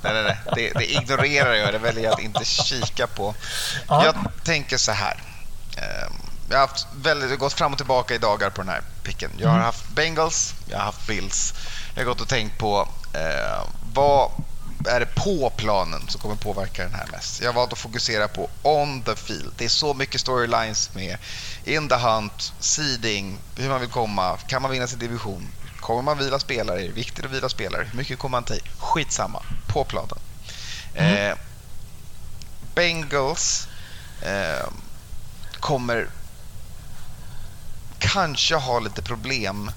Nej, 0.02 0.14
nej, 0.14 0.24
nej. 0.24 0.38
Det, 0.56 0.70
det 0.80 0.92
ignorerar 0.94 1.54
jag. 1.54 1.74
Det 1.74 1.80
väljer 1.80 2.04
jag 2.04 2.14
att 2.14 2.20
inte 2.20 2.46
kika 2.46 3.08
på. 3.08 3.36
Ja. 3.88 4.06
Jag 4.06 4.16
tänker 4.44 4.78
så 4.78 4.92
här. 4.92 5.24
Eh, 5.78 6.08
Jag 6.50 6.58
har 6.58 6.68
haft 6.68 6.88
väldigt, 6.96 7.40
gått 7.40 7.54
fram 7.54 7.72
och 7.72 7.78
tillbaka 7.78 8.16
i 8.16 8.18
dagar 8.18 8.50
på 8.50 8.62
den 8.62 8.70
här 8.70 8.82
picken. 9.04 9.32
Jag 9.38 9.50
har 9.50 9.60
haft 9.60 9.90
Bengals, 9.96 10.54
jag 10.70 10.78
har 10.78 10.86
haft 10.86 11.08
Bills. 11.08 11.54
Jag 11.96 12.02
har 12.02 12.06
gått 12.06 12.22
och 12.22 12.28
tänkt 12.28 12.58
på 12.58 12.90
eh, 13.14 13.64
vad 13.94 14.32
är 14.88 15.00
det 15.00 15.06
på 15.16 15.50
planen 15.58 16.08
som 16.08 16.22
kommer 16.22 16.36
påverka 16.36 16.84
den 16.84 16.94
här 16.94 17.08
mest. 17.12 17.42
Jag 17.42 17.54
valt 17.54 17.74
att 17.74 17.80
fokusera 17.80 18.28
på 18.28 18.50
on 18.62 19.02
the 19.02 19.16
field. 19.16 19.54
Det 19.58 19.66
är 19.66 19.70
så 19.70 19.94
mycket 19.94 20.22
storylines 20.22 20.94
med 20.94 21.18
in 21.66 21.90
the 21.90 21.96
hunt, 21.96 22.54
seeding, 22.60 23.38
hur 23.58 23.70
man 23.70 23.82
vill 23.82 23.90
komma, 23.90 24.38
kan 24.48 24.62
man 24.62 24.72
vinna 24.72 24.88
sin 24.88 25.00
division, 25.00 25.48
kommer 25.80 26.02
man 26.02 26.18
vila 26.18 26.40
spelare, 26.40 26.82
är 26.82 26.88
det 26.88 26.94
viktigt 26.94 27.26
att 27.26 27.32
vila 27.32 27.50
spelare, 27.50 27.84
hur 27.92 27.98
mycket 27.98 28.20
kommer 28.20 28.38
man 28.38 28.44
ta 28.44 28.54
i? 28.54 28.62
Skitsamma, 28.80 29.44
på 29.68 29.84
planen. 29.84 30.18
Eh, 30.94 31.38
Bengals 32.76 33.68
eh, 34.22 34.68
kommer 35.60 36.10
kanske 38.00 38.56
ha 38.56 38.80
lite 38.80 39.02
problem 39.02 39.72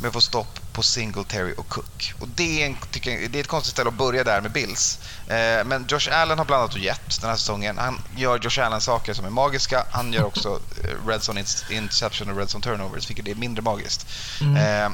med 0.00 0.08
att 0.08 0.14
få 0.14 0.20
stopp 0.20 0.65
på 0.76 0.82
Singletary 0.82 1.54
och 1.56 1.68
Cook. 1.68 2.14
Och 2.20 2.28
det 2.28 2.62
är, 2.62 2.66
en, 2.66 2.76
jag, 2.92 3.30
det 3.30 3.38
är 3.38 3.40
ett 3.40 3.46
konstigt 3.46 3.72
ställe 3.72 3.88
att 3.88 3.94
börja 3.94 4.24
där 4.24 4.40
med 4.40 4.52
Bills. 4.52 4.98
Eh, 5.28 5.64
men 5.64 5.84
Josh 5.88 6.08
Allen 6.12 6.38
har 6.38 6.44
blandat 6.44 6.74
och 6.74 6.80
gett 6.80 7.20
den 7.20 7.30
här 7.30 7.36
säsongen. 7.36 7.78
Han 7.78 8.02
gör 8.16 8.38
Josh 8.38 8.64
Allen 8.64 8.80
saker 8.80 9.14
som 9.14 9.24
är 9.24 9.30
magiska. 9.30 9.86
Han 9.90 10.12
gör 10.12 10.24
också 10.24 10.60
eh, 10.84 11.06
red 11.08 11.20
zone 11.20 11.44
interception 11.70 12.30
och 12.30 12.36
red 12.36 12.48
zone 12.48 12.64
turnovers, 12.64 13.10
vilket 13.10 13.28
är 13.28 13.34
mindre 13.34 13.62
magiskt. 13.62 14.06
Eh, 14.40 14.90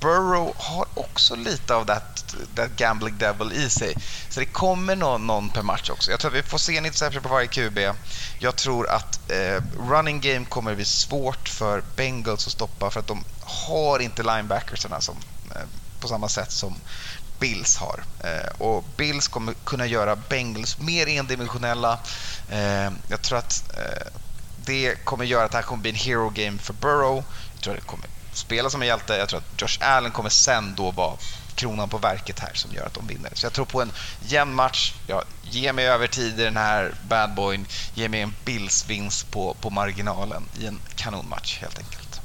Burrow 0.00 0.54
har 0.56 0.86
också 0.94 1.36
lite 1.36 1.74
av 1.74 1.84
that 1.84 2.34
gambling 2.76 3.18
devil 3.18 3.52
i 3.52 3.70
sig. 3.70 3.94
Så 4.30 4.40
det 4.40 4.46
kommer 4.46 4.96
någon, 4.96 5.26
någon 5.26 5.48
per 5.48 5.62
match 5.62 5.90
också. 5.90 6.10
Jag 6.10 6.20
tror 6.20 6.30
att 6.30 6.36
vi 6.36 6.42
får 6.42 6.58
se 6.58 6.76
en 6.76 6.86
interception 6.86 7.22
på 7.22 7.28
varje 7.28 7.46
QB. 7.46 7.78
Jag 8.38 8.56
tror 8.56 8.88
att 8.88 9.30
eh, 9.30 9.62
running 9.90 10.20
game 10.20 10.44
kommer 10.44 10.74
bli 10.74 10.84
svårt 10.84 11.48
för 11.48 11.82
Bengals 11.96 12.46
att 12.46 12.52
stoppa 12.52 12.90
för 12.90 13.00
att 13.00 13.06
de 13.06 13.24
har 13.46 13.98
inte 13.98 14.22
linebackersarna 14.22 15.00
som, 15.00 15.16
eh, 15.54 15.62
på 16.00 16.08
samma 16.08 16.28
sätt 16.28 16.52
som 16.52 16.74
Bills 17.38 17.76
har. 17.76 18.04
Eh, 18.24 18.60
och 18.60 18.84
Bills 18.96 19.28
kommer 19.28 19.54
kunna 19.64 19.86
göra 19.86 20.16
Bengals 20.16 20.78
mer 20.78 21.08
endimensionella. 21.08 21.98
Eh, 22.50 22.90
jag 23.08 23.22
tror 23.22 23.38
att 23.38 23.64
det 24.64 24.94
kommer 25.04 25.24
göra 25.24 25.44
att 25.44 25.50
det 25.50 25.58
här 25.58 25.64
kommer 25.64 25.82
bli 25.82 25.90
en 25.90 25.96
hero 25.96 26.30
game 26.30 26.58
för 26.58 26.72
Burrow. 26.72 27.24
Jag 27.54 27.62
tror 27.62 27.74
att 27.74 27.80
det 27.80 27.86
kommer 27.86 28.06
spela 28.32 28.70
som 28.70 28.82
en 28.82 28.88
hjälte. 28.88 29.16
Jag 29.16 29.28
tror 29.28 29.40
att 29.40 29.62
Josh 29.62 29.78
Allen 29.80 30.12
kommer 30.12 30.30
sen 30.30 30.74
då 30.76 30.90
vara 30.90 31.16
kronan 31.54 31.88
på 31.88 31.98
verket 31.98 32.38
här 32.38 32.54
som 32.54 32.72
gör 32.72 32.86
att 32.86 32.94
de 32.94 33.06
vinner. 33.06 33.30
Så 33.34 33.46
jag 33.46 33.52
tror 33.52 33.64
på 33.64 33.82
en 33.82 33.92
jämn 34.26 34.54
match. 34.54 34.94
Jag 35.06 35.24
ger 35.42 35.72
mig 35.72 35.86
övertid 35.86 36.40
i 36.40 36.44
den 36.44 36.56
här 36.56 36.94
bad 37.08 37.34
boyn. 37.34 37.66
Ge 37.94 38.08
mig 38.08 38.20
en 38.20 38.34
Bills-vinst 38.44 39.30
på, 39.30 39.56
på 39.60 39.70
marginalen 39.70 40.42
i 40.60 40.66
en 40.66 40.80
kanonmatch 40.94 41.58
helt 41.60 41.78
enkelt. 41.78 42.20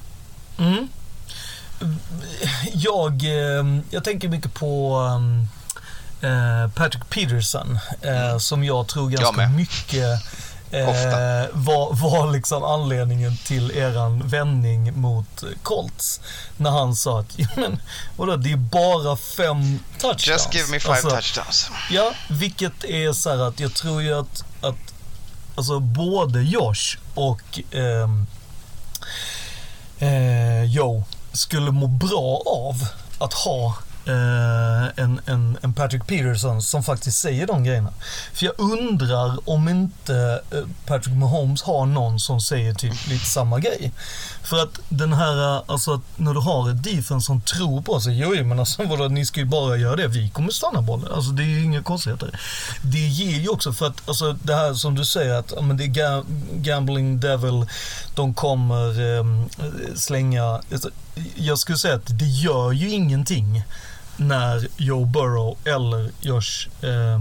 Mm. 0.58 0.88
Jag, 2.74 3.24
eh, 3.24 3.66
jag 3.90 4.04
tänker 4.04 4.28
mycket 4.30 4.54
på 4.54 4.98
um, 4.98 5.48
eh, 6.22 6.72
Patrick 6.72 7.10
Peterson 7.10 7.80
eh, 8.02 8.38
som 8.38 8.64
jag 8.64 8.88
tror 8.88 9.10
ganska 9.10 9.28
Mm. 9.30 9.52
med. 9.52 9.56
mycket 9.60 10.22
eh, 10.72 10.86
var, 11.54 11.94
var 12.02 12.32
liksom 12.32 12.64
anledningen 12.64 13.38
till 13.38 13.72
eran 13.72 14.28
vändning 14.28 15.00
mot 15.00 15.44
Colts. 15.64 16.22
När 16.58 16.70
han 16.72 16.96
sa 16.96 17.20
att, 17.20 17.38
men 17.58 17.82
vadå, 18.18 18.36
det 18.36 18.52
är 18.52 18.56
bara 18.58 19.18
fem 19.18 19.80
touchdowns. 20.00 20.28
Just 20.28 20.54
give 20.54 20.68
me 20.72 20.80
five 20.80 20.94
Alltså, 20.94 21.10
touchdowns. 21.10 21.70
Ja, 21.92 22.14
vilket 22.30 22.84
är 22.84 23.14
så 23.14 23.30
här 23.30 23.38
att 23.48 23.60
jag 23.60 23.74
tror 23.74 24.02
ju 24.02 24.20
att, 24.20 24.44
att 24.62 24.76
alltså 25.56 25.80
både 25.80 26.42
Josh 26.42 26.98
och 27.14 27.60
ehm, 27.72 28.28
eh, 30.00 30.64
Joe 30.64 31.04
skulle 31.34 31.72
må 31.72 31.88
bra 31.88 32.42
av 32.46 32.88
att 33.20 33.34
ha 33.34 33.76
eh, 34.06 35.04
en, 35.04 35.22
en, 35.26 35.58
en, 35.62 35.74
Patrick 35.74 36.08
Peterson 36.08 36.62
som 36.62 36.84
faktiskt 36.84 37.18
säger 37.18 37.48
de 37.48 37.64
grejerna. 37.64 37.94
För 38.34 38.46
jag 38.46 38.54
undrar 38.58 39.50
om 39.50 39.70
inte 39.70 40.42
eh, 40.52 40.64
Patrick 40.86 41.16
Mahomes 41.16 41.62
har 41.62 41.86
någon 41.86 42.20
som 42.20 42.42
säger 42.42 42.74
typ 42.74 43.08
lite 43.08 43.26
samma 43.26 43.60
grej. 43.60 43.92
För 44.44 44.64
att 44.64 44.80
den 44.90 45.14
här, 45.14 45.56
eh, 45.58 45.64
alltså 45.66 46.02
när 46.16 46.34
du 46.34 46.40
har 46.40 46.70
ett 46.70 46.84
defense 46.84 47.26
som 47.26 47.42
tror 47.42 47.82
på 47.82 48.00
sig, 48.02 48.20
jo 48.20 48.36
jo, 48.36 48.46
men 48.46 48.60
alltså 48.60 48.84
vadå, 48.86 49.08
ni 49.08 49.26
ska 49.26 49.40
ju 49.40 49.46
bara 49.46 49.78
göra 49.78 49.96
det, 49.96 50.08
vi 50.08 50.30
kommer 50.30 50.52
stanna 50.52 50.82
bollen. 50.82 51.12
Alltså 51.12 51.32
det 51.32 51.44
är 51.44 51.48
ju 51.48 51.64
inga 51.64 51.84
konstigheter. 51.84 52.40
Det 52.82 53.00
ger 53.00 53.40
ju 53.40 53.50
också 53.50 53.74
för 53.74 53.88
att, 53.88 54.10
alltså 54.10 54.34
det 54.44 54.56
här 54.56 54.74
som 54.74 54.96
du 54.96 55.06
säger 55.06 55.34
att, 55.34 55.64
men 55.64 55.78
det 55.78 55.84
är 55.84 55.88
ga- 55.88 56.26
gambling 56.56 57.20
devil, 57.20 57.66
de 58.16 58.34
kommer 58.34 59.18
eh, 59.18 59.26
slänga, 59.96 60.44
alltså, 60.72 60.90
jag 61.36 61.60
skulle 61.60 61.78
säga 61.78 61.96
att 61.96 62.20
det 62.20 62.26
gör 62.26 62.72
ju 62.72 62.90
ingenting 62.90 63.64
när 64.18 64.68
Joe 64.78 65.06
Burrow 65.06 65.58
eller 65.66 66.12
Josh 66.22 66.68
eh, 66.82 67.20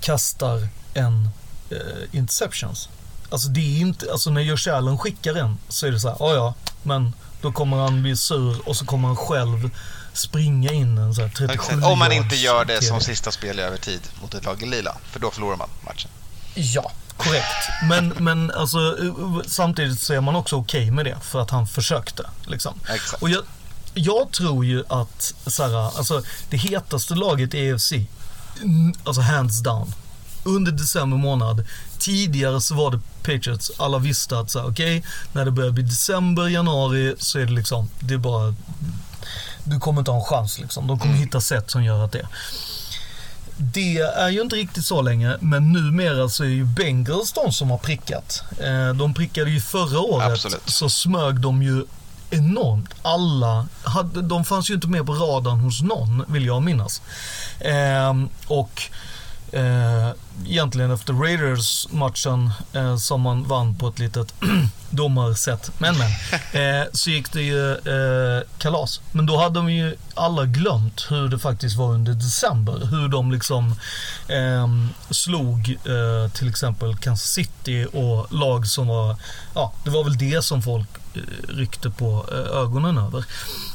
kastar 0.00 0.68
en 0.94 1.28
eh, 1.70 1.78
interceptions. 2.18 2.88
Alltså 3.32 3.48
det 3.48 3.60
är 3.60 3.80
inte, 3.80 4.12
alltså 4.12 4.30
när 4.30 4.40
Josh 4.40 4.74
Allen 4.74 4.98
skickar 4.98 5.34
en 5.34 5.58
så 5.68 5.86
är 5.86 5.90
det 5.90 6.00
så 6.00 6.08
här, 6.08 6.16
ja 6.20 6.34
ja, 6.34 6.54
men 6.82 7.14
då 7.40 7.52
kommer 7.52 7.76
han 7.76 8.02
bli 8.02 8.16
sur 8.16 8.68
och 8.68 8.76
så 8.76 8.84
kommer 8.84 9.08
han 9.08 9.16
själv 9.16 9.70
springa 10.12 10.72
in 10.72 10.98
en 10.98 11.14
så 11.14 11.20
här 11.22 11.28
37 11.28 11.54
Exakt. 11.54 11.84
Om 11.84 11.98
man 11.98 12.12
inte 12.12 12.36
gör 12.36 12.64
det 12.64 12.84
som 12.84 13.00
sista 13.00 13.30
spel 13.30 13.58
i 13.58 13.62
övertid 13.62 14.00
mot 14.22 14.34
ett 14.34 14.44
lag 14.44 14.62
i 14.62 14.66
lila, 14.66 14.96
för 15.10 15.20
då 15.20 15.30
förlorar 15.30 15.56
man 15.56 15.68
matchen. 15.84 16.10
Ja, 16.54 16.92
korrekt. 17.16 17.68
Men, 17.88 18.08
men 18.08 18.50
alltså, 18.50 18.96
samtidigt 19.46 20.00
så 20.00 20.14
är 20.14 20.20
man 20.20 20.36
också 20.36 20.56
okej 20.56 20.90
med 20.90 21.04
det 21.04 21.16
för 21.22 21.40
att 21.40 21.50
han 21.50 21.66
försökte. 21.66 22.30
Liksom. 22.46 22.74
Exakt. 22.88 23.22
Och 23.22 23.30
jag, 23.30 23.42
jag 23.94 24.30
tror 24.32 24.64
ju 24.64 24.84
att 24.88 25.34
så 25.46 25.62
här, 25.62 25.96
alltså, 25.98 26.22
det 26.50 26.56
hetaste 26.56 27.14
laget 27.14 27.54
i 27.54 27.58
EFC, 27.58 27.92
alltså 29.04 29.22
hands 29.22 29.62
down, 29.62 29.94
under 30.44 30.72
december 30.72 31.16
månad. 31.16 31.66
Tidigare 31.98 32.60
så 32.60 32.74
var 32.74 32.90
det 32.90 33.00
Patriots, 33.22 33.70
alla 33.78 33.98
visste 33.98 34.38
att 34.38 34.50
så 34.50 34.62
okej, 34.68 35.04
när 35.32 35.44
det 35.44 35.50
börjar 35.50 35.70
bli 35.70 35.82
december, 35.82 36.48
januari 36.48 37.14
så 37.18 37.38
är 37.38 37.46
det 37.46 37.52
liksom, 37.52 37.88
det 38.00 38.14
är 38.14 38.18
bara, 38.18 38.54
du 39.64 39.78
kommer 39.80 39.98
inte 40.00 40.10
ha 40.10 40.18
en 40.18 40.24
chans 40.24 40.58
liksom. 40.58 40.86
De 40.86 40.98
kommer 40.98 41.14
hitta 41.14 41.40
sätt 41.40 41.70
som 41.70 41.84
gör 41.84 42.04
att 42.04 42.12
det. 42.12 42.28
Det 43.56 43.98
är 43.98 44.28
ju 44.28 44.40
inte 44.42 44.56
riktigt 44.56 44.84
så 44.84 45.02
länge, 45.02 45.36
men 45.40 45.72
numera 45.72 46.28
så 46.28 46.44
är 46.44 46.48
ju 46.48 46.64
Bengals 46.64 47.32
de 47.32 47.52
som 47.52 47.70
har 47.70 47.78
prickat. 47.78 48.42
Eh, 48.58 48.94
De 48.94 49.14
prickade 49.14 49.50
ju 49.50 49.60
förra 49.60 50.00
året, 50.00 50.32
Absolut. 50.32 50.62
så 50.66 50.90
smög 50.90 51.40
de 51.40 51.62
ju 51.62 51.84
enormt. 52.30 52.90
Alla, 53.02 53.66
hade, 53.84 54.22
de 54.22 54.44
fanns 54.44 54.70
ju 54.70 54.74
inte 54.74 54.86
med 54.88 55.06
på 55.06 55.12
radarn 55.14 55.60
hos 55.60 55.82
någon, 55.82 56.24
vill 56.28 56.46
jag 56.46 56.62
minnas. 56.62 57.02
Eh, 57.60 58.14
och 58.46 58.82
eh, 59.52 60.10
egentligen 60.46 60.90
efter 60.90 61.12
Raiders-matchen 61.12 62.50
eh, 62.72 62.96
som 62.96 63.20
man 63.20 63.48
vann 63.48 63.74
på 63.74 63.88
ett 63.88 63.98
litet 63.98 64.34
domarsätt, 64.90 65.70
men 65.78 65.92
men, 65.98 66.10
eh, 66.82 66.86
så 66.92 67.10
gick 67.10 67.32
det 67.32 67.42
ju 67.42 67.72
eh, 67.72 68.42
kalas. 68.58 69.00
Men 69.12 69.26
då 69.26 69.36
hade 69.36 69.54
de 69.54 69.72
ju 69.72 69.96
alla 70.14 70.44
glömt 70.44 71.06
hur 71.10 71.28
det 71.28 71.38
faktiskt 71.38 71.76
var 71.76 71.92
under 71.92 72.12
december. 72.12 72.86
Hur 72.90 73.08
de 73.08 73.32
liksom 73.32 73.74
eh, 74.28 74.68
slog 75.10 75.78
eh, 75.84 76.32
till 76.32 76.48
exempel 76.48 76.96
Kansas 76.96 77.30
City 77.30 77.86
och 77.92 78.32
lag 78.32 78.66
som 78.66 78.86
var, 78.88 79.16
ja, 79.54 79.72
det 79.84 79.90
var 79.90 80.04
väl 80.04 80.18
det 80.18 80.44
som 80.44 80.62
folk 80.62 80.88
eh, 81.14 81.20
ryckte 81.48 81.90
på 81.90 82.26
ögonen 82.52 82.98
över. 82.98 83.24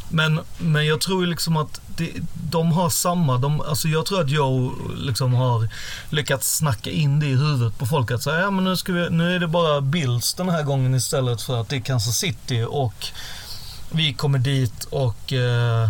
Men, 0.09 0.39
men 0.57 0.85
jag 0.85 1.01
tror 1.01 1.23
ju 1.23 1.29
liksom 1.29 1.57
att 1.57 1.81
det, 1.87 2.11
de 2.33 2.71
har 2.71 2.89
samma, 2.89 3.37
de, 3.37 3.61
alltså 3.61 3.87
jag 3.87 4.05
tror 4.05 4.21
att 4.21 4.29
Joe 4.29 4.71
liksom 4.97 5.33
har 5.33 5.69
lyckats 6.09 6.57
snacka 6.57 6.89
in 6.89 7.19
det 7.19 7.25
i 7.25 7.35
huvudet 7.35 7.79
på 7.79 7.85
folk 7.85 8.11
att 8.11 8.23
säga, 8.23 8.39
ja 8.39 8.51
men 8.51 8.63
nu, 8.63 8.77
ska 8.77 8.93
vi, 8.93 9.09
nu 9.09 9.35
är 9.35 9.39
det 9.39 9.47
bara 9.47 9.81
Bills 9.81 10.33
den 10.33 10.49
här 10.49 10.63
gången 10.63 10.95
istället 10.95 11.41
för 11.41 11.61
att 11.61 11.69
det 11.69 11.75
är 11.75 11.79
Kansas 11.81 12.17
City 12.17 12.65
och 12.69 13.07
vi 13.91 14.13
kommer 14.13 14.39
dit 14.39 14.83
och 14.83 15.33
eh, 15.33 15.83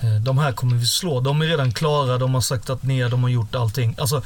eh 0.00 0.20
de 0.22 0.38
här 0.38 0.52
kommer 0.52 0.76
vi 0.76 0.86
slå. 0.86 1.20
De 1.20 1.42
är 1.42 1.46
redan 1.46 1.72
klara, 1.72 2.18
de 2.18 2.34
har 2.34 2.40
sagt 2.40 2.70
att 2.70 2.82
ner, 2.82 3.08
de 3.08 3.22
har 3.22 3.30
gjort 3.30 3.54
allting. 3.54 3.96
Alltså, 3.98 4.22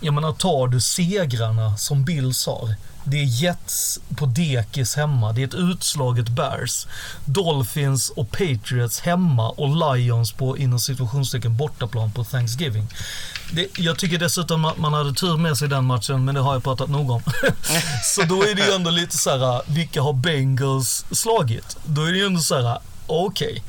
jag 0.00 0.14
menar 0.14 0.32
tar 0.32 0.68
du 0.68 0.80
segrarna 0.80 1.76
som 1.76 2.04
Bills 2.04 2.46
har. 2.46 2.74
Det 3.04 3.16
är 3.16 3.24
Jets 3.24 4.00
på 4.16 4.26
dekis 4.26 4.96
hemma. 4.96 5.32
Det 5.32 5.42
är 5.42 5.46
ett 5.46 5.54
utslaget 5.54 6.28
Bears. 6.28 6.86
Dolphins 7.24 8.10
och 8.10 8.30
Patriots 8.30 9.00
hemma 9.00 9.48
och 9.50 9.96
Lions 9.96 10.32
på 10.32 10.58
inom 10.58 10.80
situationstecken 10.80 11.56
bortaplan 11.56 12.12
på 12.12 12.24
Thanksgiving. 12.24 12.88
Det, 13.52 13.78
jag 13.78 13.98
tycker 13.98 14.18
dessutom 14.18 14.64
att 14.64 14.78
man 14.78 14.92
hade 14.92 15.12
tur 15.12 15.36
med 15.36 15.58
sig 15.58 15.66
i 15.66 15.70
den 15.70 15.84
matchen, 15.84 16.24
men 16.24 16.34
det 16.34 16.40
har 16.40 16.52
jag 16.52 16.64
pratat 16.64 16.90
nog 16.90 17.10
om. 17.10 17.22
så 18.14 18.22
då 18.22 18.42
är 18.42 18.54
det 18.54 18.66
ju 18.66 18.72
ändå 18.72 18.90
lite 18.90 19.16
så 19.16 19.30
här, 19.30 19.62
vilka 19.66 20.02
har 20.02 20.12
Bengals 20.12 21.04
slagit? 21.10 21.76
Då 21.84 22.02
är 22.02 22.12
det 22.12 22.18
ju 22.18 22.26
ändå 22.26 22.40
så 22.40 22.62
här, 22.62 22.78
okej. 23.06 23.62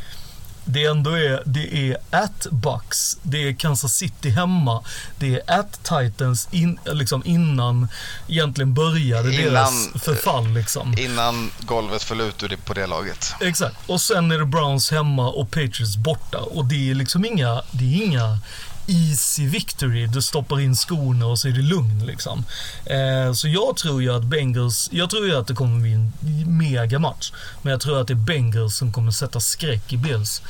Det 0.66 0.86
ändå 0.86 1.12
är, 1.12 1.44
det 1.46 1.76
är 1.92 1.98
at 2.12 2.48
Bucks, 2.52 3.18
det 3.22 3.50
är 3.50 3.54
Kansas 3.54 3.94
City 3.94 4.30
hemma, 4.30 4.84
det 5.20 5.36
är 5.36 5.60
at 5.60 5.80
Titans 5.84 6.48
in, 6.52 6.80
liksom 6.86 7.22
innan 7.26 7.88
egentligen 8.28 8.74
började 8.74 9.34
Innan- 9.36 9.54
deras 9.54 10.04
förfall 10.04 10.48
liksom. 10.54 10.98
Innan 10.98 11.52
golvet 11.60 12.04
föll 12.04 12.22
ut 12.22 12.44
ur 12.44 12.50
det 12.50 12.58
på 12.58 12.74
det 12.74 12.88
laget. 12.88 13.34
Exakt. 13.42 13.76
Och 13.88 14.02
sen 14.02 14.32
är 14.32 14.38
det 14.38 14.46
Browns 14.46 14.92
hemma 14.92 15.30
och 15.30 15.52
Patriots 15.52 15.98
borta. 15.98 16.38
Och 16.38 16.66
det 16.66 16.92
är 16.92 16.96
liksom 16.96 17.26
inga, 17.26 17.62
det 17.72 17.84
är 17.84 18.04
inga 18.06 18.40
easy 18.88 19.48
victory. 19.48 20.08
Du 20.08 20.22
stoppar 20.22 20.60
in 20.60 20.76
skorna 20.76 21.26
och 21.26 21.40
så 21.40 21.48
är 21.48 21.52
det 21.52 21.62
lugn 21.62 22.06
liksom. 22.06 22.46
Eh, 22.86 23.34
så 23.34 23.48
jag 23.48 23.78
tror 23.78 24.02
ju 24.02 24.16
att 24.16 24.24
Bengals, 24.24 24.90
jag 24.92 25.10
tror 25.10 25.28
ju 25.28 25.36
att 25.36 25.48
det 25.48 25.54
kommer 25.54 25.80
bli 25.80 25.94
en 25.94 26.14
mega 26.58 27.00
match. 27.00 27.32
Men 27.62 27.72
jag 27.72 27.82
tror 27.82 28.02
att 28.02 28.08
det 28.08 28.14
är 28.14 28.16
Bengals 28.16 28.78
som 28.78 28.94
kommer 28.94 29.12
sätta 29.12 29.40
skräck 29.40 29.94
i 29.94 29.98
Bills. 29.98 30.42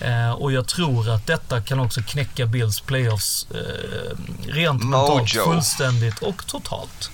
Eh, 0.00 0.30
och 0.30 0.52
jag 0.52 0.66
tror 0.66 1.10
att 1.10 1.26
detta 1.26 1.60
kan 1.60 1.80
också 1.80 2.02
knäcka 2.02 2.46
Bills 2.46 2.80
playoffs 2.80 3.46
eh, 3.50 4.16
rent 4.46 4.84
mentalt, 4.84 5.30
fullständigt 5.30 6.18
och 6.18 6.46
totalt. 6.46 7.10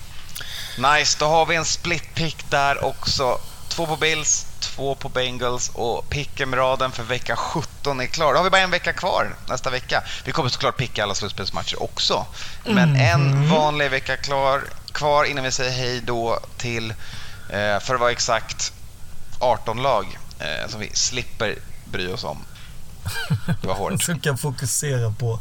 Nice, 0.77 1.17
då 1.19 1.25
har 1.25 1.45
vi 1.45 1.55
en 1.55 1.65
split 1.65 2.15
pick 2.15 2.49
där 2.49 2.85
också. 2.85 3.39
Två 3.69 3.85
på 3.85 3.95
Bills, 3.95 4.45
två 4.59 4.95
på 4.95 5.09
Bengals 5.09 5.69
och 5.73 6.05
pick'em-raden 6.09 6.91
för 6.91 7.03
vecka 7.03 7.35
17 7.35 7.99
är 7.99 8.05
klar. 8.05 8.33
Då 8.33 8.39
har 8.39 8.43
vi 8.43 8.49
bara 8.49 8.61
en 8.61 8.71
vecka 8.71 8.93
kvar 8.93 9.35
nästa 9.49 9.69
vecka. 9.69 10.03
Vi 10.23 10.31
kommer 10.31 10.49
såklart 10.49 10.77
picka 10.77 11.03
alla 11.03 11.15
slutspelsmatcher 11.15 11.83
också. 11.83 12.25
Men 12.65 12.95
en 12.95 13.49
vanlig 13.49 13.91
vecka 13.91 14.17
klar, 14.17 14.63
kvar 14.91 15.23
innan 15.25 15.43
vi 15.43 15.51
säger 15.51 15.71
hej 15.71 16.01
då 16.01 16.39
till, 16.57 16.93
eh, 17.49 17.79
för 17.79 17.93
att 17.93 17.99
vara 17.99 18.11
exakt, 18.11 18.73
18 19.39 19.81
lag 19.81 20.19
eh, 20.39 20.69
som 20.69 20.79
vi 20.79 20.89
slipper 20.93 21.55
bry 21.85 22.07
oss 22.13 22.23
om. 22.23 22.45
Det 23.61 23.67
var 23.67 23.75
hårt. 23.75 24.05
Du 24.05 24.19
kan 24.19 24.37
fokusera 24.37 25.11
på 25.19 25.39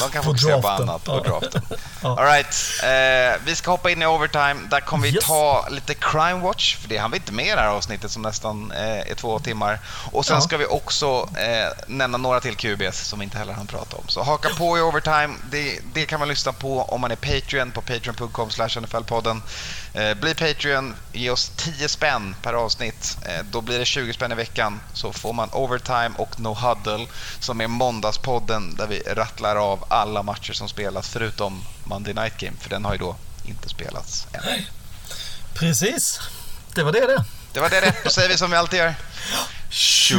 Man 0.00 0.10
kan 0.10 0.22
På 0.22 0.30
fokusera 0.30 0.56
på 0.60 0.68
draften. 0.68 0.88
annat 0.88 1.08
och 1.08 1.22
Ja. 1.26 1.40
draften. 1.40 1.62
All 2.02 2.16
right. 2.16 2.46
eh, 2.82 3.40
vi 3.44 3.54
ska 3.56 3.70
hoppa 3.70 3.90
in 3.90 4.02
i 4.02 4.06
overtime. 4.06 4.56
Där 4.70 4.80
kommer 4.80 5.06
vi 5.06 5.14
Yes. 5.14 5.24
ta 5.26 5.68
lite 5.70 5.94
crime 5.94 6.34
watch, 6.40 6.76
för 6.76 6.88
det 6.88 6.96
hann 6.98 7.10
vi 7.10 7.16
inte 7.16 7.32
med 7.32 7.46
i 7.46 7.50
det 7.50 7.60
här 7.60 7.68
avsnittet 7.68 8.10
som 8.10 8.22
nästan 8.22 8.72
eh, 8.72 9.10
är 9.10 9.14
två 9.14 9.38
timmar. 9.38 9.80
Och 10.12 10.26
sen 10.26 10.34
Ja. 10.36 10.40
ska 10.40 10.56
vi 10.56 10.66
också 10.66 11.28
eh, 11.36 11.68
nämna 11.86 12.18
några 12.18 12.40
till 12.40 12.56
QBs 12.56 12.98
som 13.08 13.18
vi 13.18 13.24
inte 13.24 13.38
heller 13.38 13.52
hann 13.52 13.66
prata 13.66 13.96
om. 13.96 14.04
Så 14.08 14.22
haka 14.22 14.48
på 14.48 14.78
i 14.78 14.80
overtime. 14.80 15.34
Det, 15.50 15.78
det 15.94 16.06
kan 16.06 16.18
man 16.18 16.28
lyssna 16.28 16.52
på 16.52 16.82
om 16.82 17.00
man 17.00 17.10
är 17.10 17.16
Patreon 17.16 17.70
på 17.70 17.80
patreon.com 17.82 18.48
nflpodden. 18.82 19.42
Eh, 19.96 20.14
bli 20.14 20.34
Patreon, 20.34 20.94
ge 21.12 21.30
oss 21.30 21.52
10 21.56 21.88
spänn 21.88 22.34
per 22.42 22.52
avsnitt. 22.52 23.18
Eh, 23.26 23.44
då 23.50 23.60
blir 23.60 23.78
det 23.78 23.84
20 23.84 24.12
spänn 24.12 24.32
i 24.32 24.34
veckan. 24.34 24.80
Så 24.92 25.12
får 25.12 25.32
man 25.32 25.48
overtime 25.52 26.10
och 26.16 26.40
no 26.40 26.54
huddle 26.54 27.06
som 27.40 27.60
är 27.60 27.66
måndagspodden 27.66 28.74
där 28.76 28.86
vi 28.86 29.00
rattlar 29.00 29.56
av 29.56 29.84
alla 29.88 30.22
matcher 30.22 30.52
som 30.52 30.68
spelas 30.68 31.08
förutom 31.08 31.64
Monday 31.84 32.14
Night 32.14 32.36
Game, 32.38 32.56
för 32.60 32.70
den 32.70 32.84
har 32.84 32.92
ju 32.92 32.98
då 32.98 33.16
inte 33.44 33.68
spelats 33.68 34.26
än. 34.32 34.40
Precis. 35.54 36.20
Det 36.74 36.82
var 36.82 36.92
det 36.92 37.06
det. 37.06 37.24
Det 37.52 37.60
var 37.60 37.70
det 37.70 37.80
det. 37.80 37.94
Då 38.04 38.10
säger 38.10 38.28
vi 38.28 38.38
som 38.38 38.50
vi 38.50 38.56
alltid 38.56 38.78
gör. 38.78 38.94
Tjo! 39.70 40.18